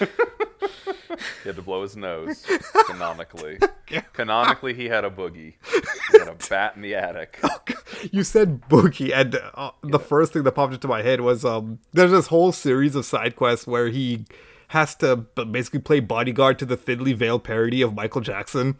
had 1.45 1.57
to 1.57 1.63
blow 1.63 1.83
his 1.83 1.97
nose 1.97 2.45
canonically. 2.87 3.59
Canonically, 4.13 4.75
he 4.75 4.87
had 4.87 5.05
a 5.05 5.11
boogie. 5.11 5.55
He 6.11 6.19
had 6.19 6.27
a 6.27 6.35
bat 6.51 6.75
in 6.75 6.83
the 6.83 6.97
attic. 6.97 7.41
you 8.11 8.25
said 8.25 8.61
boogie, 8.63 9.13
and 9.15 9.39
uh, 9.55 9.71
the 9.85 10.01
first 10.01 10.33
thing 10.33 10.43
that 10.43 10.53
popped 10.53 10.75
into 10.75 10.89
my 10.89 11.03
head 11.03 11.21
was 11.21 11.45
um, 11.45 11.79
there's 11.93 12.11
this 12.11 12.27
whole 12.27 12.51
series 12.51 12.97
of 12.97 13.05
side 13.05 13.37
quests 13.37 13.65
where 13.65 13.89
he 13.89 14.25
has 14.69 14.97
to 14.97 15.17
basically 15.17 15.79
play 15.79 16.01
bodyguard 16.01 16.59
to 16.59 16.65
the 16.67 16.77
thinly 16.77 17.13
veiled 17.13 17.45
parody 17.45 17.81
of 17.81 17.95
Michael 17.95 18.21
Jackson. 18.21 18.77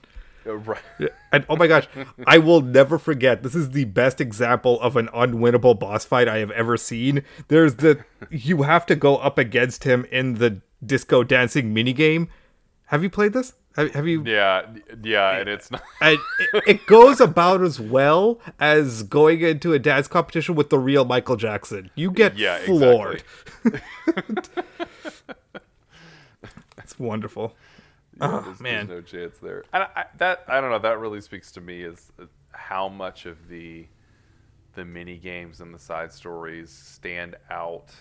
Right. 0.67 1.11
And 1.33 1.45
oh 1.49 1.57
my 1.57 1.67
gosh, 1.67 1.89
I 2.27 2.39
will 2.39 2.61
never 2.61 2.99
forget. 2.99 3.43
This 3.43 3.55
is 3.55 3.71
the 3.71 3.85
best 3.85 4.21
example 4.21 4.81
of 4.81 4.97
an 4.97 5.09
unwinnable 5.09 5.79
boss 5.79 6.05
fight 6.05 6.29
I 6.29 6.39
have 6.39 6.51
ever 6.53 6.77
seen. 6.77 7.23
There's 7.49 7.77
the 7.77 8.05
you 8.31 8.63
have 8.63 8.87
to 8.87 8.97
go 8.97 9.17
up 9.17 9.39
against 9.39 9.85
him 9.85 10.07
in 10.11 10.35
the 10.35 10.61
disco 10.85 11.25
dancing 11.25 11.75
minigame. 11.75 12.29
Have 12.87 13.03
you 13.03 13.11
played 13.11 13.33
this? 13.33 13.55
Have, 13.75 13.93
have 13.95 14.07
you? 14.07 14.23
Yeah, 14.25 14.63
yeah, 15.03 15.37
and 15.39 15.49
it's 15.49 15.71
not. 15.71 15.83
And 16.01 16.19
it, 16.55 16.63
it 16.67 16.87
goes 16.87 17.21
about 17.21 17.63
as 17.63 17.79
well 17.79 18.41
as 18.59 19.03
going 19.03 19.41
into 19.43 19.73
a 19.75 19.79
dance 19.79 20.09
competition 20.09 20.55
with 20.55 20.71
the 20.71 20.79
real 20.79 21.05
Michael 21.05 21.37
Jackson. 21.37 21.91
You 21.95 22.11
get 22.11 22.39
Yeah, 22.39 22.59
floored. 22.59 23.23
it's 26.79 26.99
wonderful. 26.99 27.55
Yeah, 28.17 28.39
Oh, 28.39 28.43
there's, 28.43 28.61
man. 28.61 28.89
there's 28.89 28.89
no 28.89 29.01
chance 29.01 29.39
there. 29.39 29.65
And 29.73 29.85
I, 29.97 30.07
that 30.19 30.45
I 30.49 30.61
don't 30.61 30.71
know. 30.71 30.79
That 30.79 30.99
really 31.01 31.21
speaks 31.21 31.53
to 31.53 31.61
me 31.61 31.83
is 31.83 32.13
uh, 32.21 32.27
how 32.53 32.89
much 32.89 33.27
of 33.27 33.49
the 33.49 33.87
the 34.75 34.85
mini 34.85 35.19
games 35.19 35.61
and 35.61 35.75
the 35.75 35.79
side 35.79 36.13
stories 36.13 36.71
stand 36.71 37.37
out 37.51 37.93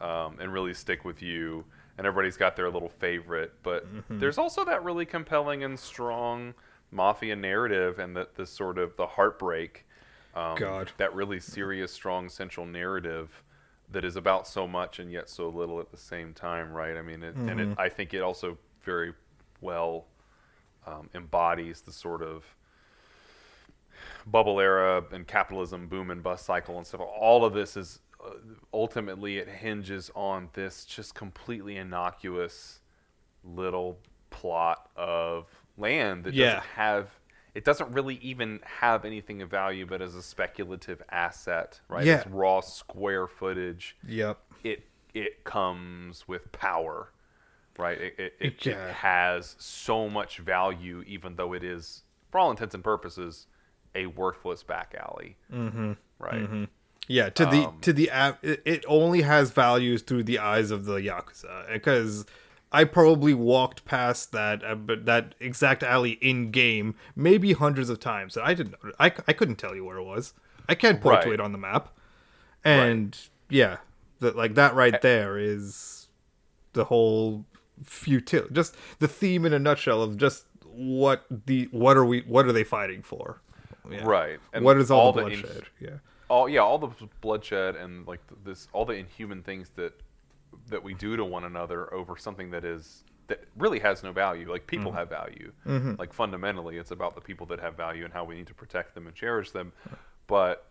um, 0.00 0.38
and 0.40 0.52
really 0.52 0.74
stick 0.74 1.04
with 1.04 1.22
you. 1.22 1.64
And 1.98 2.06
everybody's 2.06 2.36
got 2.36 2.56
their 2.56 2.70
little 2.70 2.88
favorite, 2.88 3.52
but 3.62 3.86
Mm-hmm. 3.86 4.20
there's 4.20 4.38
also 4.38 4.64
that 4.64 4.84
really 4.84 5.06
compelling 5.06 5.64
and 5.64 5.78
strong 5.78 6.54
mafia 6.90 7.36
narrative, 7.36 7.98
and 8.00 8.16
that 8.16 8.34
this 8.36 8.50
sort 8.50 8.78
of 8.78 8.96
the 8.96 9.06
heartbreak. 9.06 9.86
Um, 10.34 10.74
God. 10.74 10.92
that 10.96 11.14
really 11.14 11.40
serious, 11.40 11.92
strong 11.92 12.28
central 12.28 12.66
narrative 12.66 13.42
that 13.90 14.04
is 14.04 14.16
about 14.16 14.46
so 14.48 14.66
much 14.66 14.98
and 14.98 15.10
yet 15.12 15.28
so 15.28 15.48
little 15.48 15.80
at 15.80 15.90
the 15.90 15.96
same 15.96 16.34
time, 16.34 16.72
right? 16.72 16.96
I 16.96 17.02
mean, 17.02 17.22
it, 17.22 17.36
and 17.46 17.60
Mm-hmm. 17.60 17.72
it, 17.72 17.74
I 17.76 17.88
think 17.88 18.14
it 18.14 18.22
also 18.22 18.58
very 18.82 19.12
well 19.64 20.06
um, 20.86 21.08
embodies 21.14 21.80
the 21.80 21.92
sort 21.92 22.22
of 22.22 22.44
bubble 24.26 24.60
era 24.60 25.02
and 25.12 25.26
capitalism 25.26 25.86
boom 25.88 26.10
and 26.10 26.22
bust 26.22 26.44
cycle 26.46 26.76
and 26.78 26.86
stuff. 26.86 27.00
All 27.00 27.44
of 27.44 27.52
this 27.54 27.76
is 27.76 28.00
uh, 28.24 28.30
ultimately 28.72 29.38
it 29.38 29.48
hinges 29.48 30.10
on 30.14 30.48
this 30.54 30.84
just 30.84 31.14
completely 31.14 31.76
innocuous 31.76 32.80
little 33.44 33.98
plot 34.30 34.88
of 34.96 35.46
land 35.76 36.24
that 36.24 36.34
Yeah. 36.34 36.46
doesn't 36.54 36.64
have 36.76 37.08
it 37.54 37.64
doesn't 37.64 37.92
really 37.92 38.16
even 38.16 38.58
have 38.64 39.04
anything 39.04 39.40
of 39.42 39.50
value 39.50 39.86
but 39.86 40.00
as 40.02 40.14
a 40.14 40.22
speculative 40.22 41.02
asset 41.10 41.80
right 41.88 42.04
Yeah. 42.04 42.16
it's 42.20 42.26
raw 42.28 42.60
square 42.60 43.26
footage 43.26 43.96
Yep. 44.08 44.38
it 44.64 44.82
it 45.12 45.44
comes 45.44 46.26
with 46.26 46.50
power 46.52 47.12
right 47.78 48.00
it, 48.00 48.14
it, 48.18 48.34
it, 48.40 48.66
it 48.66 48.94
has 48.94 49.56
so 49.58 50.08
much 50.08 50.38
value 50.38 51.02
even 51.06 51.36
though 51.36 51.52
it 51.52 51.64
is 51.64 52.02
for 52.30 52.38
all 52.38 52.50
intents 52.50 52.74
and 52.74 52.84
purposes 52.84 53.46
a 53.94 54.06
worthless 54.06 54.62
back 54.62 54.94
alley 54.98 55.36
mm-hmm. 55.52 55.92
right 56.18 56.48
Yeah, 57.06 57.28
to 57.30 57.44
the 57.44 57.66
Um, 57.66 57.78
to 57.82 57.92
the 57.92 58.10
app, 58.10 58.42
it, 58.42 58.84
only 58.88 59.22
has 59.22 59.50
values 59.50 60.02
through 60.02 60.24
the 60.24 60.38
eyes 60.38 60.70
of 60.70 60.86
the 60.86 60.96
yakuza. 60.96 61.70
Because 61.70 62.24
I 62.72 62.84
probably 62.84 63.34
walked 63.34 63.84
past 63.84 64.32
that 64.32 64.64
uh, 64.64 64.74
but 64.74 65.04
that 65.04 65.34
exact 65.38 65.82
alley 65.82 66.12
in 66.22 66.50
game 66.50 66.94
maybe 67.14 67.52
hundreds 67.52 67.90
of 67.90 68.00
times. 68.00 68.36
I 68.36 68.54
didn't. 68.54 68.76
I, 68.98 69.12
I 69.28 69.32
couldn't 69.32 69.56
tell 69.56 69.74
you 69.74 69.84
where 69.84 69.98
it 69.98 70.04
was. 70.04 70.32
I 70.68 70.74
can't 70.74 71.00
point 71.00 71.22
to 71.22 71.32
it 71.32 71.40
on 71.40 71.52
the 71.52 71.58
map. 71.58 71.90
And 72.64 73.16
yeah, 73.50 73.78
that 74.20 74.34
like 74.34 74.54
that 74.54 74.74
right 74.74 75.00
there 75.02 75.36
is 75.36 76.08
the 76.72 76.84
whole 76.84 77.44
futil. 77.82 78.50
Just 78.52 78.76
the 78.98 79.08
theme 79.08 79.44
in 79.44 79.52
a 79.52 79.58
nutshell 79.58 80.02
of 80.02 80.16
just 80.16 80.46
what 80.62 81.24
the 81.46 81.68
what 81.70 81.96
are 81.96 82.04
we 82.04 82.20
what 82.22 82.46
are 82.46 82.52
they 82.52 82.64
fighting 82.64 83.02
for? 83.02 83.40
Yeah. 83.90 84.02
right 84.04 84.38
and 84.52 84.64
what 84.64 84.78
is 84.78 84.90
all, 84.90 85.12
the 85.12 85.26
in- 85.26 85.40
bloodshed? 85.40 85.64
yeah. 85.80 85.90
all 86.28 86.48
yeah 86.48 86.60
all 86.60 86.78
the 86.78 86.88
bloodshed 87.20 87.76
and 87.76 88.06
like 88.06 88.20
this 88.44 88.68
all 88.72 88.84
the 88.84 88.94
inhuman 88.94 89.42
things 89.42 89.70
that 89.76 90.00
that 90.68 90.82
we 90.82 90.94
do 90.94 91.16
to 91.16 91.24
one 91.24 91.44
another 91.44 91.92
over 91.92 92.16
something 92.16 92.50
that 92.50 92.64
is 92.64 93.04
that 93.26 93.44
really 93.56 93.78
has 93.78 94.02
no 94.02 94.12
value 94.12 94.50
like 94.50 94.66
people 94.66 94.90
mm-hmm. 94.90 94.98
have 94.98 95.10
value 95.10 95.52
mm-hmm. 95.66 95.94
like 95.98 96.12
fundamentally 96.12 96.78
it's 96.78 96.92
about 96.92 97.14
the 97.14 97.20
people 97.20 97.46
that 97.46 97.60
have 97.60 97.76
value 97.76 98.04
and 98.04 98.12
how 98.12 98.24
we 98.24 98.34
need 98.34 98.46
to 98.46 98.54
protect 98.54 98.94
them 98.94 99.06
and 99.06 99.14
cherish 99.14 99.50
them 99.50 99.72
but 100.26 100.66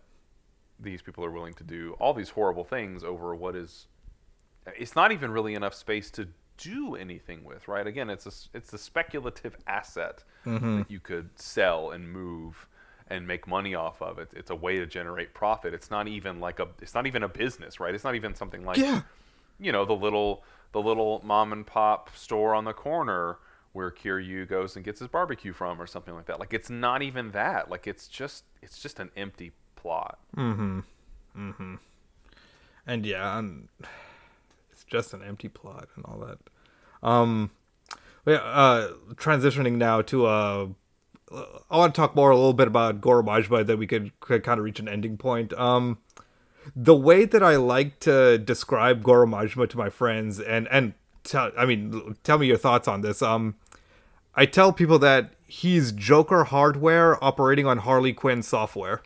these 0.80 1.02
people 1.02 1.24
are 1.24 1.30
willing 1.30 1.54
to 1.54 1.64
do 1.64 1.94
all 2.00 2.12
these 2.12 2.30
horrible 2.30 2.64
things 2.64 3.04
over 3.04 3.34
what 3.34 3.54
is 3.54 3.86
it's 4.76 4.96
not 4.96 5.12
even 5.12 5.30
really 5.30 5.54
enough 5.54 5.74
space 5.74 6.10
to 6.10 6.26
do 6.56 6.94
anything 6.96 7.44
with 7.44 7.66
right? 7.68 7.86
Again 7.86 8.10
it's 8.10 8.26
a 8.26 8.56
it's 8.56 8.72
a 8.72 8.78
speculative 8.78 9.56
asset 9.66 10.22
that 10.44 10.86
you 10.88 11.00
could 11.00 11.30
sell 11.38 11.90
and 11.90 12.10
move 12.12 12.68
and 13.08 13.26
make 13.26 13.46
money 13.46 13.74
off 13.74 14.00
of. 14.02 14.18
It 14.18 14.30
it's 14.34 14.50
a 14.50 14.54
way 14.56 14.78
to 14.78 14.86
generate 14.86 15.34
profit. 15.34 15.74
It's 15.74 15.90
not 15.90 16.08
even 16.08 16.40
like 16.40 16.60
a 16.60 16.68
it's 16.82 16.94
not 16.94 17.06
even 17.06 17.22
a 17.22 17.28
business 17.28 17.80
right? 17.80 17.94
It's 17.94 18.04
not 18.04 18.14
even 18.14 18.34
something 18.34 18.64
like 18.64 18.76
Yeah. 18.78 19.02
you 19.58 19.72
know 19.72 19.84
the 19.84 19.94
little 19.96 20.44
the 20.72 20.80
little 20.82 21.20
mom 21.24 21.52
and 21.52 21.66
pop 21.66 22.14
store 22.16 22.54
on 22.54 22.64
the 22.64 22.72
corner 22.72 23.38
where 23.72 23.90
Kiryu 23.90 24.48
goes 24.48 24.76
and 24.76 24.84
gets 24.84 25.00
his 25.00 25.08
barbecue 25.08 25.52
from 25.52 25.80
or 25.82 25.86
something 25.86 26.14
like 26.14 26.26
that. 26.26 26.38
Like 26.38 26.54
it's 26.54 26.70
not 26.70 27.02
even 27.02 27.30
that. 27.32 27.70
Like 27.70 27.86
it's 27.86 28.06
just 28.08 28.44
it's 28.62 28.78
just 28.80 29.00
an 29.00 29.10
empty 29.16 29.52
plot. 29.76 30.18
Mm-hmm. 30.36 30.80
Mm-hmm. 31.36 31.74
and 32.86 33.04
yeah, 33.06 33.38
and 33.38 33.68
just 34.86 35.14
an 35.14 35.22
empty 35.22 35.48
plot 35.48 35.88
and 35.96 36.04
all 36.04 36.18
that. 36.18 36.38
Um, 37.06 37.50
yeah, 38.26 38.36
uh, 38.36 38.92
transitioning 39.14 39.74
now 39.74 40.02
to 40.02 40.26
uh, 40.26 40.66
I 41.70 41.76
want 41.76 41.94
to 41.94 42.00
talk 42.00 42.14
more 42.14 42.30
a 42.30 42.36
little 42.36 42.52
bit 42.52 42.68
about 42.68 43.00
Goro 43.00 43.22
Majima 43.22 43.66
that 43.66 43.76
we 43.76 43.86
could, 43.86 44.18
could 44.20 44.42
kind 44.44 44.58
of 44.58 44.64
reach 44.64 44.80
an 44.80 44.88
ending 44.88 45.16
point. 45.16 45.52
Um, 45.54 45.98
the 46.74 46.94
way 46.94 47.24
that 47.24 47.42
I 47.42 47.56
like 47.56 48.00
to 48.00 48.38
describe 48.38 49.02
Goro 49.02 49.26
Majima 49.26 49.68
to 49.68 49.76
my 49.76 49.90
friends 49.90 50.40
and 50.40 50.68
and 50.68 50.94
tell, 51.22 51.50
I 51.58 51.66
mean, 51.66 52.16
tell 52.22 52.38
me 52.38 52.46
your 52.46 52.56
thoughts 52.56 52.88
on 52.88 53.00
this. 53.02 53.20
Um, 53.20 53.56
I 54.34 54.46
tell 54.46 54.72
people 54.72 54.98
that 55.00 55.34
he's 55.46 55.92
Joker 55.92 56.44
hardware 56.44 57.22
operating 57.22 57.66
on 57.66 57.78
Harley 57.78 58.12
Quinn 58.12 58.42
software. 58.42 59.02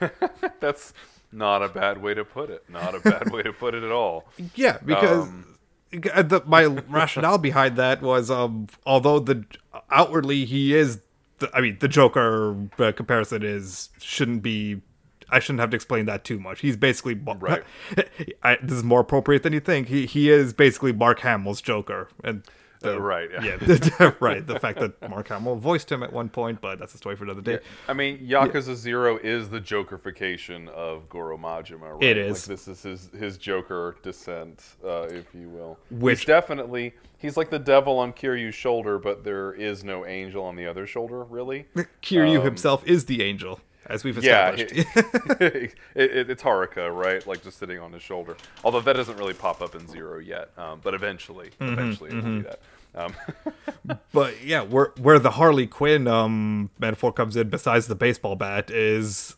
that's 0.60 0.92
not 1.32 1.62
a 1.62 1.68
bad 1.68 2.00
way 2.02 2.14
to 2.14 2.24
put 2.24 2.50
it 2.50 2.62
not 2.68 2.94
a 2.94 3.00
bad 3.00 3.30
way 3.30 3.42
to 3.42 3.52
put 3.52 3.74
it 3.74 3.82
at 3.82 3.92
all 3.92 4.26
Yeah, 4.54 4.78
because 4.84 5.28
Um, 5.28 5.58
the, 5.90 6.42
my 6.46 6.66
rationale 6.66 7.38
behind 7.38 7.76
that 7.76 8.02
was, 8.02 8.30
um, 8.30 8.66
although 8.84 9.18
the 9.18 9.44
outwardly 9.90 10.44
he 10.44 10.74
is, 10.74 11.00
the, 11.38 11.50
I 11.54 11.60
mean, 11.62 11.78
the 11.80 11.88
Joker 11.88 12.56
uh, 12.78 12.92
comparison 12.92 13.42
is 13.42 13.88
shouldn't 14.00 14.42
be. 14.42 14.82
I 15.30 15.40
shouldn't 15.40 15.60
have 15.60 15.70
to 15.70 15.76
explain 15.76 16.06
that 16.06 16.24
too 16.24 16.38
much. 16.38 16.60
He's 16.60 16.76
basically 16.76 17.14
Right. 17.14 17.62
I, 18.42 18.56
this 18.62 18.78
is 18.78 18.84
more 18.84 19.00
appropriate 19.00 19.42
than 19.42 19.52
you 19.52 19.60
think. 19.60 19.88
He 19.88 20.06
he 20.06 20.30
is 20.30 20.52
basically 20.52 20.92
Mark 20.92 21.20
Hamill's 21.20 21.60
Joker, 21.60 22.08
and 22.24 22.42
the- 22.80 22.96
Uh, 22.96 22.98
right, 22.98 23.28
yeah. 23.42 23.56
yeah, 24.00 24.12
right. 24.20 24.46
The 24.46 24.58
fact 24.60 24.78
that 24.80 25.08
Mark 25.10 25.28
Hamill 25.28 25.56
voiced 25.56 25.90
him 25.90 26.02
at 26.02 26.12
one 26.12 26.28
point, 26.28 26.60
but 26.60 26.78
that's 26.78 26.94
a 26.94 26.98
story 26.98 27.16
for 27.16 27.24
another 27.24 27.40
day. 27.42 27.58
I 27.88 27.92
mean, 27.92 28.18
Yakuza 28.26 28.74
Zero 28.74 29.18
is 29.18 29.48
the 29.48 29.60
Jokerification 29.60 30.68
of 30.68 31.08
Goro 31.08 31.36
Majima, 31.36 31.92
right? 31.94 32.02
It 32.02 32.16
is. 32.16 32.48
Like 32.48 32.56
this 32.58 32.68
is 32.68 32.82
his 32.82 33.10
his 33.18 33.36
Joker 33.38 33.96
descent, 34.02 34.62
uh, 34.84 35.02
if 35.10 35.34
you 35.34 35.48
will. 35.48 35.78
Which- 35.90 36.20
he's 36.20 36.26
definitely 36.26 36.94
he's 37.18 37.36
like 37.36 37.50
the 37.50 37.58
devil 37.58 37.98
on 37.98 38.12
Kiryu's 38.12 38.54
shoulder, 38.54 38.98
but 38.98 39.24
there 39.24 39.52
is 39.52 39.84
no 39.84 40.06
angel 40.06 40.44
on 40.44 40.56
the 40.56 40.66
other 40.66 40.86
shoulder, 40.86 41.24
really. 41.24 41.66
Kiryu 42.02 42.42
himself 42.42 42.86
is 42.86 43.04
the 43.06 43.22
angel, 43.22 43.60
as 43.88 44.04
we've 44.04 44.22
Yeah, 44.22 44.50
established. 44.52 44.72
it, 45.40 45.74
it, 45.94 46.30
it's 46.30 46.42
Haruka, 46.42 46.94
right? 46.94 47.26
Like 47.26 47.42
just 47.42 47.58
sitting 47.58 47.78
on 47.78 47.92
his 47.92 48.02
shoulder. 48.02 48.36
Although 48.64 48.80
that 48.82 48.94
doesn't 48.94 49.16
really 49.16 49.34
pop 49.34 49.60
up 49.62 49.74
in 49.74 49.86
Zero 49.88 50.18
yet, 50.18 50.50
um, 50.58 50.80
but 50.82 50.94
eventually, 50.94 51.50
Mm-hmm, 51.60 51.72
eventually 51.72 52.10
it 52.10 52.14
will 52.16 52.22
do 52.22 52.42
that. 52.42 52.60
Um, 52.94 53.14
But 54.12 54.44
yeah, 54.44 54.62
where 54.62 54.92
where 54.98 55.18
the 55.18 55.32
Harley 55.32 55.66
Quinn 55.66 56.06
um 56.06 56.70
metaphor 56.78 57.12
comes 57.12 57.36
in, 57.36 57.48
besides 57.48 57.86
the 57.86 57.94
baseball 57.94 58.36
bat, 58.36 58.70
is 58.70 59.36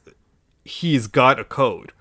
he's 0.64 1.06
got 1.06 1.38
a 1.38 1.44
code, 1.44 1.92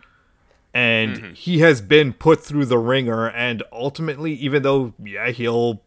and 0.73 1.35
he 1.35 1.59
has 1.59 1.81
been 1.81 2.13
put 2.13 2.39
through 2.43 2.65
the 2.65 2.77
ringer, 2.77 3.29
and 3.29 3.63
ultimately, 3.71 4.33
even 4.33 4.63
though 4.63 4.93
yeah, 5.03 5.29
he'll 5.29 5.81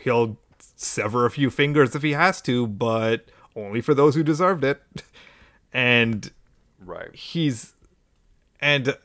he'll 0.00 0.38
sever 0.76 1.26
a 1.26 1.30
few 1.30 1.50
fingers 1.50 1.94
if 1.94 2.02
he 2.02 2.12
has 2.12 2.40
to, 2.42 2.66
but 2.66 3.26
only 3.56 3.80
for 3.80 3.94
those 3.94 4.14
who 4.14 4.22
deserved 4.22 4.64
it, 4.64 4.80
and 5.72 6.30
right. 6.84 7.14
he's 7.14 7.74
and 8.60 8.96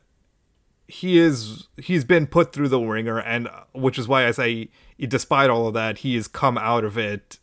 he 0.88 1.18
is 1.18 1.68
he's 1.78 2.04
been 2.04 2.28
put 2.28 2.54
through 2.54 2.68
the 2.68 2.80
ringer 2.80 3.20
and 3.20 3.50
which 3.74 3.98
is 3.98 4.08
why 4.08 4.28
i 4.28 4.32
say 4.32 4.70
despite 5.00 5.50
all 5.50 5.68
of 5.68 5.74
that 5.74 6.00
he 6.00 6.16
has 6.16 6.28
come 6.28 6.58
out 6.58 6.84
of 6.84 6.98
it 6.98 7.40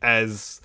as 0.00 0.60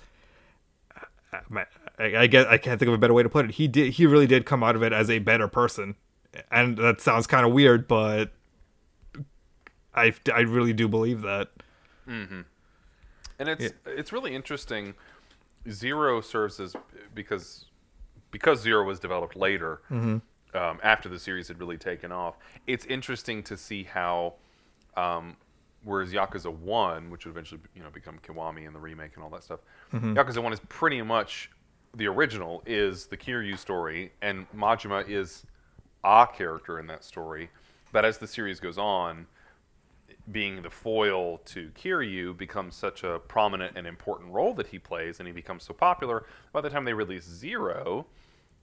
I, 1.98 2.26
guess 2.26 2.46
i 2.48 2.58
can't 2.58 2.78
think 2.78 2.88
of 2.88 2.94
a 2.94 2.98
better 2.98 3.14
way 3.14 3.22
to 3.22 3.28
put 3.28 3.44
it. 3.44 3.52
He 3.52 3.68
did 3.68 3.94
he 3.94 4.06
really 4.06 4.26
did 4.26 4.46
come 4.46 4.62
out 4.62 4.76
of 4.76 4.82
it 4.82 4.92
as 4.92 5.10
a 5.10 5.18
better 5.18 5.48
person. 5.48 5.96
And 6.50 6.76
that 6.78 7.00
sounds 7.00 7.26
kind 7.26 7.44
of 7.44 7.52
weird 7.52 7.88
but 7.88 8.30
i 9.94 10.12
i 10.32 10.40
really 10.40 10.72
do 10.72 10.88
believe 10.88 11.22
that. 11.22 11.48
Mm-hmm. 12.08 12.42
And 13.38 13.48
it's 13.48 13.74
it's 13.86 14.12
really 14.12 14.34
interesting. 14.34 14.94
Zero 15.70 16.20
serves 16.20 16.60
as 16.60 16.74
because 17.14 17.66
because 18.30 18.60
Zero 18.60 18.84
was 18.84 18.98
developed 19.00 19.36
later 19.36 19.80
um, 20.54 20.80
after 20.82 21.08
the 21.08 21.18
series 21.18 21.48
had 21.48 21.58
really 21.60 21.76
taken 21.78 22.12
off. 22.12 22.36
It's 22.66 22.84
interesting 22.86 23.42
to 23.44 23.56
see 23.56 23.84
how, 23.84 24.34
um, 24.96 25.36
whereas 25.84 26.12
Yakuza 26.12 26.52
One, 26.52 27.10
which 27.10 27.24
would 27.24 27.32
eventually 27.32 27.60
you 27.74 27.82
know 27.82 27.90
become 27.90 28.18
Kiwami 28.26 28.66
and 28.66 28.74
the 28.74 28.80
remake 28.80 29.12
and 29.14 29.24
all 29.24 29.30
that 29.30 29.44
stuff, 29.44 29.60
Yakuza 30.14 30.42
One 30.42 30.52
is 30.52 30.60
pretty 30.68 31.00
much 31.02 31.50
the 31.94 32.06
original 32.06 32.62
is 32.66 33.06
the 33.06 33.16
Kiryu 33.16 33.58
story, 33.58 34.12
and 34.22 34.46
Majima 34.52 35.08
is 35.08 35.44
a 36.04 36.26
character 36.32 36.78
in 36.78 36.86
that 36.88 37.02
story. 37.04 37.50
But 37.92 38.04
as 38.04 38.18
the 38.18 38.26
series 38.26 38.60
goes 38.60 38.76
on, 38.78 39.26
being 40.30 40.62
the 40.62 40.70
foil 40.70 41.38
to 41.38 41.70
Kiryu 41.70 42.36
becomes 42.36 42.76
such 42.76 43.02
a 43.04 43.18
prominent 43.18 43.76
and 43.76 43.86
important 43.86 44.32
role 44.32 44.52
that 44.54 44.68
he 44.68 44.78
plays, 44.78 45.20
and 45.20 45.26
he 45.26 45.32
becomes 45.32 45.62
so 45.64 45.72
popular. 45.74 46.26
By 46.52 46.60
the 46.60 46.70
time 46.70 46.84
they 46.84 46.92
release 46.94 47.24
Zero, 47.24 48.06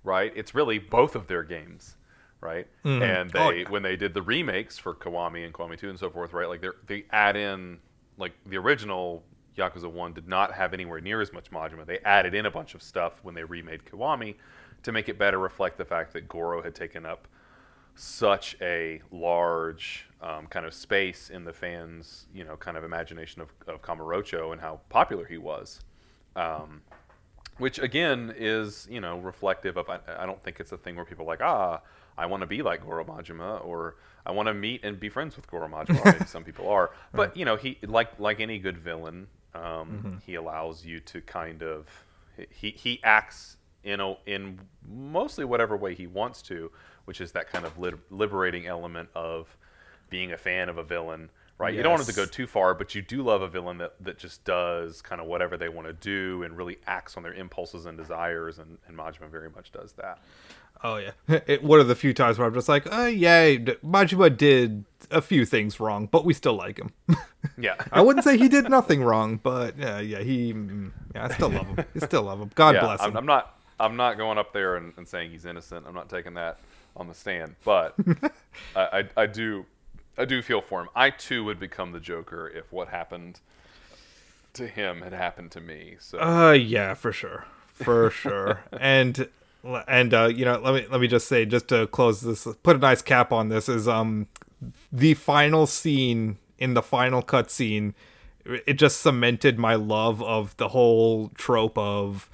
right, 0.03 0.31
it's 0.35 0.53
really 0.53 0.77
both 0.79 1.15
of 1.15 1.27
their 1.27 1.43
games, 1.43 1.95
right? 2.41 2.67
Mm-hmm. 2.83 3.03
And 3.03 3.35
oh, 3.35 3.39
they 3.39 3.45
Oh, 3.45 3.49
yeah. 3.51 3.69
when 3.69 3.83
they 3.83 3.95
did 3.95 4.13
the 4.13 4.21
remakes 4.21 4.77
for 4.77 4.93
Kiwami 4.93 5.45
and 5.45 5.53
Kiwami 5.53 5.77
Two 5.77 5.89
and 5.89 5.99
so 5.99 6.09
forth, 6.09 6.33
right, 6.33 6.47
like 6.47 6.61
they 6.61 6.69
they 6.87 7.05
add 7.11 7.35
in 7.35 7.79
like 8.17 8.33
the 8.45 8.57
original 8.57 9.23
Yakuza 9.57 9.89
One 9.91 10.13
did 10.13 10.27
not 10.27 10.53
have 10.53 10.73
anywhere 10.73 10.99
near 11.01 11.21
as 11.21 11.31
much 11.33 11.49
Majima. 11.51 11.85
They 11.85 11.99
added 11.99 12.33
in 12.35 12.45
a 12.45 12.51
bunch 12.51 12.75
of 12.75 12.83
stuff 12.83 13.13
when 13.23 13.33
they 13.35 13.43
remade 13.43 13.85
Kiwami 13.85 14.35
to 14.83 14.91
make 14.91 15.09
it 15.09 15.17
better 15.17 15.39
reflect 15.39 15.77
the 15.77 15.85
fact 15.85 16.13
that 16.13 16.27
Goro 16.27 16.61
had 16.61 16.75
taken 16.75 17.05
up 17.05 17.27
such 17.95 18.55
a 18.61 19.01
large 19.11 20.05
um, 20.25 20.47
kind 20.47 20.65
of 20.65 20.73
space 20.73 21.29
in 21.29 21.45
the 21.45 21.53
fans, 21.53 22.25
you 22.33 22.43
know, 22.43 22.57
kind 22.57 22.75
of 22.75 22.83
imagination 22.83 23.41
of, 23.41 23.49
of 23.67 23.81
Kamurocho 23.83 24.51
and 24.51 24.59
how 24.59 24.81
popular 24.89 25.25
he 25.25 25.37
was. 25.37 25.81
Um, 26.35 26.81
which 27.57 27.79
again 27.79 28.33
is, 28.35 28.87
you 28.89 28.99
know, 28.99 29.19
reflective 29.19 29.77
of. 29.77 29.87
I, 29.87 29.99
I 30.17 30.25
don't 30.25 30.41
think 30.43 30.59
it's 30.59 30.71
a 30.71 30.77
thing 30.77 30.95
where 30.95 31.05
people 31.05 31.23
are 31.25 31.27
like, 31.27 31.41
ah, 31.41 31.79
I 32.17 32.25
want 32.25 32.41
to 32.41 32.47
be 32.47 32.61
like 32.61 32.83
Goro 32.83 33.05
Majima, 33.05 33.63
or 33.65 33.95
I 34.25 34.31
want 34.31 34.47
to 34.47 34.53
meet 34.53 34.83
and 34.83 34.99
be 34.99 35.07
friends 35.07 35.37
with 35.37 35.49
Goro 35.49 35.67
Majima. 35.67 36.03
maybe 36.03 36.25
some 36.27 36.43
people 36.43 36.67
are, 36.67 36.91
but 37.13 37.37
you 37.37 37.45
know, 37.45 37.55
he 37.55 37.77
like 37.83 38.19
like 38.19 38.41
any 38.41 38.59
good 38.59 38.77
villain, 38.77 39.27
um, 39.53 40.21
he 40.25 40.35
allows 40.35 40.85
you 40.85 40.99
to 41.01 41.21
kind 41.21 41.61
of 41.61 41.87
he 42.49 42.71
he 42.71 42.99
acts 43.03 43.57
in 43.85 43.99
a, 44.01 44.17
in 44.25 44.59
mostly 44.85 45.45
whatever 45.45 45.77
way 45.77 45.93
he 45.93 46.07
wants 46.07 46.41
to, 46.41 46.71
which 47.05 47.21
is 47.21 47.31
that 47.33 47.49
kind 47.49 47.65
of 47.65 47.77
liberating 48.09 48.65
element 48.65 49.07
of 49.15 49.55
being 50.09 50.31
a 50.31 50.37
fan 50.37 50.69
of 50.69 50.77
a 50.77 50.83
villain, 50.83 51.29
right? 51.57 51.73
You 51.73 51.83
don't 51.83 51.93
want 51.93 52.03
it 52.03 52.11
to 52.11 52.15
go 52.15 52.25
too 52.25 52.47
far, 52.47 52.73
but 52.73 52.95
you 52.95 53.01
do 53.01 53.21
love 53.23 53.41
a 53.41 53.47
villain 53.47 53.77
that, 53.79 53.93
that 54.03 54.17
just 54.17 54.43
does 54.43 55.01
kind 55.01 55.21
of 55.21 55.27
whatever 55.27 55.57
they 55.57 55.69
want 55.69 55.87
to 55.87 55.93
do 55.93 56.43
and 56.43 56.57
really 56.57 56.77
acts 56.87 57.17
on 57.17 57.23
their 57.23 57.33
impulses 57.33 57.85
and 57.85 57.97
desires, 57.97 58.59
and, 58.59 58.77
and 58.87 58.97
Majima 58.97 59.29
very 59.29 59.49
much 59.49 59.71
does 59.71 59.93
that. 59.93 60.19
Oh 60.83 60.97
yeah, 60.97 61.11
it, 61.47 61.63
one 61.63 61.79
of 61.79 61.87
the 61.87 61.95
few 61.95 62.13
times 62.13 62.37
where 62.37 62.47
I'm 62.47 62.53
just 62.53 62.69
like, 62.69 62.91
uh, 62.91 63.05
yeah, 63.05 63.55
Majima 63.55 64.35
did 64.35 64.85
a 65.11 65.21
few 65.21 65.45
things 65.45 65.79
wrong, 65.79 66.07
but 66.11 66.25
we 66.25 66.33
still 66.33 66.55
like 66.55 66.77
him. 66.77 66.91
Yeah. 67.57 67.75
I 67.91 68.01
wouldn't 68.01 68.23
say 68.23 68.37
he 68.37 68.49
did 68.49 68.69
nothing 68.69 69.03
wrong, 69.03 69.39
but 69.41 69.77
yeah, 69.77 69.99
yeah, 69.99 70.19
he, 70.21 70.51
mm, 70.53 70.91
yeah, 71.13 71.25
I 71.25 71.33
still 71.33 71.49
love 71.49 71.67
him. 71.67 71.85
I 71.95 72.05
still 72.05 72.23
love 72.23 72.41
him. 72.41 72.49
God 72.55 72.75
yeah, 72.75 72.81
bless 72.81 73.01
him. 73.01 73.11
I'm, 73.11 73.17
I'm 73.17 73.25
not. 73.25 73.59
I'm 73.79 73.95
not 73.97 74.17
going 74.17 74.37
up 74.37 74.53
there 74.53 74.77
and, 74.77 74.93
and 74.97 75.07
saying 75.07 75.31
he's 75.31 75.45
innocent. 75.45 75.85
I'm 75.87 75.93
not 75.93 76.09
taking 76.09 76.33
that 76.35 76.59
on 76.95 77.07
the 77.07 77.13
stand, 77.13 77.55
but 77.65 77.93
I, 78.75 78.81
I, 78.99 79.03
I 79.17 79.25
do, 79.25 79.65
I 80.17 80.25
do 80.25 80.41
feel 80.41 80.61
for 80.61 80.81
him. 80.81 80.89
I 80.95 81.09
too 81.09 81.43
would 81.43 81.59
become 81.59 81.91
the 81.91 81.99
Joker 81.99 82.47
if 82.47 82.71
what 82.71 82.89
happened 82.89 83.39
to 84.53 84.67
him 84.67 85.01
had 85.01 85.13
happened 85.13 85.51
to 85.51 85.61
me. 85.61 85.95
So 85.99 86.19
Uh, 86.19 86.51
yeah, 86.53 86.93
for 86.93 87.11
sure, 87.11 87.45
for 87.67 88.09
sure. 88.11 88.61
And 88.79 89.27
and 89.87 90.13
uh, 90.13 90.25
you 90.25 90.45
know, 90.45 90.59
let 90.59 90.73
me 90.73 90.87
let 90.89 91.01
me 91.01 91.07
just 91.07 91.27
say, 91.27 91.45
just 91.45 91.67
to 91.69 91.87
close 91.87 92.21
this, 92.21 92.47
put 92.63 92.75
a 92.75 92.79
nice 92.79 93.01
cap 93.01 93.31
on 93.31 93.49
this 93.49 93.67
is 93.69 93.87
um 93.87 94.27
the 94.91 95.13
final 95.13 95.67
scene 95.67 96.37
in 96.57 96.73
the 96.73 96.81
final 96.81 97.21
cutscene. 97.21 97.93
It 98.45 98.73
just 98.73 99.01
cemented 99.01 99.57
my 99.57 99.75
love 99.75 100.21
of 100.21 100.55
the 100.57 100.69
whole 100.69 101.29
trope 101.29 101.77
of 101.77 102.29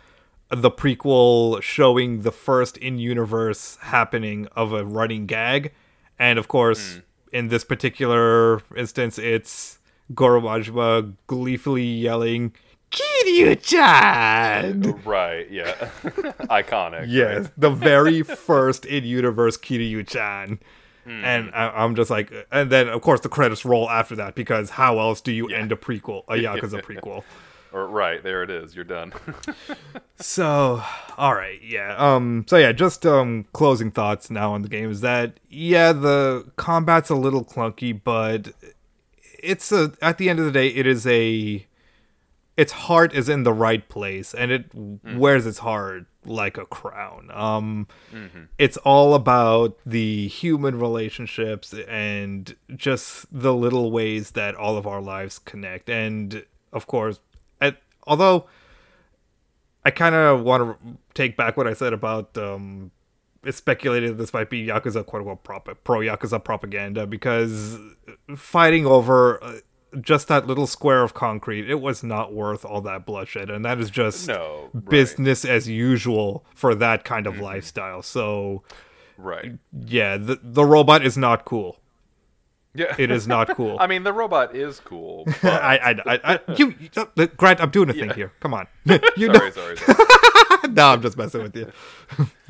the 0.49 0.69
prequel 0.69 1.61
showing 1.61 2.23
the 2.23 2.31
first 2.33 2.75
in-universe 2.75 3.77
happening 3.83 4.47
of 4.53 4.73
a 4.73 4.83
running 4.83 5.25
gag, 5.25 5.71
and 6.19 6.37
of 6.37 6.49
course, 6.49 6.99
in 7.31 7.47
this 7.47 7.63
particular 7.63 8.61
instance, 8.75 9.17
it's 9.17 9.79
Goro 10.13 10.41
Majima 10.41 11.13
gleefully 11.27 11.83
yelling, 11.83 12.53
Kiryu-chan! 12.91 14.81
right, 15.05 15.49
yeah, 15.49 15.73
iconic. 16.49 17.05
Yes, 17.07 17.43
right? 17.43 17.51
the 17.57 17.69
very 17.69 18.21
first 18.23 18.85
in-universe 18.85 19.57
Kiryu-chan. 19.57 20.59
Hmm. 21.05 21.25
And 21.25 21.51
I, 21.55 21.69
I'm 21.69 21.95
just 21.95 22.11
like, 22.11 22.31
and 22.51 22.69
then 22.69 22.87
of 22.87 23.01
course 23.01 23.21
the 23.21 23.29
credits 23.29 23.65
roll 23.65 23.89
after 23.89 24.15
that 24.17 24.35
because 24.35 24.69
how 24.69 24.99
else 24.99 25.19
do 25.19 25.31
you 25.31 25.47
end 25.47 25.71
a 25.71 25.75
prequel, 25.75 26.23
a 26.27 26.33
Yakuza 26.35 26.83
prequel? 26.83 27.23
Or, 27.73 27.87
right 27.87 28.21
there 28.21 28.43
it 28.43 28.49
is. 28.49 28.75
You're 28.75 28.85
done. 28.85 29.13
So, 30.21 30.83
all 31.17 31.33
right, 31.33 31.59
yeah. 31.63 31.95
Um, 31.97 32.45
so 32.47 32.57
yeah, 32.57 32.71
just 32.73 33.07
um, 33.07 33.45
closing 33.53 33.89
thoughts 33.89 34.29
now 34.29 34.53
on 34.53 34.61
the 34.61 34.69
game 34.69 34.91
is 34.91 35.01
that 35.01 35.39
yeah, 35.49 35.93
the 35.93 36.47
combat's 36.57 37.09
a 37.09 37.15
little 37.15 37.43
clunky, 37.43 37.99
but 38.03 38.51
it's 39.41 39.71
a 39.71 39.93
at 39.99 40.19
the 40.19 40.29
end 40.29 40.37
of 40.37 40.45
the 40.45 40.51
day, 40.51 40.67
it 40.67 40.85
is 40.85 41.07
a 41.07 41.65
its 42.55 42.71
heart 42.71 43.13
is 43.15 43.29
in 43.29 43.43
the 43.43 43.53
right 43.53 43.87
place, 43.89 44.35
and 44.35 44.51
it 44.51 44.65
wears 45.15 45.47
its 45.47 45.57
heart 45.59 46.05
like 46.23 46.57
a 46.57 46.65
crown. 46.67 47.31
Um, 47.33 47.87
it's 48.59 48.77
all 48.77 49.15
about 49.15 49.79
the 49.87 50.27
human 50.27 50.77
relationships 50.77 51.73
and 51.87 52.55
just 52.75 53.25
the 53.31 53.55
little 53.55 53.89
ways 53.89 54.31
that 54.31 54.53
all 54.53 54.77
of 54.77 54.85
our 54.85 55.01
lives 55.01 55.39
connect, 55.39 55.89
and 55.89 56.45
of 56.71 56.85
course, 56.85 57.19
although. 58.07 58.47
I 59.83 59.89
kind 59.89 60.13
of 60.13 60.43
want 60.43 60.79
to 60.79 60.97
take 61.15 61.35
back 61.35 61.57
what 61.57 61.65
I 61.65 61.73
said 61.73 61.91
about 61.91 62.37
um, 62.37 62.91
it's 63.43 63.57
speculated 63.57 64.17
this 64.17 64.31
might 64.33 64.49
be 64.49 64.67
Yakuza 64.67 65.03
quote 65.05 65.21
unquote 65.21 65.43
prop- 65.43 65.83
pro 65.83 65.99
Yakuza 65.99 66.43
propaganda 66.43 67.07
because 67.07 67.79
fighting 68.35 68.85
over 68.85 69.43
uh, 69.43 69.55
just 69.99 70.27
that 70.27 70.47
little 70.47 70.67
square 70.67 71.03
of 71.03 71.13
concrete, 71.13 71.69
it 71.69 71.81
was 71.81 72.03
not 72.03 72.33
worth 72.33 72.63
all 72.63 72.81
that 72.81 73.05
bloodshed. 73.05 73.49
And 73.49 73.65
that 73.65 73.79
is 73.79 73.89
just 73.89 74.27
No, 74.27 74.69
right. 74.73 74.85
business 74.85 75.43
as 75.43 75.67
usual 75.67 76.45
for 76.53 76.75
that 76.75 77.03
kind 77.03 77.27
of 77.27 77.39
lifestyle. 77.39 78.01
So, 78.01 78.63
right. 79.17 79.53
yeah, 79.85 80.17
the, 80.17 80.39
the 80.41 80.63
robot 80.63 81.03
is 81.03 81.17
not 81.17 81.43
cool. 81.43 81.79
Yeah. 82.73 82.95
It 82.97 83.11
is 83.11 83.27
not 83.27 83.49
cool. 83.55 83.77
I 83.79 83.87
mean, 83.87 84.03
the 84.03 84.13
robot 84.13 84.55
is 84.55 84.79
cool. 84.79 85.25
But, 85.41 85.61
I, 85.61 85.75
I, 85.75 85.91
I, 86.05 86.19
I, 86.23 86.53
you, 86.55 86.73
you- 86.79 87.27
Grant, 87.27 87.61
I'm 87.61 87.69
doing 87.69 87.89
a 87.89 87.93
thing 87.93 88.11
here. 88.11 88.31
Come 88.39 88.53
on. 88.53 88.67
you 89.17 89.27
know, 89.27 89.33
sorry, 89.33 89.51
sorry, 89.51 89.77
sorry. 89.77 89.97
no, 90.69 90.87
I'm 90.87 91.01
just 91.01 91.17
messing 91.17 91.41
with 91.43 91.55
you. 91.55 91.71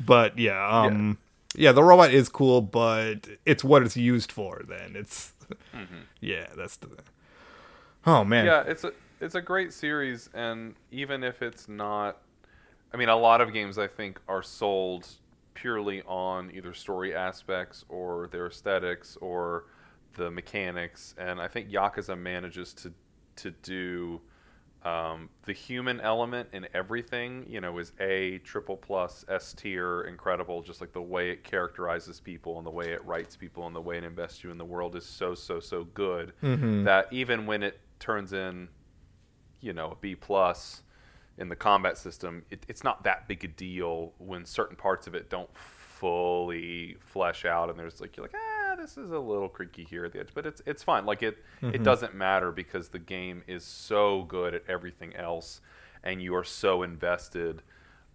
but 0.04 0.38
yeah, 0.38 0.68
um 0.68 1.18
yeah. 1.54 1.72
the 1.72 1.82
robot 1.82 2.12
is 2.12 2.28
cool, 2.28 2.60
but 2.60 3.28
it's 3.46 3.64
what 3.64 3.82
it's 3.82 3.96
used 3.96 4.30
for 4.30 4.62
then. 4.68 4.94
It's 4.94 5.32
yeah, 6.20 6.46
that's 6.56 6.76
the 6.76 6.88
Oh 8.06 8.24
man. 8.24 8.46
yeah, 8.46 8.62
it's 8.66 8.84
a 8.84 8.92
it's 9.20 9.34
a 9.34 9.40
great 9.40 9.72
series, 9.72 10.28
and 10.34 10.74
even 10.90 11.22
if 11.22 11.42
it's 11.42 11.68
not, 11.68 12.18
I 12.92 12.96
mean, 12.96 13.08
a 13.08 13.16
lot 13.16 13.40
of 13.40 13.52
games 13.52 13.78
I 13.78 13.86
think 13.86 14.20
are 14.28 14.42
sold 14.42 15.06
purely 15.54 16.02
on 16.02 16.50
either 16.52 16.74
story 16.74 17.14
aspects 17.14 17.84
or 17.88 18.28
their 18.32 18.48
aesthetics 18.48 19.16
or 19.20 19.64
the 20.14 20.30
mechanics, 20.30 21.14
and 21.18 21.40
I 21.40 21.48
think 21.48 21.70
Yakuza 21.70 22.18
manages 22.18 22.72
to 22.74 22.92
to 23.36 23.50
do 23.62 24.20
um, 24.84 25.28
the 25.44 25.52
human 25.52 26.00
element 26.00 26.48
in 26.52 26.66
everything. 26.74 27.46
You 27.48 27.60
know, 27.60 27.78
is 27.78 27.92
a 28.00 28.38
triple 28.38 28.76
plus 28.76 29.24
S 29.28 29.52
tier 29.52 30.02
incredible. 30.02 30.62
Just 30.62 30.80
like 30.80 30.92
the 30.92 31.02
way 31.02 31.30
it 31.30 31.44
characterizes 31.44 32.20
people 32.20 32.58
and 32.58 32.66
the 32.66 32.70
way 32.70 32.92
it 32.92 33.04
writes 33.04 33.36
people 33.36 33.66
and 33.66 33.74
the 33.74 33.80
way 33.80 33.98
it 33.98 34.04
invests 34.04 34.42
you 34.44 34.50
in 34.50 34.58
the 34.58 34.64
world 34.64 34.96
is 34.96 35.06
so 35.06 35.34
so 35.34 35.60
so 35.60 35.84
good 35.84 36.32
that 36.84 37.06
even 37.12 37.46
when 37.46 37.62
it 37.62 37.80
turns 37.98 38.32
in 38.32 38.68
you 39.60 39.72
know 39.72 39.92
a 39.92 39.96
B 39.96 40.14
plus 40.14 40.82
in 41.38 41.48
the 41.48 41.56
combat 41.56 41.96
system, 41.96 42.44
it, 42.50 42.64
it's 42.68 42.84
not 42.84 43.04
that 43.04 43.26
big 43.26 43.44
a 43.44 43.48
deal 43.48 44.12
when 44.18 44.44
certain 44.44 44.76
parts 44.76 45.06
of 45.06 45.14
it 45.14 45.30
don't 45.30 45.48
fully 45.56 46.96
flesh 47.00 47.44
out, 47.44 47.70
and 47.70 47.78
there's 47.78 48.00
like 48.00 48.16
you're 48.16 48.24
like 48.24 48.34
ah 48.34 48.51
this 48.76 48.96
is 48.96 49.10
a 49.10 49.18
little 49.18 49.48
creaky 49.48 49.84
here 49.84 50.04
at 50.04 50.12
the 50.12 50.20
edge, 50.20 50.30
but 50.34 50.46
it's 50.46 50.62
it's 50.66 50.82
fine. 50.82 51.04
Like 51.04 51.22
it 51.22 51.38
it 51.60 51.66
mm-hmm. 51.66 51.82
doesn't 51.82 52.14
matter 52.14 52.52
because 52.52 52.88
the 52.88 52.98
game 52.98 53.42
is 53.46 53.64
so 53.64 54.22
good 54.24 54.54
at 54.54 54.62
everything 54.68 55.14
else, 55.16 55.60
and 56.02 56.22
you 56.22 56.34
are 56.34 56.44
so 56.44 56.82
invested 56.82 57.62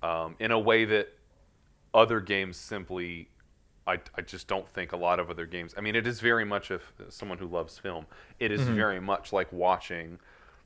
um, 0.03 0.35
in 0.39 0.51
a 0.51 0.59
way 0.59 0.85
that 0.85 1.13
other 1.93 2.19
games 2.19 2.57
simply 2.57 3.29
I, 3.87 3.99
I 4.15 4.21
just 4.21 4.47
don't 4.47 4.67
think 4.67 4.91
a 4.91 4.97
lot 4.97 5.19
of 5.19 5.29
other 5.29 5.45
games 5.45 5.73
i 5.77 5.81
mean 5.81 5.95
it 5.95 6.05
is 6.05 6.19
very 6.19 6.43
much 6.43 6.69
if 6.69 6.91
uh, 6.99 7.09
someone 7.09 7.37
who 7.37 7.47
loves 7.47 7.77
film. 7.77 8.05
It 8.39 8.51
is 8.51 8.61
mm-hmm. 8.61 8.75
very 8.75 8.99
much 8.99 9.33
like 9.33 9.51
watching 9.51 10.19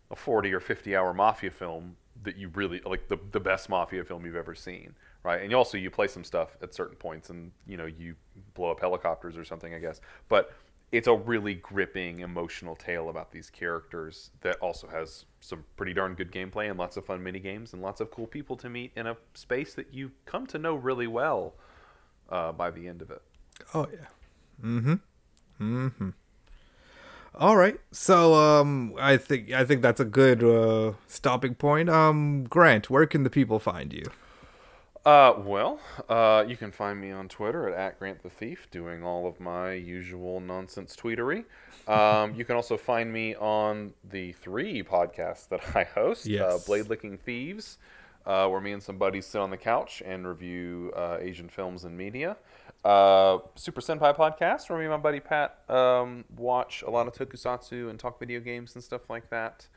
a 0.10 0.16
40 0.16 0.54
or 0.54 0.60
50 0.60 0.96
hour 0.96 1.14
mafia 1.14 1.52
film 1.52 1.96
that 2.24 2.36
you 2.36 2.50
really 2.50 2.82
like 2.86 3.08
the 3.08 3.18
the 3.32 3.40
best 3.40 3.70
mafia 3.70 4.04
film 4.04 4.26
you've 4.26 4.36
ever 4.36 4.56
seen, 4.56 4.96
right? 5.24 5.42
And 5.42 5.54
also 5.54 5.78
you 5.78 5.90
play 5.90 6.08
some 6.08 6.24
stuff 6.24 6.58
at 6.62 6.74
certain 6.74 6.96
points, 6.98 7.30
and 7.30 7.52
you 7.68 7.78
know 7.78 7.86
you 7.86 8.16
blow 8.54 8.72
up 8.72 8.80
helicopters 8.80 9.38
or 9.38 9.46
something, 9.46 9.74
I 9.74 9.80
guess. 9.80 10.02
But 10.30 10.54
it's 10.92 11.08
a 11.08 11.16
really 11.16 11.56
gripping, 11.56 12.20
emotional 12.20 12.76
tale 12.76 13.10
about 13.10 13.32
these 13.32 13.50
characters 13.50 14.32
that 14.42 14.58
also 14.58 14.88
has 14.88 15.26
some 15.40 15.64
pretty 15.78 15.94
darn 15.94 16.16
good 16.16 16.32
gameplay 16.32 16.70
and 16.70 16.78
lots 16.78 16.98
of 16.98 17.06
fun 17.06 17.24
mini 17.24 17.40
games 17.40 17.72
and 17.72 17.82
lots 17.82 18.02
of 18.02 18.12
cool 18.12 18.28
people 18.28 18.58
to 18.58 18.70
meet 18.70 18.92
in 18.96 19.08
a 19.08 19.16
space 19.34 19.74
that 19.74 19.94
you 19.94 20.12
come 20.26 20.46
to 20.48 20.58
know 20.58 20.76
really 20.76 21.08
well 21.08 21.54
uh, 22.30 22.52
by 22.52 22.70
the 22.70 22.88
end 22.88 23.02
of 23.02 23.10
it. 23.10 23.22
Oh 23.74 23.88
yeah. 23.92 24.08
Mm-hmm. 24.62 24.96
Mm-hmm. 25.62 26.10
All 27.36 27.56
right. 27.56 27.80
So 27.92 28.34
um 28.34 28.94
I 29.00 29.18
think 29.18 29.52
I 29.52 29.64
think 29.64 29.82
that's 29.82 30.00
a 30.00 30.06
good 30.06 30.44
uh 30.44 30.94
stopping 31.08 31.56
point. 31.56 31.90
Um 31.90 32.44
Grant, 32.44 32.90
where 32.90 33.06
can 33.06 33.24
the 33.24 33.30
people 33.30 33.60
find 33.60 33.94
you? 33.94 34.04
Uh, 35.04 35.34
well, 35.40 35.80
uh, 36.10 36.44
you 36.48 36.56
can 36.56 36.72
find 36.72 37.02
me 37.02 37.12
on 37.12 37.28
Twitter 37.28 37.68
at, 37.68 37.74
at 37.74 38.00
Grant 38.00 38.22
the 38.22 38.30
Thief, 38.30 38.68
doing 38.70 39.04
all 39.04 39.28
of 39.28 39.40
my 39.40 39.74
usual 39.74 40.40
nonsense 40.40 40.96
tweetery. 40.96 41.46
Um, 41.88 42.36
you 42.36 42.46
can 42.46 42.56
also 42.56 42.78
find 42.78 43.12
me 43.12 43.34
on 43.36 43.94
the 44.12 44.34
three 44.34 44.84
podcasts 44.84 45.48
that 45.50 45.76
I 45.76 45.86
host 45.86 46.30
uh, 46.30 46.60
Blade 46.68 46.88
Licking 46.88 47.18
Thieves, 47.18 47.80
uh, 48.28 48.48
where 48.48 48.62
me 48.62 48.74
and 48.74 48.84
some 48.84 48.98
buddies 48.98 49.26
sit 49.26 49.42
on 49.42 49.50
the 49.50 49.58
couch 49.58 50.04
and 50.06 50.28
review 50.28 50.94
uh, 50.96 51.18
Asian 51.20 51.50
films 51.50 51.84
and 51.84 51.98
media. 51.98 52.38
Uh, 52.86 53.40
Super 53.56 53.82
Senpai 53.82 54.16
Podcast, 54.16 54.70
where 54.70 54.78
me 54.78 54.86
and 54.86 54.92
my 54.92 54.98
buddy 54.98 55.20
Pat 55.20 55.68
um, 55.68 56.26
watch 56.38 56.84
a 56.84 56.90
lot 56.92 57.08
of 57.08 57.14
tokusatsu 57.14 57.90
and 57.90 58.00
talk 58.00 58.20
video 58.20 58.40
games 58.40 58.76
and 58.76 58.84
stuff 58.84 59.10
like 59.10 59.32
that 59.32 59.68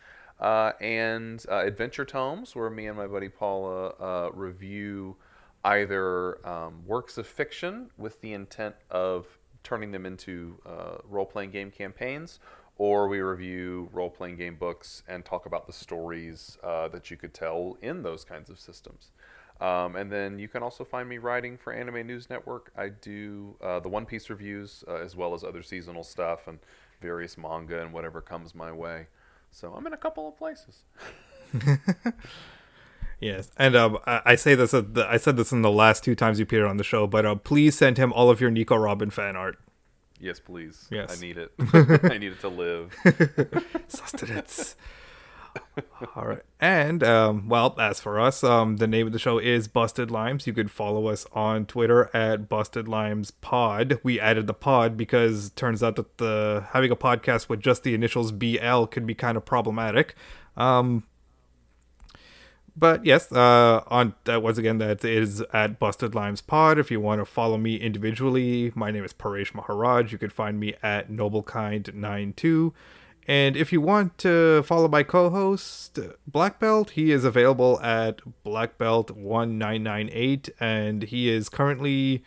uh, 0.40 0.72
and 0.80 1.44
uh, 1.50 1.58
Adventure 1.58 2.04
Tomes, 2.04 2.54
where 2.56 2.70
me 2.70 2.86
and 2.86 2.96
my 2.96 3.06
buddy 3.06 3.28
Paula 3.28 3.88
uh, 4.00 4.30
review 4.32 5.16
either 5.64 6.46
um, 6.46 6.82
works 6.86 7.16
of 7.18 7.26
fiction 7.26 7.90
with 7.96 8.20
the 8.20 8.32
intent 8.32 8.74
of 8.90 9.26
turning 9.62 9.92
them 9.92 10.04
into 10.04 10.58
uh, 10.66 10.98
role 11.08 11.24
playing 11.24 11.50
game 11.50 11.70
campaigns, 11.70 12.40
or 12.76 13.08
we 13.08 13.20
review 13.20 13.88
role 13.92 14.10
playing 14.10 14.36
game 14.36 14.56
books 14.56 15.02
and 15.08 15.24
talk 15.24 15.46
about 15.46 15.66
the 15.66 15.72
stories 15.72 16.58
uh, 16.62 16.88
that 16.88 17.10
you 17.10 17.16
could 17.16 17.32
tell 17.32 17.78
in 17.80 18.02
those 18.02 18.24
kinds 18.24 18.50
of 18.50 18.58
systems. 18.58 19.12
Um, 19.60 19.94
and 19.94 20.10
then 20.10 20.38
you 20.38 20.48
can 20.48 20.64
also 20.64 20.84
find 20.84 21.08
me 21.08 21.18
writing 21.18 21.56
for 21.56 21.72
Anime 21.72 22.06
News 22.06 22.28
Network. 22.28 22.72
I 22.76 22.88
do 22.88 23.54
uh, 23.62 23.78
the 23.78 23.88
One 23.88 24.04
Piece 24.04 24.28
reviews 24.28 24.84
as 24.88 25.14
well 25.14 25.32
as 25.32 25.44
other 25.44 25.62
seasonal 25.62 26.02
stuff 26.02 26.48
and 26.48 26.58
various 27.00 27.38
manga 27.38 27.80
and 27.80 27.92
whatever 27.92 28.20
comes 28.20 28.54
my 28.54 28.72
way. 28.72 29.06
So 29.54 29.72
I'm 29.72 29.86
in 29.86 29.92
a 29.92 29.96
couple 29.96 30.28
of 30.28 30.36
places. 30.36 30.82
Yes, 33.20 33.50
and 33.56 33.74
um, 33.74 33.98
I, 34.06 34.20
I 34.26 34.34
say 34.34 34.54
this. 34.54 34.74
At 34.74 34.92
the, 34.92 35.08
I 35.08 35.16
said 35.16 35.38
this 35.38 35.50
in 35.50 35.62
the 35.62 35.70
last 35.70 36.04
two 36.04 36.14
times 36.14 36.38
you 36.38 36.42
appeared 36.42 36.66
on 36.66 36.76
the 36.76 36.84
show, 36.84 37.06
but 37.06 37.24
uh, 37.24 37.36
please 37.36 37.74
send 37.74 37.96
him 37.96 38.12
all 38.12 38.28
of 38.28 38.38
your 38.38 38.50
Nico 38.50 38.76
Robin 38.76 39.08
fan 39.08 39.34
art. 39.34 39.56
Yes, 40.20 40.40
please. 40.40 40.86
Yes. 40.90 41.16
I 41.16 41.20
need 41.24 41.38
it. 41.38 41.52
I 42.12 42.18
need 42.18 42.32
it 42.32 42.40
to 42.40 42.48
live. 42.48 42.94
Sustenance. 43.88 44.74
all 46.16 46.24
right, 46.24 46.42
and 46.60 47.02
um, 47.02 47.48
well, 47.48 47.74
as 47.78 48.00
for 48.00 48.18
us, 48.20 48.42
um, 48.42 48.78
the 48.78 48.86
name 48.86 49.06
of 49.06 49.12
the 49.12 49.18
show 49.18 49.38
is 49.38 49.68
Busted 49.68 50.10
Limes. 50.10 50.46
You 50.46 50.52
can 50.52 50.68
follow 50.68 51.06
us 51.08 51.26
on 51.32 51.66
Twitter 51.66 52.10
at 52.14 52.48
Busted 52.48 52.88
Limes 52.88 53.30
Pod. 53.30 53.98
We 54.02 54.18
added 54.18 54.46
the 54.46 54.54
pod 54.54 54.96
because 54.96 55.50
turns 55.50 55.82
out 55.82 55.96
that 55.96 56.18
the 56.18 56.66
having 56.70 56.90
a 56.90 56.96
podcast 56.96 57.48
with 57.48 57.60
just 57.60 57.82
the 57.82 57.94
initials 57.94 58.32
BL 58.32 58.84
could 58.84 59.06
be 59.06 59.14
kind 59.14 59.36
of 59.36 59.44
problematic. 59.44 60.14
Um, 60.56 61.04
but 62.76 63.04
yes, 63.04 63.30
uh, 63.30 63.82
on 63.86 64.14
that 64.24 64.42
once 64.42 64.58
again, 64.58 64.78
that 64.78 65.04
is 65.04 65.40
at 65.52 65.78
Busted 65.78 66.14
Limes 66.14 66.40
Pod. 66.40 66.78
If 66.78 66.90
you 66.90 67.00
want 67.00 67.20
to 67.20 67.24
follow 67.24 67.56
me 67.56 67.76
individually, 67.76 68.72
my 68.74 68.90
name 68.90 69.04
is 69.04 69.12
Paresh 69.12 69.54
Maharaj. 69.54 70.10
You 70.10 70.18
can 70.18 70.30
find 70.30 70.58
me 70.58 70.74
at 70.82 71.10
Noblekind92. 71.10 72.72
And 73.26 73.56
if 73.56 73.72
you 73.72 73.80
want 73.80 74.18
to 74.18 74.62
follow 74.64 74.88
my 74.88 75.02
co-host 75.02 75.98
Black 76.26 76.58
Belt, 76.60 76.90
he 76.90 77.10
is 77.10 77.24
available 77.24 77.80
at 77.80 78.20
Black 78.42 78.76
Belt 78.76 79.10
1998, 79.10 80.50
and 80.60 81.02
he 81.04 81.30
is 81.30 81.48
currently 81.48 82.22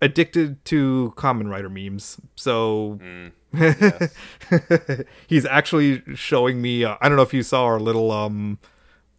addicted 0.00 0.64
to 0.66 1.12
Kamen 1.16 1.48
Rider 1.50 1.68
memes. 1.68 2.18
So 2.34 2.98
yes. 3.54 4.14
he's 5.26 5.46
actually 5.46 6.02
showing 6.14 6.60
me. 6.60 6.84
Uh, 6.84 6.96
I 7.00 7.08
don't 7.08 7.16
know 7.16 7.22
if 7.22 7.34
you 7.34 7.42
saw 7.42 7.64
our 7.64 7.80
little 7.80 8.10
um 8.10 8.58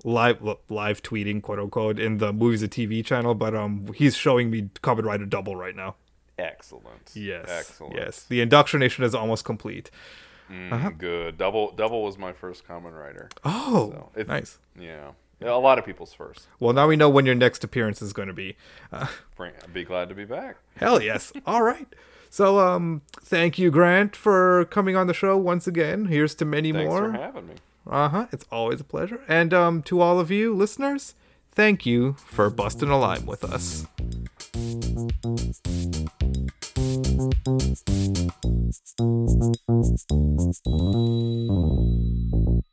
live 0.04 0.42
live 0.70 1.02
tweeting 1.02 1.42
quote 1.42 1.60
unquote 1.60 2.00
in 2.00 2.18
the 2.18 2.34
movies 2.34 2.62
and 2.62 2.72
TV 2.72 3.06
channel, 3.06 3.34
but 3.34 3.56
um 3.56 3.94
he's 3.94 4.16
showing 4.16 4.50
me 4.50 4.70
Kamen 4.82 5.06
Rider 5.06 5.26
Double 5.26 5.56
right 5.56 5.76
now. 5.76 5.96
Excellent. 6.38 7.12
Yes, 7.14 7.46
Excellent. 7.48 7.96
yes. 7.96 8.24
The 8.24 8.42
indoctrination 8.42 9.04
is 9.04 9.14
almost 9.16 9.46
complete. 9.46 9.92
Mm, 10.54 10.98
Good. 10.98 11.38
Double 11.38 11.72
Double 11.72 12.04
was 12.04 12.18
my 12.18 12.32
first 12.34 12.68
Kamen 12.68 12.98
Rider. 12.98 13.30
Oh, 13.44 14.10
So 14.16 14.24
nice. 14.24 14.60
Yeah. 14.80 15.12
Yeah, 15.42 15.54
A 15.54 15.58
lot 15.58 15.78
of 15.80 15.84
people's 15.86 16.14
first. 16.14 16.48
Well, 16.60 16.74
now 16.74 16.88
we 16.88 16.96
know 16.96 17.10
when 17.10 17.26
your 17.26 17.36
next 17.36 17.64
appearance 17.64 18.02
is 18.02 18.14
going 18.14 18.30
to 18.30 18.34
be. 18.34 18.56
Uh, 18.94 19.08
I'd 19.40 19.74
be 19.74 19.84
glad 19.84 20.08
to 20.10 20.16
be 20.16 20.24
back. 20.26 20.56
hell 20.78 21.02
yes. 21.02 21.34
All 21.46 21.64
right. 21.64 21.88
So 22.30 22.60
um 22.60 23.02
thank 23.22 23.60
you 23.60 23.70
Grant 23.70 24.16
for 24.16 24.66
coming 24.66 24.96
on 24.96 25.08
the 25.08 25.14
show 25.14 25.36
once 25.38 25.68
again. 25.68 26.06
Here's 26.06 26.34
to 26.36 26.46
many 26.46 26.72
Thanks 26.72 26.90
more. 26.90 27.02
Thanks 27.12 27.18
for 27.18 27.24
having 27.24 27.48
me. 27.48 27.54
Uh-huh. 27.86 28.28
It's 28.32 28.46
always 28.52 28.80
a 28.80 28.84
pleasure. 28.86 29.22
And 29.28 29.54
um 29.54 29.84
to 29.84 30.00
all 30.02 30.20
of 30.20 30.32
you 30.32 30.54
listeners, 30.56 31.14
thank 31.52 31.86
you 31.86 32.14
for 32.14 32.50
busting 32.50 32.90
a 32.90 32.98
lime 32.98 33.26
with 33.26 33.44
us. 33.44 33.86
Thank 37.16 37.34
you. 40.68 42.73